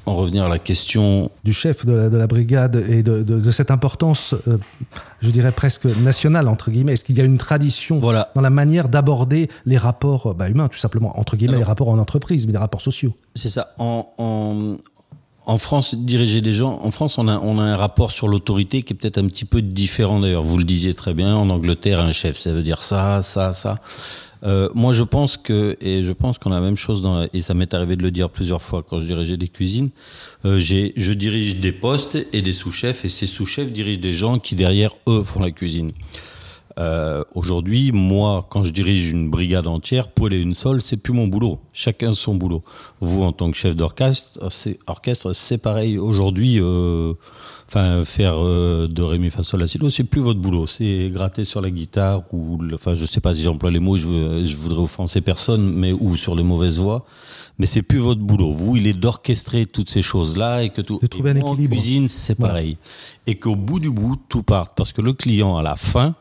en 0.08 0.16
revenir 0.16 0.46
à 0.46 0.50
la 0.50 0.60
question, 0.60 1.30
du 1.44 1.54
chef 1.54 1.86
de 1.86 1.94
la, 1.94 2.10
de 2.10 2.18
la 2.18 2.28
brigade 2.28 2.84
et 2.90 3.02
de, 3.04 3.24
de- 3.24 3.40
de 3.40 3.52
cette 3.52 3.72
importance, 3.72 4.36
euh, 4.48 4.58
je 5.22 5.30
dirais 5.32 5.52
presque 5.52 5.86
nationale, 5.86 6.48
entre 6.48 6.70
guillemets 6.72 6.94
Est-ce 6.94 7.04
qu'il 7.04 7.18
y 7.18 7.22
a 7.22 7.24
une 7.24 7.38
tradition 7.40 8.00
Voilà. 8.00 8.32
dans 8.36 8.42
la 8.42 8.50
manière 8.52 8.88
d'aborder 8.90 9.50
les 9.66 9.78
rapports 9.78 10.28
euh, 10.28 10.34
bah, 10.34 10.48
humains, 10.50 10.68
tout 10.68 10.78
simplement, 10.78 11.20
entre 11.20 11.36
guillemets, 11.36 11.54
Alors- 11.54 11.60
les 11.62 11.66
rapports 11.68 11.90
en 11.90 11.98
entreprise, 11.98 12.46
mais 12.46 12.54
les 12.54 12.60
rapports 12.60 12.82
sociaux? 12.82 13.14
C'est 13.34 13.50
ça. 13.50 13.70
En, 13.80 14.08
en, 14.20 14.78
en 15.48 15.58
France, 15.58 15.96
diriger 15.96 16.42
des 16.42 16.54
gens, 16.54 16.80
en 16.84 16.92
France, 16.92 17.18
on 17.18 17.28
a, 17.28 17.40
on 17.40 17.58
a 17.60 17.64
un 17.64 17.76
rapport 17.76 18.12
sur 18.12 18.28
l'autorité 18.28 18.82
qui 18.84 18.94
est 18.94 18.96
peut-être 18.96 19.18
un 19.18 19.26
petit 19.28 19.46
peu 19.46 19.62
différent 19.64 20.20
d'ailleurs. 20.20 20.44
Vous 20.44 20.58
le 20.60 20.64
disiez 20.66 20.94
très 20.94 21.14
bien, 21.16 21.36
en 21.36 21.50
Angleterre, 21.50 22.00
un 22.00 22.12
chef, 22.12 22.36
ça 22.38 22.52
veut 22.54 22.64
dire 22.64 22.84
ça, 22.84 23.22
ça, 23.24 23.54
ça. 23.54 23.76
Euh, 24.46 24.70
moi, 24.76 24.94
je 24.94 25.04
pense 25.04 25.38
que, 25.38 25.76
et 25.82 26.04
je 26.04 26.12
pense 26.12 26.38
qu'on 26.38 26.52
a 26.52 26.56
la 26.56 26.62
même 26.62 26.78
chose 26.78 27.02
dans, 27.02 27.20
la- 27.22 27.28
et 27.34 27.42
ça 27.42 27.54
m'est 27.56 27.74
arrivé 27.74 27.96
de 27.96 28.04
le 28.04 28.12
dire 28.12 28.30
plusieurs 28.30 28.62
fois 28.62 28.84
quand 28.84 29.00
je 29.00 29.06
dirigeais 29.08 29.38
des 29.38 29.48
cuisines. 29.48 29.90
Euh, 30.46 30.60
je 30.60 31.14
dirige 31.14 31.56
des 31.58 31.72
postes 31.72 32.18
et 32.32 32.42
des 32.42 32.54
sous-chefs, 32.54 33.06
et 33.06 33.10
ces 33.10 33.26
sous-chefs 33.28 33.72
dirigent 33.72 34.00
des 34.02 34.14
gens 34.14 34.38
qui 34.38 34.56
derrière 34.56 34.92
eux 35.08 35.24
font 35.24 35.40
la 35.42 35.52
cuisine. 35.52 35.94
Euh, 36.78 37.24
Aujourd'hui, 37.34 37.92
moi, 37.94 38.46
quand 38.50 38.64
je 38.64 38.72
dirige 38.72 39.10
une 39.10 39.30
brigade 39.30 39.68
entière, 39.68 40.10
poêler 40.10 40.40
une 40.40 40.54
sol, 40.54 40.82
c'est 40.82 40.98
plus 40.98 41.14
mon 41.14 41.28
boulot. 41.28 41.60
Chacun 41.74 42.14
son 42.14 42.36
boulot. 42.36 42.64
Vous, 43.00 43.24
en 43.24 43.32
tant 43.32 43.50
que 43.52 43.58
chef 43.58 43.76
d'orchestre, 43.76 44.40
c'est 44.52 44.78
orchestre, 44.88 45.34
c'est 45.34 45.58
pareil. 45.58 45.98
Aujourd'hui, 45.98 46.60
euh, 46.60 47.14
enfin, 47.68 48.04
faire 48.04 48.36
euh, 48.38 48.88
de 48.88 49.02
rémi 49.02 49.30
fa 49.30 49.44
sol 49.44 49.62
la 49.62 49.68
si 49.68 49.78
do, 49.78 49.90
c'est 49.90 50.04
plus 50.04 50.22
votre 50.22 50.40
boulot. 50.40 50.68
C'est 50.68 51.10
gratter 51.14 51.44
sur 51.44 51.62
la 51.62 51.72
guitare 51.72 52.24
ou, 52.34 52.58
enfin, 52.74 52.94
je 52.94 53.06
sais 53.06 53.22
pas 53.22 53.36
si 53.36 53.42
j'emploie 53.44 53.72
les 53.72 53.80
mots, 53.80 53.98
je, 53.98 54.44
je 54.46 54.58
voudrais 54.58 54.82
offenser 54.82 55.22
personne, 55.22 55.74
mais 55.74 55.94
ou 55.94 56.18
sur 56.18 56.36
les 56.36 56.44
mauvaises 56.44 56.80
voix. 56.80 57.06
Mais 57.58 57.66
c'est 57.68 57.84
plus 57.84 58.00
votre 58.00 58.22
boulot. 58.22 58.52
Vous, 58.52 58.76
il 58.76 58.86
est 58.88 58.94
d'orchestrer 58.94 59.66
toutes 59.66 59.90
ces 59.90 60.02
choses-là 60.02 60.64
et 60.64 60.70
que 60.70 60.82
tout. 60.82 61.00
De 61.02 61.08
trouver 61.08 61.32
et 61.32 61.34
un 61.34 61.40
moi, 61.40 61.52
en 61.52 61.54
équilibre. 61.54 61.74
cuisine, 61.76 62.10
c'est 62.10 62.36
pareil. 62.36 62.78
Et 63.28 63.36
qu'au 63.36 63.56
bout 63.56 63.80
du 63.80 63.90
bout, 63.90 64.18
tout 64.28 64.44
parte. 64.44 64.74
Parce 64.76 64.92
que 64.92 65.02
le 65.02 65.14
client, 65.14 65.56
à 65.56 65.64
la 65.64 65.76
fin, 65.76 66.16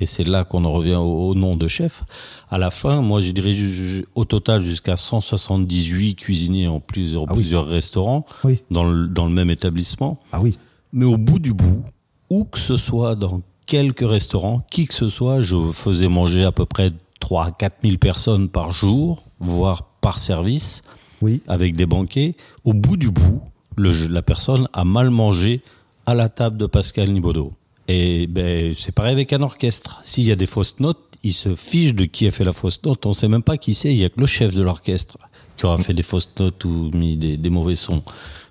et 0.00 0.06
c'est 0.06 0.24
là 0.24 0.44
qu'on 0.44 0.64
en 0.64 0.72
revient 0.72 0.96
au, 0.96 1.28
au 1.30 1.34
nom 1.34 1.56
de 1.56 1.68
chef, 1.68 2.04
à 2.50 2.58
la 2.58 2.70
fin, 2.70 3.00
moi, 3.00 3.20
j'ai 3.20 3.32
dirigé 3.32 3.68
ju- 3.68 4.04
au 4.14 4.24
total 4.24 4.62
jusqu'à 4.62 4.96
178 4.96 6.14
cuisiniers 6.16 6.68
en 6.68 6.80
plusieurs, 6.80 7.24
Ah 7.28 7.32
oui. 7.32 7.38
plusieurs 7.40 7.66
restaurants 7.66 8.24
Oui. 8.44 8.62
dans 8.70 8.84
le, 8.84 9.06
dans 9.08 9.26
le 9.26 9.32
même 9.32 9.50
établissement. 9.50 10.18
Ah 10.32 10.40
oui. 10.40 10.58
Mais 10.92 11.04
au 11.06 11.16
bout 11.16 11.38
du 11.38 11.52
bout, 11.52 11.82
où 12.30 12.44
que 12.44 12.58
ce 12.58 12.76
soit 12.76 13.14
dans 13.16 13.40
quelques 13.66 14.08
restaurants, 14.08 14.62
qui 14.70 14.86
que 14.86 14.94
ce 14.94 15.08
soit, 15.08 15.42
je 15.42 15.70
faisais 15.72 16.08
manger 16.08 16.44
à 16.44 16.52
peu 16.52 16.66
près 16.66 16.92
3 17.20 17.46
à 17.46 17.50
4 17.50 17.76
000 17.82 17.96
personnes 17.98 18.48
par 18.48 18.72
jour, 18.72 19.22
voire 19.40 19.84
par 20.00 20.18
service 20.18 20.82
Oui. 21.22 21.40
avec 21.48 21.74
des 21.74 21.86
banquets. 21.86 22.34
Au 22.64 22.72
bout 22.74 22.96
du 22.96 23.10
bout, 23.10 23.40
le, 23.76 23.90
la 24.08 24.22
personne 24.22 24.68
a 24.72 24.84
mal 24.84 25.10
mangé 25.10 25.62
à 26.06 26.14
la 26.14 26.28
table 26.28 26.56
de 26.56 26.66
Pascal 26.66 27.10
Nibodo. 27.10 27.52
Et 27.88 28.26
ben, 28.26 28.72
c'est 28.76 28.92
pareil 28.92 29.12
avec 29.12 29.32
un 29.32 29.42
orchestre. 29.42 30.00
S'il 30.04 30.24
y 30.24 30.32
a 30.32 30.36
des 30.36 30.46
fausses 30.46 30.80
notes, 30.80 30.98
il 31.22 31.32
se 31.32 31.54
fiche 31.54 31.94
de 31.94 32.04
qui 32.04 32.26
a 32.26 32.30
fait 32.30 32.44
la 32.44 32.52
fausse 32.52 32.80
note. 32.84 33.06
On 33.06 33.12
sait 33.12 33.28
même 33.28 33.42
pas 33.42 33.56
qui 33.56 33.74
c'est. 33.74 33.90
Il 33.92 33.98
y 33.98 34.04
a 34.04 34.08
que 34.08 34.20
le 34.20 34.26
chef 34.26 34.54
de 34.54 34.62
l'orchestre 34.62 35.18
qui 35.56 35.66
aura 35.66 35.78
fait 35.78 35.94
des 35.94 36.02
fausses 36.02 36.30
notes 36.38 36.64
ou 36.64 36.90
mis 36.94 37.16
des, 37.16 37.36
des 37.36 37.50
mauvais 37.50 37.76
sons. 37.76 38.02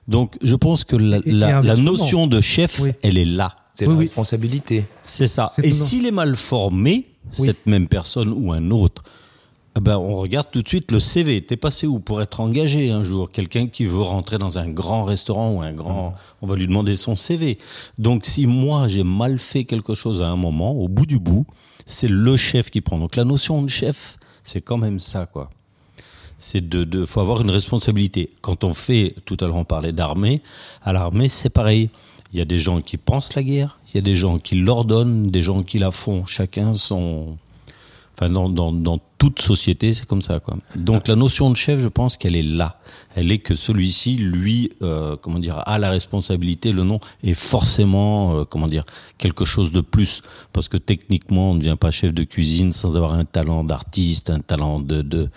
Donc, 0.07 0.37
je 0.41 0.55
pense 0.55 0.83
que 0.83 0.95
la, 0.95 1.75
notion 1.75 2.27
de 2.27 2.41
chef, 2.41 2.79
Oui. 2.79 2.91
elle 3.01 3.17
est 3.17 3.25
là. 3.25 3.55
C'est 3.73 3.85
Oui, 3.85 3.93
la 3.93 3.97
oui. 3.99 4.03
responsabilité. 4.05 4.85
C'est 5.05 5.27
ça. 5.27 5.51
Et 5.61 5.71
s'il 5.71 6.05
est 6.05 6.11
mal 6.11 6.35
formé, 6.35 7.07
Oui. 7.39 7.47
cette 7.47 7.65
même 7.65 7.87
personne 7.87 8.31
ou 8.33 8.53
un 8.53 8.71
autre, 8.71 9.03
eh 9.77 9.81
ben, 9.81 9.97
on 9.97 10.15
regarde 10.15 10.47
tout 10.51 10.61
de 10.61 10.67
suite 10.67 10.91
le 10.91 11.01
CV. 11.01 11.41
T'es 11.43 11.57
passé 11.57 11.85
où 11.85 11.99
pour 11.99 12.21
être 12.21 12.39
engagé 12.39 12.91
un 12.91 13.03
jour? 13.03 13.29
Quelqu'un 13.29 13.67
qui 13.67 13.85
veut 13.85 14.01
rentrer 14.01 14.37
dans 14.37 14.57
un 14.57 14.69
grand 14.69 15.03
restaurant 15.03 15.51
ou 15.51 15.61
un 15.61 15.73
grand, 15.73 16.13
on 16.41 16.47
va 16.47 16.55
lui 16.55 16.65
demander 16.65 16.95
son 16.95 17.17
CV. 17.17 17.57
Donc, 17.97 18.25
si 18.25 18.47
moi 18.47 18.87
j'ai 18.87 19.03
mal 19.03 19.37
fait 19.37 19.65
quelque 19.65 19.93
chose 19.93 20.21
à 20.21 20.29
un 20.29 20.37
moment, 20.37 20.71
au 20.71 20.87
bout 20.87 21.05
du 21.05 21.19
bout, 21.19 21.45
c'est 21.85 22.07
le 22.07 22.37
chef 22.37 22.69
qui 22.69 22.79
prend. 22.79 22.97
Donc, 22.97 23.17
la 23.17 23.25
notion 23.25 23.61
de 23.61 23.67
chef, 23.67 24.17
c'est 24.43 24.61
quand 24.61 24.77
même 24.77 24.99
ça, 24.99 25.25
quoi. 25.25 25.49
C'est 26.37 26.67
de, 26.67 26.85
de, 26.85 27.05
faut 27.05 27.19
avoir 27.19 27.41
une 27.41 27.49
responsabilité. 27.49 28.29
Quand 28.41 28.63
on 28.63 28.73
fait, 28.73 29.15
tout 29.25 29.37
à 29.41 29.45
l'heure 29.45 29.55
on 29.55 29.65
parlait 29.65 29.93
d'armée, 29.93 30.41
à 30.83 30.93
l'armée 30.93 31.27
c'est 31.27 31.49
pareil. 31.49 31.89
Il 32.33 32.39
y 32.39 32.41
a 32.41 32.45
des 32.45 32.59
gens 32.59 32.81
qui 32.81 32.97
pensent 32.97 33.35
la 33.35 33.43
guerre, 33.43 33.79
il 33.89 33.95
y 33.95 33.97
a 33.97 34.01
des 34.01 34.15
gens 34.15 34.39
qui 34.39 34.55
l'ordonnent, 34.55 35.31
des 35.31 35.41
gens 35.41 35.63
qui 35.63 35.79
la 35.79 35.91
font. 35.91 36.25
Chacun 36.25 36.73
son, 36.73 37.37
enfin 38.17 38.31
dans, 38.31 38.49
dans, 38.49 38.71
dans 38.71 38.99
toute 39.17 39.41
société 39.41 39.93
c'est 39.93 40.05
comme 40.05 40.21
ça 40.21 40.39
quoi. 40.39 40.57
Donc 40.75 41.07
la 41.07 41.15
notion 41.15 41.49
de 41.49 41.55
chef, 41.55 41.79
je 41.79 41.87
pense 41.87 42.17
qu'elle 42.17 42.35
est 42.35 42.43
là. 42.43 42.79
Elle 43.15 43.31
est 43.31 43.39
que 43.39 43.55
celui-ci, 43.55 44.17
lui, 44.17 44.71
euh, 44.81 45.15
comment 45.21 45.39
dire, 45.39 45.61
a 45.65 45.77
la 45.79 45.89
responsabilité. 45.89 46.71
Le 46.71 46.83
nom 46.83 46.99
est 47.23 47.33
forcément, 47.33 48.35
euh, 48.35 48.43
comment 48.43 48.67
dire, 48.67 48.83
quelque 49.17 49.45
chose 49.45 49.71
de 49.71 49.81
plus. 49.81 50.21
Parce 50.53 50.67
que 50.67 50.77
techniquement, 50.77 51.51
on 51.51 51.53
ne 51.55 51.59
devient 51.59 51.77
pas 51.79 51.91
chef 51.91 52.13
de 52.13 52.23
cuisine 52.23 52.73
sans 52.73 52.95
avoir 52.95 53.13
un 53.13 53.25
talent 53.25 53.63
d'artiste, 53.63 54.29
un 54.29 54.39
talent 54.39 54.79
de, 54.79 55.01
de 55.01 55.29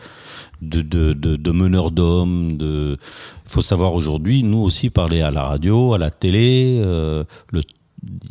de, 0.61 0.83
de, 0.83 1.12
de, 1.12 1.51
meneur 1.53 1.93
d'hommes. 1.93 2.57
De... 2.57 2.99
Il 3.47 3.51
faut 3.51 3.62
savoir 3.62 3.95
aujourd'hui, 3.95 4.43
nous 4.43 4.59
aussi, 4.59 4.91
parler 4.91 5.22
à 5.22 5.31
la 5.31 5.45
radio, 5.45 5.95
à 5.95 5.99
la 5.99 6.11
télé, 6.11 6.79
euh, 6.81 7.22
le, 7.51 7.62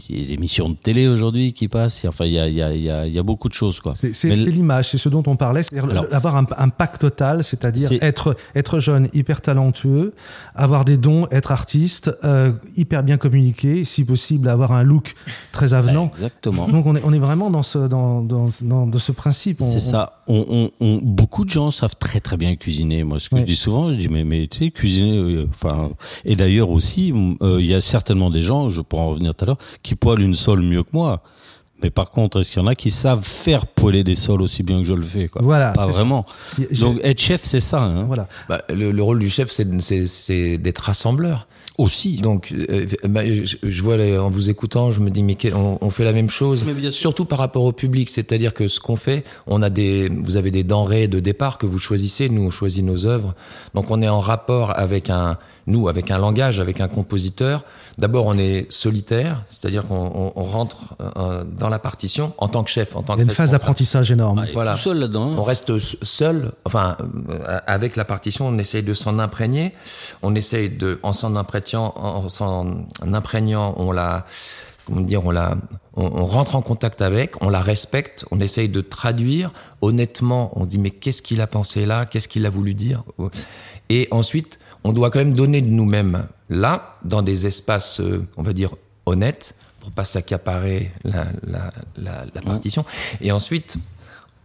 les 0.10 0.32
émissions 0.32 0.70
de 0.70 0.76
télé 0.76 1.08
aujourd'hui 1.08 1.54
qui 1.54 1.68
passent. 1.68 2.06
Enfin, 2.06 2.26
il 2.26 2.34
y 2.34 2.40
a, 2.40 2.48
y, 2.48 2.62
a, 2.62 2.74
y, 2.76 2.90
a, 2.90 3.08
il 3.08 3.14
y 3.14 3.20
a 3.20 3.24
beaucoup 3.24 3.50
de 3.50 3.54
choses. 3.54 3.80
quoi. 3.80 3.94
C'est 3.96 4.36
l'image, 4.36 4.90
c'est 4.90 4.98
ce 4.98 5.10
dont 5.10 5.24
on 5.28 5.36
parlait, 5.36 5.64
c'est-à-dire 5.64 6.04
avoir 6.12 6.36
un, 6.36 6.46
un 6.58 6.70
pack 6.70 6.98
total, 7.00 7.44
c'est-à-dire 7.44 7.90
C'est- 7.90 8.04
être, 8.04 8.36
être 8.56 8.80
jeune, 8.80 9.10
hyper 9.14 9.42
talentueux, 9.42 10.14
avoir 10.56 10.86
des 10.86 10.98
dons, 10.98 11.28
être 11.32 11.52
artiste, 11.52 12.12
euh, 12.24 12.52
hyper 12.76 13.04
bien 13.04 13.18
communiquer, 13.18 13.84
si 13.84 14.04
possible 14.04 14.50
avoir 14.50 14.72
un 14.72 14.84
look 14.84 15.16
très 15.52 15.74
avenant. 15.74 16.12
Exactement. 16.14 16.68
Donc 16.68 16.86
on 16.86 16.96
est, 16.96 17.02
on 17.04 17.14
est 17.14 17.20
vraiment 17.20 17.50
dans 17.50 17.64
ce, 17.64 17.80
dans, 17.88 18.22
dans, 18.22 18.50
dans, 18.62 18.88
de 18.88 18.98
ce 18.98 19.12
principe. 19.12 19.62
C'est 19.62 19.80
ça. 19.80 20.22
On, 20.28 20.46
on, 20.50 20.86
on- 20.86 21.00
beaucoup 21.04 21.46
de 21.46 21.50
gens 21.50 21.72
savent 21.72 21.96
très 22.00 22.20
très 22.20 22.38
bien 22.38 22.56
cuisiner. 22.56 23.04
Moi, 23.04 23.20
ce 23.20 23.30
que 23.30 23.38
je 23.38 23.44
dis 23.44 23.56
souvent, 23.56 23.90
je 23.92 23.96
dis 23.96 24.10
mais 24.10 24.24
mais 24.24 24.48
tu 24.48 24.66
sais 24.66 24.72
cuisiner. 24.72 25.18
euh, 25.18 25.48
Enfin, 25.50 25.90
et 26.26 26.36
d'ailleurs 26.36 26.70
aussi, 26.70 27.14
euh, 27.42 27.58
il 27.60 27.66
y 27.66 27.74
a 27.74 27.82
certainement 27.82 28.30
des 28.30 28.42
gens, 28.42 28.70
je 28.70 28.82
pourrais 28.82 29.02
en 29.04 29.10
revenir 29.10 29.34
tout 29.36 29.46
à 29.46 29.48
l'heure, 29.48 29.58
qui 29.84 29.96
poêlent 29.96 30.22
une 30.22 30.36
sole 30.36 30.62
mieux 30.62 30.84
que 30.84 30.90
moi. 30.94 31.22
Mais 31.84 31.92
par 31.92 32.10
contre, 32.10 32.40
est-ce 32.40 32.52
qu'il 32.52 32.60
y 32.60 32.66
en 32.66 32.68
a 32.68 32.74
qui 32.74 32.90
savent 32.90 33.24
faire 33.24 33.68
poêler 33.68 34.04
des 34.04 34.16
sols 34.16 34.42
aussi 34.42 34.64
bien 34.64 34.80
que 34.80 34.84
je 34.84 34.96
le 34.96 35.04
fais 35.04 35.28
quoi? 35.28 35.44
Voilà, 35.44 35.74
Pas 35.74 35.86
ça. 35.86 35.92
vraiment. 35.92 36.26
Donc 36.80 37.00
être 37.04 37.22
chef, 37.22 37.44
c'est 37.44 37.60
ça. 37.60 37.84
Hein. 37.84 38.06
Voilà. 38.06 38.28
Bah, 38.50 38.64
le, 38.70 38.92
le 38.92 39.04
rôle 39.04 39.20
du 39.20 39.30
chef, 39.30 39.52
c'est 39.52 40.58
d'être 40.58 40.80
rassembleur. 40.80 41.48
Aussi. 41.80 42.16
Donc, 42.18 42.52
euh, 42.72 42.88
bah, 43.04 43.22
je, 43.24 43.56
je 43.62 43.84
vois 43.84 43.98
en 44.20 44.32
vous 44.32 44.50
écoutant, 44.50 44.90
je 44.90 45.00
me 45.00 45.12
dis 45.12 45.22
mais 45.22 45.38
on, 45.54 45.78
on 45.80 45.92
fait 45.92 46.04
la 46.06 46.12
même 46.12 46.28
chose, 46.32 46.64
Mais 46.66 46.74
bien 46.74 46.90
sûr. 46.90 47.00
surtout 47.00 47.26
par 47.26 47.38
rapport 47.38 47.66
au 47.66 47.72
public. 47.72 48.10
C'est-à-dire 48.10 48.56
que 48.56 48.68
ce 48.68 48.80
qu'on 48.80 48.96
fait, 48.96 49.24
on 49.46 49.62
a 49.62 49.70
des, 49.70 50.10
vous 50.10 50.38
avez 50.38 50.50
des 50.50 50.64
denrées 50.64 51.08
de 51.08 51.20
départ 51.20 51.60
que 51.60 51.68
vous 51.68 51.78
choisissez. 51.78 52.30
Nous, 52.30 52.42
on 52.42 52.50
choisit 52.50 52.84
nos 52.84 53.06
œuvres. 53.06 53.36
Donc, 53.76 53.92
on 53.92 54.02
est 54.02 54.10
en 54.10 54.20
rapport 54.22 54.76
avec 54.76 55.12
un, 55.12 55.38
nous, 55.68 55.88
avec 55.88 56.10
un 56.10 56.18
langage, 56.18 56.60
avec 56.60 56.82
un 56.82 56.88
compositeur. 56.88 57.64
D'abord, 57.98 58.28
on 58.28 58.38
est 58.38 58.72
solitaire, 58.72 59.44
c'est-à-dire 59.50 59.84
qu'on 59.88 60.12
on- 60.14 60.32
on 60.36 60.44
rentre 60.44 60.96
euh, 61.02 61.44
dans 61.44 61.68
la 61.70 61.80
partition 61.80 62.34
en 62.38 62.48
tant 62.48 62.64
que 62.64 62.70
chef, 62.70 62.96
en 62.96 63.02
tant 63.02 63.16
Il 63.16 63.20
y 63.20 63.22
a 63.22 63.26
que 63.26 63.30
une 63.32 63.36
phase 63.36 63.50
d'apprentissage 63.52 64.12
énorme. 64.12 64.46
Et 64.48 64.54
voilà. 64.54 64.74
Tout 64.74 64.80
seul 64.82 65.00
là-dedans. 65.00 65.32
hein. 65.32 65.36
On 65.38 65.44
reste 65.44 65.72
seul, 66.04 66.52
enfin, 66.66 66.96
euh, 67.30 67.60
avec 67.66 67.96
la 67.96 68.06
partition, 68.06 68.48
on 68.48 68.58
essaye 68.60 68.84
de 68.84 68.94
s'en 68.94 69.18
imprégner. 69.18 69.74
On 70.22 70.36
essaye 70.36 70.70
de, 70.70 71.00
en 71.02 71.12
s'en 71.12 71.36
imprégnant, 71.36 71.94
en 71.96 72.30
s'en 72.30 72.86
imprégnant, 73.02 73.74
on 73.78 73.92
la, 73.92 74.26
comment 74.86 75.02
dire, 75.02 75.26
on 75.26 75.32
la, 75.32 75.56
on, 75.96 76.06
on 76.06 76.26
rentre 76.26 76.56
en 76.56 76.62
contact 76.62 77.02
avec, 77.02 77.42
on 77.42 77.50
la 77.50 77.62
respecte, 77.62 78.26
on 78.30 78.40
essaye 78.40 78.70
de 78.70 78.82
traduire 78.82 79.52
honnêtement. 79.82 80.52
On 80.56 80.66
dit 80.68 80.78
mais 80.78 80.92
qu'est-ce 80.92 81.24
qu'il 81.24 81.42
a 81.42 81.48
pensé 81.48 81.88
là, 81.88 82.06
qu'est-ce 82.06 82.28
qu'il 82.28 82.46
a 82.46 82.52
voulu 82.52 82.76
dire, 82.76 83.02
et 83.90 84.08
ensuite 84.12 84.60
on 84.88 84.94
doit 84.94 85.10
quand 85.12 85.20
même 85.20 85.34
donner 85.34 85.62
de 85.62 85.70
nous-mêmes 85.70 86.28
là, 86.50 86.94
dans 87.04 87.22
des 87.22 87.46
espaces, 87.46 88.00
euh, 88.00 88.26
on 88.38 88.42
va 88.42 88.54
dire 88.54 88.72
honnêtes, 89.06 89.54
pour 89.82 89.92
pas 89.92 90.06
s'accaparer 90.06 90.92
la, 91.04 91.26
la, 91.46 91.74
la, 91.98 92.26
la 92.34 92.42
partition. 92.42 92.86
Et 93.20 93.34
ensuite, 93.34 93.76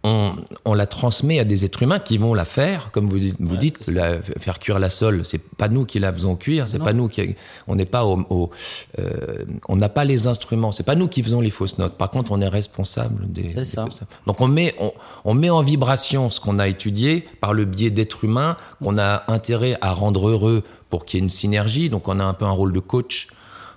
on, 0.05 0.33
on 0.65 0.73
la 0.73 0.85
transmet 0.85 1.39
à 1.39 1.45
des 1.45 1.63
êtres 1.63 1.81
humains 1.83 1.99
qui 1.99 2.17
vont 2.17 2.33
la 2.33 2.43
faire, 2.45 2.91
comme 2.91 3.07
vous, 3.07 3.19
dites- 3.19 3.35
vous 3.39 3.55
dites, 3.57 3.87
la, 3.87 4.21
faire 4.21 4.59
cuire 4.59 4.77
la 4.79 4.89
sole. 4.89 5.23
C'est 5.23 5.37
pas 5.41 5.69
nous 5.69 5.85
qui 5.85 5.99
la 5.99 6.11
faisons 6.11 6.35
cuire, 6.35 6.67
c'est 6.67 6.79
pas 6.79 6.91
nous 6.93 7.07
qui, 7.07 7.35
on 7.67 7.75
n'est 7.75 7.85
pas 7.85 8.03
au, 8.05 8.19
au- 8.29 8.49
euh, 8.99 9.45
on 9.69 9.77
n'a 9.77 9.87
pas 9.89 10.03
les 10.03 10.27
instruments, 10.27 10.71
c'est 10.73 10.83
pas 10.83 10.95
nous 10.95 11.07
qui 11.07 11.23
faisons 11.23 11.39
les 11.39 11.51
fausses 11.51 11.77
notes. 11.77 11.97
Par 11.97 12.09
contre, 12.11 12.31
on 12.33 12.41
est 12.41 12.47
responsable 12.47 13.31
des, 13.31 13.51
C'est 13.51 13.55
des 13.59 13.65
ça. 13.65 13.85
fausses 13.85 14.01
notes. 14.01 14.09
Donc 14.27 14.41
on 14.41 14.47
met, 14.47 14.75
on, 14.79 14.91
on 15.23 15.33
met 15.33 15.49
en 15.49 15.61
vibration 15.61 16.29
ce 16.29 16.39
qu'on 16.41 16.59
a 16.59 16.67
étudié 16.67 17.25
par 17.39 17.53
le 17.53 17.63
biais 17.65 17.91
d'êtres 17.91 18.25
humains 18.25 18.57
qu'on 18.83 18.97
a 18.97 19.23
intérêt 19.31 19.77
à 19.81 19.93
rendre 19.93 20.27
heureux 20.27 20.63
pour 20.89 21.05
qu'il 21.05 21.19
y 21.19 21.21
ait 21.21 21.23
une 21.23 21.29
synergie. 21.29 21.89
Donc 21.89 22.07
on 22.09 22.19
a 22.19 22.23
un 22.25 22.33
peu 22.33 22.45
un 22.45 22.51
rôle 22.51 22.73
de 22.73 22.79
coach 22.79 23.27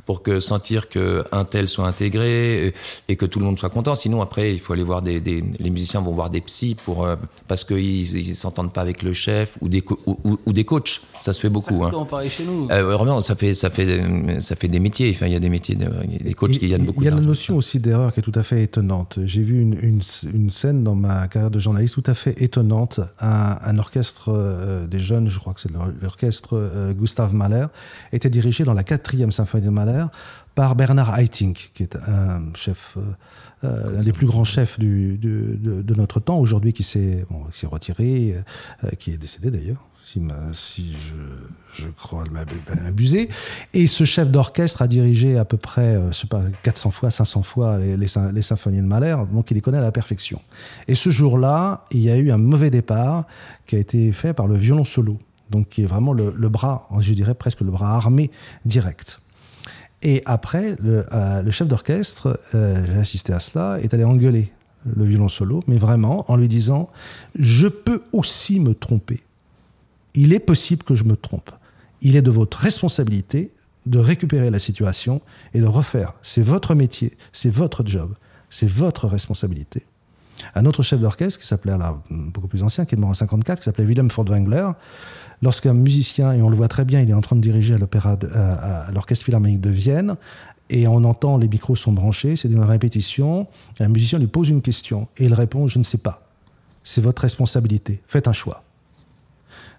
pour 0.07 0.23
que 0.23 0.41
sentir 0.41 0.89
que 0.89 1.25
un 1.33 1.45
tel 1.45 1.69
soit 1.69 1.87
intégré 1.87 2.69
et, 2.69 2.75
et 3.09 3.17
que 3.17 3.27
tout 3.27 3.39
le 3.41 3.45
monde 3.45 3.59
soit 3.59 3.71
content. 3.71 3.95
Sinon 3.95 4.23
après 4.23 4.53
il 4.55 4.61
faut 4.61 4.73
aller 4.73 4.83
voir 4.85 5.03
des, 5.03 5.21
des 5.21 5.45
les 5.59 5.71
musiciens 5.71 6.01
vont 6.01 6.13
voir 6.13 6.31
des 6.31 6.41
psys 6.41 6.77
pour 6.85 7.05
euh, 7.05 7.17
parce 7.49 7.65
qu'ils 7.65 8.17
ils 8.17 8.37
s'entendent 8.37 8.73
pas 8.73 8.81
avec 8.83 9.03
le 9.03 9.13
chef 9.13 9.59
ou 9.61 9.69
des 9.69 9.83
ou, 10.07 10.17
ou- 10.25 10.39
ou 10.47 10.53
des 10.53 10.65
coachs. 10.65 11.01
Ça 11.21 11.33
se 11.33 11.41
fait 11.41 11.49
beaucoup. 11.49 11.85
Hein. 11.85 11.91
pareil 12.09 12.31
chez 12.31 12.45
nous? 12.45 12.69
Euh, 12.71 12.83
vraiment 12.97 13.21
ça 13.21 13.35
fait 13.35 13.53
ça 13.55 13.69
fait 13.71 14.41
ça 14.41 14.55
fait 14.57 14.69
des 14.69 14.79
métiers. 14.81 15.11
Enfin 15.15 15.27
il 15.27 15.33
y 15.33 15.37
a 15.37 15.41
des 15.41 15.49
métiers 15.49 15.75
de- 15.75 15.91
il 16.05 16.13
y 16.13 16.17
a 16.17 16.19
des 16.21 16.35
coachs 16.35 16.55
Et 16.55 16.59
qui 16.59 16.69
gagnent 16.69 16.85
beaucoup 16.87 17.03
Il 17.03 17.05
y 17.05 17.09
a 17.09 17.15
la 17.15 17.21
notion 17.21 17.57
aussi 17.57 17.81
d'erreur 17.81 18.13
qui 18.13 18.21
est 18.21 18.23
tout 18.23 18.33
à 18.35 18.43
fait 18.45 18.63
étonnante. 18.63 19.19
J'ai 19.25 19.43
vu 19.43 19.61
une, 19.61 19.75
une, 19.83 20.01
une 20.33 20.51
scène 20.51 20.85
dans 20.85 20.95
ma 20.95 21.27
carrière 21.29 21.51
de 21.51 21.59
journaliste 21.59 21.95
tout 21.95 22.09
à 22.11 22.15
fait 22.15 22.41
étonnante. 22.43 23.01
Un, 23.21 23.59
un 23.65 23.79
orchestre 23.79 24.29
euh, 24.33 24.87
des 24.87 25.01
jeunes, 25.01 25.27
je 25.29 25.39
crois 25.41 25.53
que 25.55 25.61
c'est 25.61 25.73
l'or- 25.73 25.91
l'orchestre 26.01 26.51
euh, 26.57 26.93
Gustave 26.93 27.35
Mahler, 27.35 27.67
était 28.13 28.31
dirigé 28.31 28.63
dans 28.65 28.73
la 28.75 28.85
quatrième 28.85 29.33
symphonie 29.33 29.65
de 29.65 29.71
Mahler 29.71 29.96
par 30.55 30.75
Bernard 30.75 31.19
Haitink, 31.19 31.71
qui 31.75 31.83
est 31.83 31.97
un 31.97 32.43
chef, 32.55 32.97
euh, 32.97 33.03
euh, 33.65 34.03
des 34.03 34.13
plus 34.13 34.27
grands 34.27 34.45
chefs 34.45 34.79
de, 34.79 35.95
notre 35.97 36.19
temps, 36.19 36.39
aujourd'hui 36.39 36.73
qui 36.73 36.83
s'est 36.83 37.27
bon, 37.31 37.43
retiré, 37.69 38.37
euh, 38.85 38.91
qui 38.99 39.13
est 39.13 39.19
décédé 39.19 39.51
d'ailleurs. 39.51 39.85
si, 40.03 40.23
si 40.53 40.95
je, 41.75 41.89
crois 41.89 42.25
m'abuser. 42.83 43.29
Et 43.75 43.87
ce 43.87 44.05
chef 44.05 44.31
d'orchestre 44.31 44.81
a 44.81 44.89
dirigé 44.89 45.37
à 45.37 45.45
peu 45.45 45.59
près, 45.59 45.97
euh, 45.97 46.11
je 46.11 46.27
pas, 46.27 46.41
400 46.63 46.91
fois, 46.91 47.11
500 47.11 47.43
fois 47.43 47.79
les, 47.79 47.99
les, 47.99 48.07
sym- 48.07 48.33
les 48.33 48.43
symphonies 48.43 48.79
de 48.81 48.87
Mahler, 48.87 49.17
donc 49.31 49.51
il 49.51 49.55
les 49.55 49.61
connaît 49.61 49.79
à 49.79 49.83
la 49.83 49.93
perfection. 49.93 50.41
Et 50.89 50.95
ce 50.95 51.11
jour-là, 51.11 51.85
il 51.91 52.01
y 52.01 52.11
a 52.11 52.17
eu 52.17 52.31
un 52.31 52.39
mauvais 52.39 52.71
départ 52.71 53.25
qui 53.67 53.77
a 53.77 53.79
été 53.79 54.11
fait 54.13 54.33
par 54.33 54.47
le 54.47 54.57
violon 54.57 54.85
solo, 54.85 55.19
donc 55.51 55.69
qui 55.69 55.83
est 55.83 55.87
vraiment 55.87 56.15
le 56.15 56.49
bras, 56.49 56.89
je 56.99 57.13
dirais 57.13 57.35
presque 57.35 57.61
le 57.61 57.71
bras 57.71 57.95
armé 57.95 58.31
direct. 58.65 59.21
Et 60.03 60.23
après, 60.27 60.77
le, 60.83 61.07
euh, 61.13 61.51
chef 61.51 61.69
d'orchestre, 61.69 62.41
euh, 62.55 62.85
j'ai 62.87 62.99
assisté 62.99 63.33
à 63.33 63.41
cela, 63.41 63.79
est 63.81 63.95
allé 63.95 64.05
engueuler 64.05 64.53
le 64.85 65.05
violon 65.05 65.29
solo, 65.29 65.63
mais 65.67 65.79
vraiment 65.79 66.31
en 66.31 66.37
lui 66.37 66.49
disant 66.49 66.91
Je 67.35 67.67
peux 67.67 68.03
aussi 68.13 68.61
me 68.61 68.75
tromper. 68.75 69.21
Il 70.15 70.33
est 70.33 70.41
possible 70.41 70.83
que 70.83 70.95
je 70.95 71.05
me 71.05 71.17
trompe. 71.17 71.51
Il 72.03 72.17
est 72.17 72.23
de 72.23 72.31
votre 72.31 72.59
responsabilité 72.59 73.53
de 73.87 73.99
récupérer 73.99 74.51
la 74.51 74.59
situation 74.59 75.23
et 75.55 75.61
de 75.61 75.67
refaire. 75.67 76.15
C'est 76.23 76.43
votre 76.43 76.75
métier, 76.75 77.17
c'est 77.33 77.51
votre 77.51 77.87
job, 77.87 78.15
c'est 78.51 78.69
votre 78.69 79.07
responsabilité. 79.07 79.85
Un 80.55 80.67
autre 80.67 80.83
chef 80.83 81.01
d'orchestre 81.01 81.41
qui 81.41 81.47
s'appelait, 81.47 81.77
là, 81.77 81.97
beaucoup 82.11 82.49
plus 82.49 82.63
ancien, 82.63 82.85
qui 82.85 82.95
est 82.95 82.99
mort 82.99 83.11
en 83.11 83.15
54, 83.15 83.59
qui 83.59 83.65
s'appelait 83.65 83.85
Willem 83.85 84.11
Furtwängler, 84.11 84.71
lorsqu'un 85.43 85.73
musicien, 85.73 86.33
et 86.33 86.43
on 86.43 86.49
le 86.49 86.57
voit 86.57 86.69
très 86.69 86.85
bien, 86.85 87.01
il 87.01 87.11
est 87.11 87.15
en 87.15 87.21
train 87.21 87.37
de 87.37 87.41
diriger 87.41 87.75
à 87.75 87.79
l'opéra, 87.79 88.19
à, 88.35 88.91
l'orchestre 88.93 89.25
philharmonique 89.25 89.61
de 89.61 89.71
Vienne, 89.71 90.17
et 90.69 90.89
on 90.89 91.05
entend 91.05 91.37
les 91.37 91.49
micros 91.49 91.77
sont 91.77 91.93
branchés, 91.93 92.37
c'est 92.37 92.49
une 92.49 92.65
répétition, 92.65 93.47
un 93.79 93.89
musicien 93.89 94.19
lui 94.19 94.27
pose 94.27 94.49
une 94.49 94.63
question, 94.63 95.09
et 95.17 95.27
il 95.27 95.35
répond 95.35 95.67
Je 95.67 95.79
ne 95.79 95.85
sais 95.85 95.99
pas. 95.99 96.23
C'est 96.83 97.01
votre 97.01 97.23
responsabilité. 97.23 98.03
Faites 98.07 98.29
un 98.29 98.33
choix. 98.33 98.63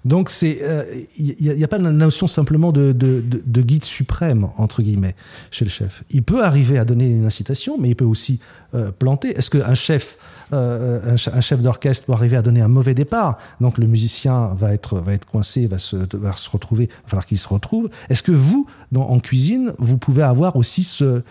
Donc, 0.07 0.29
c'est, 0.29 0.59
euh, 0.61 0.85
il 1.17 1.35
n'y 1.39 1.63
a, 1.63 1.67
pas 1.67 1.77
la 1.77 1.91
notion 1.91 2.27
simplement 2.27 2.71
de, 2.71 2.93
de- 2.93 3.19
de- 3.21 3.43
de 3.45 3.61
guide 3.61 3.83
suprême, 3.83 4.47
entre 4.57 4.81
guillemets, 4.81 5.15
chez 5.51 5.65
le 5.65 5.69
chef. 5.69 6.03
Il 6.09 6.23
peut 6.23 6.43
arriver 6.45 6.77
à 6.79 6.85
donner 6.85 7.09
une 7.09 7.25
incitation, 7.25 7.77
mais 7.77 7.89
il 7.89 7.95
peut 7.95 8.05
aussi 8.05 8.39
euh, 8.73 8.91
planter. 8.91 9.37
Est-ce 9.37 9.49
qu'un 9.49 9.73
chef, 9.73 10.17
euh, 10.53 11.13
un, 11.13 11.17
ch- 11.17 11.35
un 11.35 11.41
chef 11.41 11.61
d'orchestre 11.61 12.05
peut 12.05 12.13
arriver 12.13 12.37
à 12.37 12.41
donner 12.41 12.61
un 12.61 12.69
mauvais 12.69 12.93
départ? 12.93 13.37
Donc, 13.59 13.77
le 13.77 13.85
musicien 13.85 14.53
va 14.55 14.73
être, 14.73 14.97
va 14.99 15.11
être 15.13 15.25
coincé, 15.25 15.67
va 15.67 15.77
se, 15.77 15.97
va 16.15 16.31
se 16.31 16.49
retrouver, 16.49 16.87
falloir 17.05 17.25
qu'il 17.25 17.37
se 17.37 17.47
retrouve. 17.49 17.89
Est-ce 18.09 18.23
que 18.23 18.31
vous, 18.31 18.65
en 18.95 19.19
cuisine, 19.19 19.73
vous 19.77 19.97
pouvez 19.97 20.23
avoir 20.23 20.55
aussi 20.55 20.83
ce, 20.83 21.21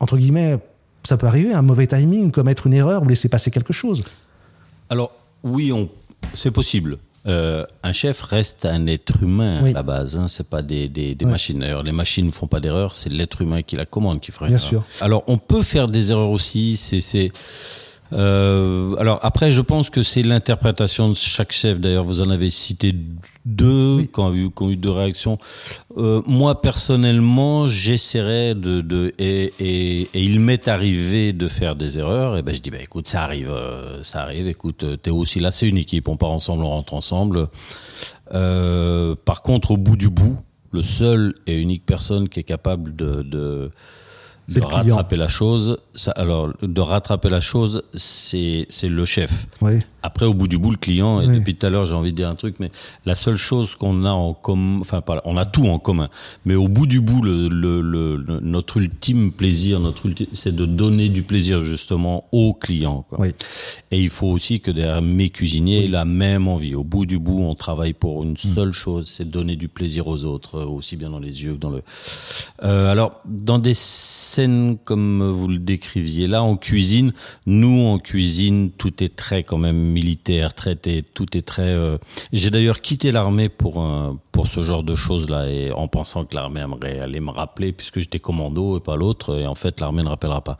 entre 0.00 0.16
guillemets, 0.16 0.58
ça 1.04 1.18
peut 1.18 1.26
arriver, 1.26 1.52
un 1.52 1.62
mauvais 1.62 1.86
timing, 1.86 2.30
commettre 2.30 2.66
une 2.66 2.74
erreur 2.74 3.02
ou 3.02 3.08
laisser 3.08 3.28
passer 3.28 3.50
quelque 3.50 3.74
chose? 3.74 4.02
Alors, 4.88 5.12
oui, 5.42 5.70
c'est 6.32 6.50
possible. 6.50 6.96
Euh, 7.26 7.64
un 7.82 7.92
chef 7.92 8.22
reste 8.22 8.66
un 8.66 8.86
être 8.86 9.22
humain 9.22 9.60
Oui. 9.62 9.70
à 9.70 9.74
la 9.74 9.82
base, 9.82 10.16
hein, 10.16 10.28
c'est 10.28 10.48
pas 10.48 10.62
des, 10.62 10.88
des, 10.88 11.14
des 11.16 11.24
Ouais. 11.24 11.30
machines. 11.32 11.58
D'ailleurs, 11.58 11.82
les 11.82 11.90
machines 11.92 12.26
ne 12.26 12.30
font 12.30 12.46
pas 12.46 12.60
d'erreur, 12.60 12.94
c'est 12.94 13.10
l'être 13.10 13.42
humain 13.42 13.62
qui 13.62 13.74
la 13.74 13.84
commande 13.84 14.20
qui 14.20 14.30
fera 14.30 14.46
une 14.46 14.54
Bien 14.54 14.58
erreur. 14.64 14.68
sûr. 14.68 14.84
Alors, 15.04 15.24
on 15.26 15.36
peut 15.38 15.62
faire 15.62 15.88
des 15.88 16.12
erreurs 16.12 16.30
aussi. 16.30 16.76
C'est, 16.76 17.00
c'est. 17.00 17.32
Euh, 18.12 18.94
alors 18.96 19.18
après, 19.22 19.50
je 19.52 19.60
pense 19.60 19.90
que 19.90 20.02
c'est 20.02 20.22
l'interprétation 20.22 21.08
de 21.08 21.14
chaque 21.14 21.52
chef. 21.52 21.80
D'ailleurs, 21.80 22.04
vous 22.04 22.20
en 22.20 22.30
avez 22.30 22.50
cité 22.50 22.94
deux 23.44 23.96
Oui. 23.96 24.08
qui, 24.12 24.20
ont 24.20 24.32
eu, 24.34 24.50
qui 24.50 24.62
ont 24.62 24.70
eu 24.70 24.76
deux 24.76 24.90
réactions. 24.90 25.38
Euh, 25.96 26.22
moi 26.26 26.60
personnellement, 26.60 27.68
j'essaierais 27.68 28.54
de, 28.54 28.80
de 28.80 29.12
et, 29.18 29.52
et, 29.60 30.02
et 30.14 30.22
il 30.22 30.40
m'est 30.40 30.68
arrivé 30.68 31.32
de 31.32 31.48
faire 31.48 31.76
des 31.76 31.98
erreurs. 31.98 32.36
Et 32.36 32.42
ben 32.42 32.54
je 32.54 32.60
dis, 32.60 32.70
bah 32.70 32.78
écoute, 32.82 33.08
ça 33.08 33.22
arrive, 33.22 33.50
euh, 33.50 34.02
ça 34.02 34.22
arrive. 34.22 34.46
Écoute, 34.48 34.84
euh, 34.84 34.96
t'es 34.96 35.10
aussi 35.10 35.38
là, 35.40 35.50
c'est 35.50 35.68
une 35.68 35.78
équipe. 35.78 36.08
On 36.08 36.16
part 36.16 36.30
ensemble, 36.32 36.64
on 36.64 36.68
rentre 36.70 36.94
ensemble. 36.94 37.48
Euh, 38.34 39.14
par 39.24 39.42
contre, 39.42 39.72
au 39.72 39.76
bout 39.76 39.96
du 39.96 40.10
bout, 40.10 40.36
le 40.72 40.82
seul 40.82 41.34
et 41.46 41.56
unique 41.58 41.86
personne 41.86 42.28
qui 42.28 42.40
est 42.40 42.44
capable 42.44 42.94
de, 42.96 43.22
de, 43.22 43.70
de 44.48 44.60
client. 44.60 44.68
rattraper 44.68 45.16
la 45.16 45.28
chose, 45.28 45.78
ça, 45.96 46.12
alors 46.12 46.52
de 46.62 46.80
rattraper 46.80 47.28
la 47.28 47.40
chose, 47.40 47.82
c'est 47.94 48.66
le 48.84 49.04
chef. 49.04 49.46
Oui. 49.60 49.78
Après, 50.02 50.24
au 50.24 50.34
bout 50.34 50.46
du 50.46 50.56
bout, 50.56 50.70
le 50.70 50.76
client, 50.76 51.20
et 51.20 51.26
Oui. 51.26 51.38
depuis 51.38 51.56
tout 51.56 51.66
à 51.66 51.70
l'heure, 51.70 51.84
j'ai 51.84 51.94
envie 51.94 52.12
de 52.12 52.16
dire 52.16 52.28
un 52.28 52.36
truc, 52.36 52.56
mais 52.60 52.68
la 53.06 53.16
seule 53.16 53.36
chose 53.36 53.74
qu'on 53.74 54.04
a 54.04 54.10
en 54.10 54.34
commun, 54.34 54.78
enfin, 54.80 55.02
on 55.24 55.36
a 55.36 55.44
tout 55.44 55.66
en 55.66 55.80
commun, 55.80 56.08
mais 56.44 56.54
au 56.54 56.68
bout 56.68 56.86
du 56.86 57.00
bout, 57.00 57.22
le, 57.22 57.48
le, 57.48 57.80
le- 57.80 58.14
le- 58.16 58.38
notre 58.40 58.76
ultime 58.76 59.32
plaisir, 59.32 59.80
notre 59.80 60.08
c'est 60.32 60.54
de 60.54 60.64
donner 60.64 61.08
du 61.08 61.22
plaisir 61.22 61.60
justement 61.60 62.22
au 62.30 62.54
client. 62.54 63.04
Quoi. 63.08 63.18
Oui. 63.20 63.28
Et 63.90 64.00
il 64.00 64.08
faut 64.10 64.28
aussi 64.28 64.60
que 64.60 64.70
derrière 64.70 65.02
mes 65.02 65.28
cuisiniers 65.30 65.86
aient 65.86 65.88
la 65.88 66.04
même 66.04 66.46
envie. 66.46 66.76
Au 66.76 66.84
bout 66.84 67.04
du 67.06 67.18
bout, 67.18 67.40
on 67.40 67.54
travaille 67.56 67.92
pour 67.94 68.22
une 68.22 68.32
Mm. 68.34 68.54
seule 68.54 68.72
chose, 68.72 69.08
c'est 69.08 69.28
donner 69.28 69.56
du 69.56 69.66
plaisir 69.68 70.06
aux 70.06 70.24
autres, 70.24 70.58
euh, 70.60 70.66
aussi 70.66 70.94
bien 70.96 71.10
dans 71.10 71.18
les 71.18 71.42
yeux 71.42 71.54
que 71.54 71.60
dans 71.60 71.70
le. 71.70 71.82
Euh, 72.62 72.92
alors, 72.92 73.20
dans 73.24 73.58
des 73.58 73.74
scènes 73.74 74.76
comme 74.84 75.28
vous 75.30 75.48
le 75.48 75.58
décriviez 75.86 76.26
là, 76.26 76.42
en 76.42 76.56
cuisine, 76.56 77.12
nous 77.46 77.82
en 77.86 77.98
cuisine, 77.98 78.70
tout 78.70 79.02
est 79.02 79.14
très 79.14 79.42
quand 79.44 79.58
même 79.58 79.76
militaire, 79.76 80.52
traité, 80.54 81.02
tout 81.14 81.36
est 81.36 81.42
très. 81.42 81.62
euh, 81.62 81.96
J'ai 82.32 82.50
d'ailleurs 82.50 82.80
quitté 82.80 83.12
l'armée 83.12 83.48
pour 83.48 83.80
un, 83.80 84.18
pour 84.32 84.48
ce 84.48 84.62
genre 84.64 84.82
de 84.82 84.94
choses 84.94 85.30
là, 85.30 85.48
et 85.48 85.70
en 85.72 85.86
pensant 85.88 86.24
que 86.24 86.34
l'armée 86.34 86.60
aimerait 86.60 86.98
aller 86.98 87.20
me 87.20 87.30
rappeler, 87.30 87.72
puisque 87.72 88.00
j'étais 88.00 88.18
commando 88.18 88.76
et 88.76 88.80
pas 88.80 88.96
l'autre, 88.96 89.38
et 89.38 89.46
en 89.46 89.54
fait 89.54 89.80
l'armée 89.80 90.02
ne 90.02 90.08
rappellera 90.08 90.42
pas. 90.42 90.58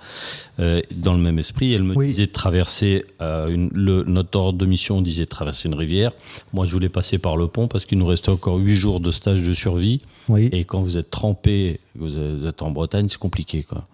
Euh, 0.61 0.81
dans 0.95 1.13
le 1.13 1.21
même 1.21 1.39
esprit, 1.39 1.73
elle 1.73 1.83
me 1.83 1.95
Oui. 1.97 2.07
disait 2.09 2.27
de 2.27 2.33
traverser 2.33 3.05
euh, 3.21 3.49
une, 3.49 3.71
le, 3.73 4.05
notre 4.05 4.39
ordre 4.39 4.59
de 4.59 4.67
mission 4.67 5.01
disait 5.03 5.25
de 5.25 5.29
traverser 5.29 5.69
une 5.69 5.75
rivière. 5.75 6.13
Moi, 6.53 6.67
je 6.67 6.73
voulais 6.73 6.89
passer 6.89 7.19
par 7.19 7.37
le 7.37 7.49
pont 7.49 7.67
parce 7.69 7.85
qu'il 7.85 7.99
nous 7.99 8.07
restait 8.07 8.31
encore 8.31 8.57
huit 8.57 8.75
jours 8.75 9.01
de 9.01 9.11
stage 9.11 9.43
de 9.43 9.55
survie. 9.55 10.01
Oui. 10.29 10.49
Et 10.53 10.65
quand 10.65 10.81
vous 10.83 10.97
êtes 10.97 11.11
trempé, 11.11 11.81
vous 11.97 12.17
êtes 12.47 12.63
en 12.63 12.71
Bretagne, 12.71 13.09
c'est 13.09 13.19
compliqué, 13.19 13.63
quoi. 13.63 13.85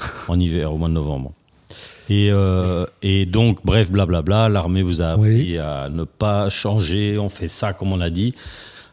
En 0.28 0.38
hiver, 0.38 0.72
au 0.72 0.76
mois 0.78 0.88
de 0.88 0.94
novembre. 0.94 1.32
Et, 2.10 2.30
euh, 2.32 2.86
et 3.02 3.26
donc, 3.26 3.58
bref, 3.64 3.90
blablabla, 3.90 4.48
l'armée 4.48 4.82
vous 4.82 5.02
a 5.02 5.08
appris 5.10 5.28
Oui. 5.52 5.58
à 5.58 5.88
ne 5.90 6.04
pas 6.04 6.48
changer, 6.48 7.18
on 7.18 7.28
fait 7.28 7.48
ça 7.48 7.72
comme 7.74 7.92
on 7.92 8.00
a 8.00 8.08
dit. 8.10 8.34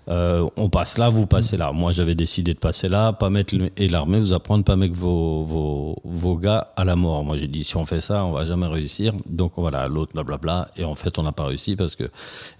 Euh, 0.07 0.47
on 0.55 0.69
passe 0.69 0.97
là, 0.99 1.09
vous 1.09 1.25
passez 1.25 1.57
là. 1.57 1.71
Moi, 1.71 1.91
j'avais 1.91 2.13
décidé 2.13 2.53
de 2.53 2.59
passer 2.59 2.87
là, 2.89 3.11
pas 3.13 3.29
mettre 3.31 3.55
le- 3.55 3.71
et 3.77 3.87
l'armée 3.87 4.19
vous 4.19 4.33
apprend 4.33 4.57
de 4.59 4.63
pas 4.63 4.75
mettre 4.75 4.93
vos, 4.93 5.43
vos, 5.45 5.95
vos 6.03 6.35
gars 6.35 6.71
à 6.75 6.83
la 6.83 6.95
mort. 6.95 7.23
Moi, 7.23 7.37
j'ai 7.37 7.47
dit 7.47 7.63
si 7.63 7.75
on 7.75 7.85
fait 7.87 8.01
ça, 8.01 8.23
on 8.23 8.31
va 8.33 8.45
jamais 8.45 8.67
réussir. 8.67 9.13
Donc, 9.27 9.57
on 9.57 9.63
va 9.63 9.71
là, 9.71 9.79
à 9.83 9.87
l'autre, 9.87 10.11
blablabla. 10.13 10.67
Et 10.77 10.83
en 10.83 10.93
fait, 10.93 11.17
on 11.17 11.23
n'a 11.23 11.31
pas 11.31 11.45
réussi 11.45 11.75
parce 11.75 11.95
que. 11.95 12.03
Et 12.03 12.09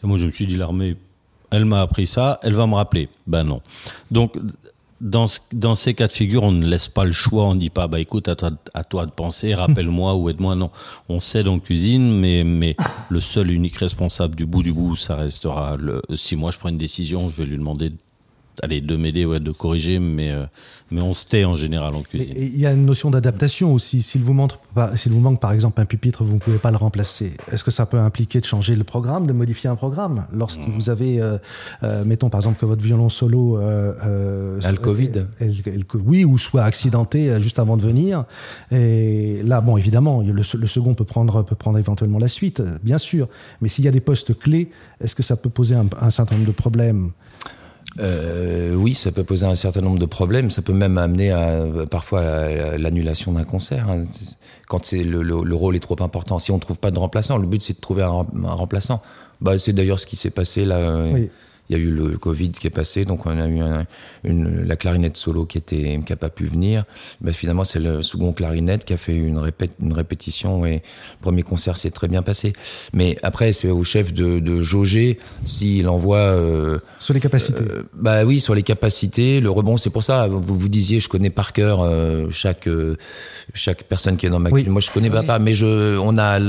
moi, 0.03 0.17
je 0.17 0.25
me 0.25 0.31
suis 0.31 0.47
dit 0.47 0.57
l'armée, 0.57 0.95
elle 1.51 1.65
m'a 1.65 1.81
appris 1.81 2.07
ça, 2.07 2.39
elle 2.41 2.53
va 2.55 2.65
me 2.65 2.73
rappeler. 2.75 3.09
Ben 3.27 3.43
non. 3.43 3.61
Donc, 4.09 4.35
dans, 5.05 5.27
ce- 5.27 5.39
dans 5.53 5.75
ces 5.75 5.93
cas 5.93 6.07
de 6.07 6.13
figure, 6.13 6.43
on 6.43 6.51
ne 6.51 6.65
laisse 6.65 6.87
pas 6.89 7.05
le 7.05 7.11
choix, 7.11 7.43
on 7.45 7.53
ne 7.53 7.59
dit 7.59 7.69
pas, 7.69 7.87
bah 7.87 7.99
écoute, 7.99 8.27
à 8.27 8.35
toi, 8.35 8.49
à 8.73 8.83
toi 8.83 9.05
de 9.05 9.11
penser, 9.11 9.53
rappelle-moi 9.53 10.15
ou 10.15 10.29
aide-moi. 10.29 10.55
Non, 10.55 10.71
on 11.09 11.19
s'aide 11.19 11.47
en 11.47 11.59
cuisine, 11.59 12.19
mais, 12.19 12.43
mais 12.43 12.75
le 13.09 13.19
seul 13.19 13.51
unique 13.51 13.77
responsable 13.77 14.35
du 14.35 14.45
bout 14.47 14.63
du 14.63 14.73
bout, 14.73 14.95
ça 14.95 15.15
restera. 15.15 15.77
Le, 15.77 16.01
si 16.15 16.35
moi 16.35 16.49
je 16.51 16.57
prends 16.57 16.69
une 16.69 16.79
décision, 16.79 17.29
je 17.29 17.37
vais 17.37 17.45
lui 17.45 17.57
demander 17.57 17.91
allez, 18.61 18.81
de 18.81 18.95
m'aider, 18.95 19.25
ouais, 19.25 19.39
de 19.39 19.51
corriger, 19.51 19.99
mais, 19.99 20.31
euh, 20.31 20.45
mais 20.91 21.01
on 21.01 21.13
se 21.13 21.25
tait 21.27 21.45
en 21.45 21.55
général 21.55 21.95
en 21.95 22.01
cuisine. 22.01 22.33
Il 22.37 22.59
y 22.59 22.65
a 22.65 22.71
une 22.71 22.85
notion 22.85 23.09
d'adaptation 23.09 23.73
aussi. 23.73 24.01
S'il 24.01 24.21
vous, 24.23 24.33
montre 24.33 24.59
pas- 24.73 24.95
s'il 24.97 25.11
vous 25.11 25.19
manque 25.19 25.39
par 25.39 25.51
exemple 25.51 25.81
un 25.81 25.85
pupitre, 25.85 26.23
vous 26.23 26.35
ne 26.35 26.39
pouvez 26.39 26.57
pas 26.57 26.71
le 26.71 26.77
remplacer. 26.77 27.33
Est-ce 27.51 27.63
que 27.63 27.71
ça 27.71 27.85
peut 27.85 27.99
impliquer 27.99 28.39
de 28.39 28.45
changer 28.45 28.75
le 28.75 28.83
programme, 28.83 29.27
de 29.27 29.33
modifier 29.33 29.69
un 29.69 29.75
programme 29.75 30.25
Lorsque 30.33 30.61
vous 30.61 30.89
avez, 30.89 31.19
euh, 31.21 31.37
euh, 31.83 32.03
mettons 32.05 32.29
par 32.29 32.39
exemple 32.39 32.59
que 32.59 32.65
votre 32.65 32.83
violon 32.83 33.09
solo. 33.09 33.57
Euh, 33.57 33.93
euh, 34.05 34.59
Ah, 34.63 34.71
le 34.71 34.77
Covid. 34.77 35.11
euh, 35.15 35.25
euh, 35.41 35.77
oui, 36.05 36.25
ou 36.25 36.37
soit 36.37 36.63
accidenté 36.63 37.41
juste 37.41 37.59
avant 37.59 37.77
de 37.77 37.81
venir. 37.81 38.25
Et 38.71 39.41
là, 39.43 39.61
bon, 39.61 39.77
évidemment, 39.77 40.21
le, 40.21 40.31
le 40.33 40.67
second 40.67 40.93
peut 40.93 41.03
prendre, 41.05 41.43
peut 41.43 41.55
prendre 41.55 41.77
éventuellement 41.79 42.19
la 42.19 42.27
suite, 42.27 42.61
bien 42.83 42.97
sûr. 42.97 43.27
Mais 43.61 43.67
s'il 43.69 43.85
y 43.85 43.87
a 43.87 43.91
des 43.91 44.01
postes 44.01 44.37
clés, 44.37 44.69
est-ce 45.01 45.15
que 45.15 45.23
ça 45.23 45.35
peut 45.35 45.49
poser 45.49 45.75
un, 45.75 45.87
un 46.01 46.09
certain 46.09 46.35
nombre 46.35 46.47
de 46.47 46.51
problèmes? 46.53 47.11
Euh, 47.99 48.73
oui, 48.75 48.93
ça 48.93 49.11
peut 49.11 49.23
poser 49.23 49.45
un 49.45 49.55
certain 49.55 49.81
nombre 49.81 49.99
de 49.99 50.05
problèmes. 50.05 50.49
Ça 50.49 50.61
peut 50.61 50.73
même 50.73 50.97
amener 50.97 51.31
à, 51.31 51.63
parfois 51.89 52.21
à 52.21 52.77
l'annulation 52.77 53.31
d'un 53.31 53.43
concert. 53.43 53.89
hein. 53.89 54.03
Quand 54.67 54.83
c'est 54.85 55.03
le, 55.03 55.21
le- 55.21 55.43
le 55.43 55.55
rôle 55.55 55.75
est 55.75 55.79
trop 55.79 55.95
important. 56.01 56.39
Si 56.39 56.51
on 56.51 56.59
trouve 56.59 56.77
pas 56.77 56.91
de 56.91 56.99
remplaçant, 56.99 57.37
le 57.37 57.47
but 57.47 57.61
c'est 57.61 57.73
de 57.75 57.81
trouver 57.81 58.03
un, 58.03 58.25
un 58.45 58.53
remplaçant. 58.53 59.01
Bah, 59.41 59.57
c'est 59.57 59.73
d'ailleurs 59.73 59.99
ce 59.99 60.07
qui 60.07 60.15
s'est 60.15 60.29
passé 60.31 60.65
là. 60.65 60.77
euh, 60.77 61.11
Oui. 61.13 61.29
Il 61.69 61.77
y 61.77 61.79
a 61.79 61.83
eu 61.83 61.89
le 61.89 62.17
Covid 62.17 62.51
qui 62.51 62.67
est 62.67 62.71
passé, 62.71 63.05
donc 63.05 63.25
on 63.25 63.31
a 63.39 63.47
eu 63.47 63.59
un- 63.59 63.85
une, 64.23 64.63
la 64.65 64.75
clarinette 64.75 65.17
solo 65.17 65.45
qui 65.45 65.57
était 65.57 65.99
qui 66.05 66.13
a 66.13 66.15
pas 66.15 66.29
pu 66.29 66.45
venir. 66.45 66.83
Bah, 67.21 67.33
finalement, 67.33 67.63
c'est 67.63 67.79
le 67.79 68.03
second 68.03 68.33
clarinette 68.33 68.85
qui 68.85 68.93
a 68.93 68.97
fait 68.97 69.15
une, 69.15 69.37
répét, 69.39 69.71
une 69.81 69.93
répétition 69.93 70.65
et 70.65 70.75
le 70.75 71.21
premier 71.21 71.41
concert 71.43 71.77
s'est 71.77 71.89
très 71.91 72.07
bien 72.07 72.21
passé. 72.21 72.53
Mais 72.93 73.17
après, 73.23 73.51
c'est 73.53 73.69
au 73.69 73.83
chef 73.83 74.13
de, 74.13 74.39
de 74.39 74.61
jauger 74.61 75.17
s'il 75.45 75.87
envoie. 75.89 76.17
Euh, 76.19 76.79
Sur 76.99 77.13
les 77.15 77.19
capacités. 77.19 77.63
euh, 77.63 77.83
bah 77.93 78.23
oui, 78.25 78.39
sur 78.39 78.53
les 78.53 78.63
capacités, 78.63 79.39
le 79.41 79.49
rebond, 79.49 79.77
c'est 79.77 79.89
pour 79.89 80.03
ça. 80.03 80.27
Vous 80.27 80.57
vous 80.59 80.69
disiez, 80.69 80.99
je 80.99 81.09
connais 81.09 81.29
par 81.31 81.51
cœur 81.53 81.81
euh, 81.81 82.27
chaque 82.31 82.67
euh, 82.67 82.95
chaque 83.53 83.83
personne 83.85 84.17
qui 84.17 84.25
est 84.25 84.29
dans 84.29 84.39
ma 84.39 84.49
Oui. 84.51 84.65
Moi, 84.67 84.81
je 84.81 84.91
connais 84.91 85.09
pas, 85.09 85.23
pas, 85.23 85.39
mais 85.39 85.53
je, 85.53 85.97
on 85.97 86.17
a, 86.17 86.39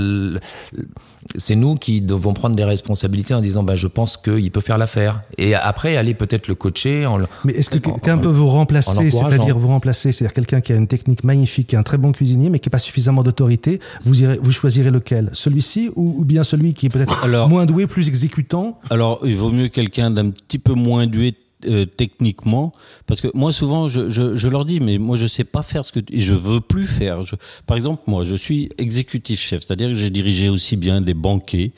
c'est 1.37 1.57
nous 1.57 1.75
qui 1.77 2.01
devons 2.01 2.35
prendre 2.35 2.57
des 2.57 2.65
responsabilités 2.65 3.35
en 3.35 3.41
disant, 3.41 3.63
bah, 3.63 3.77
je 3.77 3.87
pense 3.87 4.17
qu'il 4.17 4.51
peut 4.51 4.61
faire 4.61 4.79
l'affaire. 4.79 5.06
Faire. 5.07 5.23
Et 5.39 5.55
après, 5.55 5.97
aller 5.97 6.15
peut-être 6.15 6.49
le 6.49 6.55
coacher 6.55 7.07
en 7.07 7.17
le- 7.19 7.27
Mais 7.45 7.53
est-ce 7.55 7.71
que 7.71 7.79
quelqu'un 7.79 8.19
peut 8.19 8.29
vous 8.29 8.47
remplacer, 8.49 9.11
c'est-à-dire 9.11 9.59
vous 9.59 9.69
remplacer, 9.69 10.13
c'est-à-dire 10.13 10.35
quelqu'un 10.35 10.61
qui 10.61 10.73
a 10.73 10.77
une 10.77 10.87
technique 10.89 11.25
magnifique, 11.25 11.69
qui 11.69 11.75
est 11.75 11.79
un 11.79 11.83
très 11.83 11.99
bon 11.99 12.13
cuisinier, 12.13 12.51
mais 12.51 12.59
qui 12.59 12.69
n'a 12.69 12.73
pas 12.73 12.79
suffisamment 12.79 13.23
d'autorité, 13.23 13.81
vous, 14.05 14.23
irez, 14.23 14.39
vous 14.43 14.51
choisirez 14.51 14.91
lequel? 14.91 15.31
Celui-ci 15.33 15.91
ou, 15.97 16.15
ou 16.19 16.25
bien 16.25 16.43
celui 16.45 16.75
qui 16.75 16.87
est 16.87 16.91
peut-être 16.91 17.27
moins 17.49 17.67
doué, 17.67 17.87
plus 17.87 18.09
exécutant? 18.09 18.79
Alors, 18.91 19.21
il 19.25 19.37
vaut 19.37 19.51
mieux 19.51 19.69
quelqu'un 19.69 20.11
d'un 20.11 20.31
petit 20.31 20.59
peu 20.59 20.73
moins 20.75 21.07
doué 21.07 21.35
euh, 21.67 21.87
techniquement, 21.87 22.73
parce 23.07 23.21
que 23.23 23.29
moi 23.35 23.51
souvent 23.51 23.89
je, 23.89 24.11
je, 24.11 24.37
je 24.37 24.49
leur 24.49 24.67
dis, 24.67 24.79
mais 24.79 24.99
moi 24.99 25.17
je 25.17 25.27
sais 25.27 25.43
pas 25.43 25.63
faire 25.63 25.85
ce 25.87 25.91
que 25.93 26.01
et 26.13 26.21
je 26.21 26.35
veux 26.35 26.61
plus 26.61 26.87
faire. 26.87 27.23
Je- 27.23 27.35
par 27.67 27.77
exemple, 27.79 28.03
moi 28.07 28.25
je 28.25 28.37
suis 28.37 28.69
exécutif 28.77 29.41
chef, 29.41 29.63
c'est-à-dire 29.67 29.89
que 29.89 29.95
j'ai 29.95 30.11
dirigé 30.11 30.51
aussi 30.51 30.77
bien 30.77 31.01
des 31.01 31.15
banquets 31.15 31.73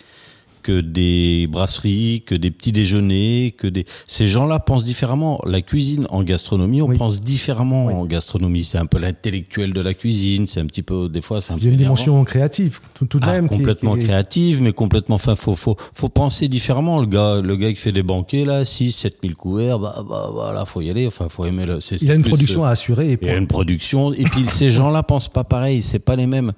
que 0.63 0.81
des 0.81 1.47
brasseries, 1.51 2.23
que 2.27 2.35
des 2.35 2.51
petits 2.51 2.73
déjeuners, 2.73 3.55
que 3.57 3.67
des. 3.67 3.85
Ces 4.07 4.27
gens-là 4.27 4.59
pensent 4.61 4.85
différemment. 4.85 5.41
La 5.47 5.61
cuisine 5.63 6.07
en 6.11 6.23
gastronomie, 6.23 6.83
on 6.83 6.89
Oui. 6.89 6.99
pense 6.99 7.21
différemment 7.21 7.87
Oui. 7.87 7.95
en 7.95 8.05
gastronomie. 8.07 8.65
C'est 8.65 8.79
un 8.79 8.87
peu 8.87 8.99
l'intellectuel 8.99 9.73
de 9.73 9.81
la 9.81 9.95
cuisine. 9.95 10.47
C'est 10.47 10.61
un 10.61 10.67
petit 10.67 10.83
peu, 10.83 11.09
des 11.09 11.21
fois, 11.21 11.41
c'est 11.41 11.53
un 11.53 11.57
Il 11.57 11.65
y 11.65 11.67
a 11.67 11.69
une 11.71 11.75
énervant. 11.75 11.95
dimension 11.95 12.25
créative, 12.25 12.81
tout, 12.95 13.07
tout 13.07 13.19
de 13.21 13.25
Ah, 13.27 13.33
même. 13.33 13.49
qui- 13.49 13.57
complètement 13.57 13.95
qui 13.97 14.03
est- 14.03 14.05
créative, 14.05 14.63
mais 14.63 14.73
complètement. 14.73 15.17
Enfin, 15.17 15.35
faut, 15.35 15.55
faut, 15.57 15.77
faut 15.95 16.09
penser 16.09 16.49
différemment. 16.49 17.01
Le 17.01 17.07
gars, 17.07 17.41
le 17.43 17.57
gars 17.57 17.71
qui 17.71 17.77
fait 17.81 17.93
des 17.93 18.03
banquets 18.03 18.45
là, 18.45 18.65
6, 18.65 18.93
7 18.93 19.19
000 19.23 19.35
couverts, 19.35 19.79
bah, 19.79 20.05
bah, 20.09 20.31
voilà, 20.33 20.65
faut 20.65 20.81
y 20.81 20.91
aller. 20.91 21.07
Enfin, 21.07 21.29
faut 21.29 21.45
aimer 21.47 21.67
le. 21.67 21.75
Il 21.75 21.77
a 21.77 21.81
c'est 21.81 22.15
une 22.15 22.23
plus, 22.23 22.31
production 22.31 22.65
euh, 22.65 22.69
à 22.69 22.71
assurer. 22.71 23.19
Il 23.21 23.27
y 23.27 23.31
a 23.31 23.37
une 23.37 23.47
production. 23.47 24.13
Et 24.13 24.25
puis 24.25 24.45
ces 24.49 24.71
gens-là 24.71 25.03
pensent 25.03 25.29
pas 25.29 25.45
pareil, 25.45 25.83
c'est 25.83 25.99
pas 25.99 26.17
les 26.17 26.27
mêmes. 26.27 26.53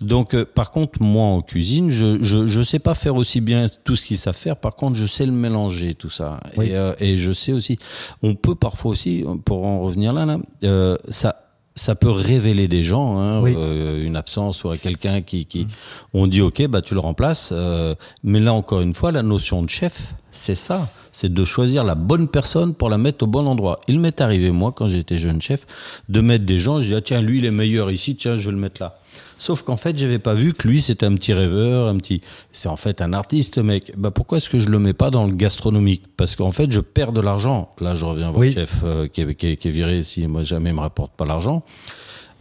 Donc, 0.00 0.34
euh, 0.34 0.44
par 0.44 0.70
contre, 0.70 1.02
moi 1.02 1.24
en 1.24 1.40
cuisine, 1.42 1.90
je, 1.90 2.18
je 2.22 2.46
je 2.46 2.62
sais 2.62 2.78
pas 2.78 2.94
faire 2.94 3.16
aussi 3.16 3.37
bien 3.40 3.66
tout 3.84 3.96
ce 3.96 4.06
qu'ils 4.06 4.18
savent 4.18 4.36
faire. 4.36 4.56
Par 4.56 4.74
contre, 4.76 4.96
je 4.96 5.06
sais 5.06 5.26
le 5.26 5.32
mélanger 5.32 5.94
tout 5.94 6.10
ça. 6.10 6.40
Oui. 6.56 6.66
Et, 6.68 6.76
euh, 6.76 6.92
et 7.00 7.16
je 7.16 7.32
sais 7.32 7.52
aussi. 7.52 7.78
On 8.22 8.34
peut 8.34 8.54
parfois 8.54 8.90
aussi, 8.92 9.24
pour 9.44 9.66
en 9.66 9.80
revenir 9.80 10.12
là, 10.12 10.24
là, 10.24 10.38
euh, 10.64 10.96
ça. 11.08 11.44
Ça 11.74 11.94
peut 11.94 12.10
révéler 12.10 12.66
des 12.66 12.82
gens, 12.82 13.20
hein, 13.20 13.40
Oui. 13.40 13.54
euh, 13.56 14.04
une 14.04 14.16
absence 14.16 14.64
ou 14.64 14.70
quelqu'un 14.70 15.22
qui, 15.22 15.46
qui, 15.46 15.68
on 16.12 16.26
dit 16.26 16.40
ok, 16.40 16.66
bah 16.66 16.82
tu 16.82 16.92
le 16.94 16.98
remplaces. 16.98 17.50
euh, 17.52 17.94
mais 18.24 18.40
là 18.40 18.52
encore 18.52 18.80
une 18.80 18.94
fois, 18.94 19.12
la 19.12 19.22
notion 19.22 19.62
de 19.62 19.70
chef, 19.70 20.14
c'est 20.32 20.56
ça, 20.56 20.90
c'est 21.12 21.32
de 21.32 21.44
choisir 21.44 21.84
la 21.84 21.94
bonne 21.94 22.26
personne 22.26 22.74
pour 22.74 22.88
la 22.90 22.98
mettre 22.98 23.22
au 23.22 23.28
bon 23.28 23.46
endroit. 23.46 23.78
Il 23.86 24.00
m'est 24.00 24.20
arrivé 24.20 24.50
moi 24.50 24.72
quand 24.72 24.88
j'étais 24.88 25.18
jeune 25.18 25.40
chef 25.40 25.68
de 26.08 26.20
mettre 26.20 26.44
des 26.44 26.58
gens. 26.58 26.80
Je 26.80 26.88
dis 26.88 26.94
ah, 26.96 27.00
tiens 27.00 27.20
lui 27.22 27.38
il 27.38 27.44
est 27.44 27.52
meilleur 27.52 27.92
ici, 27.92 28.16
tiens 28.16 28.36
je 28.36 28.46
vais 28.46 28.52
le 28.56 28.58
mettre 28.58 28.82
là. 28.82 28.98
Sauf 29.38 29.62
qu'en 29.62 29.76
fait 29.76 29.96
j'avais 29.96 30.18
pas 30.18 30.34
vu 30.34 30.52
que 30.52 30.66
lui 30.66 30.82
c'était 30.82 31.06
un 31.06 31.14
petit 31.14 31.32
rêveur, 31.32 31.88
un 31.88 31.96
petit. 31.96 32.20
C'est 32.52 32.68
en 32.68 32.76
fait 32.76 33.00
un 33.00 33.12
artiste 33.12 33.58
mec. 33.58 33.92
Bah 33.96 34.10
pourquoi 34.10 34.38
est-ce 34.38 34.48
que 34.50 34.58
je 34.58 34.68
le 34.68 34.78
mets 34.78 34.92
pas 34.92 35.10
dans 35.10 35.26
le 35.26 35.32
gastronomique? 35.34 36.04
Parce 36.16 36.34
qu'en 36.36 36.52
fait 36.52 36.70
je 36.70 36.80
perds 36.80 37.12
de 37.12 37.20
l'argent. 37.20 37.70
Là 37.80 37.94
je 37.94 38.04
reviens 38.04 38.28
à 38.28 38.30
votre 38.30 38.40
Oui. 38.40 38.52
chef 38.52 38.80
euh, 38.84 39.06
qui, 39.06 39.20
est, 39.20 39.34
qui, 39.34 39.46
est, 39.48 39.56
qui 39.56 39.68
est 39.68 39.72
viré 39.72 40.02
si 40.02 40.26
moi 40.26 40.42
jamais 40.42 40.70
il 40.70 40.76
me 40.76 40.80
rapporte 40.80 41.12
pas 41.12 41.24
l'argent. 41.24 41.62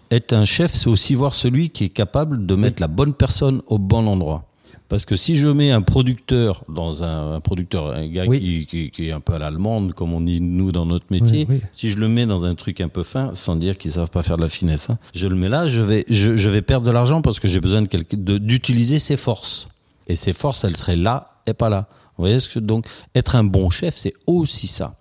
Être 0.10 0.34
un 0.34 0.46
chef, 0.46 0.74
c'est 0.74 0.88
aussi 0.88 1.16
voir 1.16 1.34
celui 1.34 1.70
qui 1.70 1.84
est 1.84 1.90
capable 1.90 2.46
de 2.46 2.56
mettre 2.56 2.82
la 2.82 2.88
bonne 2.88 3.14
personne 3.14 3.62
au 3.68 3.78
bon 3.78 4.08
endroit. 4.08 4.46
Parce 4.90 5.06
que 5.06 5.16
si 5.18 5.36
je 5.36 5.48
mets 5.50 5.72
un 5.72 5.82
producteur 5.82 6.64
dans 6.70 7.04
un, 7.04 7.34
un 7.36 7.40
producteur, 7.42 7.88
un 7.92 8.08
gars 8.08 8.24
Oui. 8.26 8.40
qui, 8.40 8.66
qui, 8.66 8.92
qui 8.92 9.08
est 9.10 9.12
un 9.12 9.20
peu 9.20 9.34
à 9.34 9.38
l'allemande, 9.40 9.94
comme 9.94 10.14
on 10.14 10.22
dit 10.22 10.40
nous 10.40 10.72
dans 10.72 10.86
notre 10.86 11.08
métier, 11.10 11.46
Oui, 11.50 11.56
oui. 11.62 11.70
si 11.76 11.90
je 11.90 11.98
le 11.98 12.08
mets 12.08 12.26
dans 12.26 12.46
un 12.46 12.56
truc 12.56 12.80
un 12.80 12.88
peu 12.88 13.04
fin, 13.04 13.32
sans 13.36 13.58
dire 13.58 13.78
qu'ils 13.78 13.92
savent 13.92 14.10
pas 14.10 14.24
faire 14.24 14.38
de 14.38 14.44
la 14.44 14.50
finesse, 14.50 14.90
hein, 14.90 14.98
je 15.14 15.28
le 15.28 15.36
mets 15.36 15.50
là, 15.50 15.68
je 15.68 15.82
vais, 15.82 16.06
je, 16.10 16.38
je 16.38 16.50
vais 16.50 16.62
perdre 16.62 16.86
de 16.88 16.92
l'argent 16.92 17.22
parce 17.22 17.40
que 17.42 17.48
j'ai 17.50 17.60
besoin 17.60 17.84
d'utiliser 17.84 19.00
ses 19.00 19.18
forces. 19.18 19.70
Et 20.08 20.16
ses 20.16 20.34
forces, 20.34 20.64
elles 20.64 20.78
seraient 20.78 20.96
là 20.96 21.42
et 21.48 21.54
pas 21.54 21.68
là. 21.70 21.88
Vous 22.18 22.24
voyez 22.24 22.40
ce 22.40 22.50
que 22.50 22.60
donc 22.60 22.86
être 23.14 23.36
un 23.36 23.44
bon 23.44 23.70
chef, 23.70 23.96
c'est 23.96 24.14
aussi 24.26 24.68
ça. 24.68 24.96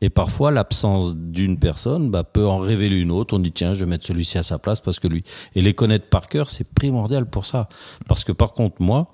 Et 0.00 0.10
parfois, 0.10 0.50
l'absence 0.50 1.16
d'une 1.16 1.58
personne 1.58 2.10
bah, 2.10 2.22
peut 2.24 2.46
en 2.46 2.58
révéler 2.58 2.96
une 2.96 3.10
autre. 3.10 3.34
On 3.36 3.40
dit 3.40 3.50
tiens, 3.52 3.74
je 3.74 3.80
vais 3.84 3.90
mettre 3.90 4.06
celui-ci 4.06 4.38
à 4.38 4.42
sa 4.44 4.58
place 4.58 4.80
parce 4.80 5.00
que 5.00 5.08
lui. 5.08 5.24
Et 5.56 5.60
les 5.60 5.74
connaître 5.74 6.06
par 6.08 6.28
cœur, 6.28 6.50
c'est 6.50 6.68
primordial 6.72 7.26
pour 7.28 7.46
ça. 7.46 7.68
Parce 8.06 8.22
que 8.22 8.30
par 8.32 8.52
contre, 8.52 8.76
moi, 8.80 9.08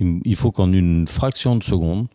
il 0.00 0.20
il 0.24 0.36
faut 0.36 0.52
qu'en 0.52 0.72
une 0.72 1.06
fraction 1.06 1.56
de 1.56 1.62
seconde, 1.62 2.06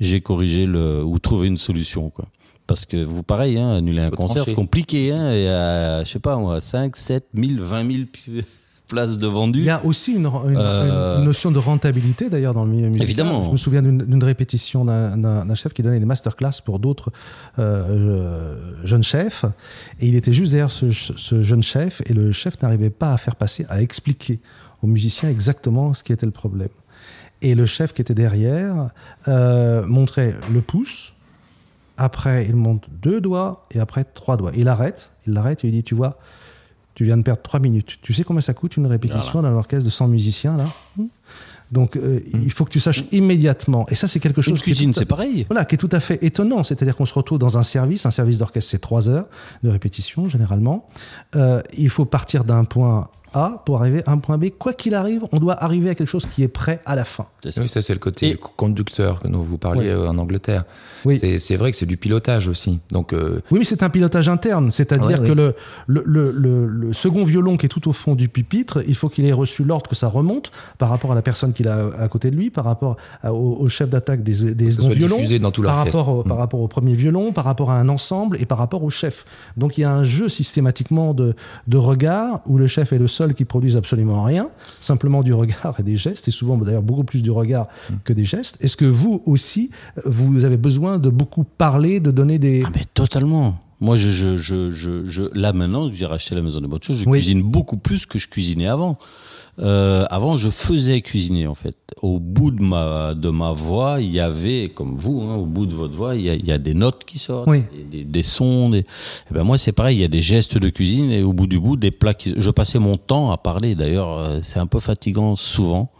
j'ai 0.00 0.20
corrigé 0.20 0.66
le 0.66 1.02
ou 1.04 1.18
trouvé 1.18 1.48
une 1.48 1.58
solution 1.58 2.10
quoi. 2.10 2.26
Parce 2.66 2.84
que 2.84 3.02
vous 3.02 3.22
pareil, 3.22 3.58
hein, 3.58 3.70
annuler 3.76 4.02
un 4.02 4.10
concert, 4.10 4.44
c'est 4.44 4.54
compliqué. 4.54 5.10
Hein, 5.12 5.32
et 5.32 5.48
à, 5.48 6.04
je 6.04 6.10
sais 6.10 6.18
pas 6.18 6.36
moi, 6.36 6.60
5, 6.60 6.96
7 6.96 7.24
000, 7.34 7.52
20 7.64 7.90
000 7.92 8.04
pi- 8.12 8.44
places 8.88 9.18
de 9.18 9.26
Il 9.26 9.32
vendues. 9.32 9.64
y 9.64 9.70
a 9.70 9.84
aussi 9.84 10.12
une, 10.12 10.26
une- 10.26 10.56
Euh, 10.56 11.18
une 11.18 11.24
notion 11.24 11.50
de 11.50 11.58
rentabilité 11.58 12.28
d'ailleurs 12.30 12.54
dans 12.54 12.64
le 12.64 12.70
milieu 12.70 12.86
musical. 12.88 13.04
Évidemment. 13.06 13.42
Je 13.44 13.50
me 13.50 13.56
souviens 13.58 13.82
d'une 13.82 14.22
répétition 14.24 14.84
d'un- 14.84 15.54
chef 15.54 15.72
qui 15.74 15.82
donnait 15.82 15.98
des 15.98 16.06
masterclass 16.06 16.60
pour 16.64 16.78
d'autres 16.78 17.10
euh, 17.58 18.56
jeunes 18.84 19.02
chefs. 19.02 19.44
Et 20.00 20.06
il 20.08 20.14
était 20.14 20.32
juste 20.32 20.52
derrière 20.52 20.70
ce, 20.70 20.90
ce 20.90 21.42
jeune 21.42 21.62
chef 21.62 22.02
et 22.06 22.12
le 22.12 22.32
chef 22.32 22.60
n'arrivait 22.62 22.90
pas 22.90 23.12
à 23.12 23.18
faire 23.18 23.36
passer, 23.36 23.66
à 23.68 23.80
expliquer 23.82 24.40
aux 24.82 24.86
musiciens 24.86 25.28
exactement 25.30 25.92
ce 25.94 26.02
qui 26.04 26.12
était 26.12 26.26
le 26.26 26.32
problème. 26.32 26.68
Et 27.42 27.54
le 27.54 27.66
chef 27.66 27.92
qui 27.92 28.02
était 28.02 28.14
derrière 28.14 28.90
euh, 29.28 29.86
montrait 29.86 30.34
le 30.52 30.60
pouce. 30.60 31.12
Après, 31.96 32.44
il 32.46 32.54
monte 32.56 32.86
deux 32.90 33.20
doigts 33.20 33.66
et 33.72 33.80
après 33.80 34.04
trois 34.04 34.36
doigts. 34.36 34.52
Il 34.54 34.68
arrête, 34.68 35.10
il 35.26 35.32
l'arrête 35.32 35.64
et 35.64 35.68
il 35.68 35.72
dit 35.72 35.82
Tu 35.84 35.94
vois, 35.94 36.18
tu 36.94 37.04
viens 37.04 37.16
de 37.16 37.22
perdre 37.22 37.42
trois 37.42 37.60
minutes. 37.60 37.98
Tu 38.02 38.12
sais 38.12 38.24
combien 38.24 38.40
ça 38.40 38.54
coûte 38.54 38.76
une 38.76 38.86
répétition 38.86 39.42
dans 39.42 39.48
un 39.48 39.54
orchestre 39.54 39.84
de 39.84 39.90
100 39.90 40.08
musiciens 40.08 40.56
là 40.56 40.64
Donc, 41.70 41.96
euh, 41.96 42.20
il 42.32 42.50
faut 42.52 42.64
que 42.64 42.70
tu 42.70 42.80
saches 42.80 43.04
immédiatement. 43.12 43.86
Et 43.90 43.94
ça, 43.94 44.06
c'est 44.08 44.20
quelque 44.20 44.42
chose 44.42 44.54
Une 44.58 44.62
qui 44.62 44.70
est 44.70 44.72
cuisine, 44.74 44.92
tout 44.92 44.98
à- 44.98 45.02
c'est 45.02 45.06
pareil. 45.06 45.44
voilà, 45.48 45.64
qui 45.64 45.74
est 45.74 45.78
tout 45.78 45.88
à 45.92 46.00
fait 46.00 46.18
étonnant. 46.24 46.62
C'est-à-dire 46.62 46.96
qu'on 46.96 47.04
se 47.04 47.14
retrouve 47.14 47.38
dans 47.38 47.58
un 47.58 47.62
service, 47.62 48.06
un 48.06 48.10
service 48.10 48.38
d'orchestre, 48.38 48.70
c'est 48.70 48.78
trois 48.80 49.08
heures 49.08 49.26
de 49.62 49.68
répétition 49.68 50.28
généralement. 50.28 50.86
Euh, 51.36 51.60
il 51.76 51.90
faut 51.90 52.04
partir 52.04 52.44
d'un 52.44 52.64
point 52.64 53.10
A 53.34 53.62
pour 53.64 53.78
arriver 53.78 54.02
à 54.06 54.12
un 54.12 54.18
point 54.18 54.38
B. 54.38 54.46
Quoi 54.58 54.72
qu'il 54.72 54.94
arrive, 54.94 55.22
on 55.32 55.38
doit 55.38 55.62
arriver 55.62 55.90
à 55.90 55.94
quelque 55.94 56.08
chose 56.08 56.26
qui 56.26 56.42
est 56.42 56.48
prêt 56.48 56.80
à 56.86 56.94
la 56.94 57.04
fin. 57.04 57.26
Oui, 57.44 57.68
ça 57.68 57.82
c'est 57.82 57.92
le 57.92 57.98
côté 57.98 58.30
Et- 58.30 58.36
conducteur 58.56 59.18
que 59.20 59.28
dont 59.28 59.40
vous 59.42 59.58
parliez 59.58 59.80
Oui. 59.82 59.88
euh, 59.88 60.08
en 60.08 60.18
Angleterre. 60.18 60.64
Oui. 61.04 61.18
C'est- 61.18 61.38
C'est 61.38 61.56
vrai 61.56 61.70
que 61.70 61.76
c'est 61.76 61.86
du 61.86 61.96
pilotage 61.96 62.48
aussi. 62.48 62.80
Donc 62.90 63.12
euh, 63.12 63.40
Oui, 63.50 63.58
mais 63.60 63.64
c'est 63.64 63.82
un 63.82 63.88
pilotage 63.90 64.28
interne. 64.28 64.70
C'est-à-dire 64.70 65.20
Ouais, 65.20 65.28
que. 65.28 65.32
Le, 65.32 65.54
le, 65.86 66.02
le, 66.06 66.30
le- 66.32 66.66
le 66.66 66.92
second 66.92 67.24
violon 67.24 67.56
qui 67.56 67.66
est 67.66 67.68
tout 67.68 67.88
au 67.88 67.92
fond 67.92 68.14
du 68.14 68.28
pupitre, 68.28 68.82
il 68.86 68.94
faut 68.94 69.08
qu'il 69.08 69.24
ait 69.26 69.32
reçu 69.32 69.62
l'ordre 69.64 69.88
que 69.88 69.94
ça 69.96 70.08
remonte 70.08 70.50
par 70.78 70.88
rapport 70.88 71.12
à 71.12 71.14
la 71.14 71.22
personne 71.22 71.52
qu'il 71.52 71.68
a 71.68 71.86
à 71.98 72.08
côté 72.08 72.30
de 72.30 72.36
lui, 72.36 72.50
par 72.50 72.64
rapport 72.64 72.96
à- 73.22 73.32
au, 73.32 73.56
au 73.60 73.68
chef 73.68 73.88
d'attaque 73.90 74.22
des, 74.22 74.54
des 74.54 74.70
seconds 74.70 74.88
violons, 74.88 75.18
dans 75.40 75.50
tout 75.50 75.62
par 75.62 75.76
rapport, 75.76 76.08
au, 76.08 76.22
par 76.22 76.36
Mm. 76.36 76.40
rapport 76.40 76.60
au 76.60 76.68
premier 76.68 76.94
violon, 76.94 77.32
par 77.32 77.44
rapport 77.44 77.70
à 77.70 77.78
un 77.78 77.88
ensemble 77.88 78.40
et 78.40 78.46
par 78.46 78.58
rapport 78.58 78.82
au 78.82 78.90
chef. 78.90 79.24
Donc 79.56 79.78
il 79.78 79.82
y 79.82 79.84
a 79.84 79.92
un 79.92 80.04
jeu 80.04 80.28
systématiquement 80.28 81.14
de, 81.14 81.34
de 81.66 81.76
regard 81.76 82.40
où 82.46 82.58
le 82.58 82.66
chef 82.66 82.92
est 82.92 82.98
le 82.98 83.06
seul 83.06 83.17
qui 83.34 83.44
produise 83.44 83.76
absolument 83.76 84.22
rien, 84.24 84.48
simplement 84.80 85.22
du 85.22 85.32
regard 85.34 85.76
et 85.78 85.82
des 85.82 85.96
gestes, 85.96 86.28
et 86.28 86.30
souvent 86.30 86.56
d'ailleurs 86.56 86.82
beaucoup 86.82 87.04
plus 87.04 87.22
du 87.22 87.30
regard 87.30 87.66
Mm. 87.90 87.94
que 88.04 88.12
des 88.12 88.24
gestes. 88.24 88.56
Est-ce 88.60 88.76
que 88.76 88.84
vous 88.84 89.22
aussi, 89.26 89.70
vous 90.04 90.44
avez 90.44 90.56
besoin 90.56 90.98
de 90.98 91.10
beaucoup 91.10 91.44
parler, 91.44 92.00
de 92.00 92.10
donner 92.10 92.38
des... 92.38 92.62
Ah 92.66 92.70
mais 92.74 92.84
totalement. 92.94 93.58
Moi, 93.80 93.94
je, 93.96 94.08
je, 94.08 94.36
je, 94.36 94.70
je, 94.72 95.04
je- 95.04 95.38
là 95.38 95.52
maintenant 95.52 95.88
j'ai 95.92 96.04
racheté 96.06 96.34
la 96.34 96.42
maison 96.42 96.60
des 96.60 96.66
bonnes 96.66 96.82
choses, 96.82 96.96
je 96.98 97.08
Oui. 97.08 97.18
cuisine 97.20 97.42
beaucoup 97.42 97.76
plus 97.76 98.06
que 98.06 98.18
je 98.18 98.28
cuisinais 98.28 98.66
avant. 98.66 98.98
Euh, 99.60 100.04
avant, 100.10 100.36
je 100.36 100.50
faisais 100.50 101.00
cuisiner 101.00 101.46
en 101.46 101.54
fait. 101.54 101.76
Au 102.00 102.20
bout 102.20 102.52
de 102.52 102.62
ma 102.62 103.14
de 103.14 103.28
ma 103.28 103.52
voix, 103.52 104.00
il 104.00 104.10
y 104.10 104.20
avait, 104.20 104.70
comme 104.72 104.94
vous, 104.94 105.22
hein, 105.22 105.34
au 105.34 105.46
bout 105.46 105.66
de 105.66 105.74
votre 105.74 105.96
voix, 105.96 106.14
il 106.14 106.22
y 106.22 106.30
a, 106.30 106.34
il 106.34 106.46
y 106.46 106.52
a 106.52 106.58
des 106.58 106.74
notes 106.74 107.04
qui 107.04 107.18
sortent, 107.18 107.48
Oui. 107.48 107.64
des, 107.90 108.22
sons. 108.22 108.70
Des... 108.70 108.84
Eh 109.30 109.34
ben 109.34 109.42
moi, 109.42 109.58
c'est 109.58 109.72
pareil. 109.72 109.96
Il 109.96 110.00
y 110.00 110.04
a 110.04 110.08
des 110.08 110.22
gestes 110.22 110.58
de 110.58 110.68
cuisine 110.68 111.10
et 111.10 111.22
au 111.22 111.32
bout 111.32 111.46
du 111.46 111.58
bout, 111.58 111.76
des 111.76 111.90
plats. 111.90 112.14
Qui... 112.14 112.34
Je 112.36 112.50
passais 112.50 112.78
mon 112.78 112.96
temps 112.96 113.32
à 113.32 113.36
parler. 113.36 113.74
D'ailleurs, 113.74 114.12
euh, 114.12 114.38
c'est 114.42 114.60
un 114.60 114.66
peu 114.66 114.80
fatigant 114.80 115.34
souvent. 115.34 115.90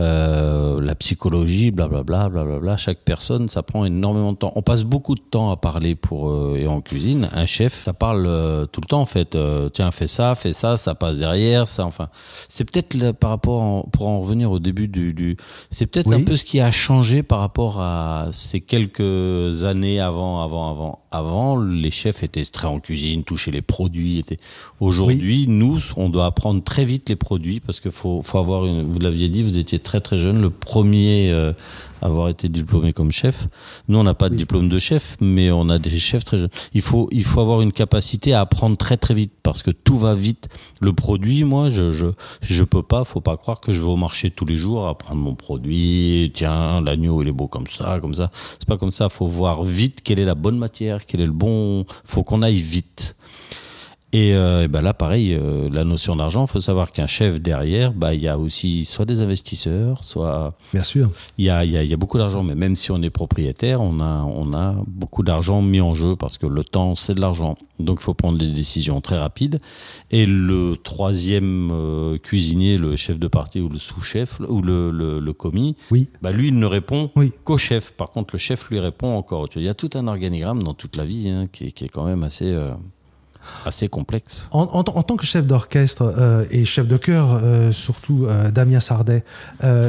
Euh, 0.00 0.80
la 0.80 0.94
psychologie, 0.94 1.70
blablabla, 1.70 2.30
blablabla. 2.30 2.76
Chaque 2.78 3.00
personne, 3.04 3.48
ça 3.48 3.62
prend 3.62 3.84
énormément 3.84 4.32
de 4.32 4.38
temps. 4.38 4.52
On 4.56 4.62
passe 4.62 4.84
beaucoup 4.84 5.14
de 5.14 5.20
temps 5.20 5.50
à 5.50 5.56
parler 5.56 5.94
pour 5.94 6.30
euh, 6.30 6.56
et 6.58 6.66
en 6.66 6.80
cuisine. 6.80 7.28
Un 7.34 7.44
chef, 7.46 7.74
ça 7.74 7.92
parle 7.92 8.24
euh, 8.26 8.64
tout 8.66 8.80
le 8.80 8.86
temps 8.86 9.00
en 9.02 9.06
fait. 9.06 9.36
Tiens, 9.74 9.90
fais 9.90 10.06
ça, 10.06 10.34
fais 10.34 10.52
ça, 10.52 10.76
ça 10.78 10.94
passe 10.94 11.18
derrière, 11.18 11.68
ça. 11.68 11.84
Enfin, 11.84 12.08
c'est 12.48 12.64
peut-être 12.64 13.12
par 13.12 13.30
rapport 13.30 13.60
en- 13.60 13.82
pour 13.82 14.08
en 14.08 14.20
revenir 14.22 14.50
au 14.50 14.58
début 14.58 14.88
du. 14.88 15.12
du 15.12 15.36
c'est 15.70 15.86
peut-être 15.86 16.06
Oui. 16.06 16.16
un 16.16 16.24
peu 16.24 16.36
ce 16.36 16.44
qui 16.44 16.60
a 16.60 16.70
changé 16.70 17.22
par 17.22 17.40
rapport 17.40 17.80
à 17.80 18.28
ces 18.32 18.60
quelques 18.60 19.64
années 19.64 20.00
avant, 20.00 20.42
avant, 20.42 20.70
avant. 20.70 20.99
Avant, 21.10 21.60
les 21.60 21.90
chefs 21.90 22.22
étaient 22.22 22.44
très 22.44 22.68
en 22.68 22.78
cuisine, 22.78 23.24
touchaient 23.24 23.50
les 23.50 23.62
produits. 23.62 24.18
Étaient... 24.18 24.38
Aujourd'hui, 24.78 25.46
nous, 25.48 25.78
on 25.96 26.08
doit 26.08 26.26
apprendre 26.26 26.62
très 26.62 26.84
vite 26.84 27.08
les 27.08 27.16
produits 27.16 27.60
parce 27.60 27.80
qu'il 27.80 27.90
faut, 27.90 28.22
faut 28.22 28.38
avoir 28.38 28.66
une. 28.66 28.84
Vous 28.84 28.98
l'aviez 29.00 29.28
dit, 29.28 29.42
vous 29.42 29.58
étiez 29.58 29.78
très 29.78 30.00
très 30.00 30.18
jeune, 30.18 30.40
le 30.40 30.50
premier 30.50 31.30
euh, 31.30 31.52
avoir 32.00 32.28
été 32.28 32.48
diplômé 32.48 32.92
comme 32.92 33.12
chef. 33.12 33.46
Nous, 33.88 33.98
on 33.98 34.04
n'a 34.04 34.14
pas 34.14 34.28
de 34.28 34.36
diplôme 34.36 34.68
de 34.68 34.78
chef, 34.78 35.16
mais 35.20 35.50
on 35.50 35.68
a 35.68 35.78
des 35.78 35.90
chefs 35.90 36.24
très 36.24 36.38
jeunes. 36.38 36.50
Il 36.74 36.82
faut, 36.82 37.08
il 37.12 37.24
faut 37.24 37.40
avoir 37.40 37.60
une 37.60 37.72
capacité 37.72 38.34
à 38.34 38.40
apprendre 38.40 38.76
très 38.76 38.96
très 38.96 39.14
vite 39.14 39.32
parce 39.42 39.62
que 39.62 39.70
tout 39.70 39.96
va 39.96 40.14
vite. 40.14 40.48
Le 40.80 40.92
produit, 40.92 41.44
moi, 41.44 41.70
je, 41.70 41.90
je, 41.92 42.06
je 42.42 42.64
peux 42.64 42.82
pas, 42.82 43.04
faut 43.04 43.20
pas 43.20 43.36
croire 43.36 43.60
que 43.60 43.72
je 43.72 43.80
vais 43.80 43.88
au 43.88 43.96
marché 43.96 44.30
tous 44.30 44.44
les 44.44 44.56
jours 44.56 44.86
à 44.86 44.96
prendre 44.96 45.20
mon 45.20 45.34
produit. 45.34 46.32
Tiens, 46.34 46.80
l'agneau, 46.80 47.22
il 47.22 47.28
est 47.28 47.32
beau 47.32 47.48
comme 47.48 47.66
ça, 47.66 47.98
comme 48.00 48.14
ça. 48.14 48.30
C'est 48.58 48.66
pas 48.68 48.76
comme 48.76 48.90
ça. 48.90 49.08
Faut 49.08 49.26
voir 49.26 49.62
vite 49.62 50.00
quelle 50.02 50.20
est 50.20 50.24
la 50.24 50.34
bonne 50.34 50.58
matière, 50.58 51.06
quel 51.06 51.20
est 51.20 51.26
le 51.26 51.32
bon. 51.32 51.84
Faut 52.04 52.22
qu'on 52.22 52.42
aille 52.42 52.60
vite. 52.60 53.16
Et, 54.12 54.34
euh, 54.34 54.64
et 54.64 54.68
ben 54.68 54.80
là, 54.80 54.92
pareil, 54.92 55.34
euh, 55.34 55.68
la 55.72 55.84
notion 55.84 56.16
d'argent, 56.16 56.44
il 56.46 56.50
faut 56.50 56.60
savoir 56.60 56.90
qu'un 56.90 57.06
chef 57.06 57.40
derrière, 57.40 57.92
bah, 57.92 58.12
il 58.12 58.20
y 58.20 58.26
a 58.26 58.38
aussi 58.38 58.84
soit 58.84 59.04
des 59.04 59.20
investisseurs, 59.20 60.02
soit. 60.02 60.54
Bien 60.74 60.82
sûr. 60.82 61.10
Il 61.38 61.44
y 61.44 61.50
a, 61.50 61.64
y 61.64 61.76
a, 61.76 61.84
y 61.84 61.92
a 61.94 61.96
beaucoup 61.96 62.18
d'argent, 62.18 62.42
mais 62.42 62.56
même 62.56 62.74
si 62.74 62.90
on 62.90 63.00
est 63.02 63.10
propriétaire, 63.10 63.80
on 63.80 64.00
a, 64.00 64.22
on 64.24 64.52
a 64.52 64.74
beaucoup 64.88 65.22
d'argent 65.22 65.62
mis 65.62 65.80
en 65.80 65.94
jeu 65.94 66.16
parce 66.16 66.38
que 66.38 66.46
le 66.46 66.64
temps, 66.64 66.96
c'est 66.96 67.14
de 67.14 67.20
l'argent. 67.20 67.56
Donc, 67.78 67.98
il 68.00 68.02
faut 68.02 68.14
prendre 68.14 68.36
des 68.36 68.50
décisions 68.50 69.00
très 69.00 69.16
rapides. 69.16 69.60
Et 70.10 70.26
le 70.26 70.76
troisième 70.82 71.70
euh, 71.72 72.18
cuisinier, 72.18 72.78
le 72.78 72.96
chef 72.96 73.16
de 73.18 73.28
partie 73.28 73.60
ou 73.60 73.68
le 73.68 73.78
sous-chef 73.78 74.40
ou 74.48 74.60
le, 74.60 74.90
le, 74.90 75.20
le 75.20 75.32
commis, 75.32 75.76
Oui. 75.92 76.08
bah, 76.20 76.32
lui, 76.32 76.48
il 76.48 76.58
ne 76.58 76.66
répond 76.66 77.12
Oui. 77.14 77.30
qu'au 77.44 77.58
chef. 77.58 77.92
Par 77.92 78.10
contre, 78.10 78.34
le 78.34 78.38
chef 78.40 78.68
lui 78.70 78.80
répond 78.80 79.14
encore. 79.16 79.46
Il 79.54 79.62
y 79.62 79.68
a 79.68 79.74
tout 79.74 79.90
un 79.94 80.08
organigramme 80.08 80.64
dans 80.64 80.74
toute 80.74 80.96
la 80.96 81.04
vie 81.04 81.28
hein, 81.28 81.46
qui, 81.52 81.72
qui 81.72 81.84
est 81.84 81.88
quand 81.88 82.04
même 82.04 82.24
assez. 82.24 82.52
Assez 83.64 83.88
complexe. 83.88 84.48
En, 84.52 84.82
tant 84.82 85.16
que 85.16 85.24
chef 85.24 85.46
d'orchestre 85.46 86.14
euh, 86.16 86.44
et 86.50 86.64
chef 86.64 86.86
de 86.86 86.96
chœur, 86.96 87.40
euh, 87.42 87.72
surtout 87.72 88.26
euh, 88.26 88.50
Damien 88.50 88.80
Sardet, 88.80 89.24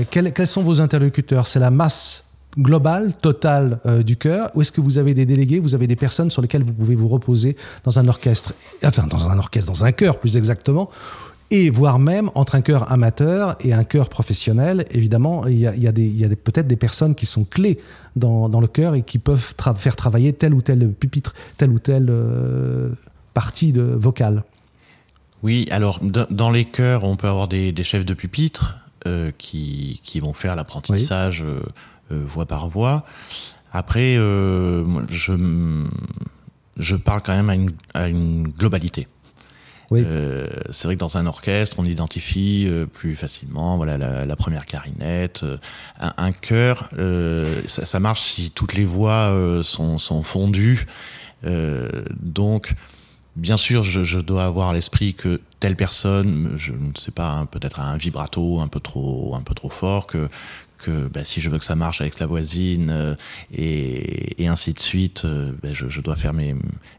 quels, 0.09 0.33
quels 0.33 0.47
sont 0.47 0.63
vos 0.63 0.81
interlocuteurs? 0.81 1.47
C'est 1.47 1.59
la 1.59 1.71
masse 1.71 2.25
globale, 2.57 3.13
totale 3.13 3.79
du 4.05 4.17
chœur 4.17 4.51
Ou 4.55 4.61
est-ce 4.61 4.73
que 4.73 4.81
vous 4.81 4.97
avez 4.97 5.13
des 5.13 5.25
délégués, 5.25 5.59
vous 5.59 5.73
avez 5.73 5.87
des 5.87 5.95
personnes 5.95 6.29
sur 6.29 6.41
lesquelles 6.41 6.63
vous 6.63 6.73
pouvez 6.73 6.95
vous 6.95 7.07
reposer 7.07 7.55
dans 7.85 7.97
un 7.97 8.07
orchestre 8.09 8.53
Enfin, 8.83 9.07
dans 9.07 9.29
un 9.29 9.37
orchestre, 9.37 9.71
dans 9.71 9.85
un 9.85 9.93
chœur 9.93 10.19
plus 10.19 10.35
exactement 10.35 10.89
et 11.51 11.69
voire 11.69 11.99
même 11.99 12.31
entre 12.33 12.55
un 12.55 12.61
chœur 12.61 12.91
amateur 12.91 13.57
et 13.59 13.73
un 13.73 13.83
chœur 13.83 14.07
professionnel, 14.07 14.85
évidemment, 14.91 15.45
il 15.47 15.59
y 15.59 15.67
a, 15.67 15.75
y 15.75 15.85
a 15.87 16.29
peut-être 16.29 16.67
des 16.67 16.77
personnes 16.77 17.13
qui 17.13 17.25
sont 17.25 17.43
clés 17.43 17.77
dans, 18.15 18.47
le 18.47 18.67
chœur 18.67 18.95
et 18.95 19.03
qui 19.03 19.19
peuvent 19.19 19.53
faire 19.75 19.95
travailler 19.97 20.31
tel 20.31 20.53
ou 20.53 20.61
tel 20.61 20.89
pupitre, 20.89 21.33
telle 21.57 21.71
ou 21.71 21.79
euh, 21.89 22.89
partie 23.33 23.71
de 23.71 23.81
vocale. 23.81 24.43
Oui, 25.43 25.67
alors 25.71 25.99
dans 26.29 26.51
les 26.51 26.65
chœurs, 26.65 27.03
on 27.03 27.15
peut 27.15 27.27
avoir 27.27 27.47
des, 27.47 27.71
des 27.71 27.83
chefs 27.83 28.05
de 28.05 28.13
pupitre 28.13 28.77
euh, 29.07 29.31
qui, 29.37 29.99
qui 30.03 30.19
vont 30.19 30.33
faire 30.33 30.55
l'apprentissage 30.55 31.41
euh, 31.41 31.61
euh, 32.11 32.23
voix 32.23 32.45
par 32.45 32.69
voix. 32.69 33.05
Après, 33.71 34.17
euh, 34.17 34.85
je, 35.09 35.33
je 36.77 36.95
parle 36.95 37.21
quand 37.23 37.35
même 37.35 37.49
à 37.49 37.55
une, 37.55 37.71
à 37.93 38.07
une 38.07 38.49
globalité. 38.49 39.07
Oui. 39.89 40.05
C'est 40.69 40.87
vrai 40.87 40.95
que 40.95 41.01
dans 41.01 41.17
un 41.17 41.25
orchestre, 41.25 41.77
on 41.79 41.85
identifie 41.85 42.71
plus 42.93 43.13
facilement 43.13 43.75
voilà, 43.75 43.97
la, 43.97 44.25
la 44.25 44.35
première 44.37 44.65
clarinette. 44.65 45.43
un, 45.99 46.13
un 46.15 46.31
chœur, 46.31 46.89
ça, 47.67 47.85
ça 47.85 47.99
marche 47.99 48.21
si 48.21 48.51
toutes 48.51 48.75
les 48.75 48.85
voix 48.85 49.35
sont, 49.63 49.97
sont 49.97 50.23
fondues. 50.23 50.85
Donc, 51.43 52.73
Bien 53.35 53.57
sûr, 53.57 53.83
je, 53.83 54.03
je 54.03 54.19
dois 54.19 54.43
avoir 54.45 54.73
l'esprit 54.73 55.13
que 55.13 55.39
telle 55.59 55.75
personne, 55.75 56.53
je 56.57 56.73
ne 56.73 56.91
sais 56.97 57.11
pas, 57.11 57.31
hein, 57.31 57.45
peut-être 57.45 57.79
a 57.79 57.89
un 57.89 57.97
vibrato 57.97 58.59
un 58.59 58.67
peu 58.67 58.79
trop, 58.81 59.33
un 59.35 59.41
peu 59.41 59.53
trop 59.53 59.69
fort, 59.69 60.07
que 60.07 60.27
que 60.83 61.07
bah, 61.13 61.23
si 61.23 61.39
je 61.41 61.49
veux 61.51 61.59
que 61.59 61.63
ça 61.63 61.75
marche 61.75 62.01
avec 62.01 62.17
la 62.19 62.25
voisine 62.25 62.89
euh, 62.89 63.13
et, 63.53 64.41
et 64.43 64.47
ainsi 64.47 64.73
de 64.73 64.79
suite, 64.79 65.25
euh, 65.25 65.51
bah, 65.61 65.69
je, 65.71 65.87
je 65.87 66.01
dois 66.01 66.15
faire 66.15 66.33
mes, 66.33 66.55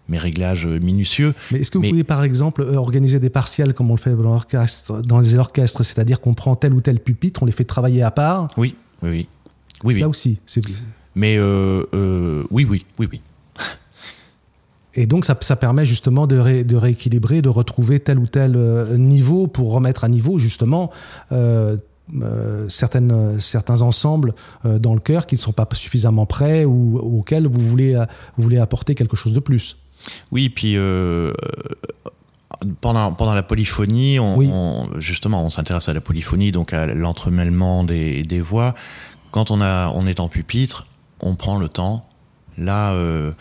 mes 0.08 0.18
réglages 0.18 0.66
minutieux. 0.68 1.34
Mais 1.50 1.58
est-ce 1.58 1.70
que 1.72 1.78
vous 1.78 1.82
Mais- 1.82 1.88
pouvez 1.90 2.04
par 2.04 2.22
exemple 2.22 2.62
euh, 2.62 2.76
organiser 2.76 3.18
des 3.18 3.28
partiels 3.28 3.74
comme 3.74 3.90
on 3.90 3.96
le 3.96 4.00
fait 4.00 4.10
dans, 4.14 4.22
l'orchestre- 4.34 5.02
dans 5.02 5.18
les 5.18 5.34
orchestres, 5.34 5.84
c'est-à-dire 5.84 6.20
qu'on 6.20 6.34
prend 6.34 6.54
tel 6.54 6.72
ou 6.74 6.80
tel 6.80 7.00
pupitre, 7.00 7.42
on 7.42 7.46
les 7.46 7.50
fait 7.50 7.64
travailler 7.64 8.02
à 8.04 8.12
part? 8.12 8.48
Oui, 8.56 8.76
oui, 9.02 9.08
oui, 9.10 9.28
oui, 9.82 9.94
oui. 9.94 10.00
Là 10.00 10.08
aussi. 10.08 10.38
c'est- 10.46 10.62
Mais 11.16 11.34
euh, 11.38 11.82
oui, 12.52 12.64
oui, 12.70 12.86
oui, 13.00 13.08
oui. 13.10 13.20
Et 14.94 15.06
donc 15.06 15.24
ça, 15.24 15.36
ça 15.40 15.56
permet 15.56 15.86
justement 15.86 16.26
de, 16.26 16.38
ré- 16.38 16.64
de 16.64 16.76
rééquilibrer, 16.76 17.40
de 17.42 17.48
retrouver 17.48 17.98
tel 18.00 18.18
ou 18.18 18.26
tel 18.26 18.54
euh, 18.56 18.96
niveau 18.98 19.46
pour 19.46 19.72
remettre 19.72 20.04
à 20.04 20.08
niveau 20.08 20.36
justement 20.38 20.90
euh, 21.32 21.76
euh, 22.20 22.68
certaines, 22.68 23.40
certains 23.40 23.80
ensembles 23.80 24.34
euh, 24.66 24.78
dans 24.78 24.92
le 24.92 25.00
cœur 25.00 25.26
qui 25.26 25.36
ne 25.36 25.40
sont 25.40 25.52
pas 25.52 25.66
suffisamment 25.72 26.26
prêts 26.26 26.64
ou 26.66 26.98
auxquels 26.98 27.46
vous 27.46 27.60
voulez, 27.66 27.94
vous 28.36 28.42
voulez 28.42 28.58
apporter 28.58 28.94
quelque 28.94 29.16
chose 29.16 29.32
de 29.32 29.40
plus. 29.40 29.78
Oui, 30.30 30.48
puis 30.50 30.76
pendant, 32.80 33.12
pendant 33.12 33.34
la 33.34 33.42
polyphonie, 33.42 34.18
on, 34.20 34.36
Oui. 34.36 34.50
on- 34.52 34.88
justement, 34.98 35.44
on 35.44 35.50
s'intéresse 35.50 35.88
à 35.88 35.94
la 35.94 36.00
polyphonie, 36.00 36.52
donc 36.52 36.72
à 36.72 36.86
l'entremêlement 36.86 37.84
des, 37.84 38.22
des 38.22 38.40
voix. 38.40 38.74
Quand 39.30 39.50
on, 39.50 39.60
a, 39.60 39.90
on 39.94 40.06
est 40.06 40.20
en 40.20 40.28
pupitre, 40.28 40.86
on 41.20 41.34
prend 41.34 41.58
le 41.58 41.68
temps. 41.68 42.04
Là, 42.58 42.92
euh, 42.92 43.32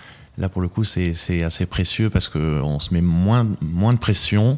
là 0.42 0.50
pour 0.50 0.62
le 0.62 0.68
coup, 0.68 0.84
c'est 0.84 1.44
assez 1.44 1.66
précieux 1.66 2.10
parce 2.10 2.28
qu'on 2.28 2.80
se 2.80 2.94
met 2.94 3.02
moins, 3.02 3.48
moins 3.62 3.94
de 3.94 4.00
pression 4.00 4.58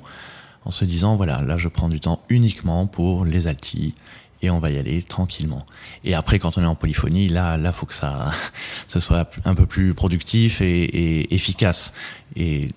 en 0.65 0.71
se 0.71 0.86
disant, 0.86 1.17
voilà, 1.17 1.41
là, 1.41 1.57
je 1.57 1.67
prends 1.67 1.89
du 1.89 1.99
temps 1.99 2.23
uniquement 2.29 2.88
pour 2.88 3.25
les 3.25 3.47
altis 3.47 3.93
et 4.41 4.49
on 4.49 4.59
va 4.59 4.71
y 4.71 4.77
aller 4.77 5.03
tranquillement. 5.03 5.65
Et 6.05 6.15
après, 6.15 6.39
quand 6.39 6.57
on 6.57 6.63
est 6.63 6.67
en 6.67 6.75
polyphonie, 6.75 7.27
là, 7.27 7.57
là, 7.57 7.73
faut 7.73 7.86
que 7.86 7.93
ça, 7.93 8.31
ce 8.88 8.99
soit 9.01 9.29
un 9.43 9.55
peu 9.55 9.65
plus 9.65 9.93
productif 9.93 10.61
et, 10.61 11.34
efficace. 11.34 11.93
Et 12.36 12.69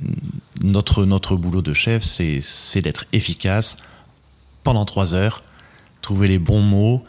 notre 0.61 1.04
notre 1.07 1.36
boulot 1.36 1.62
de 1.62 1.72
chef, 1.72 2.02
c'est 2.02 2.40
c'est 2.42 2.82
d'être 2.82 3.07
efficace 3.12 3.78
pendant 4.64 4.84
trois 4.84 5.14
heures, 5.14 5.42
trouver 6.02 6.28
les 6.28 6.38
bons 6.38 6.61
mots, 6.61 7.04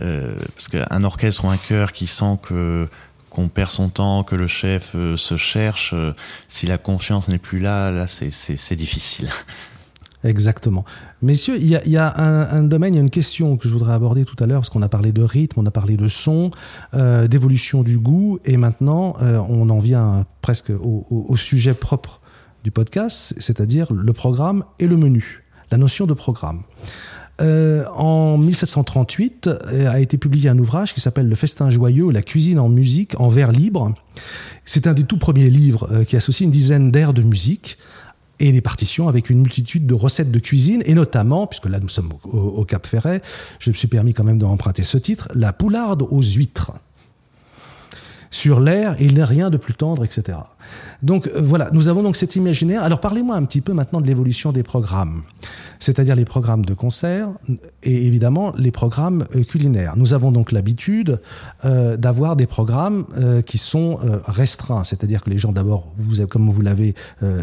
euh, 0.00 0.34
parce 0.54 0.68
qu'un 0.68 1.04
orchestre 1.04 1.44
ou 1.44 1.50
un 1.50 1.56
chœur 1.56 1.92
qui 1.92 2.06
sent 2.06 2.38
que 2.42 2.88
qu'on 3.30 3.48
perd 3.48 3.70
son 3.70 3.88
temps, 3.88 4.24
que 4.24 4.34
le 4.34 4.46
chef 4.46 4.92
euh, 4.94 5.16
se 5.16 5.36
cherche, 5.36 5.92
euh, 5.94 6.12
si 6.48 6.66
la 6.66 6.78
confiance 6.78 7.28
n'est 7.28 7.38
plus 7.38 7.60
là, 7.60 7.90
là, 7.90 8.06
c'est 8.06 8.76
difficile. 8.76 9.28
Exactement. 10.24 10.84
Messieurs, 11.22 11.56
il 11.58 11.66
y 11.66 11.76
a, 11.76 11.86
y 11.86 11.96
a 11.96 12.14
un, 12.14 12.62
domaine, 12.62 12.92
il 12.92 12.96
y 12.98 13.00
a 13.00 13.02
une 13.02 13.08
question 13.08 13.56
que 13.56 13.66
je 13.66 13.72
voudrais 13.72 13.94
aborder 13.94 14.26
tout 14.26 14.36
à 14.38 14.46
l'heure, 14.46 14.60
parce 14.60 14.68
qu'on 14.68 14.82
a 14.82 14.88
parlé 14.88 15.12
de 15.12 15.22
rythme, 15.22 15.60
on 15.60 15.64
a 15.64 15.70
parlé 15.70 15.96
de 15.96 16.08
son, 16.08 16.50
euh, 16.92 17.26
d'évolution 17.26 17.82
du 17.82 17.98
goût, 17.98 18.38
et 18.44 18.58
maintenant 18.58 19.16
on 19.48 19.70
en 19.70 19.78
vient 19.78 20.26
presque 20.42 20.72
au 20.78 21.36
sujet 21.36 21.72
propre 21.72 22.20
du 22.64 22.70
podcast, 22.70 23.34
c'est-à-dire 23.38 23.90
le 23.94 24.12
programme 24.12 24.64
et 24.78 24.86
le 24.86 24.98
menu, 24.98 25.44
la 25.70 25.78
notion 25.78 26.06
de 26.06 26.12
programme. 26.12 26.64
Euh, 27.40 27.86
en 27.94 28.36
1738 28.38 29.48
euh, 29.48 29.90
a 29.90 30.00
été 30.00 30.18
publié 30.18 30.50
un 30.50 30.58
ouvrage 30.58 30.92
qui 30.92 31.00
s'appelle 31.00 31.28
Le 31.28 31.34
festin 31.34 31.70
joyeux, 31.70 32.10
la 32.10 32.22
cuisine 32.22 32.58
en 32.58 32.68
musique 32.68 33.18
en 33.18 33.28
vers 33.28 33.52
libre. 33.52 33.94
C'est 34.64 34.86
un 34.86 34.92
des 34.92 35.04
tout 35.04 35.16
premiers 35.16 35.48
livres 35.48 35.88
euh, 35.90 36.04
qui 36.04 36.16
associe 36.16 36.44
une 36.44 36.50
dizaine 36.50 36.90
d'airs 36.90 37.14
de 37.14 37.22
musique 37.22 37.78
et 38.40 38.52
des 38.52 38.60
partitions 38.60 39.08
avec 39.08 39.30
une 39.30 39.40
multitude 39.40 39.86
de 39.86 39.94
recettes 39.94 40.30
de 40.30 40.38
cuisine, 40.38 40.82
et 40.86 40.94
notamment, 40.94 41.46
puisque 41.46 41.66
là 41.66 41.78
nous 41.78 41.90
sommes 41.90 42.12
au, 42.24 42.38
au 42.38 42.64
Cap 42.64 42.86
Ferret, 42.86 43.20
je 43.58 43.70
me 43.70 43.74
suis 43.74 43.88
permis 43.88 44.14
quand 44.14 44.24
même 44.24 44.38
d'emprunter 44.38 44.82
ce 44.82 44.96
titre, 44.96 45.28
La 45.34 45.52
poularde 45.52 46.02
aux 46.02 46.22
huîtres. 46.22 46.72
Sur 48.30 48.60
l'air, 48.60 48.94
il 49.00 49.14
n'est 49.14 49.24
rien 49.24 49.50
de 49.50 49.56
plus 49.56 49.74
tendre, 49.74 50.04
etc. 50.04 50.38
Donc 51.02 51.26
euh, 51.26 51.40
voilà, 51.42 51.70
nous 51.72 51.88
avons 51.88 52.02
donc 52.02 52.14
cet 52.14 52.36
imaginaire. 52.36 52.84
Alors 52.84 53.00
parlez-moi 53.00 53.34
un 53.34 53.44
petit 53.44 53.60
peu 53.60 53.72
maintenant 53.72 54.00
de 54.00 54.06
l'évolution 54.06 54.52
des 54.52 54.62
programmes, 54.62 55.22
c'est-à-dire 55.80 56.14
les 56.14 56.24
programmes 56.24 56.64
de 56.64 56.74
concert 56.74 57.30
et 57.82 58.06
évidemment 58.06 58.52
les 58.56 58.70
programmes 58.70 59.24
euh, 59.34 59.42
culinaires. 59.42 59.94
Nous 59.96 60.14
avons 60.14 60.30
donc 60.30 60.52
l'habitude 60.52 61.20
euh, 61.64 61.96
d'avoir 61.96 62.36
des 62.36 62.46
programmes 62.46 63.06
qui 63.46 63.58
sont 63.58 63.98
restreints, 64.26 64.84
c'est-à-dire 64.84 65.22
que 65.22 65.30
les 65.30 65.38
gens 65.38 65.52
d'abord, 65.52 65.92
vous 65.98 66.26
comme 66.26 66.50
vous 66.50 66.60
l'avez 66.60 66.94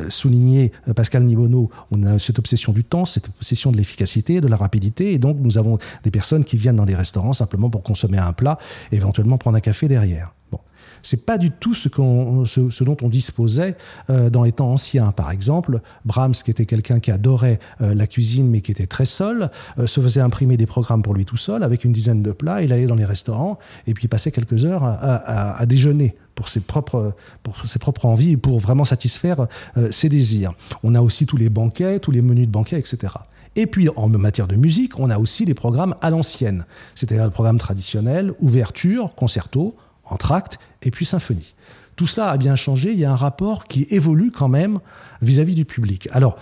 souligné, 0.09 0.71
Pascal 0.95 1.23
Nibono, 1.23 1.69
on 1.91 2.03
a 2.03 2.19
cette 2.19 2.39
obsession 2.39 2.73
du 2.73 2.83
temps, 2.83 3.05
cette 3.05 3.27
obsession 3.27 3.71
de 3.71 3.77
l'efficacité, 3.77 4.41
de 4.41 4.47
la 4.47 4.55
rapidité, 4.55 5.13
et 5.13 5.17
donc 5.17 5.37
nous 5.39 5.57
avons 5.57 5.77
des 6.03 6.11
personnes 6.11 6.43
qui 6.43 6.57
viennent 6.57 6.75
dans 6.75 6.85
des 6.85 6.95
restaurants 6.95 7.33
simplement 7.33 7.69
pour 7.69 7.83
consommer 7.83 8.17
un 8.17 8.33
plat, 8.33 8.57
et 8.91 8.95
éventuellement 8.95 9.37
prendre 9.37 9.57
un 9.57 9.61
café 9.61 9.87
derrière. 9.87 10.31
C'est 11.03 11.25
pas 11.25 11.37
du 11.37 11.51
tout 11.51 11.73
ce, 11.73 11.89
qu'on- 11.89 12.45
ce- 12.45 12.83
dont 12.83 12.97
on 13.01 13.09
disposait 13.09 13.75
euh, 14.09 14.29
dans 14.29 14.43
les 14.43 14.51
temps 14.51 14.71
anciens. 14.71 15.11
Par 15.11 15.31
exemple, 15.31 15.81
Brahms, 16.05 16.33
qui 16.33 16.51
était 16.51 16.65
quelqu'un 16.65 16.99
qui 16.99 17.11
adorait 17.11 17.59
euh, 17.81 17.93
la 17.93 18.07
cuisine 18.07 18.49
mais 18.49 18.61
qui 18.61 18.71
était 18.71 18.87
très 18.87 19.05
seul, 19.05 19.49
euh, 19.79 19.87
se 19.87 19.99
faisait 20.01 20.21
imprimer 20.21 20.57
des 20.57 20.65
programmes 20.65 21.01
pour 21.01 21.13
lui 21.13 21.25
tout 21.25 21.37
seul 21.37 21.63
avec 21.63 21.83
une 21.83 21.91
dizaine 21.91 22.21
de 22.23 22.31
plats. 22.31 22.61
Il 22.61 22.71
allait 22.73 22.87
dans 22.87 22.95
les 22.95 23.05
restaurants 23.05 23.57
et 23.87 23.93
puis 23.93 24.05
il 24.05 24.09
passait 24.09 24.31
quelques 24.31 24.65
heures 24.65 24.83
à, 24.83 25.65
déjeuner 25.65 26.15
pour 26.35 26.49
ses 26.49 26.59
propres, 26.61 27.13
pour 27.43 27.65
ses 27.65 27.79
propres 27.79 28.05
envies 28.05 28.31
et 28.31 28.37
pour 28.37 28.59
vraiment 28.59 28.85
satisfaire 28.85 29.47
ses 29.91 30.09
désirs. 30.09 30.53
On 30.83 30.95
a 30.95 31.01
aussi 31.01 31.25
tous 31.25 31.37
les 31.37 31.49
banquets, 31.49 31.99
tous 31.99 32.11
les 32.11 32.21
menus 32.21 32.47
de 32.47 32.51
banquets, 32.51 32.79
etc. 32.79 33.13
Et 33.55 33.65
puis, 33.65 33.89
en 33.95 34.07
matière 34.07 34.47
de 34.47 34.55
musique, 34.55 34.99
on 34.99 35.09
a 35.09 35.17
aussi 35.17 35.43
les 35.45 35.55
programmes 35.55 35.95
à 36.01 36.11
l'ancienne, 36.11 36.65
c'est-à-dire 36.93 37.25
le 37.25 37.31
programme 37.31 37.57
traditionnel, 37.57 38.33
ouverture, 38.39 39.15
concerto, 39.15 39.75
entracte 40.09 40.59
et 40.81 40.91
puis 40.91 41.05
symphonie. 41.05 41.55
Tout 41.95 42.07
cela 42.07 42.29
a 42.29 42.37
bien 42.37 42.55
changé, 42.55 42.91
il 42.91 42.99
y 42.99 43.05
a 43.05 43.11
un 43.11 43.15
rapport 43.15 43.65
qui 43.65 43.87
évolue 43.89 44.31
quand 44.31 44.47
même 44.47 44.79
vis-à-vis 45.21 45.55
du 45.55 45.65
public. 45.65 46.07
Alors, 46.11 46.37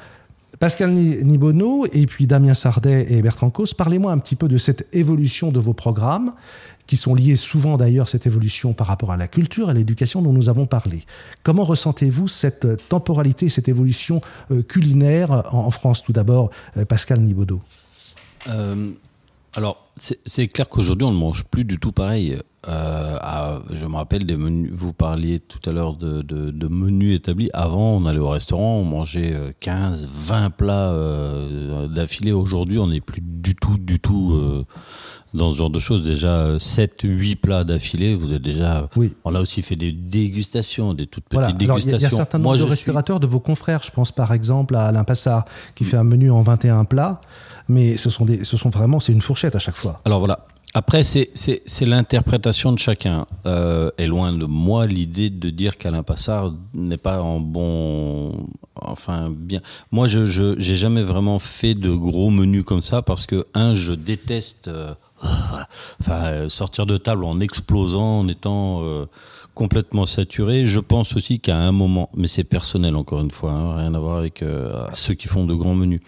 Pascal 0.60 0.92
Nibono 0.92 1.86
et 1.92 2.06
puis 2.06 2.28
Damien 2.28 2.54
Sardet 2.54 3.08
et 3.10 3.22
Bertrand 3.22 3.50
Cos, 3.50 3.74
parlez-moi 3.78 4.12
un 4.12 4.18
petit 4.18 4.36
peu 4.36 4.48
de 4.48 4.58
cette 4.58 4.88
évolution 4.94 5.52
de 5.52 5.60
vos 5.60 5.74
programmes, 5.74 6.34
qui 6.88 6.98
sont 6.98 7.16
liés 7.16 7.36
souvent 7.36 7.78
d'ailleurs, 7.78 8.08
cette 8.08 8.28
évolution 8.28 8.74
par 8.74 8.88
rapport 8.88 9.12
à 9.12 9.18
la 9.18 9.28
culture 9.28 9.72
et 9.72 9.74
l'éducation 9.74 10.22
dont 10.22 10.34
nous 10.34 10.50
avons 10.50 10.66
parlé. 10.66 11.06
Comment 11.44 11.64
ressentez-vous 11.64 12.28
cette 12.28 12.88
temporalité, 12.90 13.50
cette 13.50 13.68
évolution 13.68 14.22
euh, 14.52 14.62
culinaire 14.62 15.54
en 15.54 15.72
France? 15.72 16.04
Tout 16.04 16.14
d'abord, 16.14 16.52
euh, 16.78 16.86
Pascal 16.86 17.22
Nibodo. 17.22 17.62
Euh, 18.48 18.92
alors, 19.56 19.90
c'est 19.96 20.48
clair 20.48 20.68
qu'aujourd'hui, 20.68 21.08
on 21.08 21.12
ne 21.12 21.18
mange 21.18 21.46
plus 21.46 21.64
du 21.64 21.80
tout 21.80 21.92
pareil. 21.92 22.38
Euh, 22.68 23.60
je 23.72 23.86
me 23.86 23.96
rappelle 23.96 24.26
des 24.26 24.36
menus, 24.36 24.72
vous 24.74 24.92
parliez 24.92 25.40
tout 25.40 25.60
à 25.70 25.72
l'heure 25.72 25.96
de, 25.96 26.22
de, 26.22 26.68
menus 26.68 27.16
établis. 27.16 27.50
Avant, 27.54 27.96
on 27.96 28.06
allait 28.06 28.20
au 28.20 28.30
restaurant, 28.30 28.78
on 28.78 28.84
mangeait 28.84 29.36
15, 29.60 30.04
euh, 30.04 30.08
20 30.12 30.50
plats 30.50 30.90
euh, 30.90 31.88
d'affilée. 31.88 32.32
Aujourd'hui, 32.32 32.80
on 32.80 32.88
n'est 32.88 33.02
plus 33.02 33.22
du 33.22 33.56
tout, 33.56 33.78
du 33.78 34.00
tout 34.00 34.34
euh, 34.34 34.66
dans 35.34 35.52
ce 35.52 35.58
genre 35.58 35.70
de 35.70 35.80
choses. 35.80 36.04
Déjà, 36.04 36.60
7, 36.60 37.02
8 37.04 37.36
plats 37.38 37.64
d'affilée, 37.64 38.16
vous 38.16 38.34
êtes 38.34 38.42
déjà. 38.42 38.90
Oui. 38.96 39.14
On 39.24 39.36
a 39.36 39.42
aussi 39.42 39.62
fait 39.62 39.76
des 39.76 39.92
dégustations, 39.92 40.94
des 40.94 41.08
toutes 41.08 41.26
petites 41.26 41.58
dégustations. 41.58 41.98
Il 41.98 42.02
y, 42.02 42.06
a 42.06 42.10
certains 42.10 42.40
nombre 42.40 42.58
de 42.58 42.64
restaurateurs 42.64 43.20
de 43.20 43.28
vos 43.28 43.40
confrères. 43.40 43.84
Je 43.84 43.92
pense 43.92 44.12
par 44.12 44.34
exemple 44.34 44.76
à 44.76 44.88
Alain 44.88 45.04
Passard, 45.04 45.46
qui 45.76 45.86
fait 45.86 45.98
un 45.98 46.04
menu 46.04 46.32
en 46.32 46.42
21 46.42 46.84
plats. 46.86 47.22
Mais 47.68 47.98
ce 47.98 48.10
sont, 48.10 48.26
des, 48.26 48.44
ce 48.44 48.58
sont 48.58 48.70
vraiment, 48.70 49.00
c'est 49.00 49.12
une 49.12 49.22
fourchette 49.22 49.56
à 49.56 49.60
chaque 49.60 49.76
fois. 49.76 50.02
Alors 50.06 50.20
voilà, 50.20 50.46
après, 50.78 51.04
c'est 51.04 51.86
l'interprétation 51.86 52.74
de 52.74 52.80
chacun. 52.80 53.26
Euh, 53.46 53.92
et 53.98 54.08
loin 54.08 54.34
de 54.34 54.46
moi 54.46 54.86
l'idée 54.88 55.30
de 55.30 55.50
dire 55.50 55.78
qu'Alain 55.78 56.04
Passard 56.04 56.54
n'est 56.74 56.98
pas 56.98 57.22
en 57.22 57.40
bon, 57.40 58.46
enfin 58.76 59.30
bien. 59.34 59.62
Moi, 59.94 60.08
je 60.08 60.26
j'ai 60.58 60.76
jamais 60.76 61.02
vraiment 61.02 61.40
fait 61.40 61.76
de 61.76 61.92
gros 61.92 62.30
menus 62.30 62.66
comme 62.66 62.82
ça 62.82 63.02
parce 63.02 63.26
que 63.26 63.46
un, 63.54 63.74
je 63.74 63.94
déteste, 63.94 64.68
euh, 64.68 64.94
enfin 66.02 66.50
sortir 66.50 66.86
de 66.86 66.98
table 66.98 67.24
en 67.24 67.40
explosant, 67.40 68.20
en 68.20 68.28
étant 68.28 68.84
euh, 68.84 69.06
complètement 69.56 70.06
saturé. 70.06 70.68
Je 70.68 70.80
pense 70.80 71.16
aussi 71.16 71.40
qu'à 71.40 71.58
un 71.58 71.72
moment, 71.72 72.10
mais 72.16 72.28
c'est 72.28 72.44
personnel 72.44 72.96
encore 72.96 73.22
une 73.22 73.32
fois, 73.32 73.52
hein, 73.52 73.78
rien 73.78 73.94
à 73.96 74.00
voir 74.00 74.18
avec 74.18 74.44
euh, 74.44 74.86
ceux 74.92 75.16
qui 75.16 75.28
font 75.28 75.46
de 75.46 75.56
grands 75.56 75.74
menus. 75.74 76.02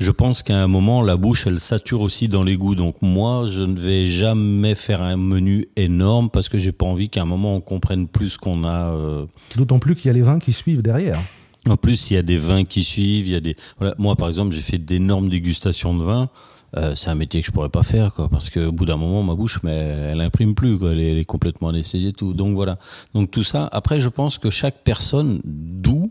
Je 0.00 0.10
pense 0.10 0.42
qu'à 0.42 0.60
un 0.60 0.66
moment, 0.66 1.02
la 1.02 1.16
bouche, 1.16 1.46
elle 1.46 1.60
sature 1.60 2.00
aussi 2.00 2.26
dans 2.26 2.42
les 2.42 2.56
goûts. 2.56 2.74
Donc 2.74 3.00
moi, 3.02 3.46
je 3.48 3.62
ne 3.62 3.78
vais 3.78 4.06
jamais 4.06 4.74
faire 4.74 5.02
un 5.02 5.16
menu 5.16 5.66
énorme 5.76 6.30
parce 6.30 6.48
que 6.48 6.58
j'ai 6.58 6.72
pas 6.72 6.86
envie 6.86 7.08
qu'à 7.08 7.22
un 7.22 7.26
moment 7.26 7.54
on 7.54 7.60
comprenne 7.60 8.08
plus 8.08 8.36
qu'on 8.36 8.64
a. 8.64 8.90
Euh, 8.90 9.26
D'autant 9.54 9.78
plus 9.78 9.94
qu'il 9.94 10.06
y 10.06 10.10
a 10.10 10.14
les 10.14 10.22
vins 10.22 10.40
qui 10.40 10.52
suivent 10.52 10.82
derrière. 10.82 11.20
En 11.68 11.76
plus, 11.76 12.10
il 12.10 12.14
y 12.14 12.16
a 12.16 12.22
des 12.22 12.36
vins 12.36 12.64
qui 12.64 12.84
suivent. 12.84 13.26
Il 13.26 13.32
y 13.32 13.36
a 13.36 13.40
des. 13.40 13.56
Voilà. 13.78 13.94
Moi, 13.98 14.16
par 14.16 14.28
exemple, 14.28 14.54
j'ai 14.54 14.60
fait 14.60 14.78
d'énormes 14.78 15.28
dégustations 15.28 15.94
de 15.94 16.02
vins. 16.02 16.28
Euh, 16.76 16.94
c'est 16.94 17.08
un 17.08 17.14
métier 17.14 17.40
que 17.40 17.46
je 17.46 17.52
pourrais 17.52 17.68
pas 17.68 17.82
faire 17.82 18.12
quoi 18.12 18.28
parce 18.28 18.50
que 18.50 18.66
au 18.66 18.72
bout 18.72 18.84
d'un 18.84 18.96
moment 18.96 19.22
ma 19.22 19.34
bouche 19.34 19.60
mais 19.62 19.72
elle 19.72 20.20
imprime 20.20 20.54
plus 20.54 20.78
quoi. 20.78 20.92
Elle 20.92 21.00
est, 21.00 21.24
complètement 21.24 21.68
anesthésiée 21.68 22.12
tout. 22.12 22.32
Donc 22.32 22.54
voilà. 22.54 22.78
Donc 23.14 23.30
tout 23.30 23.44
ça. 23.44 23.68
Après 23.72 24.00
je 24.00 24.08
pense 24.08 24.38
que 24.38 24.50
chaque 24.50 24.82
personne 24.82 25.40
d'où 25.44 26.10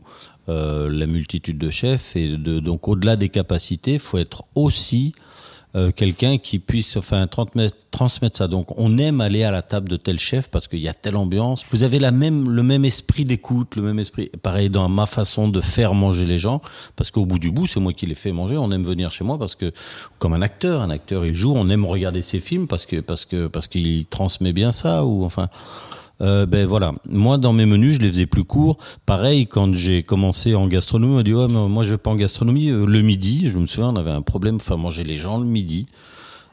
euh, 0.50 0.90
la 0.90 1.08
multitude 1.08 1.58
de 1.58 1.70
chefs 1.70 2.16
et 2.16 2.38
de, 2.38 2.60
donc 2.60 2.88
au-delà 2.88 3.16
des 3.16 3.30
capacités 3.30 3.98
faut 3.98 4.18
être 4.18 4.44
aussi 4.56 5.14
euh, 5.76 5.92
quelqu'un 5.92 6.38
qui 6.38 6.60
puisse 6.60 6.98
enfin 6.98 7.28
transmettre 7.28 8.38
ça. 8.38 8.48
Donc 8.48 8.78
on 8.78 8.98
aime 8.98 9.22
aller 9.22 9.44
à 9.44 9.50
la 9.50 9.64
table 9.64 9.90
de 9.90 9.98
tel 9.98 10.20
chef 10.20 10.48
parce 10.50 10.68
qu'il 10.68 10.80
y 10.80 10.88
a 10.88 10.94
telle 10.94 11.16
ambiance. 11.16 11.66
Vous 11.72 11.84
avez 11.84 11.98
la 11.98 12.12
même 12.12 12.50
le 12.50 12.62
même 12.62 12.86
esprit 12.86 13.26
d'écoute, 13.26 13.76
le 13.76 13.82
même 13.82 13.98
esprit. 13.98 14.30
Pareil 14.42 14.70
dans 14.70 14.88
ma 14.88 15.06
façon 15.06 15.48
de 15.48 15.62
faire 15.62 15.96
manger 15.96 16.26
les 16.26 16.38
gens. 16.38 16.62
Parce 16.96 17.10
qu'au 17.10 17.26
bout 17.26 17.40
du 17.40 17.50
bout, 17.50 17.66
c'est 17.66 17.80
moi 17.80 17.94
qui 17.94 18.06
les 18.06 18.16
fais 18.16 18.32
manger, 18.32 18.58
on 18.58 18.72
aime 18.72 18.84
venir 18.84 19.12
chez 19.12 19.24
moi 19.24 19.40
parce 19.40 19.56
que 19.56 19.72
comme 20.20 20.34
un 20.34 20.42
acteur, 20.42 20.82
un 20.82 20.90
acteur 20.92 21.26
il 21.26 21.34
joue, 21.34 21.54
on 21.56 21.68
aime 21.70 21.86
regarder 21.86 22.22
ses 22.22 22.40
films 22.40 22.68
parce 22.68 22.86
que 22.86 23.00
parce 23.00 23.26
que 23.26 23.48
parce 23.48 23.68
qu'il 23.68 24.06
transmet 24.06 24.54
bien 24.54 24.72
ça 24.72 25.06
ou 25.06 25.26
enfin 25.26 25.50
euh, 26.22 26.46
ben 26.46 26.66
voilà, 26.66 26.94
moi 27.10 27.38
dans 27.38 27.54
mes 27.54 27.66
menus, 27.66 27.96
je 27.96 28.00
les 28.00 28.10
faisais 28.10 28.26
plus 28.26 28.44
courts. 28.44 28.78
Pareil, 29.06 29.48
quand 29.48 29.74
j'ai 29.74 30.04
commencé 30.04 30.56
en 30.56 30.68
gastronomie, 30.68 31.14
on 31.14 31.18
m'a 31.18 31.24
dit 31.24 31.34
moi 31.70 31.84
je 31.84 31.92
vais 31.92 31.98
pas 31.98 32.12
en 32.12 32.16
gastronomie. 32.16 32.70
Euh, 32.70 32.86
le 32.86 33.02
midi, 33.02 33.50
je 33.52 33.58
me 33.58 33.66
souviens, 33.66 33.90
on 33.90 33.96
avait 33.96 34.12
un 34.12 34.22
problème, 34.22 34.60
faire 34.60 34.78
manger 34.78 35.04
les 35.04 35.18
gens 35.18 35.38
le 35.38 35.46
midi. 35.46 35.88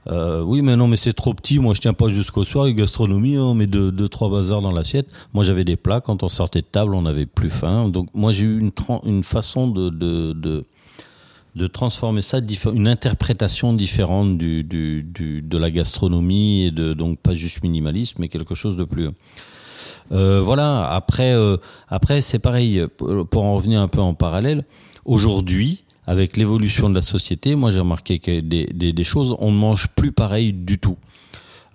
Euh, 0.09 0.43
oui, 0.43 0.63
mais 0.63 0.77
non, 0.77 0.89
mais 0.89 0.97
c'est 0.97 1.13
trop 1.13 1.35
petit. 1.35 1.59
Moi, 1.59 1.75
je 1.75 1.81
tiens 1.81 1.93
pas 1.93 2.09
jusqu'au 2.09 2.45
soir. 2.45 2.67
Et 2.67 2.75
gastronomie, 2.75 3.39
on 3.39 3.55
met 3.55 3.67
deux, 3.67 4.09
trois 4.09 4.31
bazars 4.31 4.63
dans 4.63 4.73
l'assiette. 4.73 5.09
Moi, 5.35 5.45
j'avais 5.45 5.65
des 5.65 5.77
plats. 5.77 6.01
Quand 6.01 6.23
on 6.23 6.29
sortait 6.29 6.63
de 6.63 6.67
table, 6.67 6.95
on 6.95 7.07
avait 7.07 7.27
plus 7.27 7.51
faim. 7.51 7.89
Donc, 7.89 8.09
moi, 8.15 8.33
j'ai 8.33 8.45
eu 8.45 8.59
une, 9.05 9.25
façon 9.25 9.69
de, 9.69 10.65
de 11.55 11.67
transformer 11.67 12.23
ça, 12.23 12.41
une 12.73 12.89
interprétation 12.89 13.73
différente 13.73 14.39
du, 14.39 14.63
du, 14.63 15.03
du, 15.03 15.43
de 15.43 15.59
la 15.59 15.71
gastronomie 15.71 16.65
et 16.67 16.71
de 16.71 16.93
donc 16.93 17.19
pas 17.19 17.35
juste 17.35 17.63
minimaliste, 17.63 18.19
mais 18.19 18.29
quelque 18.29 18.55
chose 18.55 18.77
de 18.77 18.85
plus. 18.85 19.09
Euh, 20.13 20.41
voilà. 20.41 20.89
Après, 20.91 21.33
euh, 21.33 21.57
après 21.89 22.21
c'est 22.21 22.39
pareil. 22.39 22.85
Pour 22.99 23.45
en 23.45 23.55
revenir 23.55 23.81
un 23.81 23.89
peu 23.89 24.01
en 24.01 24.15
parallèle, 24.15 24.65
aujourd'hui, 25.05 25.85
avec 26.07 26.37
l'évolution 26.37 26.89
de 26.89 26.95
la 26.95 27.03
société, 27.03 27.55
moi 27.55 27.71
j'ai 27.71 27.81
remarqué 27.81 28.19
que 28.19 28.41
des, 28.41 28.67
des, 28.67 28.93
des, 28.93 29.05
choses, 29.05 29.37
on 29.39 29.53
ne 29.53 29.57
mange 29.57 29.89
plus 29.89 30.13
pareil 30.13 30.53
du 30.53 30.79
tout. 30.79 30.97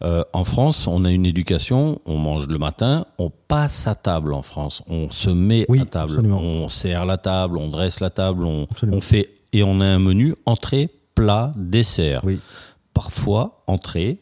Euh, 0.04 0.24
en 0.34 0.44
France, 0.44 0.88
on 0.88 1.06
a 1.06 1.12
une 1.12 1.26
éducation, 1.26 2.02
on 2.06 2.18
mange 2.18 2.48
le 2.48 2.58
matin, 2.58 3.06
on 3.18 3.30
passe 3.30 3.88
à 3.88 3.96
table 3.96 4.34
en 4.34 4.42
France, 4.42 4.84
on 4.88 5.10
se 5.10 5.30
met 5.30 5.66
à 5.80 5.86
table, 5.86 6.20
on 6.30 6.68
sert 6.68 7.06
la 7.06 7.18
table, 7.18 7.58
on 7.58 7.70
dresse 7.70 8.02
la 8.02 8.10
table, 8.10 8.44
on, 8.44 8.68
on, 8.92 9.00
fait 9.00 9.30
et 9.54 9.64
on 9.64 9.82
a 9.82 9.86
un 9.86 10.00
menu 10.00 10.36
entrée, 10.46 10.90
plat, 11.16 11.54
dessert. 11.56 12.22
Oui. 12.24 12.40
Parfois 12.94 13.64
entrée, 13.68 14.20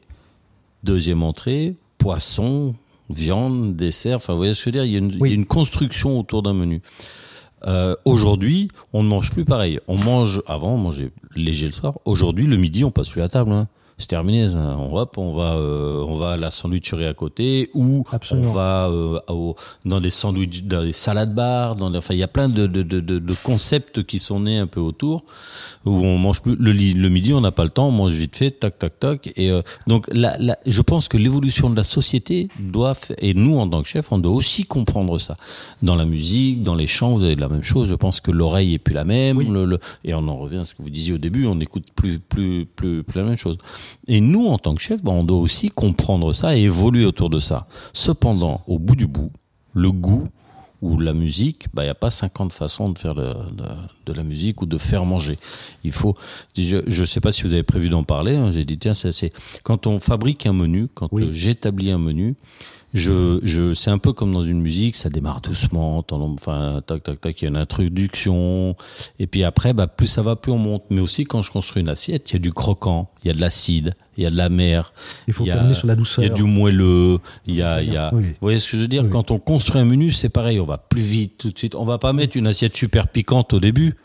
deuxième 0.83 1.23
entrée, 1.23 1.75
poisson, 1.97 2.75
viande, 3.09 3.75
dessert. 3.75 4.17
Enfin, 4.17 4.33
vous 4.33 4.37
voyez 4.39 4.53
ce 4.53 4.63
que 4.63 4.71
je 4.71 4.77
veux 4.77 4.83
dire? 4.83 4.85
Il 4.85 4.91
y, 4.91 4.95
a 4.95 4.99
une, 4.99 5.11
il 5.11 5.27
y 5.27 5.31
a 5.31 5.35
une 5.35 5.45
construction 5.45 6.19
autour 6.19 6.43
d'un 6.43 6.53
menu. 6.53 6.81
Euh, 7.65 7.95
Aujourd'hui, 8.05 8.67
on 8.91 9.03
ne 9.03 9.07
mange 9.07 9.31
plus 9.31 9.45
pareil. 9.45 9.79
On 9.87 9.97
mange 9.97 10.41
avant, 10.47 10.73
on 10.73 10.77
mangeait 10.77 11.11
léger 11.35 11.67
le 11.67 11.71
soir. 11.71 11.97
Aujourd'hui, 12.05 12.45
le 12.45 12.57
midi, 12.57 12.83
on 12.83 12.91
passe 12.91 13.09
plus 13.09 13.21
à 13.21 13.27
table. 13.27 13.51
Hein 13.51 13.67
c'est 13.97 14.07
terminé. 14.07 14.47
On, 14.55 14.95
hop, 14.95 15.17
on 15.17 15.33
va, 15.33 15.53
euh, 15.55 16.03
on 16.07 16.17
va 16.17 16.31
à 16.31 16.37
la 16.37 16.49
sandwicherie 16.49 17.05
à 17.05 17.13
côté 17.13 17.69
ou 17.73 18.03
on 18.31 18.51
va 18.51 18.89
euh, 18.89 19.19
dans 19.85 20.01
des 20.01 20.09
sandwichs, 20.09 20.63
dans 20.63 20.83
des 20.83 20.91
salades 20.91 21.33
bars. 21.33 21.75
Dans, 21.75 21.93
enfin, 21.93 22.13
il 22.13 22.19
y 22.19 22.23
a 22.23 22.27
plein 22.27 22.49
de, 22.49 22.67
de, 22.67 22.83
de, 22.83 22.99
de, 22.99 23.35
concepts 23.43 24.03
qui 24.03 24.19
sont 24.19 24.41
nés 24.41 24.57
un 24.57 24.67
peu 24.67 24.79
autour 24.79 25.25
où 25.85 25.91
on 25.91 26.17
mange 26.17 26.41
plus 26.41 26.55
le, 26.55 26.71
le 26.71 27.09
midi, 27.09 27.33
on 27.33 27.41
n'a 27.41 27.51
pas 27.51 27.63
le 27.63 27.69
temps, 27.69 27.87
on 27.87 27.91
mange 27.91 28.13
vite 28.13 28.35
fait, 28.35 28.51
tac, 28.51 28.79
tac, 28.79 28.99
tac. 28.99 29.31
Et 29.35 29.51
euh, 29.51 29.61
donc, 29.87 30.05
la, 30.11 30.37
la, 30.39 30.57
je 30.65 30.81
pense 30.81 31.07
que 31.07 31.17
l'évolution 31.17 31.69
de 31.69 31.75
la 31.75 31.83
société 31.83 32.47
doit 32.59 32.95
et 33.19 33.33
nous 33.33 33.57
en 33.57 33.67
tant 33.67 33.81
que 33.81 33.87
chef, 33.87 34.11
on 34.11 34.17
doit 34.17 34.33
aussi 34.33 34.65
comprendre 34.65 35.19
ça. 35.19 35.35
Dans 35.81 35.95
la 35.95 36.05
musique, 36.05 36.63
dans 36.63 36.75
les 36.75 36.87
chants, 36.87 37.11
vous 37.11 37.23
avez 37.23 37.35
la 37.35 37.49
même 37.49 37.63
chose. 37.63 37.89
Je 37.89 37.95
pense 37.95 38.21
que 38.21 38.31
l'oreille 38.31 38.73
est 38.73 38.79
plus 38.79 38.93
la 38.93 39.03
même. 39.03 39.41
Le, 39.41 39.79
et 40.03 40.13
on 40.13 40.27
en 40.27 40.35
revient 40.35 40.57
à 40.57 40.65
ce 40.65 40.73
que 40.73 40.81
vous 40.81 40.89
disiez 40.89 41.13
au 41.13 41.17
début, 41.17 41.45
on 41.45 41.55
n'écoute 41.55 41.87
plus, 41.95 42.19
plus, 42.19 42.65
plus, 42.65 43.03
plus 43.03 43.19
la 43.19 43.25
même 43.25 43.37
chose. 43.37 43.57
Et 44.07 44.21
nous, 44.21 44.47
en 44.47 44.57
tant 44.57 44.75
que 44.75 44.81
chef, 44.81 45.03
ben, 45.03 45.11
on 45.11 45.23
doit 45.23 45.39
aussi 45.39 45.69
comprendre 45.69 46.33
ça 46.33 46.57
et 46.57 46.61
évoluer 46.61 47.05
autour 47.05 47.29
de 47.29 47.39
ça. 47.39 47.67
Cependant, 47.93 48.61
au 48.67 48.79
bout 48.79 48.95
du 48.95 49.07
bout, 49.07 49.31
le 49.73 49.91
goût 49.91 50.23
ou 50.81 50.99
la 50.99 51.13
musique, 51.13 51.67
ben, 51.73 51.83
il 51.83 51.85
n'y 51.85 51.91
a 51.91 51.95
pas 51.95 52.09
50 52.09 52.51
façons 52.51 52.89
de 52.89 52.99
faire 52.99 53.15
de, 53.15 53.33
de, 54.05 54.13
la 54.13 54.23
musique 54.23 54.61
ou 54.61 54.65
de 54.65 54.77
faire 54.77 55.05
manger. 55.05 55.39
Il 55.85 55.93
faut, 55.93 56.13
je 56.57 56.77
ne 56.77 57.05
sais 57.05 57.21
pas 57.21 57.31
si 57.31 57.43
vous 57.43 57.53
avez 57.53 57.63
prévu 57.63 57.87
d'en 57.87 58.03
parler, 58.03 58.35
hein, 58.35 58.51
j'ai 58.51 58.65
dit, 58.65 58.77
tiens, 58.77 58.93
c'est 58.93 59.31
quand 59.63 59.87
on 59.87 59.99
fabrique 59.99 60.45
un 60.45 60.53
menu, 60.53 60.89
quand 60.93 61.09
j'établis 61.29 61.91
un 61.91 61.97
menu, 61.99 62.35
je, 62.93 63.39
je, 63.43 63.73
c'est 63.73 63.89
un 63.89 63.97
peu 63.97 64.13
comme 64.13 64.31
dans 64.31 64.43
une 64.43 64.61
musique, 64.61 64.95
ça 64.95 65.09
démarre 65.09 65.41
doucement, 65.41 66.05
enfin, 66.11 66.81
tac, 66.85 67.03
tac, 67.03 67.19
tac, 67.19 67.41
il 67.41 67.45
y 67.45 67.47
a 67.47 67.49
une 67.49 67.57
introduction, 67.57 68.75
et 69.19 69.27
puis 69.27 69.43
après, 69.43 69.73
bah, 69.73 69.87
plus 69.87 70.07
ça 70.07 70.21
va, 70.21 70.35
plus 70.35 70.51
on 70.51 70.59
monte. 70.59 70.83
Mais 70.89 71.01
aussi, 71.01 71.23
quand 71.23 71.41
je 71.41 71.51
construis 71.51 71.81
une 71.81 71.89
assiette, 71.89 72.29
il 72.29 72.33
y 72.33 72.35
a 72.35 72.39
du 72.39 72.51
croquant, 72.51 73.09
il 73.23 73.27
y 73.27 73.31
a 73.31 73.33
de 73.33 73.41
l'acide, 73.41 73.95
il 74.17 74.23
y 74.23 74.27
a 74.27 74.29
de 74.29 74.37
la 74.37 74.49
mer. 74.49 74.93
Il 75.27 75.33
faut 75.33 75.43
terminer 75.43 75.73
sur 75.73 75.87
la 75.87 75.95
douceur. 75.95 76.23
Il 76.23 76.27
y 76.27 76.31
a 76.31 76.33
du 76.33 76.43
moelleux, 76.43 77.17
il 77.47 77.55
y 77.55 77.63
a, 77.63 77.81
il 77.81 77.91
y 77.91 77.97
a, 77.97 78.11
vous 78.11 78.21
voyez 78.41 78.59
ce 78.59 78.71
que 78.71 78.77
je 78.77 78.83
veux 78.83 78.87
dire? 78.87 79.09
Quand 79.09 79.31
on 79.31 79.39
construit 79.39 79.81
un 79.81 79.85
menu, 79.85 80.11
c'est 80.11 80.29
pareil, 80.29 80.59
on 80.59 80.65
va 80.65 80.77
plus 80.77 81.01
vite 81.01 81.37
tout 81.39 81.51
de 81.51 81.57
suite. 81.57 81.75
On 81.75 81.85
va 81.85 81.97
pas 81.97 82.13
mettre 82.13 82.37
une 82.37 82.47
assiette 82.47 82.75
super 82.75 83.07
piquante 83.07 83.53
au 83.53 83.59
début. 83.59 83.95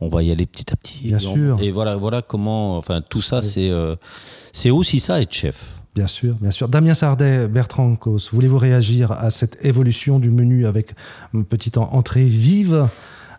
On 0.00 0.08
va 0.08 0.22
y 0.22 0.30
aller 0.30 0.46
petit 0.46 0.72
à 0.72 0.76
petit. 0.76 1.08
Bien 1.08 1.18
et 1.18 1.20
sûr. 1.20 1.58
Et 1.60 1.70
voilà, 1.70 1.96
voilà 1.96 2.22
comment, 2.22 2.78
enfin, 2.78 3.02
tout 3.02 3.20
ça, 3.20 3.42
c'est, 3.42 3.68
euh, 3.68 3.96
c'est 4.50 4.70
aussi 4.70 4.98
ça 4.98 5.20
être 5.20 5.34
chef. 5.34 5.79
Bien 6.00 6.06
sûr, 6.06 6.34
bien 6.40 6.50
sûr. 6.50 6.66
Damien 6.66 6.94
Sardet, 6.94 7.46
Bertrand 7.46 7.94
Cos, 7.94 8.30
voulez-vous 8.32 8.56
réagir 8.56 9.12
à 9.12 9.28
cette 9.28 9.62
évolution 9.62 10.18
du 10.18 10.30
menu 10.30 10.64
avec 10.64 10.94
une 11.34 11.44
petite 11.44 11.76
entrée 11.76 12.24
vive 12.24 12.88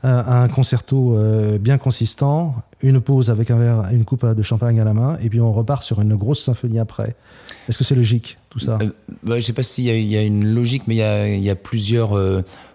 euh, 0.05 0.24
un 0.28 0.47
concerto 0.47 1.18
euh, 1.18 1.57
bien 1.57 1.80
consistant, 1.80 2.53
une 2.84 3.01
pause 3.01 3.32
avec 3.32 3.49
un 3.49 3.57
verre, 3.57 3.89
une 3.91 4.05
coupe 4.05 4.28
de 4.28 4.41
champagne 4.43 4.80
à 4.80 4.84
la 4.84 4.93
main, 4.93 5.18
et 5.24 5.30
puis 5.30 5.41
on 5.41 5.51
repart 5.51 5.82
sur 5.82 6.01
une 6.01 6.16
grosse 6.16 6.43
symphonie 6.43 6.78
après. 6.78 7.16
Est-ce 7.68 7.80
que 7.80 7.84
c'est 7.84 7.95
logique 7.95 8.38
tout 8.51 8.59
ça? 8.59 8.78
Euh, 8.80 8.91
Je 9.26 9.34
ne 9.34 9.39
sais 9.39 9.53
pas 9.53 9.64
s'il 9.64 9.86
y, 9.86 10.18
a 10.18 10.22
une 10.22 10.53
logique, 10.53 10.84
mais 10.86 10.95
il 10.95 11.43
y 11.43 11.49
a, 11.49 11.55
plusieurs 11.55 12.16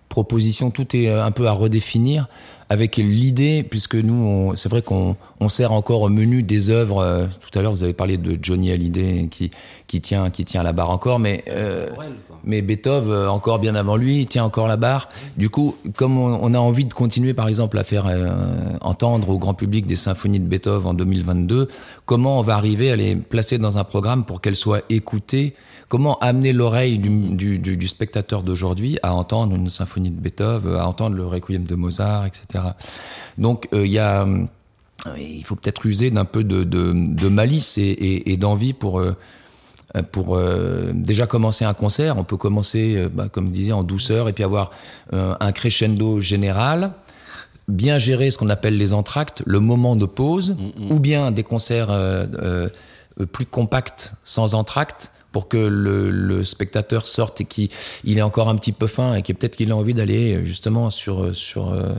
propositions. 0.09 0.73
Tout 0.73 0.97
est 0.97 1.09
un 1.09 1.31
peu 1.31 1.47
à 1.47 1.53
redéfinir 1.53 2.29
avec 2.69 2.97
l'idée, 2.97 3.63
puisque 3.63 3.95
nous, 3.95 4.53
c'est 4.57 4.69
vrai 4.69 4.83
qu'on 4.83 5.17
on 5.39 5.49
sert 5.49 5.73
encore 5.73 6.03
au 6.03 6.09
menu 6.09 6.43
des 6.43 6.71
œuvres. 6.71 6.99
Euh, 6.99 7.27
tout 7.41 7.57
à 7.57 7.63
l'heure, 7.63 7.73
vous 7.73 7.85
avez 7.85 7.93
parlé 7.93 8.19
de 8.19 8.37
Johnny 8.41 8.73
Hallyday 8.73 9.29
qui 9.31 9.51
qui 9.87 10.01
tient 10.01 10.31
qui 10.31 10.45
tient 10.45 10.65
la 10.65 10.73
barre 10.73 10.91
encore, 10.91 11.21
mais 11.21 11.45
euh, 11.49 11.89
mais 12.43 12.63
Beethoven 12.63 13.11
euh, 13.11 13.29
encore 13.29 13.61
bien 13.61 13.77
avant 13.77 13.97
lui 13.97 14.27
tient 14.27 14.45
encore 14.45 14.67
la 14.67 14.77
barre. 14.77 15.09
Du 15.37 15.49
coup, 15.49 15.77
comme 15.95 16.19
on, 16.19 16.55
a 16.55 16.59
envie 16.59 16.85
de 16.85 16.93
continuer, 16.93 17.35
par 17.35 17.47
exemple, 17.47 17.79
à 17.79 17.85
faire 17.85 18.07
entendre 18.81 19.29
au 19.29 19.39
grand 19.39 19.55
public 19.55 19.87
des 19.87 19.97
symphonies 19.97 20.41
de 20.41 20.47
Beethoven 20.47 20.89
en 20.89 20.95
2022, 20.95 21.69
comment 22.05 22.41
on 22.41 22.43
va 22.43 22.57
arriver 22.57 22.91
à 22.91 22.97
les 22.97 23.15
placer 23.15 23.59
dans 23.59 23.79
un 23.79 23.85
programme 23.85 24.25
pour 24.25 24.41
qu'elles 24.41 24.57
soient 24.57 24.83
écoutées 24.91 25.55
Comment 25.89 26.19
amener 26.19 26.53
l'oreille 26.53 26.99
du, 26.99 27.37
du, 27.37 27.59
du, 27.59 27.89
spectateur 27.89 28.43
d'aujourd'hui 28.43 28.99
à 29.03 29.15
entendre 29.15 29.55
une 29.55 29.69
symphonie 29.69 30.11
de 30.11 30.19
Beethoven, 30.19 30.75
à 30.75 30.87
entendre 30.89 31.15
le 31.15 31.25
requiem 31.25 31.65
de 31.65 31.75
Mozart, 31.77 32.27
etc. 32.27 32.65
Donc 33.39 33.69
euh, 33.73 33.87
il 33.87 33.93
y 33.93 34.01
a, 34.01 34.23
euh, 34.25 34.47
il 35.17 35.45
faut 35.45 35.55
peut-être 35.55 35.87
user 35.87 36.11
d'un 36.11 36.25
peu 36.25 36.43
de, 36.43 36.65
de, 36.65 36.93
de, 36.93 37.29
malice 37.29 37.79
et, 37.79 37.83
et, 37.83 38.33
et 38.33 38.37
d'envie 38.37 38.73
pour 38.73 38.99
euh, 38.99 39.17
pour 40.13 40.39
déjà 40.93 41.27
commencer 41.27 41.65
un 41.65 41.73
concert. 41.73 42.19
On 42.19 42.25
peut 42.25 42.37
commencer, 42.37 43.09
bah, 43.15 43.29
comme 43.31 43.47
je 43.47 43.53
disais, 43.53 43.73
en 43.73 43.83
douceur 43.83 44.29
et 44.29 44.35
puis 44.35 44.45
avoir 44.45 44.71
un 45.11 45.53
crescendo 45.53 46.21
général 46.21 46.93
bien 47.69 47.99
gérer 47.99 48.31
ce 48.31 48.39
qu'on 48.39 48.49
appelle 48.49 48.77
les 48.77 48.93
entractes, 48.93 49.43
le 49.47 49.61
moment 49.61 49.97
de 49.97 50.07
pause, 50.07 50.51
mm, 50.51 50.87
mm. 50.87 50.93
ou 50.93 51.01
bien 51.01 51.31
des 51.31 51.43
concerts 51.43 51.89
euh, 51.91 52.69
plus 53.33 53.47
compacts 53.47 54.15
sans 54.25 54.55
entractes, 54.55 55.13
pour 55.37 55.49
que 55.49 55.59
le, 55.59 56.45
spectateur 56.45 57.07
sorte 57.07 57.43
et 57.43 57.45
qu'il 57.45 57.69
il 58.05 58.17
est 58.17 58.23
encore 58.23 58.49
un 58.49 58.57
petit 58.57 58.73
peu 58.73 58.87
fin 58.87 59.17
et 59.17 59.21
qu'il 59.21 59.35
peut-être 59.35 59.57
qu'il 59.57 59.71
a 59.71 59.77
envie 59.77 59.93
d'aller 59.93 60.43
justement 60.47 60.89
sur 60.89 61.37
sur 61.37 61.69
euh, 61.69 61.93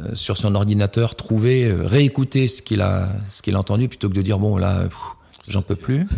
euh, 0.00 0.12
sur 0.14 0.36
son 0.36 0.56
ordinateur 0.56 1.14
trouver 1.14 1.66
euh, 1.66 1.86
réécouter 1.86 2.48
ce 2.48 2.60
qu'il 2.60 2.80
a 2.80 3.10
ce 3.28 3.42
qu'il 3.42 3.54
a 3.54 3.60
entendu 3.60 3.86
plutôt 3.86 4.08
que 4.08 4.14
de 4.14 4.22
dire 4.22 4.40
bon 4.40 4.56
là 4.56 4.88
j'en 5.46 5.62
peux 5.62 5.76
plus. 5.76 6.08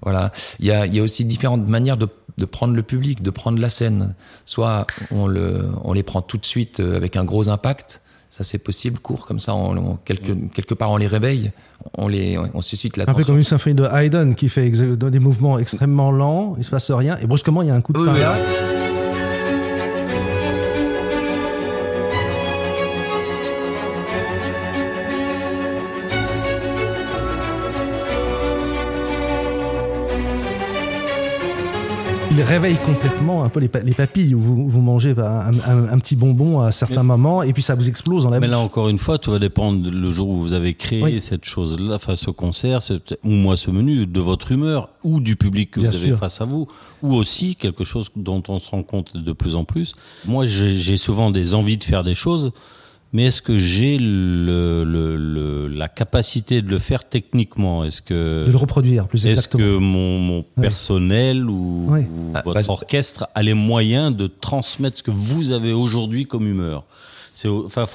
Voilà. 0.00 0.30
Il 0.60 0.66
y 0.66 0.70
a 0.70 0.86
il 0.86 0.94
y 0.94 1.00
a 1.00 1.02
aussi 1.02 1.24
différentes 1.24 1.66
manières 1.66 1.96
de 1.96 2.06
de 2.36 2.44
prendre 2.44 2.76
le 2.76 2.84
public 2.84 3.20
de 3.20 3.30
prendre 3.30 3.60
la 3.60 3.68
scène. 3.68 4.14
Soit 4.44 4.86
on 5.10 5.26
le 5.26 5.68
on 5.82 5.92
les 5.94 6.04
prend 6.04 6.22
tout 6.22 6.38
de 6.38 6.46
suite 6.46 6.78
avec 6.78 7.16
un 7.16 7.24
gros 7.24 7.48
impact. 7.48 8.02
Ça 8.30 8.44
c'est 8.44 8.58
possible, 8.58 9.00
court 9.00 9.26
comme 9.26 9.40
ça, 9.40 9.54
on, 9.54 9.96
quelque, 9.96 10.32
quelque 10.54 10.74
part 10.74 10.92
on 10.92 10.96
les 10.96 11.06
réveille, 11.06 11.50
on, 11.96 12.08
les, 12.08 12.38
on 12.38 12.60
suscite 12.60 12.96
l'attention. 12.96 13.18
Un 13.18 13.22
peu 13.22 13.26
comme 13.26 13.38
une 13.38 13.44
symphonie 13.44 13.74
de 13.74 13.84
Haydn 13.84 14.34
qui 14.34 14.48
fait 14.48 14.70
des 14.70 15.18
mouvements 15.18 15.58
extrêmement 15.58 16.10
lents, 16.10 16.54
il 16.58 16.64
se 16.64 16.70
passe 16.70 16.90
rien, 16.90 17.16
et 17.22 17.26
brusquement 17.26 17.62
il 17.62 17.68
y 17.68 17.70
a 17.70 17.74
un 17.74 17.80
coup 17.80 17.92
de 17.92 18.00
oui, 18.00 18.08
il 32.38 32.44
réveille 32.44 32.76
complètement 32.76 33.42
un 33.42 33.48
peu 33.48 33.58
les, 33.58 33.68
papilles 33.68 34.32
où 34.32 34.38
vous, 34.38 34.80
mangez 34.80 35.10
un, 35.18 35.98
petit 35.98 36.14
bonbon 36.14 36.60
à 36.60 36.70
certains 36.70 37.02
moments 37.02 37.42
et 37.42 37.52
puis 37.52 37.62
ça 37.62 37.74
vous 37.74 37.88
explose 37.88 38.22
dans 38.22 38.30
la 38.30 38.38
Mais 38.38 38.46
là 38.46 38.60
encore 38.60 38.88
une 38.88 38.98
fois, 38.98 39.18
tout 39.18 39.32
va 39.32 39.40
dépendre 39.40 39.90
le 39.90 40.10
jour 40.10 40.28
où 40.28 40.36
vous 40.36 40.52
avez 40.52 40.74
créé 40.74 41.18
cette 41.18 41.44
chose-là, 41.44 41.98
face 41.98 42.28
au 42.28 42.32
concert, 42.32 42.78
ou 43.24 43.30
moi 43.30 43.56
ce 43.56 43.72
menu, 43.72 44.06
de 44.06 44.20
votre 44.20 44.52
humeur 44.52 44.90
ou 45.02 45.20
du 45.20 45.34
public 45.34 45.72
que 45.72 45.80
vous 45.80 45.86
avez 45.86 46.12
face 46.12 46.40
à 46.40 46.44
vous, 46.44 46.68
ou 47.02 47.14
aussi 47.14 47.56
quelque 47.56 47.82
chose 47.82 48.08
dont 48.14 48.42
on 48.48 48.60
se 48.60 48.70
rend 48.70 48.84
compte 48.84 49.16
de 49.16 49.32
plus 49.32 49.56
en 49.56 49.64
plus. 49.64 49.94
Moi, 50.24 50.46
j'ai 50.46 50.96
souvent 50.96 51.30
des 51.30 51.54
envies 51.54 51.76
de 51.76 51.84
faire 51.84 52.04
des 52.04 52.14
choses 52.14 52.52
mais 53.12 53.26
est-ce 53.26 53.40
que 53.40 53.56
j'ai 53.56 53.96
le, 53.98 54.84
le, 54.84 55.68
la 55.68 55.88
capacité 55.88 56.60
de 56.62 56.68
le 56.68 56.78
faire 56.78 57.08
techniquement? 57.08 57.84
Est-ce 57.84 58.02
que 58.02 58.44
de 58.46 58.50
le 58.50 58.56
reproduire 58.56 59.08
plus 59.08 59.26
exactement. 59.26 59.64
Est-ce 59.64 59.76
que 59.76 59.78
mon, 59.78 60.18
mon 60.18 60.42
personnel 60.42 61.48
ou, 61.48 61.90
ah, 62.34 62.42
votre 62.44 62.68
orchestre 62.70 63.28
a 63.34 63.42
les 63.42 63.54
moyens 63.54 64.14
de 64.14 64.26
transmettre 64.26 64.98
ce 64.98 65.02
que 65.02 65.10
vous 65.10 65.52
avez 65.52 65.72
aujourd'hui 65.72 66.26
comme 66.26 66.46
humeur? 66.46 66.84
C'est 67.32 67.48
enfin 67.48 67.86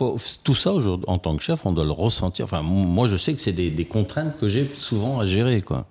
tout 0.43 0.55
ça 0.55 0.73
en 1.07 1.17
tant 1.17 1.35
que 1.35 1.43
chef 1.43 1.65
on 1.65 1.73
doit 1.73 1.83
le 1.83 1.91
ressentir. 1.91 2.45
Enfin 2.45 2.61
moi 2.61 3.07
je 3.07 3.17
sais 3.17 3.33
que 3.33 3.41
c'est 3.41 3.51
des, 3.51 3.69
des 3.69 3.85
contraintes 3.85 4.37
que 4.39 4.47
j'ai 4.47 4.69
souvent 4.73 5.19
à 5.19 5.25
gérer 5.25 5.61
quoi 5.61 5.85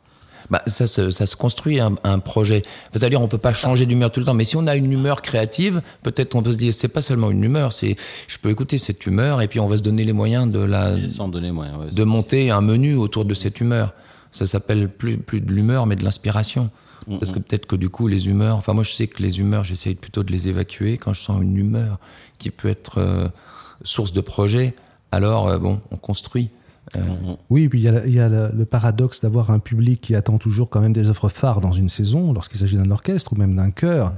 bah, 0.53 0.63
ça, 0.67 0.87
se, 0.87 1.11
ça 1.11 1.25
se 1.25 1.35
construit 1.35 1.81
un, 1.81 1.95
un 2.05 2.19
projet. 2.19 2.61
C'est-à-dire, 2.93 3.23
on 3.23 3.27
peut 3.27 3.39
pas 3.39 3.55
changer 3.55 3.87
d'humeur 3.87 4.13
tout 4.13 4.21
le 4.21 4.27
temps, 4.27 4.35
mais 4.35 4.45
si 4.45 4.55
on 4.55 4.67
a 4.67 4.77
une 4.77 4.93
humeur 4.93 5.23
créative, 5.23 5.81
peut-être 6.03 6.35
on 6.35 6.43
peut 6.43 6.53
se 6.53 6.59
dire, 6.59 6.75
c'est 6.75 6.89
pas 6.89 7.01
seulement 7.01 7.31
une 7.31 7.43
humeur, 7.43 7.73
c'est, 7.73 7.97
je 8.29 8.37
peux 8.37 8.51
écouter 8.51 8.77
cette 8.77 9.07
humeur 9.07 9.41
et 9.41 9.49
puis 9.49 9.61
on 9.61 9.67
va 9.67 9.79
se 9.79 9.83
donner 9.83 10.05
les 10.05 10.13
moyens 10.13 10.53
de 10.53 10.59
la, 10.59 11.09
sans 11.09 11.29
donner 11.29 11.51
ouais, 11.51 11.69
de 11.91 12.05
monter 12.05 12.51
un 12.51 12.61
menu 12.61 12.97
autour 12.97 13.25
de 13.25 13.33
cette 13.33 13.63
humeur. 13.63 13.95
Ça 14.31 14.47
s'appelle 14.47 14.91
plus, 14.91 15.17
plus 15.17 15.41
de 15.41 15.51
l'humeur, 15.51 15.87
mais 15.87 15.97
de 15.97 16.05
l'inspiration. 16.05 16.71
Parce 17.09 17.33
que 17.33 17.39
peut-être 17.39 17.67
que 17.67 17.75
du 17.75 17.89
coup, 17.89 18.07
les 18.07 18.29
humeurs, 18.29 18.57
enfin, 18.59 18.75
moi, 18.75 18.85
je 18.85 18.93
sais 18.93 19.07
que 19.07 19.23
les 19.23 19.41
humeurs, 19.41 19.65
j'essaye 19.65 19.95
plutôt 19.95 20.23
de 20.23 20.31
les 20.31 20.51
évacuer 20.51 20.99
quand 20.99 21.15
je 21.15 21.23
sens 21.23 21.43
une 21.43 21.57
humeur 21.57 21.99
qui 22.39 22.51
peut 22.51 22.69
être 22.69 22.99
euh, 22.99 23.29
source 23.83 24.13
de 24.13 24.21
projet. 24.21 24.75
Alors, 25.11 25.49
euh, 25.49 25.59
bon, 25.59 25.81
on 25.91 25.97
construit. 25.97 26.51
Euh, 26.97 27.01
oui, 27.49 27.69
puis 27.69 27.81
il 27.81 28.13
y 28.13 28.21
a, 28.21 28.29
le, 28.29 28.65
paradoxe 28.65 29.21
d'avoir 29.21 29.51
un 29.51 29.59
public 29.59 30.01
qui 30.01 30.15
attend 30.15 30.39
toujours 30.39 30.69
quand 30.69 30.81
même 30.81 30.93
des 30.93 31.09
offres 31.09 31.29
phares 31.29 31.61
dans 31.61 31.73
une 31.73 31.89
saison, 31.89 32.33
lorsqu'il 32.33 32.59
s'agit 32.59 32.77
d'un 32.77 32.91
orchestre 32.91 33.33
ou 33.33 33.37
même 33.37 33.57
d'un 33.57 33.71
chœur. 33.71 34.13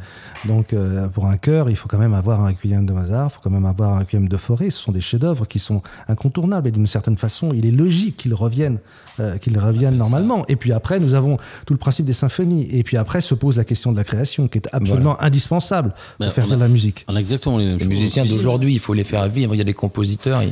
Donc, 0.44 0.72
euh, 0.72 1.08
pour 1.08 1.26
un 1.26 1.36
chœur, 1.36 1.70
il 1.70 1.76
faut 1.76 1.88
quand 1.88 1.98
même 1.98 2.14
avoir 2.14 2.40
un 2.40 2.48
requiem 2.48 2.84
de 2.86 2.92
Mozart, 2.92 3.28
il 3.30 3.34
faut 3.34 3.40
quand 3.42 3.50
même 3.50 3.66
avoir 3.66 3.90
un 3.90 3.98
requiem 4.00 4.28
de 4.28 4.36
Forêt. 4.36 4.70
Ce 4.70 4.80
sont 4.80 4.92
des 4.92 5.00
chefs-d'œuvre 5.00 5.46
qui 5.46 5.58
sont 5.58 5.82
incontournables 6.08 6.68
et 6.68 6.72
d'une 6.72 6.86
certaine 6.86 7.16
façon, 7.16 7.52
il 7.54 7.66
est 7.66 7.70
logique 7.70 8.16
qu'ils 8.16 8.34
reviennent, 8.34 8.78
euh, 9.20 9.38
qu'ils 9.38 9.58
reviennent 9.58 9.96
normalement. 9.96 10.44
Et 10.48 10.56
puis 10.56 10.72
après, 10.72 10.98
nous 10.98 11.14
avons 11.14 11.36
tout 11.66 11.72
le 11.72 11.78
principe 11.78 12.06
des 12.06 12.12
symphonies. 12.12 12.68
Et 12.70 12.82
puis 12.82 12.96
après, 12.96 13.20
se 13.20 13.34
pose 13.34 13.56
la 13.56 13.64
question 13.64 13.92
de 13.92 13.96
la 13.96 14.04
création, 14.04 14.48
qui 14.48 14.58
est 14.58 14.68
absolument 14.72 15.20
indispensable 15.22 15.94
pour 16.18 16.32
faire 16.32 16.48
de 16.48 16.56
la 16.56 16.68
musique. 16.68 17.04
On 17.08 17.16
a 17.16 17.20
exactement 17.20 17.58
les 17.58 17.66
mêmes 17.66 17.78
Les 17.78 17.86
musiciens 17.86 18.24
d'aujourd'hui, 18.24 18.72
il 18.74 18.80
faut 18.80 18.94
les 18.94 19.04
faire 19.04 19.28
vivre. 19.28 19.54
Il 19.54 19.58
y 19.58 19.60
a 19.60 19.64
des 19.64 19.74
compositeurs, 19.74 20.42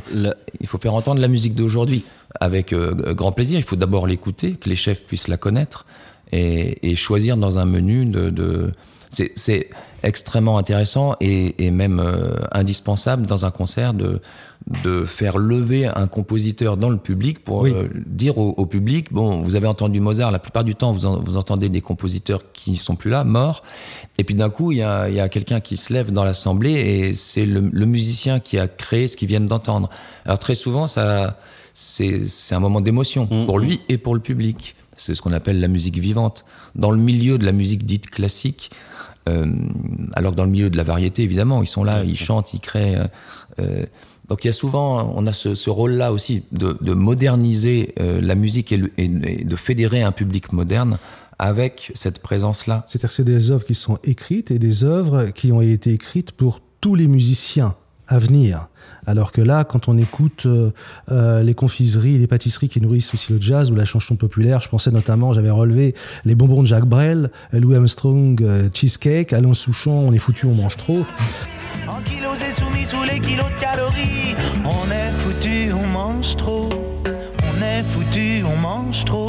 il 0.61 0.67
faut 0.67 0.79
faire 0.79 0.95
entendre 0.95 1.21
la 1.21 1.29
musique 1.29 1.55
d'aujourd'hui 1.55 2.05
avec 2.41 2.73
euh, 2.73 3.15
grand 3.15 3.33
plaisir. 3.33 3.59
Il 3.59 3.65
faut 3.65 3.77
d'abord 3.77 4.07
l'écouter, 4.07 4.53
que 4.53 4.69
les 4.69 4.77
chefs 4.77 5.05
puissent 5.05 5.29
la 5.29 5.37
connaître 5.37 5.85
et, 6.31 6.91
et 6.91 6.97
choisir 6.97 7.37
dans 7.37 7.59
un 7.59 7.65
menu 7.67 8.07
de. 8.07 8.31
de... 8.31 8.73
C'est 9.11 9.69
extrêmement 10.03 10.59
intéressant 10.59 11.15
et, 11.21 11.67
et 11.67 11.71
même 11.71 12.01
euh, 12.01 12.35
indispensable 12.53 13.27
dans 13.27 13.45
un 13.45 13.51
concert 13.51 13.95
de, 13.95 14.21
de 14.83 15.05
faire 15.05 15.39
lever 15.39 15.87
un 15.87 16.07
compositeur 16.07 16.77
dans 16.77 16.89
le 16.89 16.99
public 16.99 17.43
pour 17.43 17.67
euh, 17.67 17.91
dire 18.07 18.39
au, 18.39 18.67
public 18.67 19.13
bon 19.13 19.43
vous 19.43 19.57
avez 19.57 19.67
entendu 19.67 20.01
Mozart 20.01 20.31
la 20.31 20.39
plupart 20.39 20.65
du 20.65 20.75
temps 20.75 20.93
vous, 20.93 21.21
vous 21.23 21.37
entendez 21.37 21.69
des 21.69 21.81
compositeurs 21.81 22.53
qui 22.53 22.77
sont 22.77 22.95
plus 22.95 23.11
là 23.11 23.25
morts 23.25 23.63
et 24.19 24.25
puis 24.25 24.35
d'un 24.35 24.51
coup 24.51 24.73
il 24.73 24.79
y 24.79 24.83
a, 24.83 25.09
y 25.09 25.21
a 25.21 25.29
quelqu'un 25.29 25.61
qui 25.61 25.77
se 25.77 25.93
lève 25.93 26.13
dans 26.13 26.25
l'assemblée 26.25 26.73
et 26.73 27.15
c'est 27.15 27.47
le, 27.47 27.71
le 27.73 27.87
musicien 27.87 28.41
qui 28.41 28.59
a 28.59 28.69
créé 28.69 29.09
ce 29.09 29.17
qu'ils 29.17 29.29
viennent 29.29 29.47
d'entendre 29.47 29.91
alors 30.25 30.39
très 30.39 30.55
souvent 30.55 30.87
ça 30.87 31.37
c'est 31.75 32.55
un 32.55 32.61
moment 32.61 32.81
d'émotion 32.81 33.29
mm, 33.31 33.47
pour 33.47 33.59
lui 33.59 33.81
et 33.89 33.99
pour 33.99 34.15
le 34.15 34.21
public. 34.21 34.75
C'est 34.97 35.15
ce 35.15 35.23
qu'on 35.23 35.33
appelle 35.33 35.61
la 35.61 35.69
musique 35.69 35.99
vivante. 35.99 36.45
Dans 36.75 36.91
le 36.91 36.99
milieu 36.99 37.39
de 37.39 37.45
la 37.45 37.53
musique 37.53 37.85
dite 37.85 38.11
classique, 38.11 38.71
euh, 39.29 39.51
alors 40.15 40.33
que 40.33 40.37
dans 40.37 40.45
le 40.45 40.51
milieu 40.51 40.71
de 40.71 40.77
la 40.77 40.83
variété, 40.83 41.23
évidemment, 41.23 41.63
ils 41.63 41.67
sont 41.67 41.85
là, 41.85 42.03
ils 42.05 42.19
chantent, 42.19 42.55
ils 42.55 42.61
créent. 42.61 42.99
Euh, 43.59 43.87
donc 44.33 44.47
il 44.47 44.47
y 44.47 44.51
a 44.51 44.55
souvent, 44.55 45.13
on 45.15 45.27
a 45.27 45.35
ce, 45.35 45.55
ce 45.55 45.69
rôle-là 45.69 46.11
aussi 46.11 46.45
de, 46.53 46.75
de 46.81 46.95
moderniser 46.95 47.93
euh, 48.01 48.19
la 48.23 48.35
musique 48.35 48.73
et, 48.73 48.83
et, 48.97 49.45
de 49.45 49.57
fédérer 49.57 50.03
un 50.03 50.11
public 50.11 50.55
moderne 50.55 50.97
avec 51.39 51.93
cette 51.95 52.23
présence-là. 52.23 52.83
C'est-à-dire 52.89 53.11
que 53.11 53.15
c'est 53.15 53.25
des 53.25 53.51
œuvres 53.51 53.67
qui 53.67 53.75
sont 53.75 53.99
écrites 54.05 54.51
et 54.51 54.59
des 54.59 54.85
œuvres 54.85 55.27
qui 55.27 55.53
ont 55.53 55.61
été 55.61 55.93
écrites 55.93 56.33
pour 56.33 56.63
tous 56.81 56.95
les 56.95 57.09
musiciens 57.09 57.75
à 58.09 58.19
venir. 58.19 58.69
Alors 59.07 59.33
que 59.33 59.43
là, 59.43 59.65
quand 59.65 59.89
on 59.89 59.99
écoute 59.99 60.47
euh, 60.47 60.71
euh, 61.11 61.43
les 61.43 61.53
confiseries, 61.53 62.17
les 62.17 62.27
pâtisseries 62.27 62.71
qui 62.71 62.81
nourrissent 62.81 63.13
aussi 63.13 63.35
le 63.35 63.39
jazz 63.39 63.71
ou 63.71 63.75
la 63.75 63.85
chanson 63.85 64.17
populaire, 64.17 64.63
je 64.63 64.71
pensais 64.71 64.91
notamment, 64.91 65.35
j'avais 65.35 65.51
relevé 65.51 65.95
les 66.25 66.35
bonbons 66.35 66.63
de 66.63 66.69
Jacques 66.69 66.87
Brel, 66.87 67.31
Louis 67.53 67.77
Armstrong, 67.77 68.41
euh, 68.43 68.71
Cheesecake, 68.73 69.35
Alain 69.35 69.53
Souchon, 69.53 70.07
on 70.09 70.13
est 70.15 70.19
foutu, 70.19 70.47
on 70.47 70.55
mange 70.55 70.79
trop. 70.79 71.05
En 71.87 72.01
kilos 72.03 72.41
et 72.41 72.53
soumis 72.53 72.85
sous 72.85 73.03
les 73.05 73.21
kilos 73.21 73.47
de 73.47 73.61
calories, 73.61 74.22
on 74.65 74.91
est 74.91 75.11
foutu, 75.19 75.73
on 75.73 75.87
mange 75.87 76.37
trop. 76.37 76.69
On 77.07 77.63
est 77.63 77.83
foutu, 77.83 78.45
on 78.45 78.57
mange 78.57 79.05
trop. 79.05 79.29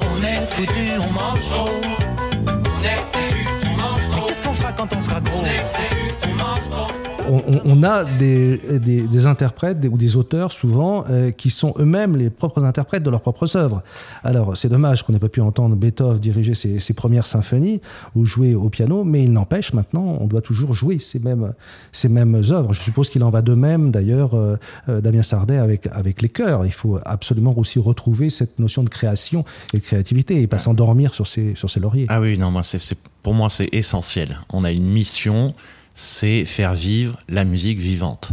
On 0.00 0.22
est 0.22 0.46
foutu, 0.46 0.92
on 0.98 1.12
mange 1.12 1.48
trop. 1.48 1.68
On 1.84 2.84
est 2.84 3.02
foutu, 3.12 3.46
on 3.70 3.76
mange 3.80 4.10
trop. 4.10 4.26
Qu'est-ce 4.26 4.42
qu'on 4.42 4.54
fera 4.54 4.72
quand 4.72 4.96
on 4.96 5.00
sera 5.00 5.20
gros? 5.20 5.42
On, 7.32 7.82
a 7.82 8.04
des, 8.04 9.26
interprètes 9.26 9.78
ou 9.90 9.96
des 9.96 10.16
auteurs 10.16 10.52
souvent 10.52 11.04
euh, 11.08 11.30
qui 11.30 11.50
sont 11.50 11.74
eux-mêmes 11.78 12.16
les 12.16 12.30
propres 12.30 12.64
interprètes 12.64 13.02
de 13.02 13.10
leurs 13.10 13.20
propres 13.20 13.56
œuvres. 13.56 13.82
Alors 14.24 14.56
c'est 14.56 14.68
dommage 14.68 15.02
qu'on 15.02 15.12
n'ait 15.12 15.18
pas 15.18 15.28
pu 15.28 15.40
entendre 15.40 15.76
Beethoven 15.76 16.18
diriger 16.18 16.54
ses, 16.54 16.94
premières 16.94 17.26
symphonies 17.26 17.80
ou 18.14 18.26
jouer 18.26 18.54
au 18.54 18.68
piano, 18.68 19.04
mais 19.04 19.22
il 19.22 19.32
n'empêche 19.32 19.72
maintenant, 19.72 20.18
on 20.20 20.26
doit 20.26 20.42
toujours 20.42 20.74
jouer 20.74 20.98
ces 20.98 21.18
mêmes, 21.18 21.52
ces 21.90 22.08
mêmes 22.08 22.34
œuvres. 22.50 22.72
Je 22.72 22.80
suppose 22.80 23.08
qu'il 23.08 23.24
en 23.24 23.30
va 23.30 23.42
de 23.42 23.54
même 23.54 23.90
d'ailleurs, 23.90 24.34
euh, 24.34 24.56
euh, 24.88 25.00
Damien 25.00 25.22
Sardet, 25.22 25.56
avec, 25.56 25.86
avec 25.92 26.22
les 26.22 26.28
chœurs. 26.28 26.66
Il 26.66 26.72
faut 26.72 26.98
absolument 27.04 27.56
aussi 27.56 27.78
retrouver 27.78 28.30
cette 28.30 28.58
notion 28.58 28.82
de 28.82 28.88
création 28.88 29.44
et 29.72 29.78
de 29.78 29.82
créativité 29.82 30.42
et 30.42 30.46
pas 30.46 30.58
s'endormir 30.58 31.14
sur 31.14 31.26
ses, 31.26 31.54
sur 31.54 31.70
ses 31.70 31.80
lauriers. 31.80 32.06
Ah 32.08 32.20
oui, 32.20 32.38
non, 32.38 32.50
moi, 32.50 32.62
c'est, 32.62 32.98
pour 33.22 33.34
moi 33.34 33.48
c'est 33.48 33.68
essentiel. 33.72 34.38
On 34.52 34.64
a 34.64 34.70
une 34.70 34.86
mission 34.86 35.54
c'est 35.94 36.44
faire 36.44 36.74
vivre 36.74 37.18
la 37.28 37.44
musique 37.44 37.78
vivante. 37.78 38.32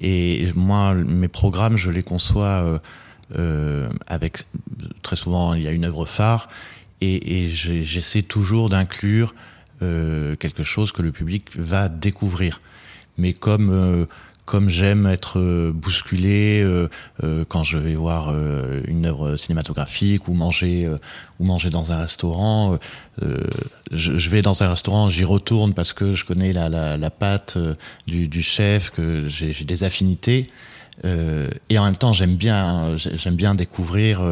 Et 0.00 0.48
moi, 0.54 0.94
mes 0.94 1.28
programmes, 1.28 1.76
je 1.76 1.90
les 1.90 2.02
conçois 2.02 2.44
euh, 2.46 2.78
euh, 3.36 3.88
avec 4.06 4.44
très 5.02 5.16
souvent 5.16 5.54
il 5.54 5.64
y 5.64 5.68
a 5.68 5.72
une 5.72 5.84
œuvre 5.84 6.06
phare 6.06 6.48
et, 7.00 7.48
j'essaie 7.48 8.22
toujours 8.22 8.70
d'inclure 8.70 9.34
euh, 9.82 10.34
quelque 10.36 10.64
chose 10.64 10.90
que 10.90 11.02
le 11.02 11.12
public 11.12 11.56
va 11.56 11.88
découvrir. 11.88 12.60
Mais 13.18 13.32
comme 13.32 14.06
comme 14.48 14.70
j'aime 14.70 15.06
être 15.06 15.38
euh, 15.38 15.72
bousculé 15.74 16.62
euh, 16.62 16.88
euh, 17.22 17.44
quand 17.46 17.64
je 17.64 17.76
vais 17.76 17.94
voir 17.94 18.34
une 18.86 19.04
œuvre 19.04 19.36
cinématographique 19.36 20.26
ou 20.26 20.32
manger 20.32 20.90
ou 21.38 21.44
manger 21.44 21.68
dans 21.68 21.92
un 21.92 21.98
restaurant, 21.98 22.78
je, 23.90 24.30
vais 24.30 24.40
dans 24.40 24.62
un 24.62 24.70
restaurant, 24.70 25.08
j'y 25.10 25.24
retourne 25.24 25.74
parce 25.74 25.92
que 25.92 26.14
je 26.14 26.24
connais 26.24 26.52
la, 26.52 26.68
la, 26.68 26.96
la 26.96 27.10
pâte 27.10 27.58
du, 28.06 28.28
du, 28.28 28.42
chef, 28.42 28.90
que 28.90 29.28
j'ai 29.28 29.52
des 29.64 29.84
affinités. 29.84 30.46
et 31.04 31.78
en 31.78 31.84
même 31.84 31.96
temps, 31.96 32.12
j'aime 32.12 32.36
bien, 32.36 32.96
j'aime 32.96 33.36
bien 33.36 33.54
découvrir 33.54 34.22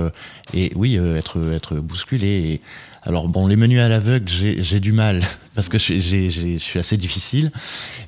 et 0.55 0.73
oui, 0.77 0.97
être 0.97 1.53
être 1.53 1.77
bousculé. 1.77 2.61
Alors 3.07 3.29
bon, 3.29 3.47
les 3.47 3.55
menus 3.55 3.81
à 3.81 3.89
l'aveugle, 3.89 4.27
j'ai 4.29 4.81
du 4.81 4.93
mal 4.93 5.23
parce 5.55 5.69
que 5.69 5.79
je 5.79 6.59
suis 6.59 6.79
assez 6.79 6.97
difficile, 6.97 7.53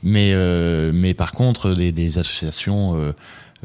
mais 0.03 0.33
euh, 0.35 0.91
mais 0.93 1.15
par 1.15 1.33
contre 1.33 1.73
des, 1.73 2.19
associations 2.19 3.01
euh, 3.01 3.13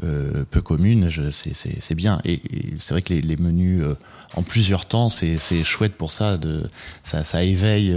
euh, 0.04 0.44
peu 0.48 0.62
communes, 0.62 1.10
c'est 1.30 1.94
bien. 1.94 2.20
Et, 2.24 2.40
c'est 2.78 2.94
vrai 2.94 3.02
que 3.02 3.12
les, 3.12 3.36
menus 3.36 3.82
en 4.36 4.42
plusieurs 4.42 4.86
temps, 4.86 5.08
c'est 5.08 5.62
chouette 5.64 5.94
pour 5.96 6.12
ça. 6.12 6.38
De 6.38 6.62
ça, 7.02 7.24
ça 7.24 7.42
éveille 7.42 7.92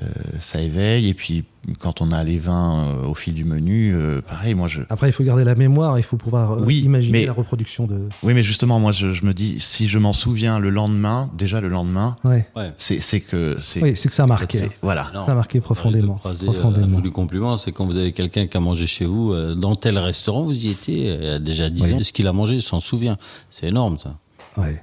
euh, 0.00 0.06
ça 0.40 0.60
éveille. 0.60 1.08
Et 1.08 1.14
puis, 1.14 1.44
quand 1.78 2.00
on 2.00 2.12
a 2.12 2.24
les 2.24 2.38
vins 2.38 2.86
euh, 2.86 3.06
au 3.06 3.14
fil 3.14 3.34
du 3.34 3.44
menu, 3.44 3.94
euh, 3.94 4.22
pareil, 4.22 4.54
moi 4.54 4.66
je. 4.66 4.82
Après, 4.88 5.10
il 5.10 5.12
faut 5.12 5.22
garder 5.22 5.44
la 5.44 5.54
mémoire, 5.54 5.98
il 5.98 6.02
faut 6.02 6.16
pouvoir 6.16 6.58
imaginer 6.70 7.26
la 7.26 7.32
reproduction 7.34 7.86
de. 7.86 8.08
Oui, 8.22 8.32
mais 8.32 8.42
justement, 8.42 8.80
moi 8.80 8.92
je, 8.92 9.06
me 9.24 9.34
dis, 9.34 9.60
si 9.60 9.86
je 9.86 9.98
m'en 9.98 10.14
souviens 10.14 10.58
le 10.58 10.70
lendemain, 10.70 11.30
déjà 11.36 11.60
le 11.60 11.68
lendemain, 11.68 12.16
ouais. 12.24 12.46
c'est 12.78 13.20
que. 13.20 13.58
Oui, 13.82 13.92
c'est 13.94 14.08
que 14.08 14.14
ça 14.14 14.24
a 14.24 14.26
marqué. 14.26 14.70
Voilà. 14.80 15.10
ça 15.14 15.32
a 15.32 15.34
marqué 15.34 15.60
profondément. 15.60 16.14
Croiser, 16.14 16.46
profondément. 16.46 17.00
du 17.00 17.10
compliment, 17.10 17.56
c'est 17.56 17.72
quand 17.72 17.84
vous 17.84 17.96
avez 17.96 18.12
quelqu'un 18.12 18.46
qui 18.46 18.56
a 18.56 18.60
mangé 18.60 18.86
chez 18.86 19.04
vous, 19.04 19.34
dans 19.54 19.76
tel 19.76 19.98
restaurant, 19.98 20.44
vous 20.44 20.66
y 20.66 20.70
étiez 20.70 21.14
il 21.14 21.24
y 21.24 21.28
a 21.28 21.38
déjà 21.38 21.68
10 21.68 21.94
ans, 21.94 21.98
ce 22.00 22.12
qu'il 22.12 22.26
a 22.26 22.32
mangé, 22.32 22.54
il 22.54 22.62
s'en 22.62 22.80
souvient? 22.80 23.16
C'est 23.50 23.68
énorme 23.68 23.98
ça. 23.98 24.16
Ouais. 24.56 24.82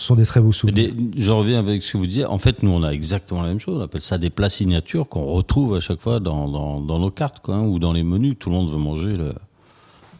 Ce 0.00 0.06
sont 0.06 0.14
des 0.14 0.24
très 0.24 0.40
beaux 0.40 0.50
souvenirs. 0.50 0.94
je 1.14 1.30
reviens 1.30 1.58
avec 1.58 1.82
ce 1.82 1.92
que 1.92 1.98
vous 1.98 2.06
disiez. 2.06 2.24
En 2.24 2.38
fait, 2.38 2.62
nous, 2.62 2.70
on 2.70 2.82
a 2.82 2.88
exactement 2.90 3.42
la 3.42 3.48
même 3.48 3.60
chose. 3.60 3.76
On 3.78 3.82
appelle 3.82 4.00
ça 4.00 4.16
des 4.16 4.30
plats 4.30 4.48
signatures 4.48 5.06
qu'on 5.06 5.24
retrouve 5.24 5.74
à 5.74 5.80
chaque 5.80 6.00
fois 6.00 6.20
dans, 6.20 6.48
dans, 6.80 6.98
nos 6.98 7.10
cartes, 7.10 7.40
quoi, 7.40 7.56
hein, 7.56 7.66
ou 7.66 7.78
dans 7.78 7.92
les 7.92 8.02
menus. 8.02 8.36
Tout 8.38 8.48
le 8.48 8.56
monde 8.56 8.72
veut 8.72 8.78
manger 8.78 9.10
le, 9.10 9.34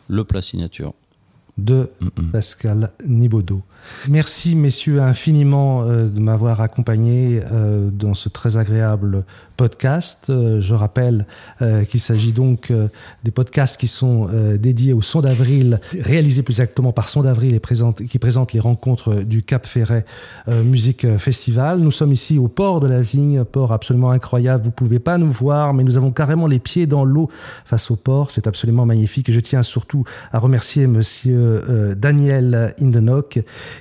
le 0.09 0.25
plat 0.25 0.43
signature. 0.43 0.93
De 1.57 1.91
Pascal 2.31 2.93
Nibaudot. 3.07 3.63
Merci, 4.09 4.55
messieurs, 4.55 5.03
infiniment 5.03 5.83
euh, 5.83 6.09
de 6.09 6.21
m'avoir 6.21 6.61
accompagné 6.61 7.41
euh, 7.53 7.91
dans 7.93 8.15
ce 8.15 8.29
très 8.29 8.57
agréable 8.57 9.25
podcast. 9.57 10.27
Euh, 10.31 10.61
je 10.61 10.75
rappelle 10.75 11.27
qu'il 11.91 12.01
s'agit 12.01 12.33
donc 12.33 12.73
des 13.25 13.31
podcasts 13.31 13.79
qui 13.79 13.87
sont 13.87 14.29
dédiés 14.59 14.93
au 14.95 15.03
Son 15.03 15.21
d'Avril, 15.21 15.81
réalisés 16.01 16.43
plus 16.43 16.55
exactement 16.55 16.93
par 16.93 17.09
Son 17.09 17.23
d'Avril 17.23 17.55
et 17.55 17.61
qui 18.07 18.19
présentent 18.19 18.53
les 18.53 18.61
rencontres 18.61 19.17
du 19.17 19.43
Cap 19.43 19.67
Ferret 19.67 20.07
Musique 20.49 21.07
Festival. 21.19 21.81
Nous 21.81 21.91
sommes 21.91 22.13
ici 22.13 22.39
au 22.39 22.49
port 22.49 22.81
de 22.81 22.87
la 22.87 23.03
Vigne, 23.03 23.45
port 23.45 23.73
absolument 23.73 24.11
incroyable. 24.11 24.65
Vous 24.65 24.71
pouvez 24.71 24.99
pas 24.99 25.19
nous 25.19 25.31
voir, 25.31 25.75
mais 25.75 25.85
nous 25.85 25.99
avons 25.99 26.13
carrément 26.13 26.47
les 26.47 26.59
pieds 26.59 26.87
dans 26.87 27.05
l'eau 27.05 27.29
face 27.67 27.91
au 27.91 27.97
port. 27.97 28.31
C'est 28.31 28.47
absolument 28.47 28.87
magnifique. 28.87 29.31
Je 29.31 29.41
tiens 29.41 29.63
surtout 29.63 30.05
à 30.33 30.39
remercier 30.39 30.87
monsieur 30.87 31.95
Daniel 31.97 32.75
Indenock, 32.81 33.41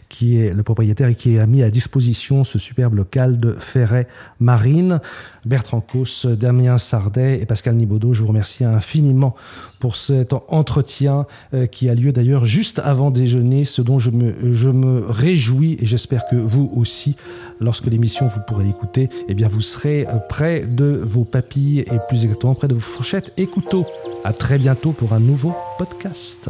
qui 0.09 0.39
est 0.39 0.53
le 0.53 0.63
propriétaire 0.63 1.07
et 1.07 1.15
qui 1.15 1.39
a 1.39 1.45
mis 1.45 1.63
à 1.63 1.69
disposition 1.69 2.43
ce 2.43 2.59
superbe 2.59 2.95
local 2.95 3.37
de 3.37 3.53
Ferret 3.53 4.07
Marine. 4.39 4.99
Bertrand 5.45 5.81
Cos, 5.81 6.27
Damien 6.27 6.77
Sardet 6.77 7.39
et 7.41 7.45
Pascal 7.45 7.75
Nibaudot. 7.75 8.13
Je 8.13 8.21
vous 8.21 8.27
remercie 8.27 8.63
infiniment 8.63 9.35
pour 9.79 9.95
cet 9.95 10.33
entretien 10.33 11.25
euh, 11.53 11.65
qui 11.65 11.89
a 11.89 11.95
lieu 11.95 12.11
d'ailleurs 12.11 12.45
juste 12.45 12.79
avant 12.79 13.11
déjeuner, 13.11 13.65
ce 13.65 13.81
dont 13.81 13.99
je 13.99 14.11
me, 14.11 14.53
je 14.53 14.69
me 14.69 15.05
réjouis 15.07 15.77
et 15.79 15.85
j'espère 15.85 16.27
que 16.29 16.35
vous 16.35 16.69
aussi, 16.75 17.15
lorsque 17.59 17.85
l'émission 17.85 18.27
vous 18.27 18.41
pourrez 18.45 18.65
l'écouter, 18.65 19.09
eh 19.27 19.33
bien 19.33 19.47
vous 19.47 19.61
serez 19.61 20.05
euh, 20.07 20.17
près 20.27 20.61
de 20.61 21.01
vos 21.03 21.23
papilles 21.23 21.79
et 21.79 21.97
plus 22.07 22.25
exactement 22.25 22.55
près 22.55 22.67
de 22.67 22.73
vos 22.73 22.79
fourchettes 22.79 23.33
et 23.37 23.47
couteaux. 23.47 23.85
À 24.23 24.33
très 24.33 24.57
bientôt 24.57 24.91
pour 24.91 25.13
un 25.13 25.19
nouveau 25.19 25.55
podcast. 25.77 26.49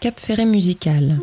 Cap 0.00 0.18
Ferré 0.18 0.44
musical. 0.44 1.18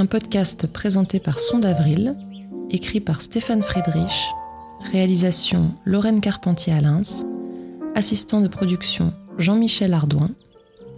Un 0.00 0.06
podcast 0.06 0.66
présenté 0.66 1.20
par 1.20 1.38
Son 1.38 1.58
d'Avril 1.58 2.16
écrit 2.70 3.00
par 3.00 3.20
Stéphane 3.20 3.62
Friedrich, 3.62 4.28
réalisation 4.90 5.74
Lorraine 5.84 6.22
Carpentier 6.22 6.72
à 6.72 6.80
assistant 7.94 8.40
de 8.40 8.48
production 8.48 9.12
Jean-Michel 9.36 9.92
Ardouin, 9.92 10.30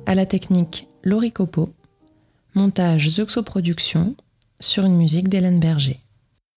à 0.07 0.15
la 0.15 0.25
technique 0.25 0.87
Laurie 1.03 1.33
Copeau, 1.33 1.75
montage 2.55 3.09
Zuxo 3.09 3.43
Productions 3.43 4.15
sur 4.61 4.85
une 4.85 4.97
musique 4.97 5.29
d'Hélène 5.29 5.59
Berger. 5.59 5.99